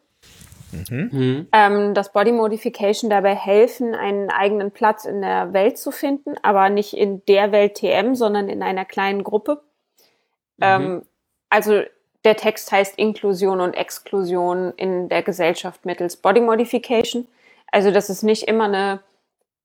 Mhm. 0.91 1.47
ähm, 1.53 1.95
dass 1.95 2.13
Body 2.13 2.33
Modification 2.33 3.11
dabei 3.11 3.35
helfen, 3.35 3.95
einen 3.95 4.31
eigenen 4.31 4.71
Platz 4.73 5.05
in 5.05 5.21
der 5.21 5.53
Welt 5.53 5.79
zu 5.79 5.93
finden, 5.93 6.35
aber 6.43 6.69
nicht 6.69 6.95
in 6.95 7.25
der 7.27 7.53
Welt 7.53 7.75
TM, 7.77 8.15
sondern 8.15 8.49
in 8.49 8.63
einer 8.63 8.85
kleinen 8.85 9.23
Gruppe. 9.23 9.63
Ähm, 10.61 11.03
also 11.49 11.83
der 12.25 12.37
Text 12.37 12.73
heißt 12.73 12.99
Inklusion 12.99 13.61
und 13.61 13.75
Exklusion 13.75 14.73
in 14.77 15.09
der 15.09 15.23
Gesellschaft 15.23 15.85
mittels 15.85 16.17
Body 16.17 16.41
Modification. 16.41 17.29
Also 17.71 17.91
dass 17.91 18.09
es 18.09 18.23
nicht 18.23 18.45
immer 18.45 18.65
eine, 18.65 19.01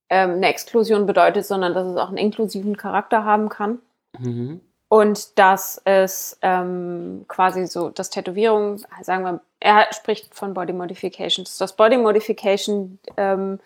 ähm, 0.09 0.31
eine 0.31 0.47
Exklusion 0.47 1.05
bedeutet, 1.05 1.45
sondern 1.45 1.73
dass 1.73 1.87
es 1.87 1.97
auch 1.97 2.09
einen 2.09 2.17
inklusiven 2.17 2.75
Charakter 2.75 3.23
haben 3.23 3.49
kann. 3.49 3.79
Mhm. 4.17 4.61
Und 4.89 5.37
dass 5.37 5.79
es 5.85 6.37
ähm, 6.41 7.25
quasi 7.27 7.67
so, 7.67 7.89
dass 7.89 8.09
Tätowierung, 8.09 8.83
sagen 9.03 9.23
wir, 9.23 9.39
er 9.59 9.87
spricht 9.93 10.33
von 10.33 10.55
Body 10.55 10.73
Modifications, 10.73 11.57
dass 11.59 11.75
Body 11.75 11.97
Modification 11.97 12.97
ähm, 13.15 13.59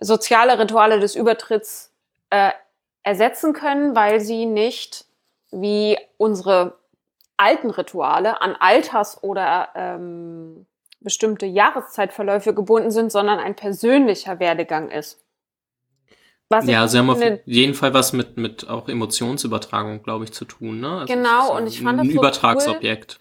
soziale 0.00 0.58
Rituale 0.58 1.00
des 1.00 1.16
Übertritts 1.16 1.90
äh, 2.28 2.50
ersetzen 3.02 3.54
können, 3.54 3.96
weil 3.96 4.20
sie 4.20 4.44
nicht 4.44 5.06
wie 5.50 5.96
unsere 6.18 6.74
alten 7.38 7.70
Rituale 7.70 8.42
an 8.42 8.54
Alters- 8.58 9.22
oder 9.22 9.68
ähm, 9.74 10.66
bestimmte 11.00 11.46
Jahreszeitverläufe 11.46 12.52
gebunden 12.54 12.90
sind, 12.90 13.10
sondern 13.10 13.38
ein 13.38 13.54
persönlicher 13.56 14.40
Werdegang 14.40 14.90
ist. 14.90 15.24
Was 16.50 16.66
Ja, 16.66 16.88
sie 16.88 16.98
haben 16.98 17.10
auf 17.10 17.22
jeden 17.44 17.74
Fall 17.74 17.92
was 17.94 18.12
mit, 18.12 18.36
mit 18.36 18.68
auch 18.68 18.88
Emotionsübertragung, 18.88 20.02
glaube 20.02 20.24
ich, 20.24 20.32
zu 20.32 20.44
tun. 20.44 20.80
Ne? 20.80 21.00
Also 21.00 21.12
Genau, 21.12 21.56
und 21.56 21.66
ich 21.66 21.82
fand 21.82 21.98
das 21.98 22.06
ein 22.06 22.10
so 22.10 22.18
Übertragsobjekt. 22.18 23.20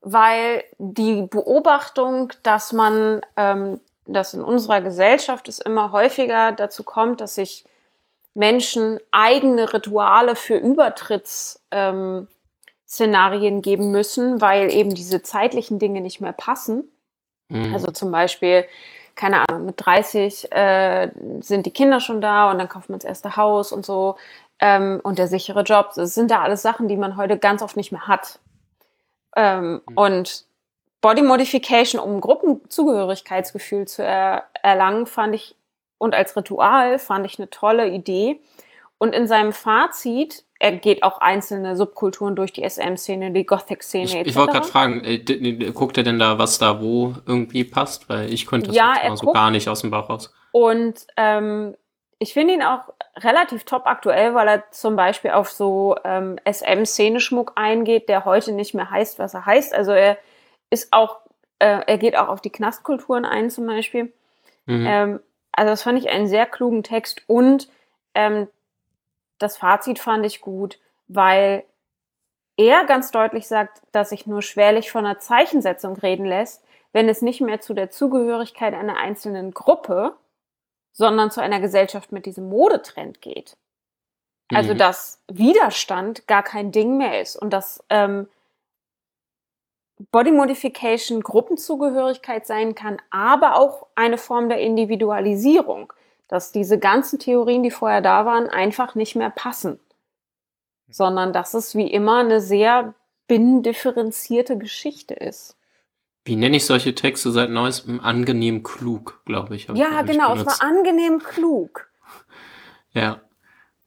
weil 0.00 0.64
die 0.78 1.22
Beobachtung, 1.22 2.32
dass 2.42 2.72
man, 2.72 3.22
ähm, 3.36 3.80
dass 4.04 4.34
in 4.34 4.42
unserer 4.42 4.80
Gesellschaft 4.80 5.48
es 5.48 5.60
immer 5.60 5.92
häufiger 5.92 6.52
dazu 6.52 6.82
kommt, 6.82 7.20
dass 7.20 7.36
sich 7.36 7.64
Menschen 8.34 8.98
eigene 9.12 9.72
Rituale 9.72 10.36
für 10.36 10.56
Übertrittsszenarien 10.56 12.18
ähm, 12.18 12.28
Szenarien 12.88 13.62
geben 13.62 13.90
müssen, 13.90 14.40
weil 14.40 14.72
eben 14.72 14.94
diese 14.94 15.22
zeitlichen 15.22 15.78
Dinge 15.78 16.00
nicht 16.00 16.20
mehr 16.20 16.32
passen. 16.32 16.84
Mhm. 17.48 17.74
Also 17.74 17.90
zum 17.90 18.10
Beispiel, 18.10 18.64
keine 19.14 19.48
Ahnung, 19.48 19.66
mit 19.66 19.74
30 19.84 20.52
äh, 20.52 21.10
sind 21.40 21.66
die 21.66 21.72
Kinder 21.72 22.00
schon 22.00 22.20
da 22.20 22.50
und 22.50 22.58
dann 22.58 22.68
kauft 22.68 22.88
man 22.88 22.98
das 22.98 23.08
erste 23.08 23.36
Haus 23.36 23.72
und 23.72 23.84
so 23.84 24.16
ähm, 24.60 25.00
und 25.02 25.18
der 25.18 25.26
sichere 25.26 25.62
Job. 25.62 25.92
Das 25.94 26.14
sind 26.14 26.30
da 26.30 26.42
alles 26.42 26.62
Sachen, 26.62 26.88
die 26.88 26.96
man 26.96 27.16
heute 27.16 27.38
ganz 27.38 27.62
oft 27.62 27.76
nicht 27.76 27.92
mehr 27.92 28.06
hat. 28.06 28.38
Ähm, 29.36 29.82
Und 29.94 30.46
Body 31.00 31.22
Modification, 31.22 32.00
um 32.00 32.20
Gruppenzugehörigkeitsgefühl 32.20 33.86
zu 33.86 34.02
er 34.02 34.44
erlangen, 34.62 35.06
fand 35.06 35.34
ich 35.34 35.54
und 35.98 36.14
als 36.14 36.36
Ritual 36.36 36.98
fand 36.98 37.26
ich 37.26 37.38
eine 37.38 37.48
tolle 37.48 37.88
Idee. 37.88 38.40
Und 38.98 39.14
in 39.14 39.26
seinem 39.26 39.52
Fazit, 39.52 40.44
er 40.58 40.72
geht 40.72 41.02
auch 41.02 41.20
einzelne 41.20 41.76
Subkulturen 41.76 42.34
durch 42.34 42.52
die 42.52 42.68
SM-Szene, 42.68 43.30
die 43.30 43.44
Gothic-Szene 43.44 44.04
ich 44.04 44.14
etc. 44.14 44.28
ich 44.28 44.36
wollte 44.36 44.52
gerade 44.52 44.66
fragen, 44.66 45.04
äh, 45.04 45.18
guckt 45.72 45.98
er 45.98 46.04
denn 46.04 46.18
da, 46.18 46.38
was 46.38 46.58
da 46.58 46.80
wo 46.80 47.14
irgendwie 47.26 47.64
passt? 47.64 48.08
Weil 48.08 48.32
ich 48.32 48.46
könnte 48.46 48.68
das 48.68 48.76
Ja, 48.76 48.94
jetzt 48.94 49.08
mal 49.08 49.16
so 49.16 49.32
gar 49.32 49.50
nicht 49.50 49.68
aus 49.68 49.82
dem 49.82 49.90
Bauch 49.90 50.08
raus. 50.08 50.32
Und 50.52 51.06
ähm, 51.16 51.76
ich 52.18 52.32
finde 52.32 52.54
ihn 52.54 52.62
auch 52.62 52.88
relativ 53.16 53.64
top 53.64 53.86
aktuell, 53.86 54.34
weil 54.34 54.48
er 54.48 54.70
zum 54.70 54.96
Beispiel 54.96 55.32
auf 55.32 55.50
so 55.50 55.96
ähm, 56.04 56.38
SM-Szeneschmuck 56.50 57.52
eingeht, 57.56 58.08
der 58.08 58.24
heute 58.24 58.52
nicht 58.52 58.74
mehr 58.74 58.90
heißt, 58.90 59.18
was 59.18 59.34
er 59.34 59.44
heißt. 59.44 59.74
Also 59.74 59.92
er 59.92 60.16
ist 60.70 60.92
auch, 60.92 61.18
äh, 61.58 61.82
er 61.86 61.98
geht 61.98 62.16
auch 62.16 62.28
auf 62.28 62.40
die 62.40 62.50
Knastkulturen 62.50 63.26
ein 63.26 63.50
zum 63.50 63.66
Beispiel. 63.66 64.12
Mhm. 64.64 64.86
Ähm, 64.86 65.20
also 65.52 65.70
das 65.70 65.82
fand 65.82 65.98
ich 65.98 66.08
einen 66.08 66.26
sehr 66.26 66.46
klugen 66.46 66.82
Text 66.82 67.22
und 67.26 67.68
ähm, 68.14 68.48
das 69.38 69.56
Fazit 69.56 69.98
fand 69.98 70.24
ich 70.24 70.40
gut, 70.40 70.78
weil 71.08 71.64
er 72.56 72.84
ganz 72.84 73.10
deutlich 73.10 73.46
sagt, 73.46 73.82
dass 73.92 74.10
sich 74.10 74.26
nur 74.26 74.42
schwerlich 74.42 74.90
von 74.90 75.04
einer 75.04 75.18
Zeichensetzung 75.18 75.96
reden 75.96 76.24
lässt, 76.24 76.64
wenn 76.92 77.08
es 77.08 77.20
nicht 77.20 77.40
mehr 77.40 77.60
zu 77.60 77.74
der 77.74 77.90
Zugehörigkeit 77.90 78.72
einer 78.74 78.96
einzelnen 78.96 79.52
Gruppe, 79.52 80.16
sondern 80.92 81.30
zu 81.30 81.42
einer 81.42 81.60
Gesellschaft 81.60 82.12
mit 82.12 82.24
diesem 82.24 82.48
Modetrend 82.48 83.20
geht. 83.20 83.58
Also 84.54 84.72
Mhm. 84.72 84.78
dass 84.78 85.22
Widerstand 85.28 86.26
gar 86.26 86.42
kein 86.42 86.72
Ding 86.72 86.96
mehr 86.96 87.20
ist 87.20 87.36
und 87.36 87.52
dass 87.52 87.84
ähm, 87.90 88.28
Body 90.10 90.30
Modification 90.30 91.22
Gruppenzugehörigkeit 91.22 92.46
sein 92.46 92.74
kann, 92.74 93.00
aber 93.10 93.56
auch 93.56 93.86
eine 93.94 94.18
Form 94.18 94.48
der 94.48 94.60
Individualisierung, 94.60 95.92
dass 96.28 96.52
diese 96.52 96.78
ganzen 96.78 97.18
Theorien, 97.18 97.62
die 97.62 97.70
vorher 97.70 98.00
da 98.00 98.26
waren, 98.26 98.48
einfach 98.48 98.94
nicht 98.94 99.14
mehr 99.16 99.30
passen, 99.30 99.78
sondern 100.88 101.32
dass 101.32 101.54
es 101.54 101.74
wie 101.74 101.90
immer 101.90 102.20
eine 102.20 102.40
sehr 102.40 102.94
binnendifferenzierte 103.28 104.58
Geschichte 104.58 105.14
ist. 105.14 105.56
Wie 106.24 106.36
nenne 106.36 106.56
ich 106.56 106.66
solche 106.66 106.94
Texte 106.94 107.30
seit 107.30 107.50
neuestem? 107.50 108.00
Angenehm 108.00 108.64
klug, 108.64 109.22
glaube 109.26 109.54
ich. 109.54 109.68
Ja, 109.68 110.00
ich, 110.00 110.06
genau, 110.06 110.32
es 110.32 110.40
benutzt. 110.40 110.60
war 110.60 110.68
angenehm 110.68 111.20
klug. 111.20 111.88
Ja. 112.92 113.20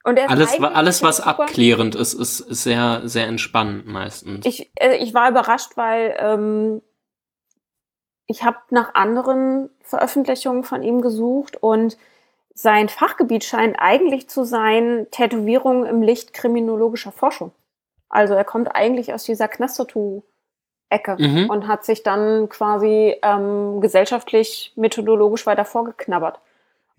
Und 0.05 0.17
Alles, 0.29 0.59
alles, 0.61 1.03
was 1.03 1.19
abklärend 1.19 1.95
ist, 1.95 2.13
ist, 2.13 2.39
ist 2.39 2.63
sehr, 2.63 3.01
sehr 3.03 3.27
entspannend 3.27 3.85
meistens. 3.85 4.45
Ich, 4.45 4.71
äh, 4.75 4.95
ich 4.95 5.13
war 5.13 5.29
überrascht, 5.29 5.75
weil 5.75 6.15
ähm, 6.17 6.81
ich 8.25 8.43
habe 8.43 8.57
nach 8.69 8.95
anderen 8.95 9.69
Veröffentlichungen 9.81 10.63
von 10.63 10.83
ihm 10.83 11.01
gesucht 11.01 11.57
und 11.61 11.97
sein 12.61 12.90
Fachgebiet 12.90 13.45
scheint 13.45 13.77
eigentlich 13.80 14.30
zu 14.30 14.44
sein 14.44 15.07
Tätowierung 15.11 15.86
im 15.86 16.02
Licht 16.02 16.34
kriminologischer 16.34 17.14
Forschung. 17.14 17.53
Also 18.10 18.34
er 18.34 18.44
kommt 18.44 18.76
eigentlich 18.76 19.14
aus 19.14 19.23
dieser 19.23 19.48
Knast-Tattoo-Ecke 19.48 21.15
Mhm. 21.18 21.49
und 21.49 21.68
hat 21.69 21.86
sich 21.86 22.03
dann 22.03 22.49
quasi 22.49 23.15
ähm, 23.22 23.80
gesellschaftlich 23.80 24.73
methodologisch 24.76 25.45
weiter 25.45 25.64
vorgeknabbert 25.64 26.41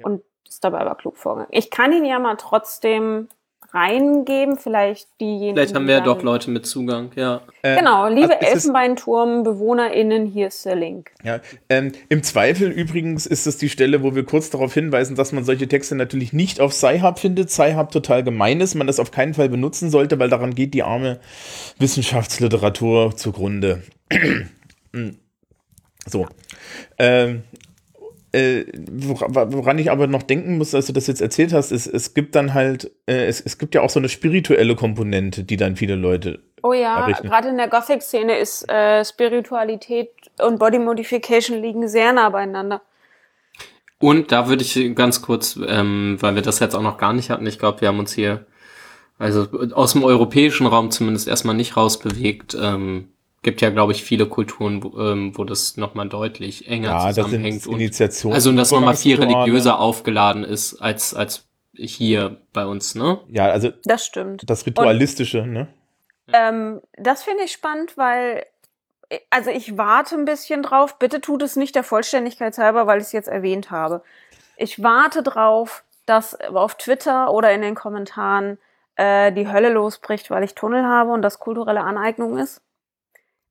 und 0.06 0.22
ist 0.48 0.64
dabei 0.64 0.78
aber 0.78 0.94
klug 0.94 1.18
vorgegangen. 1.18 1.52
Ich 1.52 1.70
kann 1.70 1.92
ihn 1.92 2.06
ja 2.06 2.18
mal 2.18 2.36
trotzdem 2.36 3.28
reingeben, 3.72 4.56
vielleicht 4.58 5.08
diejenigen. 5.20 5.54
Vielleicht 5.56 5.74
haben 5.74 5.86
wir 5.86 5.94
ja 5.94 6.00
doch 6.00 6.22
Leute 6.22 6.50
mit 6.50 6.66
Zugang, 6.66 7.10
ja. 7.16 7.40
Äh, 7.62 7.76
Genau, 7.78 8.08
liebe 8.08 8.34
also 8.34 8.34
es 8.40 8.48
ist- 8.48 8.54
Elfenbeinturm-BewohnerInnen, 8.66 10.26
hier 10.26 10.48
ist 10.48 10.64
der 10.64 10.76
Link. 10.76 11.10
Ja, 11.22 11.40
ähm, 11.68 11.92
Im 12.08 12.22
Zweifel 12.22 12.70
übrigens 12.70 13.26
ist 13.26 13.46
es 13.46 13.56
die 13.58 13.68
Stelle, 13.68 14.02
wo 14.02 14.14
wir 14.14 14.24
kurz 14.24 14.50
darauf 14.50 14.74
hinweisen, 14.74 15.14
dass 15.16 15.32
man 15.32 15.44
solche 15.44 15.68
Texte 15.68 15.94
natürlich 15.94 16.32
nicht 16.32 16.60
auf 16.60 16.72
Sci-Hub 16.72 17.18
findet. 17.18 17.50
Sci-Hub 17.50 17.90
total 17.90 18.22
gemein 18.24 18.60
ist, 18.60 18.74
man 18.74 18.86
das 18.86 18.98
auf 19.00 19.10
keinen 19.10 19.34
Fall 19.34 19.48
benutzen 19.48 19.90
sollte, 19.90 20.18
weil 20.18 20.28
daran 20.28 20.54
geht 20.54 20.74
die 20.74 20.82
arme 20.82 21.20
Wissenschaftsliteratur 21.78 23.16
zugrunde. 23.16 23.82
So. 26.06 26.26
Ähm, 26.98 27.42
äh, 28.32 28.64
wora- 28.74 29.52
woran 29.52 29.78
ich 29.78 29.90
aber 29.90 30.06
noch 30.06 30.22
denken 30.22 30.58
muss, 30.58 30.74
als 30.74 30.86
du 30.86 30.92
das 30.92 31.06
jetzt 31.06 31.20
erzählt 31.20 31.52
hast, 31.52 31.72
ist, 31.72 31.86
es 31.86 32.14
gibt 32.14 32.34
dann 32.34 32.54
halt, 32.54 32.90
äh, 33.06 33.26
es, 33.26 33.40
es 33.40 33.58
gibt 33.58 33.74
ja 33.74 33.82
auch 33.82 33.90
so 33.90 34.00
eine 34.00 34.08
spirituelle 34.08 34.76
Komponente, 34.76 35.44
die 35.44 35.56
dann 35.56 35.76
viele 35.76 35.96
Leute 35.96 36.40
Oh 36.62 36.72
ja, 36.72 37.10
gerade 37.10 37.48
in 37.48 37.56
der 37.56 37.68
Gothic-Szene 37.68 38.38
ist 38.38 38.68
äh, 38.68 39.04
Spiritualität 39.04 40.10
und 40.42 40.58
Body 40.58 40.78
Modification 40.78 41.60
liegen 41.62 41.88
sehr 41.88 42.12
nah 42.12 42.28
beieinander. 42.28 42.82
Und 43.98 44.32
da 44.32 44.48
würde 44.48 44.62
ich 44.62 44.94
ganz 44.94 45.22
kurz, 45.22 45.58
ähm, 45.66 46.16
weil 46.20 46.34
wir 46.34 46.42
das 46.42 46.58
jetzt 46.58 46.74
auch 46.74 46.82
noch 46.82 46.98
gar 46.98 47.12
nicht 47.12 47.30
hatten, 47.30 47.46
ich 47.46 47.58
glaube, 47.58 47.80
wir 47.80 47.88
haben 47.88 47.98
uns 47.98 48.12
hier, 48.12 48.46
also 49.18 49.46
aus 49.72 49.92
dem 49.92 50.04
europäischen 50.04 50.66
Raum 50.66 50.90
zumindest 50.90 51.28
erstmal 51.28 51.54
nicht 51.54 51.76
rausbewegt. 51.76 52.56
Ähm, 52.60 53.08
gibt 53.42 53.60
ja, 53.62 53.70
glaube 53.70 53.92
ich, 53.92 54.02
viele 54.04 54.26
Kulturen, 54.26 54.82
wo, 54.82 54.98
ähm, 54.98 55.36
wo 55.36 55.44
das 55.44 55.76
nochmal 55.76 56.08
deutlich 56.08 56.68
enger 56.68 56.88
Ja, 56.90 57.06
das 57.06 57.14
sind 57.14 57.24
zusammenhängt. 57.24 57.66
und, 57.66 57.74
Initiationen. 57.80 58.34
also, 58.34 58.50
und 58.50 58.56
das 58.56 58.70
nochmal 58.70 58.96
viel 58.96 59.18
religiöser 59.18 59.78
aufgeladen 59.78 60.44
ist 60.44 60.80
als, 60.80 61.14
als 61.14 61.46
hier 61.74 62.36
bei 62.52 62.66
uns, 62.66 62.94
ne? 62.94 63.20
Ja, 63.28 63.46
also 63.46 63.70
Das 63.84 64.04
stimmt. 64.04 64.48
das 64.48 64.66
Ritualistische, 64.66 65.46
ne? 65.46 65.68
Ähm, 66.32 66.80
das 66.96 67.22
finde 67.22 67.44
ich 67.44 67.52
spannend, 67.52 67.96
weil, 67.96 68.44
also 69.30 69.50
ich 69.50 69.76
warte 69.78 70.16
ein 70.16 70.24
bisschen 70.26 70.62
drauf. 70.62 70.98
Bitte 70.98 71.20
tut 71.20 71.42
es 71.42 71.56
nicht 71.56 71.74
der 71.74 71.82
Vollständigkeit 71.82 72.56
halber, 72.58 72.86
weil 72.86 72.98
ich 72.98 73.06
es 73.06 73.12
jetzt 73.12 73.28
erwähnt 73.28 73.70
habe. 73.70 74.02
Ich 74.56 74.82
warte 74.82 75.22
drauf, 75.22 75.82
dass 76.06 76.38
auf 76.40 76.76
Twitter 76.76 77.32
oder 77.32 77.52
in 77.52 77.62
den 77.62 77.74
Kommentaren 77.74 78.58
äh, 78.96 79.32
die 79.32 79.50
Hölle 79.50 79.70
losbricht, 79.70 80.30
weil 80.30 80.44
ich 80.44 80.54
Tunnel 80.54 80.84
habe 80.84 81.10
und 81.12 81.22
das 81.22 81.38
kulturelle 81.38 81.80
Aneignung 81.80 82.36
ist. 82.38 82.60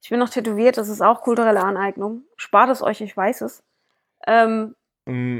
Ich 0.01 0.09
bin 0.09 0.19
noch 0.19 0.29
tätowiert, 0.29 0.77
das 0.77 0.89
ist 0.89 1.01
auch 1.01 1.21
kulturelle 1.21 1.61
Aneignung. 1.61 2.23
Spart 2.37 2.69
es 2.69 2.81
euch, 2.81 3.01
ich 3.01 3.15
weiß 3.15 3.41
es. 3.41 3.63
Ähm, 4.25 4.75
Mm, 5.09 5.39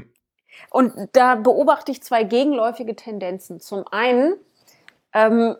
und 0.72 0.94
da 1.14 1.36
beobachte 1.36 1.92
ich 1.92 2.02
zwei 2.04 2.24
gegenläufige 2.24 2.96
Tendenzen. 2.96 3.60
Zum 3.60 3.88
einen 3.88 4.36
ähm, 5.14 5.56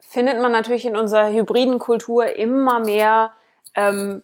findet 0.00 0.40
man 0.40 0.52
natürlich 0.52 0.84
in 0.84 0.96
unserer 0.96 1.32
hybriden 1.32 1.78
Kultur 1.78 2.36
immer 2.36 2.80
mehr 2.80 3.32
ähm, 3.74 4.22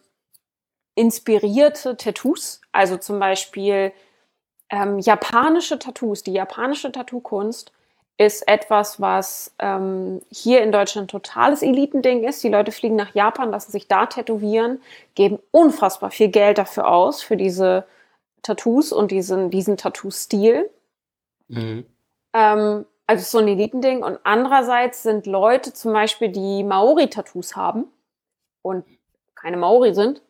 inspirierte 0.95 1.97
Tattoos. 1.97 2.61
Also 2.70 2.99
zum 2.99 3.19
Beispiel 3.19 3.93
ähm, 4.69 4.99
japanische 4.99 5.79
Tattoos. 5.79 6.23
Die 6.23 6.33
japanische 6.33 6.93
Tattoo-Kunst 6.93 7.73
ist 8.19 8.49
etwas, 8.49 9.01
was 9.01 9.55
ähm, 9.61 10.20
hier 10.31 10.62
in 10.62 10.73
Deutschland 10.73 11.11
totales 11.11 11.62
Elitending 11.62 12.24
ist. 12.24 12.43
Die 12.43 12.49
Leute 12.49 12.73
fliegen 12.73 12.97
nach 12.97 13.15
Japan, 13.15 13.53
lassen 13.53 13.70
sich 13.70 13.86
da 13.86 14.07
tätowieren, 14.07 14.82
geben 15.15 15.39
unfassbar 15.53 16.11
viel 16.11 16.28
Geld 16.28 16.59
dafür 16.59 16.89
aus, 16.89 17.23
für 17.23 17.36
diese 17.36 17.85
Tattoos 18.43 18.93
und 18.93 19.12
diesen, 19.12 19.51
diesen 19.51 19.77
Tattoo-Stil. 19.77 20.69
Mhm. 21.47 21.86
Ähm, 22.32 22.86
also 23.07 23.24
so 23.24 23.39
ein 23.39 23.47
Elitending. 23.47 24.03
Und 24.03 24.19
andererseits 24.24 25.05
sind 25.05 25.27
Leute 25.27 25.73
zum 25.73 25.93
Beispiel, 25.93 26.28
die 26.28 26.65
Maori-Tattoos 26.65 27.55
haben 27.55 27.85
und 28.62 28.85
keine 29.36 29.57
Maori 29.57 29.95
sind, 29.95 30.23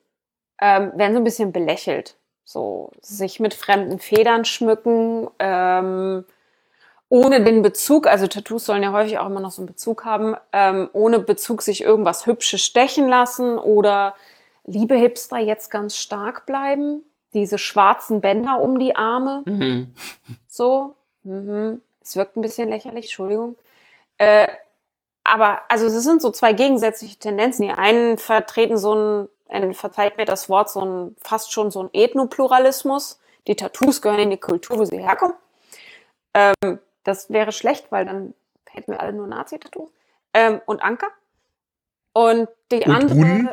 ähm, 0.61 0.93
werden 0.95 1.15
so 1.15 1.21
ein 1.21 1.25
bisschen 1.25 1.53
belächelt. 1.53 2.17
So 2.45 2.91
sich 3.01 3.41
mit 3.41 3.55
fremden 3.55 3.99
Federn 3.99 4.45
schmücken, 4.45 5.29
ähm, 5.39 6.27
ohne 7.09 7.43
den 7.43 7.63
Bezug, 7.63 8.07
also 8.07 8.27
Tattoos 8.27 8.67
sollen 8.67 8.83
ja 8.83 8.93
häufig 8.93 9.19
auch 9.19 9.27
immer 9.27 9.41
noch 9.41 9.51
so 9.51 9.63
einen 9.63 9.67
Bezug 9.67 10.05
haben, 10.05 10.37
ähm, 10.53 10.91
ohne 10.93 11.19
Bezug 11.19 11.63
sich 11.63 11.83
irgendwas 11.83 12.27
Hübsches 12.27 12.63
stechen 12.63 13.09
lassen 13.09 13.59
oder 13.59 14.15
liebe 14.65 14.95
Hipster 14.95 15.39
jetzt 15.39 15.71
ganz 15.71 15.97
stark 15.97 16.45
bleiben. 16.45 17.03
Diese 17.35 17.59
schwarzen 17.59 18.21
Bänder 18.21 18.61
um 18.61 18.79
die 18.79 18.97
Arme, 18.97 19.43
Mhm. 19.47 19.95
so. 20.49 20.95
Mhm. 21.25 21.81
Es 22.03 22.17
wirkt 22.17 22.37
ein 22.37 22.43
bisschen 22.43 22.69
lächerlich, 22.71 23.07
Entschuldigung. 23.07 23.57
Äh, 24.19 24.49
aber 25.25 25.61
also 25.69 25.87
es 25.87 26.03
sind 26.03 26.23
so 26.23 26.31
zwei 26.31 26.53
gegensätzliche 26.55 27.19
Tendenzen. 27.19 27.67
Die 27.67 27.73
einen 27.73 28.17
vertreten 28.17 28.79
so 28.79 28.95
ein, 28.95 29.29
ein 29.51 29.75
verzeiht 29.75 30.17
mir 30.17 30.25
das 30.25 30.49
Wort, 30.49 30.71
so 30.71 30.81
ein 30.85 31.17
fast 31.23 31.53
schon 31.53 31.71
so 31.71 31.83
ein 31.83 31.91
Ethnopluralismus. 31.93 33.21
Die 33.47 33.57
Tattoos 33.57 34.01
gehören 34.01 34.21
in 34.21 34.31
die 34.31 34.39
Kultur, 34.39 34.79
wo 34.79 34.85
sie 34.87 34.99
herkommen. 34.99 35.35
Ähm, 36.35 36.79
das 37.09 37.31
wäre 37.31 37.53
schlecht, 37.53 37.91
weil 37.91 38.05
dann 38.05 38.35
hätten 38.69 38.93
wir 38.93 39.01
alle 39.01 39.15
nur 39.15 39.27
Nazi-Tattoos. 39.27 39.91
Ähm, 40.35 40.61
und 40.67 40.83
Anker. 40.83 41.09
Und 42.13 42.49
die 42.71 42.85
Und 42.85 42.91
andere. 42.91 43.19
Huhn? 43.19 43.51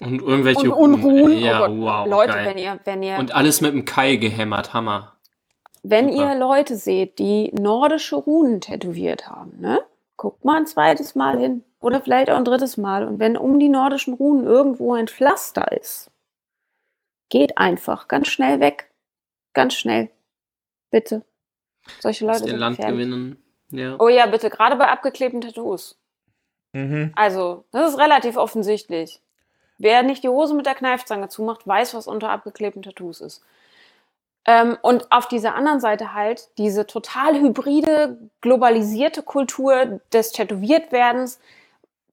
Und 0.00 0.22
irgendwelche 0.22 0.74
Und 0.74 0.94
Unruhen. 0.94 1.38
Ja, 1.38 1.68
oh 1.68 1.80
wow. 1.82 2.08
Leute, 2.08 2.32
geil. 2.32 2.46
wenn 2.46 2.58
ihr, 2.58 2.80
wenn 2.84 3.02
ihr, 3.02 3.18
Und 3.18 3.34
alles 3.34 3.60
mit 3.60 3.74
dem 3.74 3.84
Kai 3.84 4.16
gehämmert, 4.16 4.72
Hammer. 4.72 5.16
wenn 5.82 6.10
super. 6.10 6.32
ihr 6.32 6.38
Leute 6.38 6.76
seht, 6.76 7.18
die 7.18 7.52
nordische 7.52 8.16
Runen 8.16 8.62
tätowiert 8.62 9.28
haben, 9.28 9.60
ne? 9.60 9.84
Guckt 10.16 10.44
mal 10.44 10.56
ein 10.56 10.66
zweites 10.66 11.14
Mal 11.14 11.38
hin. 11.38 11.64
Oder 11.80 12.00
vielleicht 12.00 12.30
auch 12.30 12.38
ein 12.38 12.44
drittes 12.44 12.78
Mal. 12.78 13.06
Und 13.06 13.20
wenn 13.20 13.36
um 13.36 13.60
die 13.60 13.68
nordischen 13.68 14.14
Runen 14.14 14.44
irgendwo 14.44 14.94
ein 14.94 15.06
Pflaster 15.06 15.70
ist, 15.72 16.10
geht 17.28 17.58
einfach 17.58 18.08
ganz 18.08 18.28
schnell 18.28 18.58
weg. 18.60 18.90
Ganz 19.52 19.74
schnell. 19.74 20.10
Bitte. 20.90 21.22
Solche 22.00 22.24
Aus 22.24 22.40
Leute 22.40 22.44
dem 22.44 22.50
sind 22.50 22.60
Land 22.60 22.76
gefährlich. 22.76 23.06
gewinnen. 23.06 23.42
Ja. 23.70 23.96
Oh 23.98 24.08
ja, 24.08 24.26
bitte. 24.26 24.50
Gerade 24.50 24.76
bei 24.76 24.88
abgeklebten 24.88 25.40
Tattoos. 25.40 25.98
Mhm. 26.72 27.12
Also, 27.16 27.64
das 27.70 27.92
ist 27.92 27.98
relativ 27.98 28.36
offensichtlich. 28.36 29.20
Wer 29.78 30.02
nicht 30.02 30.24
die 30.24 30.28
Hose 30.28 30.54
mit 30.54 30.66
der 30.66 30.74
Kneifzange 30.74 31.28
zumacht, 31.28 31.66
weiß, 31.66 31.94
was 31.94 32.06
unter 32.06 32.30
abgeklebten 32.30 32.82
Tattoos 32.82 33.20
ist. 33.20 33.42
Ähm, 34.44 34.76
und 34.82 35.12
auf 35.12 35.28
dieser 35.28 35.54
anderen 35.54 35.80
Seite 35.80 36.14
halt 36.14 36.48
diese 36.58 36.86
total 36.86 37.38
hybride, 37.38 38.18
globalisierte 38.40 39.22
Kultur 39.22 40.00
des 40.12 40.32
Tätowiertwerdens, 40.32 41.38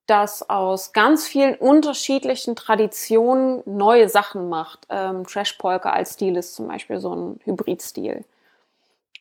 das 0.05 0.47
aus 0.49 0.93
ganz 0.93 1.27
vielen 1.27 1.55
unterschiedlichen 1.55 2.55
Traditionen 2.55 3.63
neue 3.65 4.09
Sachen 4.09 4.49
macht. 4.49 4.85
Ähm, 4.89 5.25
Trash 5.25 5.53
Polka 5.53 5.89
als 5.91 6.13
Stil 6.13 6.35
ist 6.37 6.53
zum 6.55 6.67
Beispiel 6.67 6.99
so 6.99 7.15
ein 7.15 7.39
Hybridstil. 7.45 8.23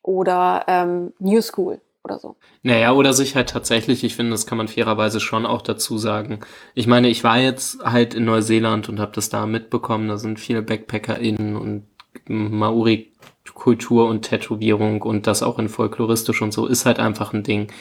Oder 0.04 0.64
ähm, 0.68 1.12
New 1.18 1.40
School 1.40 1.80
oder 2.04 2.18
so. 2.18 2.36
Naja, 2.62 2.92
oder 2.92 3.14
sich 3.14 3.34
halt 3.34 3.48
tatsächlich, 3.48 4.04
ich 4.04 4.14
finde, 4.14 4.32
das 4.32 4.46
kann 4.46 4.58
man 4.58 4.68
fairerweise 4.68 5.18
schon 5.18 5.46
auch 5.46 5.62
dazu 5.62 5.96
sagen. 5.96 6.40
Ich 6.74 6.86
meine, 6.86 7.08
ich 7.08 7.24
war 7.24 7.38
jetzt 7.38 7.82
halt 7.82 8.12
in 8.12 8.26
Neuseeland 8.26 8.90
und 8.90 9.00
habe 9.00 9.12
das 9.14 9.30
da 9.30 9.46
mitbekommen. 9.46 10.08
Da 10.08 10.18
sind 10.18 10.38
viele 10.38 10.60
BackpackerInnen 10.60 11.56
und 11.56 11.86
Maori-Kultur 12.28 14.06
und 14.06 14.22
Tätowierung 14.22 15.00
und 15.00 15.26
das 15.26 15.42
auch 15.42 15.58
in 15.58 15.70
folkloristisch 15.70 16.42
und 16.42 16.52
so 16.52 16.66
ist 16.66 16.84
halt 16.84 16.98
einfach 16.98 17.32
ein 17.32 17.42
Ding. 17.42 17.72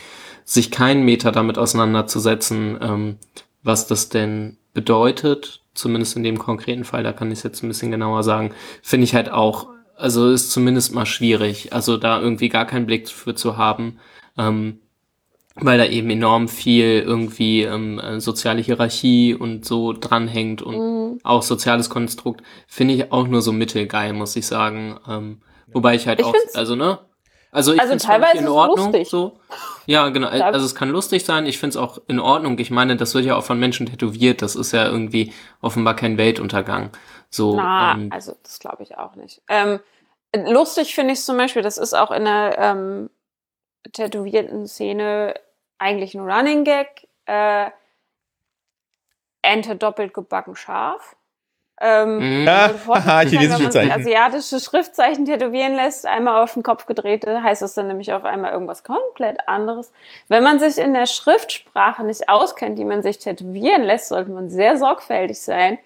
Sich 0.46 0.72
keinen 0.72 1.04
Meter 1.04 1.34
damit 1.34 1.58
auseinanderzusetzen, 1.58 2.80
ähm, 2.82 3.18
was 3.64 3.88
das 3.88 4.08
denn 4.08 4.58
bedeutet, 4.74 5.62
zumindest 5.74 6.16
in 6.16 6.24
dem 6.24 6.40
konkreten 6.40 6.86
Fall, 6.86 7.04
da 7.04 7.12
kann 7.12 7.32
ich 7.32 7.40
es 7.40 7.44
jetzt 7.44 7.64
ein 7.64 7.68
bisschen 7.68 7.92
genauer 7.92 8.24
sagen, 8.24 8.52
finde 8.82 9.04
ich 9.04 9.16
halt 9.16 9.30
auch, 9.30 9.73
also 9.96 10.30
ist 10.32 10.52
zumindest 10.52 10.94
mal 10.94 11.06
schwierig. 11.06 11.74
Also 11.74 11.98
da 11.98 12.20
irgendwie 12.22 12.50
gar 12.50 12.66
keinen 12.66 12.86
Blick 12.86 13.08
für 13.10 13.36
zu 13.36 13.58
haben, 13.58 14.00
ähm, 14.38 14.80
weil 15.56 15.78
da 15.78 15.86
eben 15.86 16.10
enorm 16.10 16.48
viel 16.48 17.04
irgendwie 17.06 17.62
ähm, 17.62 18.00
äh, 18.00 18.20
soziale 18.20 18.62
Hierarchie 18.62 19.36
und 19.36 19.66
so 19.66 19.94
dranhängt 19.94 20.62
und 20.64 20.76
Mhm. 20.78 21.20
auch 21.24 21.44
soziales 21.44 21.90
Konstrukt, 21.90 22.42
finde 22.68 22.96
ich 22.96 23.12
auch 23.12 23.28
nur 23.28 23.42
so 23.44 23.52
mittelgeil, 23.52 24.14
muss 24.14 24.36
ich 24.36 24.48
sagen. 24.48 24.98
Ähm, 25.08 25.42
wobei 25.72 25.94
ich 25.96 26.08
halt 26.08 26.20
Ich 26.20 26.26
auch, 26.26 26.34
also 26.56 26.76
ne? 26.76 26.98
Also 27.52 27.72
ich 27.72 27.80
Also 27.80 27.96
teilweise 27.98 28.32
völlig 28.32 28.42
in 28.42 28.48
es 28.48 28.52
Ordnung. 28.52 28.86
lustig. 28.88 29.08
So. 29.10 29.38
Ja, 29.86 30.10
genau. 30.10 30.28
Also 30.30 30.66
es 30.66 30.74
kann 30.74 30.90
lustig 30.90 31.24
sein. 31.24 31.46
Ich 31.46 31.60
finde 31.60 31.70
es 31.72 31.78
auch 31.78 32.00
in 32.08 32.20
Ordnung. 32.20 32.58
Ich 32.58 32.72
meine, 32.72 32.96
das 32.96 33.14
wird 33.14 33.26
ja 33.26 33.36
auch 33.36 33.44
von 33.44 33.60
Menschen 33.60 33.86
tätowiert. 33.86 34.42
Das 34.42 34.56
ist 34.56 34.72
ja 34.72 34.88
irgendwie 34.88 35.34
offenbar 35.62 35.96
kein 35.96 36.18
Weltuntergang. 36.18 36.90
So. 37.34 37.56
Na, 37.56 37.94
ähm, 37.94 38.10
also 38.12 38.36
das 38.44 38.60
glaube 38.60 38.84
ich 38.84 38.98
auch 38.98 39.16
nicht. 39.16 39.42
Ähm, 39.48 39.80
lustig 40.36 40.94
finde 40.94 41.14
ich 41.14 41.20
es 41.20 41.26
zum 41.26 41.38
Beispiel, 41.38 41.64
das 41.64 41.78
ist 41.78 41.94
auch 41.94 42.12
in 42.12 42.26
der 42.26 42.58
ähm, 42.60 43.10
tätowierten 43.92 44.68
Szene 44.68 45.34
eigentlich 45.80 46.14
ein 46.16 46.30
Running 46.30 46.64
Gag. 46.64 47.08
Äh, 47.26 47.72
Ente 49.42 49.76
doppelt 49.76 50.14
gebacken 50.14 50.56
scharf. 50.56 51.16
Ähm. 51.82 52.46
Ja, 52.46 52.72
haha, 52.88 53.22
wenn 53.22 53.28
chinesische 53.30 53.70
Zeichen. 53.72 53.92
asiatische 53.92 54.60
Schriftzeichen 54.60 55.26
tätowieren 55.26 55.76
lässt, 55.76 56.06
einmal 56.06 56.42
auf 56.42 56.54
den 56.54 56.64
Kopf 56.64 56.86
gedrehte, 56.86 57.42
heißt 57.42 57.62
das 57.62 57.74
dann 57.74 57.88
nämlich 57.88 58.14
auf 58.14 58.24
einmal 58.24 58.52
irgendwas 58.52 58.84
komplett 58.84 59.48
anderes. 59.48 59.92
Wenn 60.28 60.44
man 60.44 60.60
sich 60.60 60.78
in 60.78 60.94
der 60.94 61.08
Schriftsprache 61.08 62.04
nicht 62.04 62.30
auskennt, 62.30 62.78
die 62.78 62.86
man 62.86 63.02
sich 63.02 63.18
tätowieren 63.18 63.84
lässt, 63.84 64.10
sollte 64.10 64.32
man 64.32 64.50
sehr 64.50 64.78
sorgfältig 64.78 65.42
sein, 65.42 65.80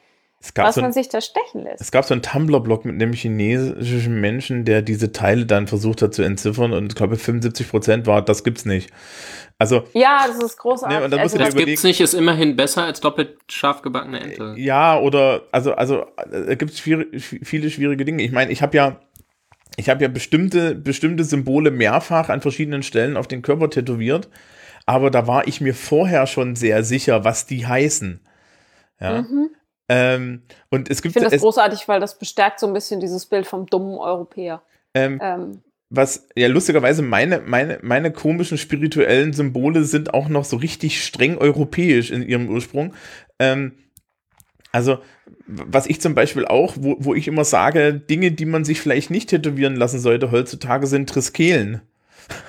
was 0.56 0.76
so 0.76 0.82
man 0.82 0.90
ein, 0.92 0.94
sich 0.94 1.10
da 1.10 1.20
stechen 1.20 1.64
lässt. 1.64 1.82
es 1.82 1.92
gab 1.92 2.06
so 2.06 2.14
einen 2.14 2.22
Tumblr-Blog 2.22 2.86
mit 2.86 2.96
einem 2.96 3.14
chinesischen 3.14 4.22
Menschen, 4.22 4.66
der 4.66 4.82
diese 4.82 5.12
Teile 5.12 5.46
dann 5.46 5.68
versucht 5.68 6.02
hat 6.02 6.14
zu 6.14 6.22
entziffern 6.22 6.74
und 6.74 6.92
ich 6.92 6.96
glaube 6.96 7.16
75 7.18 7.70
Prozent 7.70 8.08
war, 8.08 8.22
das 8.22 8.44
gibt's 8.44 8.66
nicht. 8.66 8.92
Also 9.58 9.84
Ja, 9.94 10.26
das 10.28 10.38
ist 10.38 10.58
großartig. 10.58 10.98
Nee, 10.98 11.04
und 11.04 11.12
dann 11.12 11.22
musst 11.22 11.40
also, 11.40 11.58
das 11.58 11.66
gibt's 11.66 11.84
nicht, 11.84 12.00
ist 12.02 12.14
immerhin 12.14 12.56
besser 12.56 12.84
als 12.84 13.02
doppelt 13.02 13.38
scharf 13.50 13.82
gebackene 13.82 14.20
Ente. 14.20 14.54
Ja, 14.58 15.00
oder 15.00 15.42
also 15.52 15.74
also 15.74 16.06
äh, 16.32 16.56
gibt 16.56 16.72
es 16.72 16.80
viele 16.80 17.70
schwierige 17.70 18.06
Dinge. 18.06 18.24
Ich 18.24 18.32
meine, 18.32 18.52
ich 18.52 18.62
habe 18.62 18.78
ja 18.78 19.00
ich 19.76 19.90
habe 19.90 20.04
ja 20.04 20.08
bestimmte 20.08 20.76
bestimmte 20.76 21.24
Symbole 21.24 21.72
mehrfach 21.72 22.30
an 22.30 22.42
verschiedenen 22.42 22.84
Stellen 22.84 23.18
auf 23.18 23.28
den 23.28 23.42
Körper 23.42 23.70
tätowiert, 23.72 24.30
aber 24.86 25.10
da 25.10 25.26
war 25.26 25.48
ich 25.48 25.62
mir 25.62 25.74
vorher 25.74 26.28
schon 26.28 26.56
sehr 26.56 26.84
sicher, 26.84 27.24
was 27.24 27.48
die 27.48 27.66
heißen. 27.66 28.20
Ja. 29.00 29.26
Ähm, 29.90 30.42
und 30.70 30.90
es 30.90 30.98
ich 30.98 31.04
gibt 31.04 31.14
finde 31.14 31.30
das 31.30 31.42
großartig, 31.42 31.88
weil 31.88 32.00
das 32.00 32.20
bestärkt 32.20 32.60
so 32.60 32.68
ein 32.68 32.74
bisschen 32.74 33.00
dieses 33.00 33.26
Bild 33.26 33.48
vom 33.48 33.66
dummen 33.66 33.98
Europäer. 33.98 34.62
ähm, 34.94 35.20
Ähm, 35.22 35.62
was 35.90 36.28
ja 36.36 36.50
lustigerweise 36.50 37.02
meine, 37.02 37.40
meine, 37.40 37.80
meine 37.82 38.12
komischen 38.12 38.58
spirituellen 38.58 39.32
Symbole 39.32 39.86
sind 39.86 40.14
auch 40.14 40.28
noch 40.28 40.44
so 40.44 40.58
richtig 40.58 41.04
streng 41.04 41.38
europäisch 41.38 42.12
in 42.12 42.24
ihrem 42.24 42.50
Ursprung. 42.50 42.94
Ähm, 43.40 43.74
also, 44.74 45.00
was 45.48 45.88
ich 45.88 46.02
zum 46.02 46.14
Beispiel 46.14 46.46
auch, 46.46 46.76
wo, 46.78 46.98
wo 47.00 47.14
ich 47.14 47.28
immer 47.28 47.46
sage, 47.46 47.94
Dinge, 47.94 48.32
die 48.34 48.46
man 48.46 48.66
sich 48.66 48.82
vielleicht 48.82 49.10
nicht 49.10 49.30
tätowieren 49.30 49.78
lassen 49.78 50.00
sollte 50.00 50.32
heutzutage, 50.32 50.88
sind 50.88 51.10
Triskelen. 51.10 51.82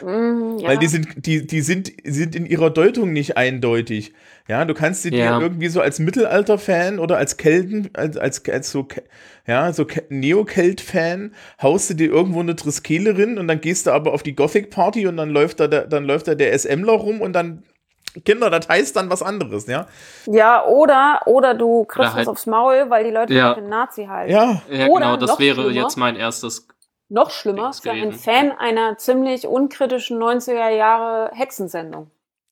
Mm, 0.03 0.59
ja. 0.59 0.69
Weil 0.69 0.79
die 0.79 0.87
sind, 0.89 1.27
die, 1.27 1.47
die 1.47 1.61
sind, 1.61 1.93
sind 2.05 2.35
in 2.35 2.47
ihrer 2.47 2.71
Deutung 2.71 3.13
nicht 3.13 3.37
eindeutig. 3.37 4.13
Ja, 4.49 4.65
du 4.65 4.75
kannst 4.75 5.03
sie 5.03 5.15
Ja. 5.15 5.39
dir 5.39 5.43
irgendwie 5.45 5.69
so 5.69 5.81
als 5.81 5.99
Mittelalter-Fan 5.99 6.99
oder 6.99 7.17
als 7.19 7.37
Kelten, 7.37 7.91
als, 7.95 8.17
als, 8.17 8.43
als 8.49 8.71
so, 8.71 8.89
ja, 9.47 9.73
so 9.73 9.85
Ke- 9.85 10.05
Neo-Kelt-Fan, 10.09 11.33
haust 11.63 11.91
du 11.91 11.95
dir 11.95 12.11
irgendwo 12.11 12.41
eine 12.41 12.57
Triskele 12.57 13.17
rein 13.19 13.39
und 13.39 13.47
dann 13.49 13.61
gehst 13.61 13.87
du 13.87 13.91
aber 13.93 14.13
auf 14.13 14.23
die 14.23 14.35
Gothic-Party 14.35 15.07
und 15.07 15.17
dann 15.17 15.31
läuft 15.31 15.61
da, 15.61 15.67
der, 15.69 15.87
dann 15.87 16.05
läuft 16.05 16.29
da 16.29 16.35
der 16.35 16.59
SMler 16.59 16.93
rum 16.95 17.21
und 17.21 17.33
dann, 17.35 17.63
Kinder, 18.25 18.49
das 18.51 18.69
heißt 18.69 18.97
dann 18.97 19.11
was 19.11 19.23
anderes, 19.23 19.67
ja? 19.67 19.87
ja, 20.27 20.65
oder, 20.65 21.21
oder 21.27 21.55
du 21.55 21.85
kriegst 21.85 22.09
Oder 22.09 22.15
halt- 22.15 22.27
was 22.27 22.29
aufs 22.33 22.47
Maul, 22.47 22.87
weil 22.89 23.05
die 23.05 23.11
Leute 23.11 23.35
Ja. 23.35 23.53
für 23.55 23.61
einen 23.61 23.69
Nazi 23.69 24.07
halten. 24.07 24.33
Ja, 24.33 24.63
Ja, 24.71 24.87
genau, 24.89 25.17
das 25.19 25.39
wäre 25.39 25.61
schlimmer. 25.63 25.71
jetzt 25.83 25.97
mein 25.99 26.17
erstes. 26.17 26.67
Noch 27.09 27.31
schlimmer, 27.31 27.73
für 27.73 27.91
einen. 27.91 28.13
Fan 28.13 28.53
einer 28.53 28.99
ziemlich 28.99 29.47
unkritischen 29.47 30.19
90er 30.19 30.69
Jahre 30.69 31.31
Hexensendung. 31.35 32.11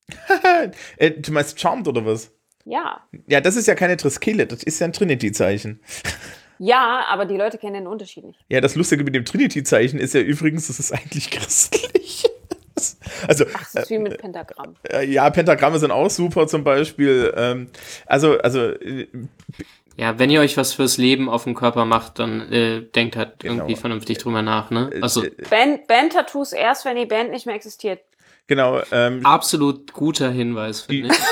äh, 0.97 1.11
du 1.11 1.33
meinst 1.33 1.61
Charmed 1.61 1.89
oder 1.89 2.07
was? 2.07 2.31
Ja. 2.65 3.03
Ja, 3.27 3.41
das 3.41 3.57
ist 3.57 3.66
ja 3.66 3.74
keine 3.74 3.97
Triskele, 3.97 4.47
das 4.47 4.62
ist 4.62 4.78
ja 4.81 4.87
ein 4.87 4.93
Trinity-Zeichen. 4.93 5.81
Ja, 6.59 7.05
aber 7.09 7.27
die 7.27 7.37
Leute 7.37 7.59
kennen 7.59 7.74
den 7.74 7.87
Unterschied 7.87 8.24
nicht. 8.24 8.39
Ja, 8.49 8.62
das 8.62 8.77
Lustige 8.77 9.05
mit 9.05 9.15
dem 9.15 9.27
Trinity-Zeichen 9.27 9.99
ist 9.99 10.15
ja 10.15 10.20
übrigens, 10.20 10.69
das 10.69 10.78
ist 10.78 10.91
eigentlich 10.91 11.31
christlich. 11.31 12.24
Also, 13.28 13.45
Ach, 13.53 13.59
das 13.73 13.85
ist 13.85 13.91
wie 13.91 13.99
mit 13.99 14.16
Pentagramm. 14.19 14.74
äh, 14.91 15.05
ja, 15.07 15.28
Pentagramme 15.28 15.78
sind 15.78 15.91
auch 15.91 16.09
super 16.09 16.47
zum 16.47 16.65
Beispiel. 16.65 17.33
Ähm, 17.37 17.69
also, 18.07 18.39
also, 18.39 18.70
äh, 18.70 19.07
Ja, 19.98 20.18
wenn 20.18 20.28
ihr 20.31 20.40
euch 20.40 20.56
was 20.59 20.74
fürs 20.74 20.98
Leben 20.98 21.28
auf 21.31 21.44
dem 21.44 21.55
Körper 21.55 21.85
macht, 21.86 22.18
dann 22.18 22.52
äh, 22.52 22.82
denkt 22.82 23.16
halt 23.16 23.40
Genau. 23.40 23.55
irgendwie 23.55 23.77
vernünftig 23.77 24.18
drüber 24.18 24.43
nach, 24.43 24.70
ne? 24.70 24.90
Also 25.01 25.24
äh, 25.24 25.31
Band, 25.48 25.86
Band-Tattoos 25.86 26.52
erst, 26.52 26.85
wenn 26.85 26.97
die 26.97 27.06
Band 27.06 27.31
nicht 27.31 27.47
mehr 27.47 27.55
existiert. 27.55 28.01
genau, 28.47 28.82
ähm, 28.93 29.24
absolut 29.24 29.93
guter 29.94 30.31
Hinweis, 30.31 30.82
finde 30.82 31.09
ich. 31.09 31.14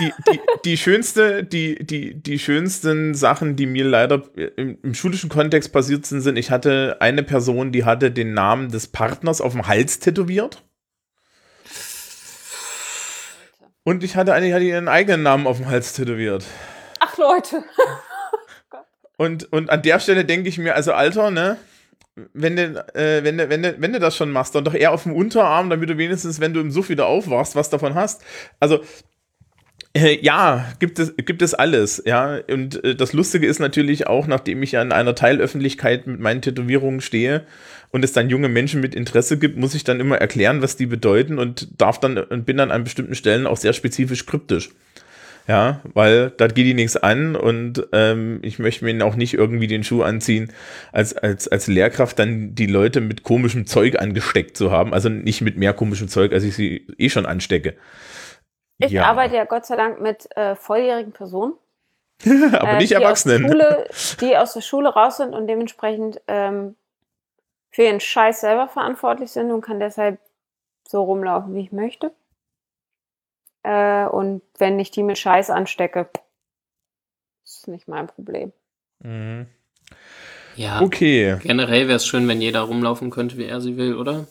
Die, 0.00 0.12
die, 0.30 0.40
die 0.64 0.76
schönste, 0.76 1.42
die, 1.42 1.84
die, 1.84 2.14
die 2.14 2.38
schönsten 2.38 3.14
Sachen, 3.14 3.56
die 3.56 3.66
mir 3.66 3.84
leider 3.84 4.22
im, 4.56 4.78
im 4.80 4.94
schulischen 4.94 5.28
Kontext 5.28 5.72
passiert 5.72 6.06
sind, 6.06 6.20
sind, 6.20 6.36
ich 6.38 6.52
hatte 6.52 6.98
eine 7.00 7.24
Person, 7.24 7.72
die 7.72 7.84
hatte 7.84 8.12
den 8.12 8.32
Namen 8.32 8.70
des 8.70 8.86
Partners 8.86 9.40
auf 9.40 9.54
dem 9.54 9.66
Hals 9.66 9.98
tätowiert. 9.98 10.62
Und 13.82 14.04
ich 14.04 14.14
hatte 14.14 14.34
eine, 14.34 14.46
die 14.46 14.54
hatte 14.54 14.64
ihren 14.64 14.86
eigenen 14.86 15.24
Namen 15.24 15.48
auf 15.48 15.56
dem 15.56 15.66
Hals 15.66 15.94
tätowiert. 15.94 16.44
Leute. 17.18 17.62
Und, 19.18 19.52
und 19.52 19.68
an 19.68 19.82
der 19.82 19.98
Stelle 19.98 20.24
denke 20.24 20.48
ich 20.48 20.58
mir, 20.58 20.76
also 20.76 20.92
Alter, 20.92 21.32
ne? 21.32 21.56
Wenn 22.34 22.54
du, 22.54 22.84
äh, 22.94 23.24
wenn, 23.24 23.36
du, 23.36 23.48
wenn, 23.48 23.62
du, 23.64 23.74
wenn 23.78 23.92
du 23.92 23.98
das 23.98 24.16
schon 24.16 24.30
machst, 24.30 24.54
dann 24.54 24.64
doch 24.64 24.74
eher 24.74 24.92
auf 24.92 25.02
dem 25.02 25.12
Unterarm, 25.12 25.70
damit 25.70 25.90
du 25.90 25.98
wenigstens, 25.98 26.40
wenn 26.40 26.54
du 26.54 26.60
im 26.60 26.70
Suff 26.70 26.88
wieder 26.88 27.06
aufwachst, 27.06 27.56
was 27.56 27.68
davon 27.68 27.96
hast. 27.96 28.22
Also, 28.60 28.80
äh, 29.92 30.18
ja, 30.22 30.72
gibt 30.78 31.00
es, 31.00 31.14
gibt 31.16 31.42
es 31.42 31.54
alles, 31.54 32.02
ja. 32.06 32.38
Und 32.48 32.82
äh, 32.84 32.94
das 32.94 33.12
Lustige 33.12 33.46
ist 33.46 33.58
natürlich 33.58 34.06
auch, 34.06 34.28
nachdem 34.28 34.62
ich 34.62 34.72
ja 34.72 34.82
in 34.82 34.92
einer 34.92 35.16
Teilöffentlichkeit 35.16 36.06
mit 36.06 36.20
meinen 36.20 36.42
Tätowierungen 36.42 37.00
stehe 37.00 37.44
und 37.90 38.04
es 38.04 38.12
dann 38.12 38.30
junge 38.30 38.48
Menschen 38.48 38.80
mit 38.80 38.94
Interesse 38.94 39.38
gibt, 39.38 39.56
muss 39.56 39.74
ich 39.74 39.82
dann 39.82 39.98
immer 39.98 40.18
erklären, 40.18 40.62
was 40.62 40.76
die 40.76 40.86
bedeuten 40.86 41.40
und 41.40 41.80
darf 41.80 41.98
dann 41.98 42.18
und 42.18 42.46
bin 42.46 42.56
dann 42.56 42.70
an 42.70 42.84
bestimmten 42.84 43.16
Stellen 43.16 43.48
auch 43.48 43.56
sehr 43.56 43.72
spezifisch 43.72 44.26
kryptisch. 44.26 44.70
Ja, 45.48 45.80
weil 45.94 46.30
da 46.30 46.46
geht 46.46 46.66
die 46.66 46.74
nichts 46.74 46.98
an 46.98 47.34
und 47.34 47.88
ähm, 47.92 48.38
ich 48.42 48.58
möchte 48.58 48.84
mir 48.84 49.02
auch 49.06 49.16
nicht 49.16 49.32
irgendwie 49.32 49.66
den 49.66 49.82
Schuh 49.82 50.02
anziehen, 50.02 50.52
als, 50.92 51.16
als, 51.16 51.48
als 51.48 51.68
Lehrkraft 51.68 52.18
dann 52.18 52.54
die 52.54 52.66
Leute 52.66 53.00
mit 53.00 53.22
komischem 53.22 53.66
Zeug 53.66 53.98
angesteckt 53.98 54.58
zu 54.58 54.70
haben. 54.70 54.92
Also 54.92 55.08
nicht 55.08 55.40
mit 55.40 55.56
mehr 55.56 55.72
komischem 55.72 56.08
Zeug, 56.08 56.34
als 56.34 56.44
ich 56.44 56.54
sie 56.54 56.86
eh 56.98 57.08
schon 57.08 57.24
anstecke. 57.24 57.76
Ich 58.76 58.92
Ja. 58.92 59.04
arbeite 59.04 59.36
ja 59.36 59.44
Gott 59.46 59.64
sei 59.64 59.76
Dank 59.76 60.02
mit 60.02 60.28
äh, 60.36 60.54
volljährigen 60.54 61.12
Personen. 61.12 61.54
Aber 62.52 62.72
äh, 62.72 62.76
nicht 62.76 62.90
die 62.90 62.94
Erwachsenen. 62.94 63.46
Aus 63.46 63.50
Schule, 63.50 63.88
die 64.20 64.36
aus 64.36 64.52
der 64.52 64.60
Schule 64.60 64.90
raus 64.90 65.16
sind 65.16 65.32
und 65.34 65.46
dementsprechend 65.46 66.20
ähm, 66.28 66.76
für 67.70 67.84
ihren 67.84 68.00
Scheiß 68.00 68.42
selber 68.42 68.68
verantwortlich 68.68 69.30
sind 69.30 69.50
und 69.50 69.62
kann 69.62 69.80
deshalb 69.80 70.18
so 70.86 71.02
rumlaufen, 71.04 71.54
wie 71.54 71.62
ich 71.62 71.72
möchte. 71.72 72.12
Äh, 73.62 74.06
und 74.06 74.42
wenn 74.58 74.78
ich 74.78 74.90
die 74.90 75.02
mit 75.02 75.18
Scheiß 75.18 75.50
anstecke, 75.50 76.08
ist 77.44 77.68
nicht 77.68 77.88
mein 77.88 78.06
Problem. 78.06 78.52
Mhm. 79.00 79.46
ja. 80.56 80.80
Okay, 80.80 81.38
Generell 81.42 81.88
wäre 81.88 81.96
es 81.96 82.06
schön, 82.06 82.26
wenn 82.28 82.40
jeder 82.40 82.62
rumlaufen 82.62 83.10
könnte, 83.10 83.36
wie 83.38 83.46
er 83.46 83.60
sie 83.60 83.76
will, 83.76 83.96
oder? 83.96 84.26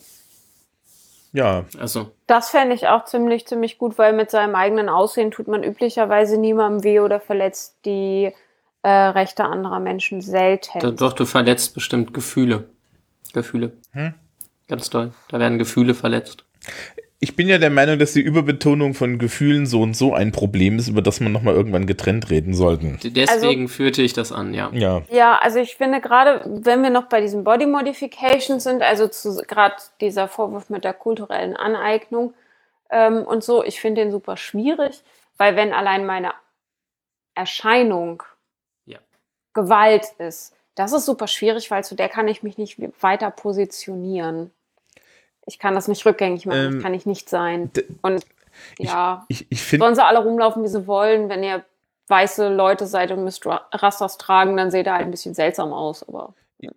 ja. 1.32 1.64
Also, 1.78 2.12
Das 2.26 2.50
fände 2.50 2.74
ich 2.74 2.88
auch 2.88 3.04
ziemlich, 3.04 3.46
ziemlich 3.46 3.78
gut, 3.78 3.98
weil 3.98 4.12
mit 4.12 4.30
seinem 4.30 4.54
eigenen 4.54 4.88
Aussehen 4.88 5.30
tut 5.30 5.48
man 5.48 5.62
üblicherweise 5.62 6.38
niemandem 6.38 6.84
weh 6.84 7.00
oder 7.00 7.20
verletzt 7.20 7.76
die 7.84 8.32
äh, 8.82 8.88
Rechte 8.88 9.44
anderer 9.44 9.80
Menschen 9.80 10.20
selten. 10.20 10.78
da, 10.80 10.90
doch, 10.90 11.12
du 11.12 11.24
verletzt 11.26 11.74
bestimmt 11.74 12.14
Gefühle. 12.14 12.68
Gefühle. 13.32 13.72
Hm? 13.92 14.14
Ganz 14.68 14.90
toll. 14.90 15.12
Da 15.28 15.38
werden 15.38 15.58
Gefühle 15.58 15.94
verletzt. 15.94 16.44
Ich 17.20 17.34
bin 17.34 17.48
ja 17.48 17.58
der 17.58 17.70
Meinung, 17.70 17.98
dass 17.98 18.12
die 18.12 18.20
Überbetonung 18.20 18.94
von 18.94 19.18
Gefühlen 19.18 19.66
so 19.66 19.82
und 19.82 19.94
so 19.94 20.14
ein 20.14 20.30
Problem 20.30 20.78
ist, 20.78 20.86
über 20.86 21.02
das 21.02 21.18
man 21.18 21.32
nochmal 21.32 21.54
irgendwann 21.54 21.86
getrennt 21.86 22.30
reden 22.30 22.54
sollten. 22.54 23.00
Deswegen 23.02 23.68
führte 23.68 24.02
ich 24.02 24.12
das 24.12 24.30
an, 24.30 24.54
ja. 24.54 24.70
Ja. 24.72 25.02
Ja, 25.10 25.36
also 25.38 25.58
ich 25.58 25.74
finde 25.74 26.00
gerade, 26.00 26.42
wenn 26.46 26.82
wir 26.84 26.90
noch 26.90 27.06
bei 27.08 27.20
diesen 27.20 27.42
Body 27.42 27.66
Modifications 27.66 28.62
sind, 28.62 28.82
also 28.82 29.08
gerade 29.48 29.74
dieser 30.00 30.28
Vorwurf 30.28 30.70
mit 30.70 30.84
der 30.84 30.94
kulturellen 30.94 31.56
Aneignung 31.56 32.34
ähm, 32.90 33.24
und 33.24 33.42
so, 33.42 33.64
ich 33.64 33.80
finde 33.80 34.02
den 34.02 34.12
super 34.12 34.36
schwierig, 34.36 35.02
weil 35.38 35.56
wenn 35.56 35.72
allein 35.72 36.06
meine 36.06 36.32
Erscheinung 37.34 38.22
Ja. 38.86 38.98
Gewalt 39.54 40.06
ist, 40.18 40.54
das 40.76 40.92
ist 40.92 41.06
super 41.06 41.26
schwierig, 41.26 41.68
weil 41.72 41.82
zu 41.82 41.96
der 41.96 42.08
kann 42.08 42.28
ich 42.28 42.44
mich 42.44 42.58
nicht 42.58 42.78
weiter 43.02 43.32
positionieren. 43.32 44.52
Ich 45.48 45.58
kann 45.58 45.74
das 45.74 45.88
nicht 45.88 46.04
rückgängig 46.06 46.46
machen, 46.46 46.58
Ähm, 46.66 46.74
das 46.74 46.82
kann 46.82 46.94
ich 46.94 47.06
nicht 47.06 47.28
sein. 47.28 47.70
Und 48.02 48.24
ja, 48.78 49.24
Ich, 49.28 49.46
ich 49.50 49.62
finde. 49.62 49.84
sollen 49.84 49.94
sie 49.94 50.04
alle 50.04 50.20
rumlaufen, 50.22 50.62
wie 50.62 50.68
sie 50.68 50.86
wollen. 50.86 51.28
Wenn 51.28 51.42
ihr 51.42 51.64
weiße 52.08 52.48
Leute 52.54 52.86
seid 52.86 53.10
und 53.10 53.24
müsst 53.24 53.44
Ra- 53.46 53.66
Rastas 53.72 54.18
tragen, 54.18 54.56
dann 54.56 54.70
seht 54.70 54.86
ihr 54.86 54.92
halt 54.94 55.04
ein 55.04 55.10
bisschen 55.10 55.34
seltsam 55.34 55.72
aus. 55.72 56.06
Aber 56.08 56.34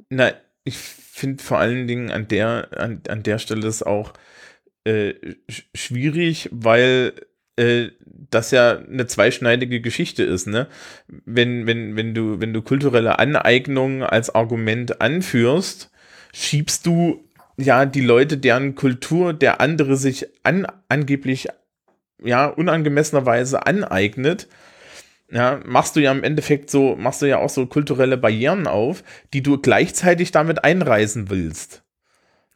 Na, 0.10 0.31
ich 0.64 0.77
finde 0.77 1.43
vor 1.43 1.57
allen 1.60 1.88
Dingen 1.88 2.11
an 2.11 2.27
der, 2.27 2.69
an, 2.77 3.02
an 3.07 3.23
der 3.23 3.39
Stelle 3.39 3.68
ist 3.68 3.84
auch 3.84 4.14
äh, 4.84 5.14
sch- 5.49 5.64
schwierig, 5.76 6.49
weil 6.52 7.14
äh, 7.56 7.89
das 8.06 8.52
ja 8.52 8.77
eine 8.77 9.07
zweischneidige 9.07 9.81
Geschichte 9.81 10.23
ist, 10.23 10.48
ne? 10.48 10.68
Wenn, 11.07 11.68
wenn, 11.68 11.95
wenn 11.95 12.14
du, 12.14 12.39
wenn 12.39 12.53
du 12.53 12.61
kulturelle 12.61 13.19
Aneignung 13.19 14.03
als 14.03 14.34
Argument 14.34 15.02
anführst, 15.02 15.91
schiebst 16.34 16.85
du 16.85 17.23
ja 17.66 17.86
die 17.86 18.02
Leute, 18.02 18.38
deren 18.38 18.76
Kultur 18.76 19.34
der 19.34 19.62
andere 19.62 19.96
sich 19.96 20.28
an, 20.44 20.68
angeblich 20.90 21.48
ja 22.24 22.48
unangemessenerweise 22.48 23.66
aneignet, 23.66 24.48
ja, 25.32 25.62
machst 25.66 25.96
du 25.96 26.02
ja 26.02 26.12
im 26.12 26.24
Endeffekt 26.24 26.70
so, 26.70 26.96
machst 26.96 27.22
du 27.22 27.26
ja 27.26 27.38
auch 27.38 27.50
so 27.50 27.66
kulturelle 27.66 28.18
Barrieren 28.18 28.68
auf, 28.68 29.04
die 29.34 29.42
du 29.42 29.58
gleichzeitig 29.58 30.32
damit 30.32 30.64
einreißen 30.64 31.30
willst. 31.30 31.84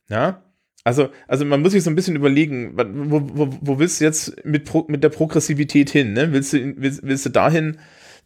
Ja, 0.09 0.43
also, 0.85 1.09
also 1.27 1.45
man 1.45 1.61
muss 1.61 1.71
sich 1.71 1.83
so 1.83 1.89
ein 1.89 1.95
bisschen 1.95 2.15
überlegen, 2.15 2.77
wo, 2.77 3.21
wo, 3.33 3.57
wo 3.61 3.79
willst 3.79 3.99
du 3.99 4.05
jetzt 4.05 4.45
mit, 4.45 4.65
Pro, 4.65 4.85
mit 4.87 5.03
der 5.03 5.09
Progressivität 5.09 5.89
hin? 5.89 6.13
Ne? 6.13 6.31
Willst, 6.31 6.53
du, 6.53 6.75
willst, 6.77 7.01
willst 7.01 7.25
du 7.25 7.29
dahin, 7.29 7.77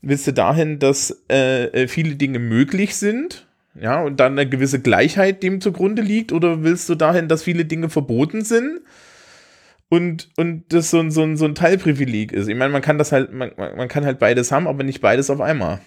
willst 0.02 0.28
du 0.28 0.34
dahin, 0.34 0.78
dass 0.78 1.24
äh, 1.32 1.66
äh, 1.68 1.88
viele 1.88 2.16
Dinge 2.16 2.40
möglich 2.40 2.98
sind? 2.98 3.48
Ja, 3.76 4.02
und 4.02 4.20
dann 4.20 4.34
eine 4.34 4.50
gewisse 4.50 4.82
Gleichheit 4.82 5.44
dem 5.44 5.62
zugrunde 5.62 6.02
liegt? 6.02 6.32
Oder 6.32 6.64
willst 6.64 6.90
du 6.90 6.96
dahin, 6.96 7.28
dass 7.28 7.44
viele 7.44 7.66
Dinge 7.66 7.90
verboten 7.90 8.44
sind? 8.44 8.82
Und, 9.90 10.30
und 10.38 10.66
das 10.74 10.92
so 10.92 11.00
ein, 11.00 11.12
so, 11.12 11.24
ein, 11.24 11.38
so 11.38 11.46
ein 11.46 11.56
Teilprivileg 11.56 12.32
ist. 12.32 12.48
Ich 12.48 12.56
meine, 12.56 12.72
man 12.72 12.82
kann 12.82 12.98
das 12.98 13.12
halt, 13.12 13.32
man, 13.34 13.52
man 13.58 13.88
kann 13.88 14.06
halt 14.06 14.20
beides 14.20 14.52
haben, 14.52 14.68
aber 14.68 14.84
nicht 14.84 15.02
beides 15.02 15.30
auf 15.32 15.42
einmal. 15.42 15.80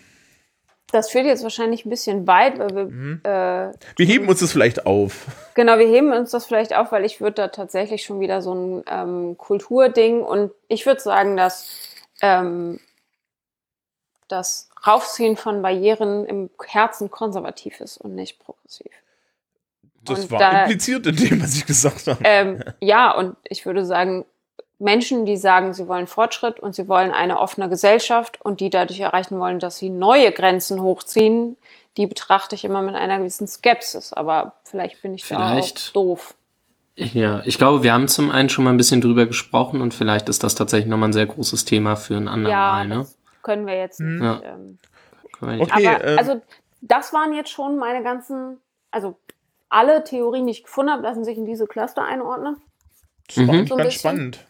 das 0.91 1.11
führt 1.11 1.25
jetzt 1.27 1.43
wahrscheinlich 1.45 1.85
ein 1.87 1.91
bisschen 1.91 2.27
weit, 2.27 2.59
weil 2.59 2.75
wir, 2.75 2.85
Mhm. 2.87 3.21
äh, 3.25 3.71
Wir 3.97 4.07
heben 4.07 4.29
uns 4.29 4.41
das 4.41 4.53
vielleicht 4.53 4.87
auf. 4.87 5.27
genau, 5.55 5.79
wir 5.79 5.87
heben 5.87 6.13
uns 6.13 6.31
das 6.33 6.47
vielleicht 6.47 6.75
auf, 6.75 6.91
weil 6.93 7.05
ich 7.05 7.21
würde 7.21 7.35
da 7.35 7.49
tatsächlich 7.49 8.03
schon 8.03 8.21
wieder 8.21 8.43
so 8.43 8.55
ein 8.55 8.83
ähm, 8.91 9.39
Kulturding 9.39 10.21
und 10.23 10.51
ich 10.69 10.85
würde 10.85 11.01
sagen, 11.01 11.37
dass 11.37 11.71
ähm, 12.23 12.79
das 14.29 14.69
Raufziehen 14.87 15.37
von 15.37 15.63
Barrieren 15.63 16.25
im 16.27 16.51
Herzen 16.67 17.11
konservativ 17.11 17.81
ist 17.81 17.99
und 17.99 18.15
nicht 18.15 18.39
progressiv. 18.41 18.91
Das 20.05 20.25
Und 20.25 20.31
war 20.33 20.39
da- 20.41 20.63
impliziert 20.63 21.07
in 21.07 21.17
dem, 21.17 21.43
was 21.43 21.55
ich 21.57 21.65
gesagt 21.67 22.07
habe. 22.09 22.19
Ähm, 22.25 22.63
ja, 22.81 23.13
und 23.13 23.37
ich 23.45 23.65
würde 23.67 23.85
sagen, 23.87 24.25
Menschen, 24.81 25.25
die 25.27 25.37
sagen, 25.37 25.75
sie 25.75 25.87
wollen 25.87 26.09
Fortschritt 26.09 26.59
und 26.59 26.75
sie 26.75 26.89
wollen 26.89 27.13
eine 27.13 27.39
offene 27.39 27.69
Gesellschaft 27.69 28.41
und 28.41 28.59
die 28.59 28.69
dadurch 28.71 28.99
erreichen 28.99 29.39
wollen, 29.39 29.61
dass 29.61 29.77
sie 29.79 29.91
neue 29.91 30.33
Grenzen 30.33 30.83
hochziehen, 30.83 31.57
die 31.97 32.09
betrachte 32.09 32.57
ich 32.57 32.65
immer 32.65 32.83
mit 32.83 32.97
einer 32.97 33.19
gewissen 33.19 33.47
Skepsis. 33.47 34.13
Aber 34.13 34.55
vielleicht 34.65 35.01
bin 35.03 35.15
ich 35.15 35.23
da 35.29 35.37
Vielleicht. 35.37 35.91
auch 35.91 35.93
doof. 35.93 36.35
Ja, 36.97 37.43
ich 37.45 37.57
glaube, 37.59 37.85
wir 37.85 37.93
haben 37.93 38.09
zum 38.09 38.31
einen 38.33 38.49
schon 38.49 38.65
mal 38.65 38.71
ein 38.71 38.77
bisschen 38.77 39.01
drüber 39.01 39.27
gesprochen 39.27 39.81
und 39.81 39.95
vielleicht 39.95 40.29
ist 40.29 40.43
das 40.43 40.57
tatsächlich 40.57 40.89
nochmal 40.91 41.11
ein 41.11 41.15
sehr 41.15 41.27
großes 41.27 41.65
Thema 41.65 41.95
für 41.97 42.17
ein 42.17 42.27
anderes 42.29 42.51
Ja, 42.53 42.73
Mal, 42.73 42.89
ne? 42.89 42.97
das 42.97 43.17
können 43.43 43.67
wir 43.67 43.77
jetzt 43.77 44.01
nicht. 44.01 44.23
Ja. 44.23 44.41
Ähm, 44.45 44.79
Können 45.39 45.51
wir 45.53 45.57
nicht- 45.59 45.73
Okay, 45.73 45.89
aber 45.89 46.05
ähm, 46.05 46.19
also 46.19 46.41
das 46.81 47.13
waren 47.13 47.33
jetzt 47.33 47.51
schon 47.51 47.77
meine 47.79 48.03
ganzen, 48.03 48.59
also 48.91 49.19
alle 49.69 50.05
Theorien, 50.05 50.47
die 50.47 50.53
ich 50.53 50.65
gefunden 50.65 50.93
habe, 50.93 51.03
lassen 51.03 51.25
sich 51.25 51.37
in 51.39 51.45
diese 51.47 51.67
Cluster 51.67 52.05
einordnen. 52.05 52.57
Das 53.29 53.37
war 53.47 53.55
Mhm. 53.55 53.67
So 53.67 53.75
ein 53.75 53.79
ganz 53.79 53.89
bisschen. 53.95 53.99
spannend. 54.01 54.47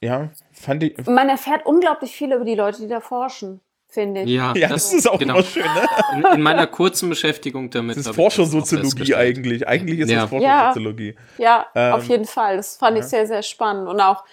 Ja, 0.00 0.30
fand 0.52 0.82
ich. 0.82 1.06
Man 1.06 1.28
erfährt 1.28 1.64
unglaublich 1.66 2.12
viel 2.14 2.32
über 2.32 2.44
die 2.44 2.54
Leute, 2.54 2.80
die 2.82 2.88
da 2.88 3.00
forschen, 3.00 3.60
finde 3.88 4.22
ich. 4.22 4.30
Ja, 4.30 4.52
Ja, 4.56 4.68
das, 4.68 4.92
ist 4.92 5.08
auch 5.08 5.18
genau. 5.18 5.34
immer 5.34 5.44
schön, 5.44 5.62
ne? 5.62 5.86
In, 6.16 6.24
in 6.36 6.42
meiner 6.42 6.66
kurzen 6.66 7.08
Beschäftigung 7.08 7.70
damit. 7.70 7.90
Das 7.96 7.98
ist 7.98 8.06
ich 8.06 8.10
das 8.10 8.16
Forschersoziologie 8.16 9.14
eigentlich. 9.14 9.66
Eigentlich 9.66 10.00
ist 10.00 10.10
Ja. 10.10 10.22
das 10.22 10.30
Forschersoziologie. 10.30 11.16
Ja, 11.38 11.66
Ähm, 11.74 11.92
auf 11.94 12.04
jeden 12.04 12.24
Fall. 12.24 12.56
Das 12.56 12.76
fand 12.76 12.96
ich 12.98 13.04
ja. 13.04 13.08
sehr, 13.08 13.26
sehr 13.28 13.42
spannend. 13.42 13.88
Und 13.88 14.00
auch 14.00 14.24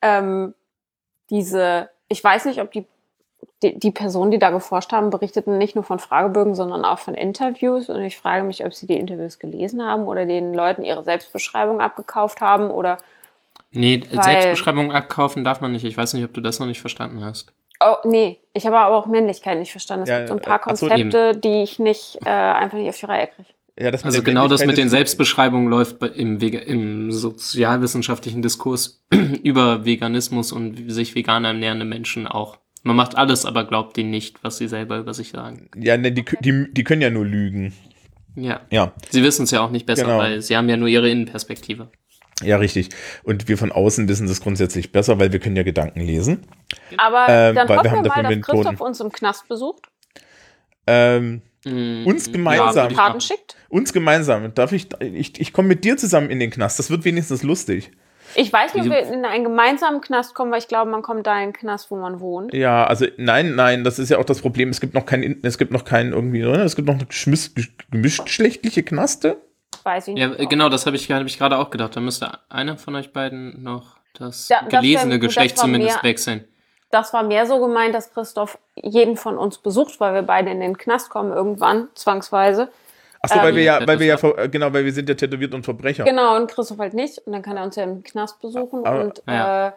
ähm, 0.00 0.54
diese, 1.30 1.90
ich 2.08 2.22
weiß 2.22 2.46
nicht, 2.46 2.60
ob 2.60 2.72
die, 2.72 2.86
die, 3.62 3.78
die 3.78 3.90
Personen, 3.90 4.30
die 4.30 4.38
da 4.38 4.50
geforscht 4.50 4.92
haben, 4.92 5.10
berichteten 5.10 5.58
nicht 5.58 5.74
nur 5.74 5.84
von 5.84 5.98
Fragebögen, 5.98 6.54
sondern 6.54 6.84
auch 6.84 6.98
von 6.98 7.14
Interviews. 7.14 7.88
Und 7.88 8.02
ich 8.02 8.16
frage 8.16 8.44
mich, 8.44 8.64
ob 8.64 8.74
sie 8.74 8.86
die 8.86 8.96
Interviews 8.98 9.38
gelesen 9.38 9.84
haben 9.84 10.06
oder 10.06 10.26
den 10.26 10.54
Leuten 10.54 10.84
ihre 10.84 11.04
Selbstbeschreibung 11.04 11.80
abgekauft 11.80 12.40
haben 12.40 12.70
oder 12.70 12.98
Nee, 13.70 14.02
Weil- 14.12 14.22
Selbstbeschreibung 14.22 14.92
abkaufen 14.92 15.44
darf 15.44 15.60
man 15.60 15.72
nicht. 15.72 15.84
Ich 15.84 15.96
weiß 15.96 16.14
nicht, 16.14 16.24
ob 16.24 16.32
du 16.32 16.40
das 16.40 16.58
noch 16.58 16.66
nicht 16.66 16.80
verstanden 16.80 17.22
hast. 17.24 17.52
Oh, 17.80 17.96
nee, 18.04 18.40
ich 18.54 18.66
habe 18.66 18.78
aber 18.78 18.96
auch 18.96 19.06
Männlichkeit 19.06 19.58
nicht 19.58 19.70
verstanden. 19.70 20.04
Es 20.04 20.08
Ja, 20.08 20.18
gibt 20.18 20.28
so 20.30 20.34
ein 20.34 20.40
paar 20.40 20.58
äh, 20.66 20.74
so, 20.74 20.88
Konzepte, 20.88 21.36
die 21.36 21.62
ich 21.62 21.78
nicht 21.78 22.18
äh, 22.24 22.30
einfach 22.30 22.78
nicht 22.78 22.88
auf 22.88 22.98
die 22.98 23.06
Reihe 23.06 23.26
kriege. 23.28 23.48
Ja, 23.80 23.90
das 23.92 24.04
Also 24.04 24.22
genau 24.22 24.48
das 24.48 24.64
mit 24.66 24.76
den 24.76 24.88
Selbstbeschreibungen 24.88 25.68
läuft 25.68 26.02
im, 26.02 26.38
im 26.40 27.12
sozialwissenschaftlichen 27.12 28.42
Diskurs 28.42 29.04
über 29.42 29.84
Veganismus 29.84 30.50
und 30.52 30.90
sich 30.90 31.14
vegan 31.14 31.44
ernährende 31.44 31.84
Menschen 31.84 32.26
auch. 32.26 32.58
Man 32.82 32.96
macht 32.96 33.16
alles, 33.16 33.44
aber 33.44 33.64
glaubt 33.64 33.96
denen 33.96 34.10
nicht, 34.10 34.42
was 34.42 34.58
sie 34.58 34.68
selber 34.68 34.98
über 34.98 35.14
sich 35.14 35.30
sagen. 35.30 35.68
Ja, 35.76 35.96
ne, 35.96 36.10
die, 36.12 36.24
die, 36.40 36.66
die 36.72 36.84
können 36.84 37.02
ja 37.02 37.10
nur 37.10 37.24
lügen. 37.24 37.72
Ja. 38.34 38.60
Ja, 38.70 38.92
Sie 39.10 39.22
wissen 39.22 39.44
es 39.44 39.50
ja 39.50 39.60
auch 39.60 39.70
nicht 39.70 39.86
besser, 39.86 40.04
Genau. 40.04 40.18
weil 40.18 40.42
sie 40.42 40.56
haben 40.56 40.68
ja 40.68 40.76
nur 40.76 40.88
ihre 40.88 41.10
Innenperspektive. 41.10 41.90
ja, 42.42 42.56
richtig. 42.56 42.88
Und 43.24 43.48
wir 43.48 43.58
von 43.58 43.72
außen 43.72 44.08
wissen 44.08 44.28
das 44.28 44.40
grundsätzlich 44.40 44.92
besser, 44.92 45.18
weil 45.18 45.32
wir 45.32 45.40
können 45.40 45.56
ja 45.56 45.64
Gedanken 45.64 46.00
lesen. 46.00 46.46
Aber 46.96 47.26
Ähm, 47.28 47.54
dann 47.56 47.68
weil 47.68 47.76
wir 47.76 47.78
hoffen 47.78 47.84
wir, 47.84 47.90
haben 47.90 48.04
dafür 48.04 48.22
mal, 48.22 48.28
dass. 48.28 48.42
Christoph 48.42 48.80
uns 48.80 49.00
im 49.00 49.10
Knast 49.12 49.48
besucht, 49.48 49.86
Ähm, 50.86 51.42
Mm, 51.64 52.06
Uns 52.06 52.30
gemeinsam. 52.30 52.90
ich 52.90 52.96
Karten 52.96 53.20
schickt. 53.20 53.56
uns 53.68 53.92
gemeinsam. 53.92 54.54
Darf 54.54 54.72
ich, 54.72 54.88
ich, 55.00 55.40
ich 55.40 55.52
komme 55.52 55.68
mit 55.68 55.84
dir 55.84 55.96
zusammen 55.96 56.30
in 56.30 56.38
den 56.40 56.50
Knast. 56.50 56.78
Das 56.78 56.90
wird 56.90 57.04
wenigstens 57.04 57.42
lustig. 57.42 57.90
Ich 58.34 58.52
weiß 58.52 58.74
nicht, 58.74 58.84
ob 58.84 58.90
wir 58.92 58.98
in 59.12 59.24
einen 59.24 59.42
gemeinsamen 59.42 60.00
Knast 60.02 60.34
kommen, 60.34 60.52
weil 60.52 60.58
ich 60.58 60.68
glaube, 60.68 60.90
man 60.90 61.00
kommt 61.02 61.26
da 61.26 61.36
in 61.38 61.48
den 61.48 61.52
Knast, 61.54 61.90
wo 61.90 61.96
man 61.96 62.20
wohnt. 62.20 62.52
Ja, 62.52 62.84
also 62.86 63.06
nein, 63.16 63.54
nein, 63.54 63.84
das 63.84 63.98
ist 63.98 64.10
ja 64.10 64.18
auch 64.18 64.24
das 64.24 64.40
Problem. 64.42 64.68
Es 64.68 64.80
gibt 64.80 64.92
noch 64.94 65.06
kein, 65.06 65.38
es 65.42 65.56
gibt 65.56 65.72
noch 65.72 65.84
keinen 65.84 66.12
irgendwie, 66.12 66.44
oder? 66.44 66.62
es 66.64 66.76
gibt 66.76 66.86
noch 66.88 66.98
geschmiss, 67.08 67.52
gemischtgeschlechtliche 67.90 68.82
Knaste. 68.82 69.38
Weiß 69.82 70.08
ich 70.08 70.16
Ja, 70.18 70.28
nicht. 70.28 70.40
äh, 70.40 70.46
genau, 70.46 70.68
das 70.68 70.86
habe 70.86 70.96
ich, 70.96 71.10
hab 71.10 71.24
ich 71.26 71.38
gerade 71.38 71.56
auch 71.58 71.70
gedacht. 71.70 71.96
Da 71.96 72.00
müsste 72.00 72.38
einer 72.50 72.76
von 72.76 72.94
euch 72.96 73.12
beiden 73.12 73.62
noch 73.62 73.96
das 74.14 74.48
Ja, 74.48 74.60
das 74.62 74.72
wär- 74.72 74.80
gelesene 74.80 75.18
das 75.18 75.26
Geschlecht 75.26 75.56
war 75.56 75.64
zumindest 75.64 76.02
wechseln. 76.02 76.44
Das 76.90 77.12
war 77.12 77.22
mehr 77.22 77.46
so 77.46 77.60
gemeint, 77.60 77.94
dass 77.94 78.12
Christoph 78.12 78.58
jeden 78.74 79.16
von 79.16 79.36
uns 79.36 79.58
besucht, 79.58 80.00
weil 80.00 80.14
wir 80.14 80.22
beide 80.22 80.50
in 80.50 80.60
den 80.60 80.78
Knast 80.78 81.10
kommen 81.10 81.32
irgendwann, 81.32 81.88
zwangsweise. 81.94 82.68
Achso, 83.20 83.36
weil 83.40 83.50
Ähm, 83.50 83.56
wir 83.56 83.62
ja, 83.64 83.80
Ja, 83.80 83.86
weil 83.86 83.98
wir 84.00 84.06
ja, 84.06 84.46
genau, 84.46 84.72
weil 84.72 84.84
wir 84.84 84.92
sind 84.92 85.08
ja 85.08 85.14
tätowiert 85.14 85.52
und 85.52 85.64
Verbrecher. 85.64 86.04
Genau, 86.04 86.36
und 86.36 86.50
Christoph 86.50 86.78
halt 86.78 86.94
nicht. 86.94 87.18
Und 87.26 87.32
dann 87.32 87.42
kann 87.42 87.56
er 87.56 87.64
uns 87.64 87.76
ja 87.76 87.82
im 87.82 88.02
Knast 88.04 88.40
besuchen. 88.40 88.86
Aber- 88.86 89.00
und 89.02 89.22
Ja. 89.26 89.68
äh, 89.68 89.72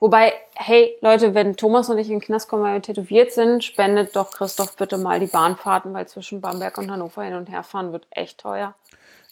wobei, 0.00 0.32
hey 0.54 0.96
Leute, 1.02 1.34
wenn 1.34 1.56
Thomas 1.56 1.88
und 1.90 1.98
ich 1.98 2.08
in 2.08 2.14
den 2.14 2.20
Knast 2.20 2.48
kommen, 2.48 2.62
weil 2.64 2.74
wir 2.74 2.82
tätowiert 2.82 3.32
sind, 3.32 3.62
spendet 3.62 4.16
doch 4.16 4.30
Christoph 4.32 4.74
bitte 4.76 4.96
mal 4.98 5.20
die 5.20 5.26
Bahnfahrten, 5.26 5.92
weil 5.94 6.08
zwischen 6.08 6.40
Bamberg 6.40 6.78
und 6.78 6.90
Hannover 6.90 7.22
hin 7.22 7.34
und 7.34 7.48
her 7.50 7.62
fahren 7.62 7.92
wird 7.92 8.06
echt 8.10 8.38
teuer. 8.38 8.74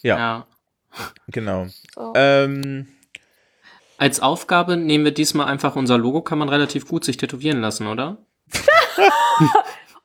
Ja, 0.02 0.18
Ja. 0.18 0.46
genau. 1.28 1.66
So. 1.94 2.12
Ähm, 2.14 2.86
Als 3.98 4.20
Aufgabe 4.20 4.76
nehmen 4.76 5.04
wir 5.04 5.12
diesmal 5.14 5.46
einfach 5.46 5.76
unser 5.76 5.98
Logo, 5.98 6.22
kann 6.22 6.38
man 6.38 6.48
relativ 6.48 6.86
gut 6.88 7.04
sich 7.04 7.16
tätowieren 7.16 7.60
lassen, 7.60 7.86
oder? 7.86 8.18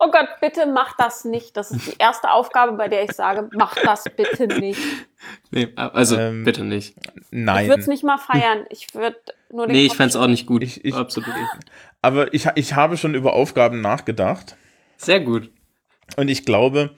Oh 0.02 0.10
Gott, 0.12 0.30
bitte 0.40 0.66
mach 0.66 0.96
das 0.96 1.26
nicht. 1.26 1.58
Das 1.58 1.72
ist 1.72 1.86
die 1.88 1.96
erste 2.00 2.32
Aufgabe, 2.32 2.72
bei 2.78 2.88
der 2.88 3.04
ich 3.04 3.12
sage, 3.12 3.50
mach 3.54 3.76
das 3.76 4.06
bitte 4.16 4.48
nicht. 4.48 4.80
Nee, 5.52 5.74
also 5.76 6.16
Ähm, 6.18 6.46
bitte 6.46 6.64
nicht. 6.64 6.96
nein. 7.32 7.64
Ich 7.64 7.70
würde 7.70 7.82
es 7.82 7.88
nicht 7.88 8.06
mal 8.06 8.18
feiern. 8.18 8.66
Ich 8.70 8.94
würde 8.96 9.18
nur 9.52 9.68
den 9.68 9.74
Nee, 9.76 9.82
ich 9.82 9.90
Kopf 9.90 9.98
fänd's 9.98 10.16
auch 10.16 10.28
nicht 10.28 10.46
gut. 10.46 10.64
Ich- 10.64 10.86
ich- 10.86 10.96
Absolut. 10.96 11.28
Aber 12.02 12.34
ich, 12.34 12.48
ich 12.56 12.76
habe 12.76 12.96
schon 12.96 13.14
über 13.14 13.34
Aufgaben 13.34 13.82
nachgedacht. 13.82 14.56
Sehr 14.96 15.20
gut. 15.20 15.52
Und 16.16 16.30
ich 16.30 16.46
glaube, 16.46 16.92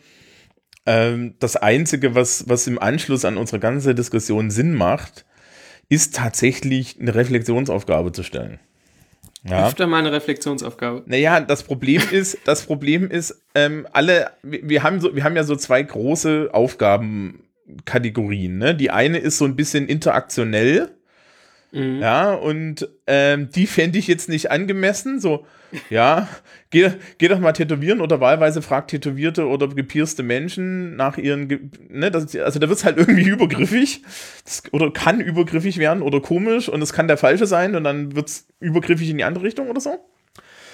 ähm, 0.85 1.34
das 1.39 1.55
Einzige, 1.55 2.13
was, 2.13 2.47
was 2.47 2.68
im 2.68 2.77
Anschluss 2.77 3.26
an 3.26 3.38
unsere 3.38 3.57
ganze 3.59 3.95
Diskussion 3.95 4.51
Sinn 4.51 4.76
macht, 4.76 5.26
ist 5.91 6.15
tatsächlich 6.15 6.95
eine 7.01 7.13
Reflexionsaufgabe 7.13 8.13
zu 8.13 8.23
stellen. 8.23 8.59
Ja. 9.43 9.68
Öfter 9.68 9.88
mal 9.88 9.97
eine 9.97 10.13
Reflexionsaufgabe. 10.13 11.03
Naja, 11.05 11.41
das 11.41 11.63
Problem 11.63 12.01
ist, 12.11 12.38
das 12.45 12.63
Problem 12.63 13.11
ist, 13.11 13.43
ähm, 13.55 13.85
alle, 13.91 14.31
wir, 14.41 14.69
wir 14.69 14.84
haben 14.84 15.01
so, 15.01 15.13
wir 15.13 15.26
haben 15.26 15.35
ja 15.35 15.43
so 15.43 15.57
zwei 15.57 15.84
große 15.84 16.51
Aufgabenkategorien. 16.53 18.57
Ne? 18.57 18.73
Die 18.73 18.89
eine 18.89 19.18
ist 19.18 19.38
so 19.38 19.43
ein 19.43 19.57
bisschen 19.57 19.89
interaktionell, 19.89 20.91
Mhm. 21.72 21.99
ja, 22.02 22.34
und 22.34 22.89
ähm, 23.07 23.49
die 23.49 23.65
fände 23.65 23.98
ich 23.98 24.07
jetzt 24.07 24.27
nicht 24.27 24.52
angemessen. 24.52 25.19
So, 25.19 25.45
ja, 25.89 26.27
geh, 26.69 26.91
geh 27.18 27.27
doch 27.30 27.39
mal 27.39 27.53
tätowieren 27.53 28.02
oder 28.02 28.19
wahlweise 28.19 28.61
frag 28.61 28.88
tätowierte 28.89 29.48
oder 29.48 29.68
gepierste 29.69 30.22
Menschen 30.22 30.95
nach 30.98 31.18
ihren, 31.18 31.48
Ge 31.48 31.60
ne, 31.89 32.11
das, 32.11 32.35
also 32.35 32.60
da 32.60 32.68
wird 32.68 32.80
es 32.80 32.85
halt 32.85 32.98
irgendwie 32.98 33.23
übergriffig 33.30 34.03
das, 34.43 34.64
oder 34.72 34.91
kann 34.91 35.22
übergriffig 35.22 35.77
werden 35.77 36.03
oder 36.03 36.19
komisch 36.19 36.68
und 36.68 36.81
es 36.81 36.91
kann 36.91 37.07
der 37.07 37.18
falsche 37.18 37.45
sein 37.45 37.76
und 37.76 37.85
dann 37.85 38.15
wird 38.15 38.27
es 38.27 38.48
übergriffig 38.60 39.10
in 39.10 39.18
die 39.18 39.23
andere 39.23 39.45
Richtung 39.45 39.69
oder 39.69 39.80
so. 39.80 39.98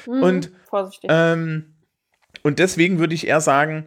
Mhm, 0.08 0.24
Und, 0.24 0.52
Vorsichtig. 0.70 1.10
Ähm, 1.14 1.76
und 2.42 2.60
deswegen 2.60 2.98
würde 2.98 3.14
ich 3.14 3.28
eher 3.28 3.42
sagen, 3.42 3.86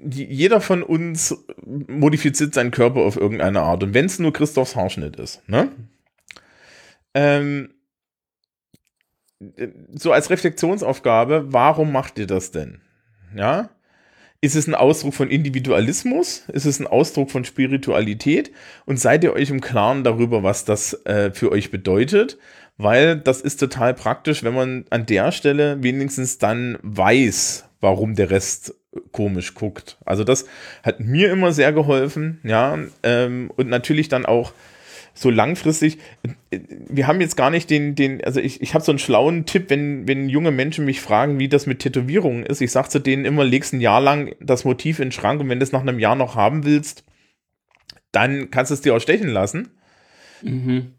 jeder 0.00 0.60
von 0.60 0.82
uns 0.82 1.44
modifiziert 1.64 2.54
seinen 2.54 2.70
Körper 2.70 3.00
auf 3.00 3.16
irgendeine 3.16 3.60
Art. 3.60 3.82
Und 3.82 3.94
wenn 3.94 4.06
es 4.06 4.18
nur 4.18 4.32
Christophs 4.32 4.76
Haarschnitt 4.76 5.16
ist, 5.16 5.48
ne? 5.48 5.70
Ähm, 7.14 7.70
so 9.94 10.12
als 10.12 10.30
Reflexionsaufgabe, 10.30 11.52
warum 11.52 11.92
macht 11.92 12.18
ihr 12.18 12.26
das 12.26 12.50
denn? 12.50 12.80
Ja? 13.34 13.70
Ist 14.40 14.54
es 14.54 14.66
ein 14.66 14.74
Ausdruck 14.74 15.14
von 15.14 15.30
Individualismus? 15.30 16.44
Ist 16.52 16.66
es 16.66 16.78
ein 16.78 16.86
Ausdruck 16.86 17.30
von 17.30 17.44
Spiritualität? 17.44 18.52
Und 18.84 19.00
seid 19.00 19.24
ihr 19.24 19.32
euch 19.32 19.50
im 19.50 19.60
Klaren 19.60 20.04
darüber, 20.04 20.42
was 20.42 20.64
das 20.64 21.04
äh, 21.06 21.32
für 21.32 21.50
euch 21.50 21.70
bedeutet? 21.70 22.38
Weil 22.76 23.16
das 23.16 23.40
ist 23.40 23.56
total 23.56 23.94
praktisch, 23.94 24.44
wenn 24.44 24.54
man 24.54 24.84
an 24.90 25.06
der 25.06 25.32
Stelle 25.32 25.82
wenigstens 25.82 26.36
dann 26.36 26.78
weiß, 26.82 27.65
warum 27.80 28.14
der 28.14 28.30
Rest 28.30 28.74
komisch 29.12 29.54
guckt. 29.54 29.98
Also 30.04 30.24
das 30.24 30.46
hat 30.82 31.00
mir 31.00 31.30
immer 31.30 31.52
sehr 31.52 31.72
geholfen, 31.72 32.40
ja. 32.44 32.78
Ähm, 33.02 33.50
und 33.56 33.68
natürlich 33.68 34.08
dann 34.08 34.26
auch 34.26 34.52
so 35.16 35.30
langfristig, 35.30 35.98
wir 36.50 37.06
haben 37.06 37.22
jetzt 37.22 37.36
gar 37.36 37.50
nicht 37.50 37.70
den, 37.70 37.94
den 37.94 38.22
also 38.22 38.38
ich, 38.38 38.60
ich 38.60 38.74
habe 38.74 38.84
so 38.84 38.92
einen 38.92 38.98
schlauen 38.98 39.46
Tipp, 39.46 39.70
wenn, 39.70 40.06
wenn 40.06 40.28
junge 40.28 40.50
Menschen 40.50 40.84
mich 40.84 41.00
fragen, 41.00 41.38
wie 41.38 41.48
das 41.48 41.66
mit 41.66 41.78
Tätowierungen 41.78 42.44
ist. 42.44 42.60
Ich 42.60 42.70
sage 42.70 42.90
zu 42.90 42.98
denen 42.98 43.24
immer, 43.24 43.42
legst 43.42 43.72
ein 43.72 43.80
Jahr 43.80 44.00
lang 44.00 44.34
das 44.40 44.64
Motiv 44.64 44.98
in 44.98 45.06
den 45.06 45.12
Schrank 45.12 45.40
und 45.40 45.48
wenn 45.48 45.58
du 45.58 45.64
es 45.64 45.72
nach 45.72 45.80
einem 45.80 45.98
Jahr 45.98 46.16
noch 46.16 46.34
haben 46.34 46.64
willst, 46.64 47.04
dann 48.12 48.50
kannst 48.50 48.70
du 48.70 48.74
es 48.74 48.82
dir 48.82 48.94
auch 48.94 49.00
stechen 49.00 49.28
lassen. 49.28 49.70
Mhm. 50.42 50.92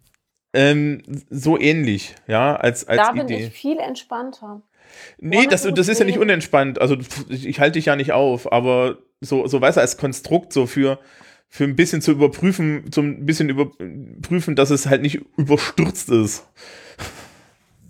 Ähm, 0.54 1.04
so 1.30 1.60
ähnlich, 1.60 2.16
ja, 2.26 2.56
als, 2.56 2.88
als 2.88 2.98
da 2.98 3.12
bin 3.12 3.26
Idee. 3.26 3.46
ich 3.46 3.54
viel 3.54 3.78
entspannter. 3.78 4.64
Nee, 5.20 5.48
das, 5.48 5.64
das 5.64 5.88
ist 5.88 6.00
ja 6.00 6.06
nicht 6.06 6.20
unentspannt. 6.20 6.80
Also 6.80 6.98
ich, 7.30 7.60
halte 7.60 7.74
dich 7.74 7.86
ja 7.86 7.96
nicht 7.96 8.14
auf, 8.14 8.52
aber 8.52 8.98
so, 9.22 9.48
so 9.48 9.62
weißt 9.62 9.78
du, 9.78 9.82
als 9.82 9.98
Konstrukt, 9.98 10.54
so 10.54 10.66
für, 10.66 11.00
für 11.50 11.64
ein 11.64 11.76
bisschen 11.76 12.02
zu 12.02 12.12
überprüfen, 12.12 12.92
zum 12.92 13.26
bisschen 13.26 13.50
überprüfen, 13.50 14.56
dass 14.56 14.70
es 14.70 14.88
halt 14.88 15.02
nicht 15.02 15.22
überstürzt 15.38 16.10
ist. 16.10 16.48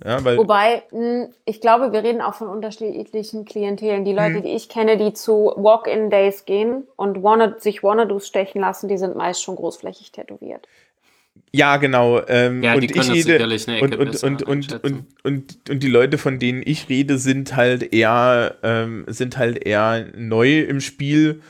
Ja. 0.05 0.23
Wobei, 0.23 0.83
mh, 0.91 1.29
ich 1.45 1.59
glaube, 1.59 1.91
wir 1.91 2.03
reden 2.03 2.21
auch 2.21 2.35
von 2.35 2.47
unterschiedlichen 2.49 3.45
Klientelen. 3.45 4.05
Die. 4.05 4.13
Leute, 4.13 4.41
die 4.41 4.49
ich 4.49 4.69
kenne, 4.69 4.95
die 4.97 5.13
zu 5.13 5.51
Walk-in-Days 5.55 6.45
gehen 6.45 6.87
und 6.95 7.23
wanna, 7.23 7.55
sich 7.59 7.83
Wannadoos 7.83 8.27
stechen 8.27 8.61
lassen, 8.61 8.87
die 8.87 8.97
sind 8.97 9.15
meist 9.15 9.43
schon 9.43 9.55
großflächig 9.55 10.11
tätowiert. 10.11 10.67
Ja, 11.53 11.77
genau. 11.77 12.21
Ähm, 12.27 12.63
Ja, 12.63 12.75
die 12.75 12.87
und 12.87 12.93
können 12.93 13.15
ich 13.15 13.25
das 13.25 13.67
rede, 13.67 13.75
Ecke 13.75 13.83
und, 13.83 13.95
und, 13.95 14.23
und, 14.23 14.43
und, 14.43 14.83
und, 14.83 15.05
und, 15.23 15.69
und 15.69 15.83
die 15.83 15.89
Leute, 15.89 16.17
von 16.17 16.39
denen 16.39 16.61
ich 16.65 16.89
rede, 16.89 17.17
sind 17.17 17.55
halt 17.55 17.93
eher, 17.93 18.55
ähm, 18.63 19.05
sind 19.07 19.37
halt 19.37 19.65
eher 19.65 20.07
neu 20.15 20.59
im 20.61 20.81
Spiel 20.81 21.41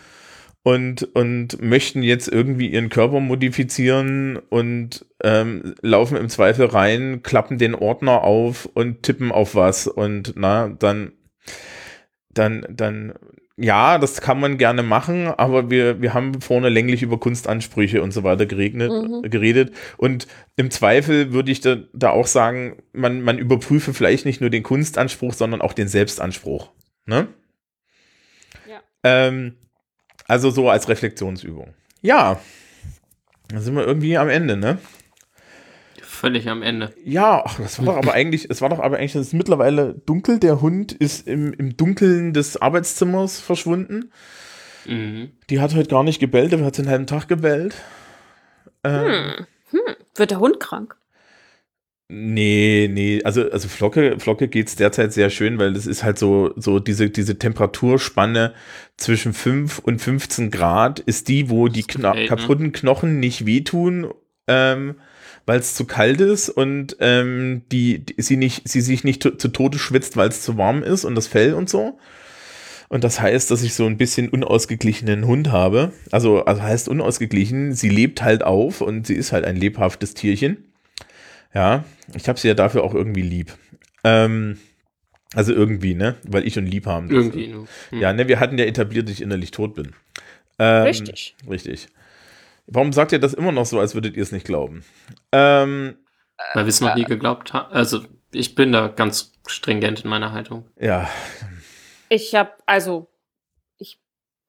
und, 0.63 1.03
und 1.15 1.61
möchten 1.61 2.03
jetzt 2.03 2.27
irgendwie 2.27 2.67
ihren 2.67 2.89
Körper 2.89 3.21
modifizieren 3.21 4.37
und 4.49 5.05
ähm, 5.23 5.75
laufen 5.81 6.17
im 6.17 6.27
Zweifel 6.27 6.65
rein, 6.65 7.23
klappen 7.23 7.57
den 7.57 7.73
Ordner 7.73 8.23
auf 8.23 8.65
und 8.73 9.03
tippen 9.03 9.31
auf 9.31 9.55
was 9.55 9.87
und 9.87 10.33
na, 10.35 10.67
dann, 10.67 11.13
dann, 12.33 12.65
dann, 12.69 13.13
ja, 13.59 13.97
das 13.97 14.21
kann 14.21 14.39
man 14.39 14.59
gerne 14.59 14.83
machen, 14.83 15.27
aber 15.27 15.71
wir, 15.71 15.99
wir 15.99 16.13
haben 16.13 16.41
vorne 16.41 16.69
länglich 16.69 17.01
über 17.01 17.19
Kunstansprüche 17.19 18.03
und 18.03 18.11
so 18.11 18.23
weiter 18.23 18.45
geregnet, 18.45 18.91
geredet. 19.31 19.73
Und 19.97 20.27
im 20.57 20.69
Zweifel 20.69 21.33
würde 21.33 21.51
ich 21.51 21.59
da, 21.59 21.77
da 21.91 22.11
auch 22.11 22.27
sagen, 22.27 22.83
man, 22.93 23.21
man 23.21 23.39
überprüfe 23.39 23.95
vielleicht 23.95 24.25
nicht 24.25 24.41
nur 24.41 24.51
den 24.51 24.61
Kunstanspruch, 24.61 25.33
sondern 25.33 25.61
auch 25.61 25.73
den 25.73 25.87
Selbstanspruch. 25.87 26.69
Ne? 27.07 27.27
Ja. 28.69 28.81
Ähm, 29.03 29.55
also 30.27 30.51
so 30.51 30.69
als 30.69 30.87
Reflexionsübung. 30.87 31.73
Ja. 32.03 32.39
Da 33.47 33.59
sind 33.59 33.75
wir 33.75 33.87
irgendwie 33.87 34.17
am 34.17 34.29
Ende, 34.29 34.55
ne? 34.55 34.77
Völlig 36.17 36.49
am 36.49 36.63
Ende. 36.63 36.91
Ja, 37.05 37.43
ach, 37.45 37.59
das 37.59 37.77
war 37.77 37.85
doch 37.85 37.97
aber 37.97 38.13
eigentlich, 38.13 38.49
es 38.49 38.59
war 38.59 38.69
doch 38.69 38.79
aber 38.79 38.97
eigentlich, 38.97 39.13
es 39.13 39.27
ist 39.27 39.33
mittlerweile 39.33 39.93
dunkel. 39.93 40.39
Der 40.39 40.61
Hund 40.61 40.91
ist 40.91 41.27
im, 41.27 41.53
im 41.53 41.77
Dunkeln 41.77 42.33
des 42.33 42.57
Arbeitszimmers 42.57 43.39
verschwunden. 43.39 44.11
Mhm. 44.87 45.33
Die 45.51 45.59
hat 45.59 45.75
heute 45.75 45.89
gar 45.89 46.03
nicht 46.03 46.19
gebellt, 46.19 46.55
aber 46.55 46.65
hat 46.65 46.79
den 46.79 46.89
halben 46.89 47.05
Tag 47.05 47.27
gebellt. 47.27 47.75
Ähm, 48.83 49.45
Wird 50.15 50.31
der 50.31 50.39
Hund 50.39 50.59
krank? 50.59 50.95
Nee, 52.09 52.89
nee, 52.91 53.21
also, 53.23 53.51
also 53.51 53.67
Flocke, 53.67 54.19
Flocke 54.19 54.47
geht's 54.47 54.75
derzeit 54.75 55.13
sehr 55.13 55.29
schön, 55.29 55.59
weil 55.59 55.73
das 55.73 55.85
ist 55.85 56.03
halt 56.03 56.17
so, 56.17 56.51
so 56.55 56.79
diese, 56.79 57.11
diese 57.11 57.37
Temperaturspanne 57.37 58.55
zwischen 58.95 59.33
5 59.33 59.77
und 59.77 60.01
15 60.01 60.49
Grad 60.49 60.99
ist 60.99 61.27
die, 61.27 61.51
wo 61.51 61.67
die 61.67 61.83
okay, 61.83 62.01
ne? 62.01 62.25
kaputten 62.25 62.71
Knochen 62.71 63.19
nicht 63.19 63.45
wehtun, 63.45 64.11
ähm, 64.47 64.95
weil 65.47 65.59
es 65.59 65.73
zu 65.73 65.85
kalt 65.85 66.19
ist 66.21 66.49
und 66.49 66.97
ähm, 66.99 67.63
die, 67.71 67.99
die, 67.99 68.21
sie, 68.21 68.35
nicht, 68.35 68.67
sie 68.67 68.81
sich 68.81 69.05
nicht 69.05 69.23
zu, 69.23 69.31
zu 69.31 69.47
Tode 69.47 69.79
schwitzt, 69.79 70.17
weil 70.17 70.27
es 70.27 70.41
zu 70.41 70.57
warm 70.57 70.83
ist 70.83 71.05
und 71.05 71.15
das 71.15 71.25
Fell 71.25 71.53
und 71.53 71.69
so. 71.69 71.97
Und 72.89 73.03
das 73.03 73.19
heißt, 73.19 73.49
dass 73.49 73.63
ich 73.63 73.73
so 73.73 73.85
ein 73.85 73.97
bisschen 73.97 74.29
unausgeglichenen 74.29 75.25
Hund 75.25 75.51
habe. 75.51 75.93
Also, 76.11 76.43
also 76.43 76.61
heißt 76.61 76.89
unausgeglichen, 76.89 77.73
sie 77.73 77.89
lebt 77.89 78.21
halt 78.21 78.43
auf 78.43 78.81
und 78.81 79.07
sie 79.07 79.15
ist 79.15 79.31
halt 79.31 79.45
ein 79.45 79.55
lebhaftes 79.55 80.13
Tierchen. 80.13 80.65
Ja, 81.53 81.85
ich 82.13 82.27
habe 82.27 82.37
sie 82.37 82.49
ja 82.49 82.53
dafür 82.53 82.83
auch 82.83 82.93
irgendwie 82.93 83.21
lieb. 83.21 83.57
Ähm, 84.03 84.57
also 85.33 85.53
irgendwie, 85.53 85.95
ne? 85.95 86.15
Weil 86.23 86.45
ich 86.45 86.57
und 86.57 86.65
lieb 86.65 86.85
haben. 86.85 87.09
Irgendwie 87.09 87.47
nur. 87.47 87.67
Hm. 87.89 87.99
Ja, 87.99 88.11
ne, 88.11 88.27
wir 88.27 88.41
hatten 88.41 88.57
ja 88.57 88.65
etabliert, 88.65 89.07
dass 89.07 89.15
ich 89.15 89.21
innerlich 89.21 89.51
tot 89.51 89.75
bin. 89.75 89.93
Ähm, 90.59 90.83
Richtig. 90.83 91.35
Richtig. 91.49 91.87
Warum 92.67 92.91
sagt 92.93 93.13
ihr 93.13 93.19
das 93.19 93.33
immer 93.33 93.51
noch 93.53 93.65
so, 93.65 93.79
als 93.79 93.93
würdet 93.95 94.15
ihr 94.17 94.23
es 94.23 94.31
nicht 94.31 94.45
glauben? 94.45 94.83
Ähm, 95.31 95.97
Weil 96.53 96.65
wir 96.65 96.69
es 96.69 96.81
noch 96.81 96.95
nie 96.95 97.05
geglaubt 97.05 97.53
haben. 97.53 97.73
Also, 97.73 98.03
ich 98.31 98.55
bin 98.55 98.73
da 98.73 98.89
ganz 98.89 99.31
stringent 99.47 100.01
in 100.03 100.09
meiner 100.09 100.33
Haltung. 100.33 100.69
ja, 100.79 101.09
Ich 102.09 102.35
habe, 102.35 102.51
also, 102.65 103.09
ich 103.77 103.99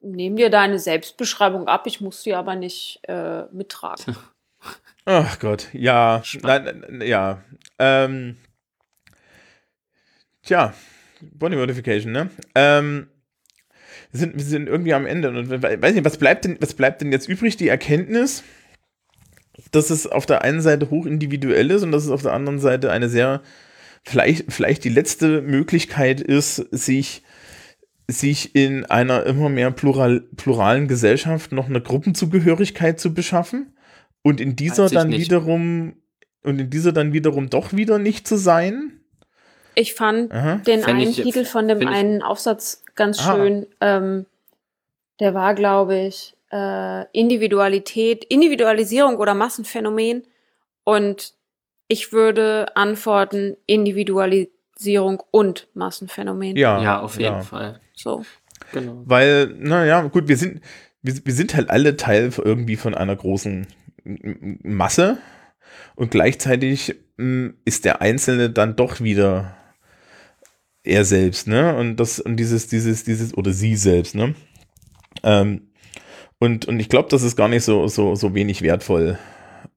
nehme 0.01 0.35
dir 0.35 0.49
deine 0.49 0.79
Selbstbeschreibung 0.79 1.67
ab, 1.67 1.87
ich 1.87 2.01
muss 2.01 2.23
die 2.23 2.33
aber 2.35 2.55
nicht 2.55 2.99
äh, 3.07 3.43
mittragen. 3.51 4.15
Ach 5.05 5.39
Gott, 5.39 5.69
ja, 5.73 6.21
nein, 6.41 6.83
nein, 6.87 7.01
ja. 7.07 7.41
Ähm, 7.79 8.37
tja, 10.43 10.73
Body 11.21 11.55
Modification, 11.55 12.11
ne? 12.11 12.29
Ähm, 12.53 13.09
sind, 14.11 14.35
wir 14.35 14.43
sind 14.43 14.67
irgendwie 14.67 14.93
am 14.93 15.05
Ende 15.05 15.29
und 15.29 15.49
we- 15.49 15.61
weiß 15.81 15.93
nicht, 15.93 16.05
was 16.05 16.17
bleibt 16.17 16.45
denn, 16.45 16.57
was 16.59 16.73
bleibt 16.73 17.01
denn 17.01 17.11
jetzt 17.11 17.29
übrig? 17.29 17.57
Die 17.57 17.67
Erkenntnis, 17.67 18.43
dass 19.71 19.89
es 19.89 20.07
auf 20.07 20.25
der 20.25 20.43
einen 20.43 20.61
Seite 20.61 20.89
hoch 20.89 21.05
individuell 21.05 21.69
ist 21.71 21.83
und 21.83 21.91
dass 21.91 22.05
es 22.05 22.09
auf 22.09 22.21
der 22.23 22.33
anderen 22.33 22.59
Seite 22.59 22.91
eine 22.91 23.09
sehr, 23.09 23.41
vielleicht, 24.03 24.51
vielleicht 24.51 24.83
die 24.83 24.89
letzte 24.89 25.41
Möglichkeit 25.41 26.21
ist, 26.21 26.55
sich 26.71 27.23
sich 28.11 28.55
in 28.55 28.85
einer 28.85 29.23
immer 29.27 29.49
mehr 29.49 29.69
plural, 29.69 30.21
pluralen 30.35 30.87
Gesellschaft 30.87 31.51
noch 31.51 31.69
eine 31.69 31.79
Gruppenzugehörigkeit 31.79 32.99
zu 32.99 33.13
beschaffen 33.13 33.75
und 34.23 34.41
in 34.41 34.55
dieser 34.55 34.89
dann 34.89 35.09
nicht. 35.09 35.21
wiederum 35.21 35.93
und 36.41 36.57
in 36.57 36.71
dieser 36.71 36.91
dann 36.91 37.13
wiederum 37.13 37.51
doch 37.51 37.73
wieder 37.73 37.99
nicht 37.99 38.27
zu 38.27 38.35
sein. 38.35 38.98
Ich 39.79 39.93
fand 39.93 40.31
Aha. 40.33 40.55
den 40.55 40.81
Fänd 40.81 40.87
einen 40.87 41.09
ich- 41.09 41.21
Titel 41.21 41.45
von 41.45 41.67
dem 41.69 41.87
einen 41.87 42.21
Aufsatz 42.21 42.83
ganz 42.95 43.19
Ah. 43.19 43.35
schön. 43.35 43.65
Ähm, 43.79 44.25
der 45.21 45.33
war, 45.33 45.53
glaube 45.55 45.97
ich, 45.97 46.35
äh, 46.51 47.05
Individualität, 47.17 48.25
Individualisierung 48.25 49.15
oder 49.17 49.33
Massenphänomen. 49.35 50.23
Und 50.83 51.33
ich 51.87 52.11
würde 52.11 52.75
antworten 52.75 53.55
Individualisierung 53.67 55.23
und 55.31 55.67
Massenphänomen. 55.73 56.57
Ja, 56.57 56.81
Ja, 56.81 56.99
auf 57.01 57.17
jeden 57.17 57.35
ja. 57.35 57.41
Fall. 57.41 57.79
So. 57.95 58.23
Genau. 58.73 59.01
Weil, 59.05 59.47
naja, 59.57 60.01
gut, 60.03 60.27
wir 60.27 60.35
sind, 60.37 60.61
wir, 61.01 61.13
wir 61.23 61.33
sind 61.33 61.55
halt 61.55 61.69
alle 61.69 61.95
Teil 61.95 62.31
irgendwie 62.43 62.75
von 62.75 62.93
einer 62.95 63.15
großen 63.15 63.65
Masse 64.63 65.17
und 65.95 66.11
gleichzeitig 66.11 66.95
mh, 67.17 67.53
ist 67.65 67.85
der 67.85 68.01
Einzelne 68.01 68.49
dann 68.49 68.75
doch 68.75 69.01
wieder 69.01 69.55
er 70.89 71.05
selbst, 71.05 71.47
ne? 71.47 71.75
Und 71.75 71.97
das, 71.97 72.19
und 72.19 72.35
dieses, 72.37 72.67
dieses, 72.67 73.03
dieses, 73.03 73.35
oder 73.37 73.51
sie 73.53 73.75
selbst, 73.75 74.15
ne? 74.15 74.35
Ähm, 75.23 75.69
und, 76.39 76.65
und 76.65 76.79
ich 76.79 76.89
glaube, 76.89 77.09
das 77.09 77.23
ist 77.23 77.35
gar 77.35 77.47
nicht 77.47 77.63
so, 77.63 77.87
so, 77.87 78.15
so 78.15 78.33
wenig 78.33 78.61
wertvoll. 78.61 79.17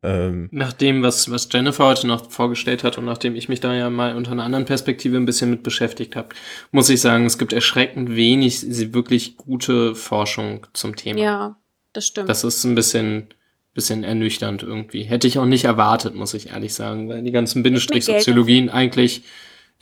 Ähm, 0.05 0.48
Nach 0.52 0.72
dem, 0.72 1.02
was, 1.02 1.30
was 1.30 1.48
Jennifer 1.52 1.86
heute 1.86 2.06
noch 2.06 2.30
vorgestellt 2.30 2.82
hat 2.84 2.98
und 2.98 3.05
nachdem 3.05 3.34
ich 3.36 3.48
mich 3.48 3.60
da 3.60 3.74
ja 3.74 3.89
mal 3.90 4.16
unter 4.16 4.32
einer 4.32 4.44
anderen 4.44 4.64
Perspektive 4.64 5.16
ein 5.16 5.26
bisschen 5.26 5.51
mit 5.51 5.62
beschäftigt 5.62 6.16
habe, 6.16 6.30
muss 6.72 6.89
ich 6.89 7.01
sagen, 7.01 7.24
es 7.26 7.39
gibt 7.39 7.52
erschreckend 7.52 8.14
wenig 8.14 8.60
sie- 8.60 8.94
wirklich 8.94 9.36
gute 9.36 9.94
Forschung 9.94 10.66
zum 10.72 10.97
Thema. 10.97 11.20
Ja, 11.20 11.56
das 11.93 12.06
stimmt. 12.06 12.28
Das 12.28 12.43
ist 12.44 12.64
ein 12.64 12.74
bisschen, 12.74 13.28
bisschen 13.74 14.02
ernüchternd 14.05 14.62
irgendwie. 14.62 15.02
Hätte 15.02 15.26
ich 15.28 15.39
auch 15.39 15.47
nicht 15.47 15.64
erwartet, 15.64 16.14
muss 16.14 16.34
ich 16.34 16.51
ehrlich 16.51 16.74
sagen, 16.74 17.09
weil 17.09 17.22
die 17.22 17.32
ganzen 17.32 17.62
Bindestrich-Soziologien 17.62 18.70
eigentlich 18.70 19.22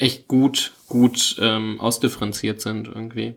echt 0.01 0.29
gut, 0.29 0.73
gut 0.89 1.37
ähm, 1.41 1.81
ausdifferenziert 1.81 2.61
sind 2.61 2.89
irgendwie. 2.89 3.35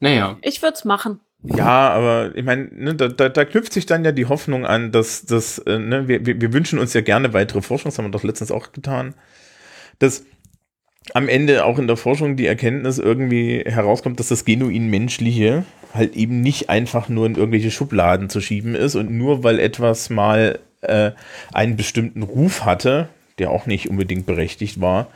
Naja, 0.00 0.38
ich 0.42 0.62
würde 0.62 0.74
es 0.74 0.84
machen. 0.84 1.20
Ja, 1.44 1.90
aber 1.90 2.36
ich 2.36 2.44
meine, 2.44 2.68
ne, 2.72 2.94
da, 2.94 3.08
da, 3.08 3.28
da 3.28 3.44
knüpft 3.44 3.72
sich 3.72 3.84
dann 3.84 4.04
ja 4.04 4.12
die 4.12 4.26
Hoffnung 4.26 4.64
an, 4.64 4.92
dass, 4.92 5.24
dass 5.24 5.58
äh, 5.58 5.78
ne, 5.78 6.06
wir, 6.06 6.24
wir, 6.24 6.52
wünschen 6.52 6.78
uns 6.78 6.94
ja 6.94 7.00
gerne 7.00 7.32
weitere 7.32 7.62
Forschung, 7.62 7.90
das 7.90 7.98
haben 7.98 8.06
wir 8.06 8.12
doch 8.12 8.22
letztens 8.22 8.52
auch 8.52 8.70
getan, 8.70 9.14
dass 9.98 10.24
am 11.14 11.28
Ende 11.28 11.64
auch 11.64 11.80
in 11.80 11.88
der 11.88 11.96
Forschung 11.96 12.36
die 12.36 12.46
Erkenntnis 12.46 12.98
irgendwie 12.98 13.64
herauskommt, 13.66 14.20
dass 14.20 14.28
das 14.28 14.44
genuin 14.44 14.88
Menschliche 14.88 15.64
halt 15.92 16.14
eben 16.14 16.40
nicht 16.42 16.70
einfach 16.70 17.08
nur 17.08 17.26
in 17.26 17.34
irgendwelche 17.34 17.72
Schubladen 17.72 18.30
zu 18.30 18.40
schieben 18.40 18.76
ist 18.76 18.94
und 18.94 19.10
nur 19.10 19.42
weil 19.42 19.58
etwas 19.58 20.10
mal 20.10 20.60
äh, 20.80 21.10
einen 21.52 21.76
bestimmten 21.76 22.22
Ruf 22.22 22.64
hatte, 22.64 23.08
der 23.38 23.50
auch 23.50 23.66
nicht 23.66 23.88
unbedingt 23.88 24.26
berechtigt 24.26 24.80
war, 24.80 25.08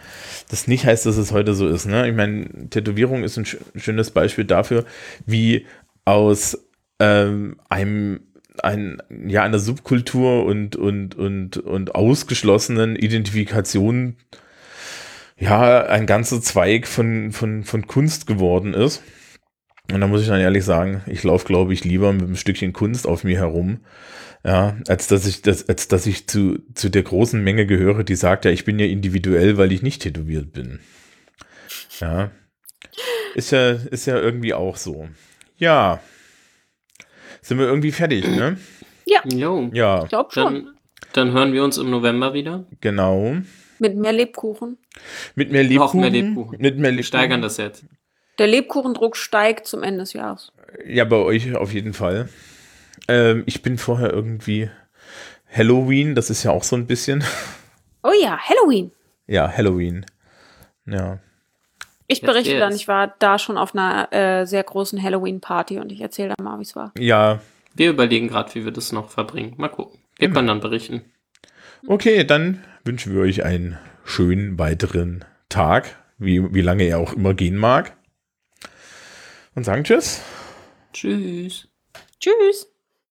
das 0.49 0.67
nicht 0.67 0.87
heißt, 0.87 1.07
dass 1.07 1.17
es 1.17 1.33
heute 1.33 1.55
so 1.55 1.69
ist. 1.69 1.87
Ne? 1.87 2.09
Ich 2.09 2.15
meine, 2.15 2.69
Tätowierung 2.71 3.25
ist 3.25 3.37
ein 3.37 3.45
sch 3.45 3.59
schönes 3.75 4.11
Beispiel 4.11 4.45
dafür, 4.45 4.85
wie 5.27 5.67
aus 6.05 6.59
ähm, 6.99 7.57
einem 7.69 8.21
ein, 8.63 9.03
ja, 9.27 9.43
einer 9.43 9.59
Subkultur 9.59 10.47
und, 10.47 10.77
und, 10.77 11.15
und, 11.15 11.59
und 11.59 11.95
ausgeschlossenen 11.95 12.97
Identifikation 12.97 14.17
ja, 15.39 15.85
ein 15.85 16.07
ganzer 16.07 16.41
Zweig 16.41 16.87
von, 16.87 17.33
von, 17.33 17.65
von 17.65 17.87
Kunst 17.87 18.27
geworden 18.27 18.73
ist. 18.73 19.03
Und 19.93 20.01
da 20.01 20.07
muss 20.07 20.23
ich 20.23 20.29
dann 20.29 20.41
ehrlich 20.41 20.65
sagen, 20.65 21.03
ich 21.07 21.23
laufe, 21.23 21.47
glaube 21.47 21.73
ich, 21.73 21.85
lieber 21.85 22.13
mit 22.13 22.23
einem 22.23 22.37
Stückchen 22.37 22.73
Kunst 22.73 23.07
auf 23.07 23.23
mir 23.23 23.39
herum, 23.39 23.81
ja, 24.47 24.77
als 24.89 25.09
dass 25.09 25.27
ich, 25.27 25.43
das, 25.43 25.69
als 25.69 25.89
dass 25.89 26.07
ich 26.07 26.27
zu, 26.29 26.59
zu 26.75 26.89
der 26.89 27.03
großen 27.03 27.43
Menge 27.43 27.67
gehöre, 27.67 28.05
die 28.05 28.15
sagt, 28.15 28.45
ja, 28.45 28.51
ich 28.51 28.65
bin 28.65 28.79
ja 28.79 28.87
individuell, 28.87 29.57
weil 29.59 29.73
ich 29.73 29.83
nicht 29.83 30.03
tätowiert 30.03 30.53
bin. 30.53 30.81
Ja. 32.01 32.31
Ist 33.35 33.51
ja, 33.51 33.73
ist 33.73 34.07
ja 34.07 34.19
irgendwie 34.19 34.55
auch 34.55 34.77
so. 34.77 35.09
Ja. 35.59 36.01
Sind 37.43 37.59
wir 37.59 37.67
irgendwie 37.67 37.93
fertig, 37.93 38.27
ne? 38.27 38.57
jo. 39.27 39.71
Ja, 39.73 40.03
Ich 40.05 40.09
glaube 40.09 40.31
schon. 40.33 40.45
Dann, 40.55 40.75
dann 41.13 41.33
hören 41.33 41.53
wir 41.53 41.63
uns 41.65 41.79
im 41.79 41.91
November 41.91 42.35
wieder. 42.35 42.67
genau. 42.81 43.37
Mit 43.79 43.95
mehr 43.95 44.13
Lebkuchen. 44.13 44.79
Mit 45.35 45.53
mehr 45.53 45.63
Noch 45.65 45.71
Lebkuchen. 45.71 46.01
mehr 46.01 46.09
Lebkuchen. 46.11 46.59
Mit 46.63 46.77
mehr 46.79 46.85
Wir 46.85 46.97
Lebkuchen. 46.97 47.05
steigern 47.05 47.43
das 47.43 47.59
jetzt. 47.59 47.85
Der 48.39 48.47
Lebkuchendruck 48.47 49.17
steigt 49.19 49.67
zum 49.67 49.83
Ende 49.83 50.01
des 50.01 50.15
Jahres. 50.15 50.53
Ja, 50.87 51.05
bei 51.05 51.17
euch 51.17 51.55
auf 51.55 51.75
jeden 51.75 51.93
Fall. 51.93 52.29
Ähm, 53.09 53.43
ich 53.47 53.63
bin 53.63 53.79
vorher 53.79 54.13
irgendwie 54.13 54.71
Halloween, 55.51 56.15
das 56.15 56.31
ist 56.31 56.43
ja 56.43 56.51
auch 56.51 56.65
so 56.65 56.77
ein 56.77 56.87
bisschen. 56.87 57.25
Oh 58.03 58.13
ja, 58.23 58.39
Halloween. 58.39 58.93
Ja, 59.27 59.51
Halloween. 59.51 60.07
Ja. 60.87 61.19
Ich 62.09 62.21
berichte 62.21 62.59
dann, 62.59 62.73
ich 62.75 62.87
war 62.87 63.15
da 63.19 63.39
schon 63.39 63.59
auf 63.59 63.75
einer 63.75 64.13
äh, 64.13 64.47
sehr 64.47 64.63
großen 64.63 65.03
Halloween-Party 65.03 65.81
und 65.81 65.91
ich 65.91 66.01
erzähle 66.01 66.35
dann 66.37 66.45
mal, 66.45 66.59
wie 66.59 66.63
es 66.63 66.77
war. 66.77 66.93
Ja, 66.99 67.41
Wir 67.75 67.91
überlegen 67.91 68.29
gerade, 68.29 68.55
wie 68.55 68.65
wir 68.65 68.73
das 68.73 68.93
noch 68.93 69.11
verbringen. 69.11 69.55
Mal 69.57 69.69
gucken. 69.69 69.99
Wir 70.19 70.31
können 70.31 70.47
dann 70.47 70.61
berichten. 70.61 71.05
okay, 71.89 72.25
dann 72.25 72.63
wünschen 72.85 73.13
wir 73.13 73.23
euch 73.23 73.45
einen 73.45 73.77
schönen 74.05 74.59
weiteren 74.59 75.25
Tag, 75.49 75.97
wie, 76.19 76.55
wie 76.55 76.63
lange 76.63 76.85
er 76.85 76.99
auch 76.99 77.13
immer 77.13 77.35
gehen 77.35 77.57
mag. 77.57 77.97
Und 79.55 79.65
sagen 79.65 79.85
Tschüss. 79.85 80.23
Tschüss. 80.93 81.69
Tschüss! 82.21 82.76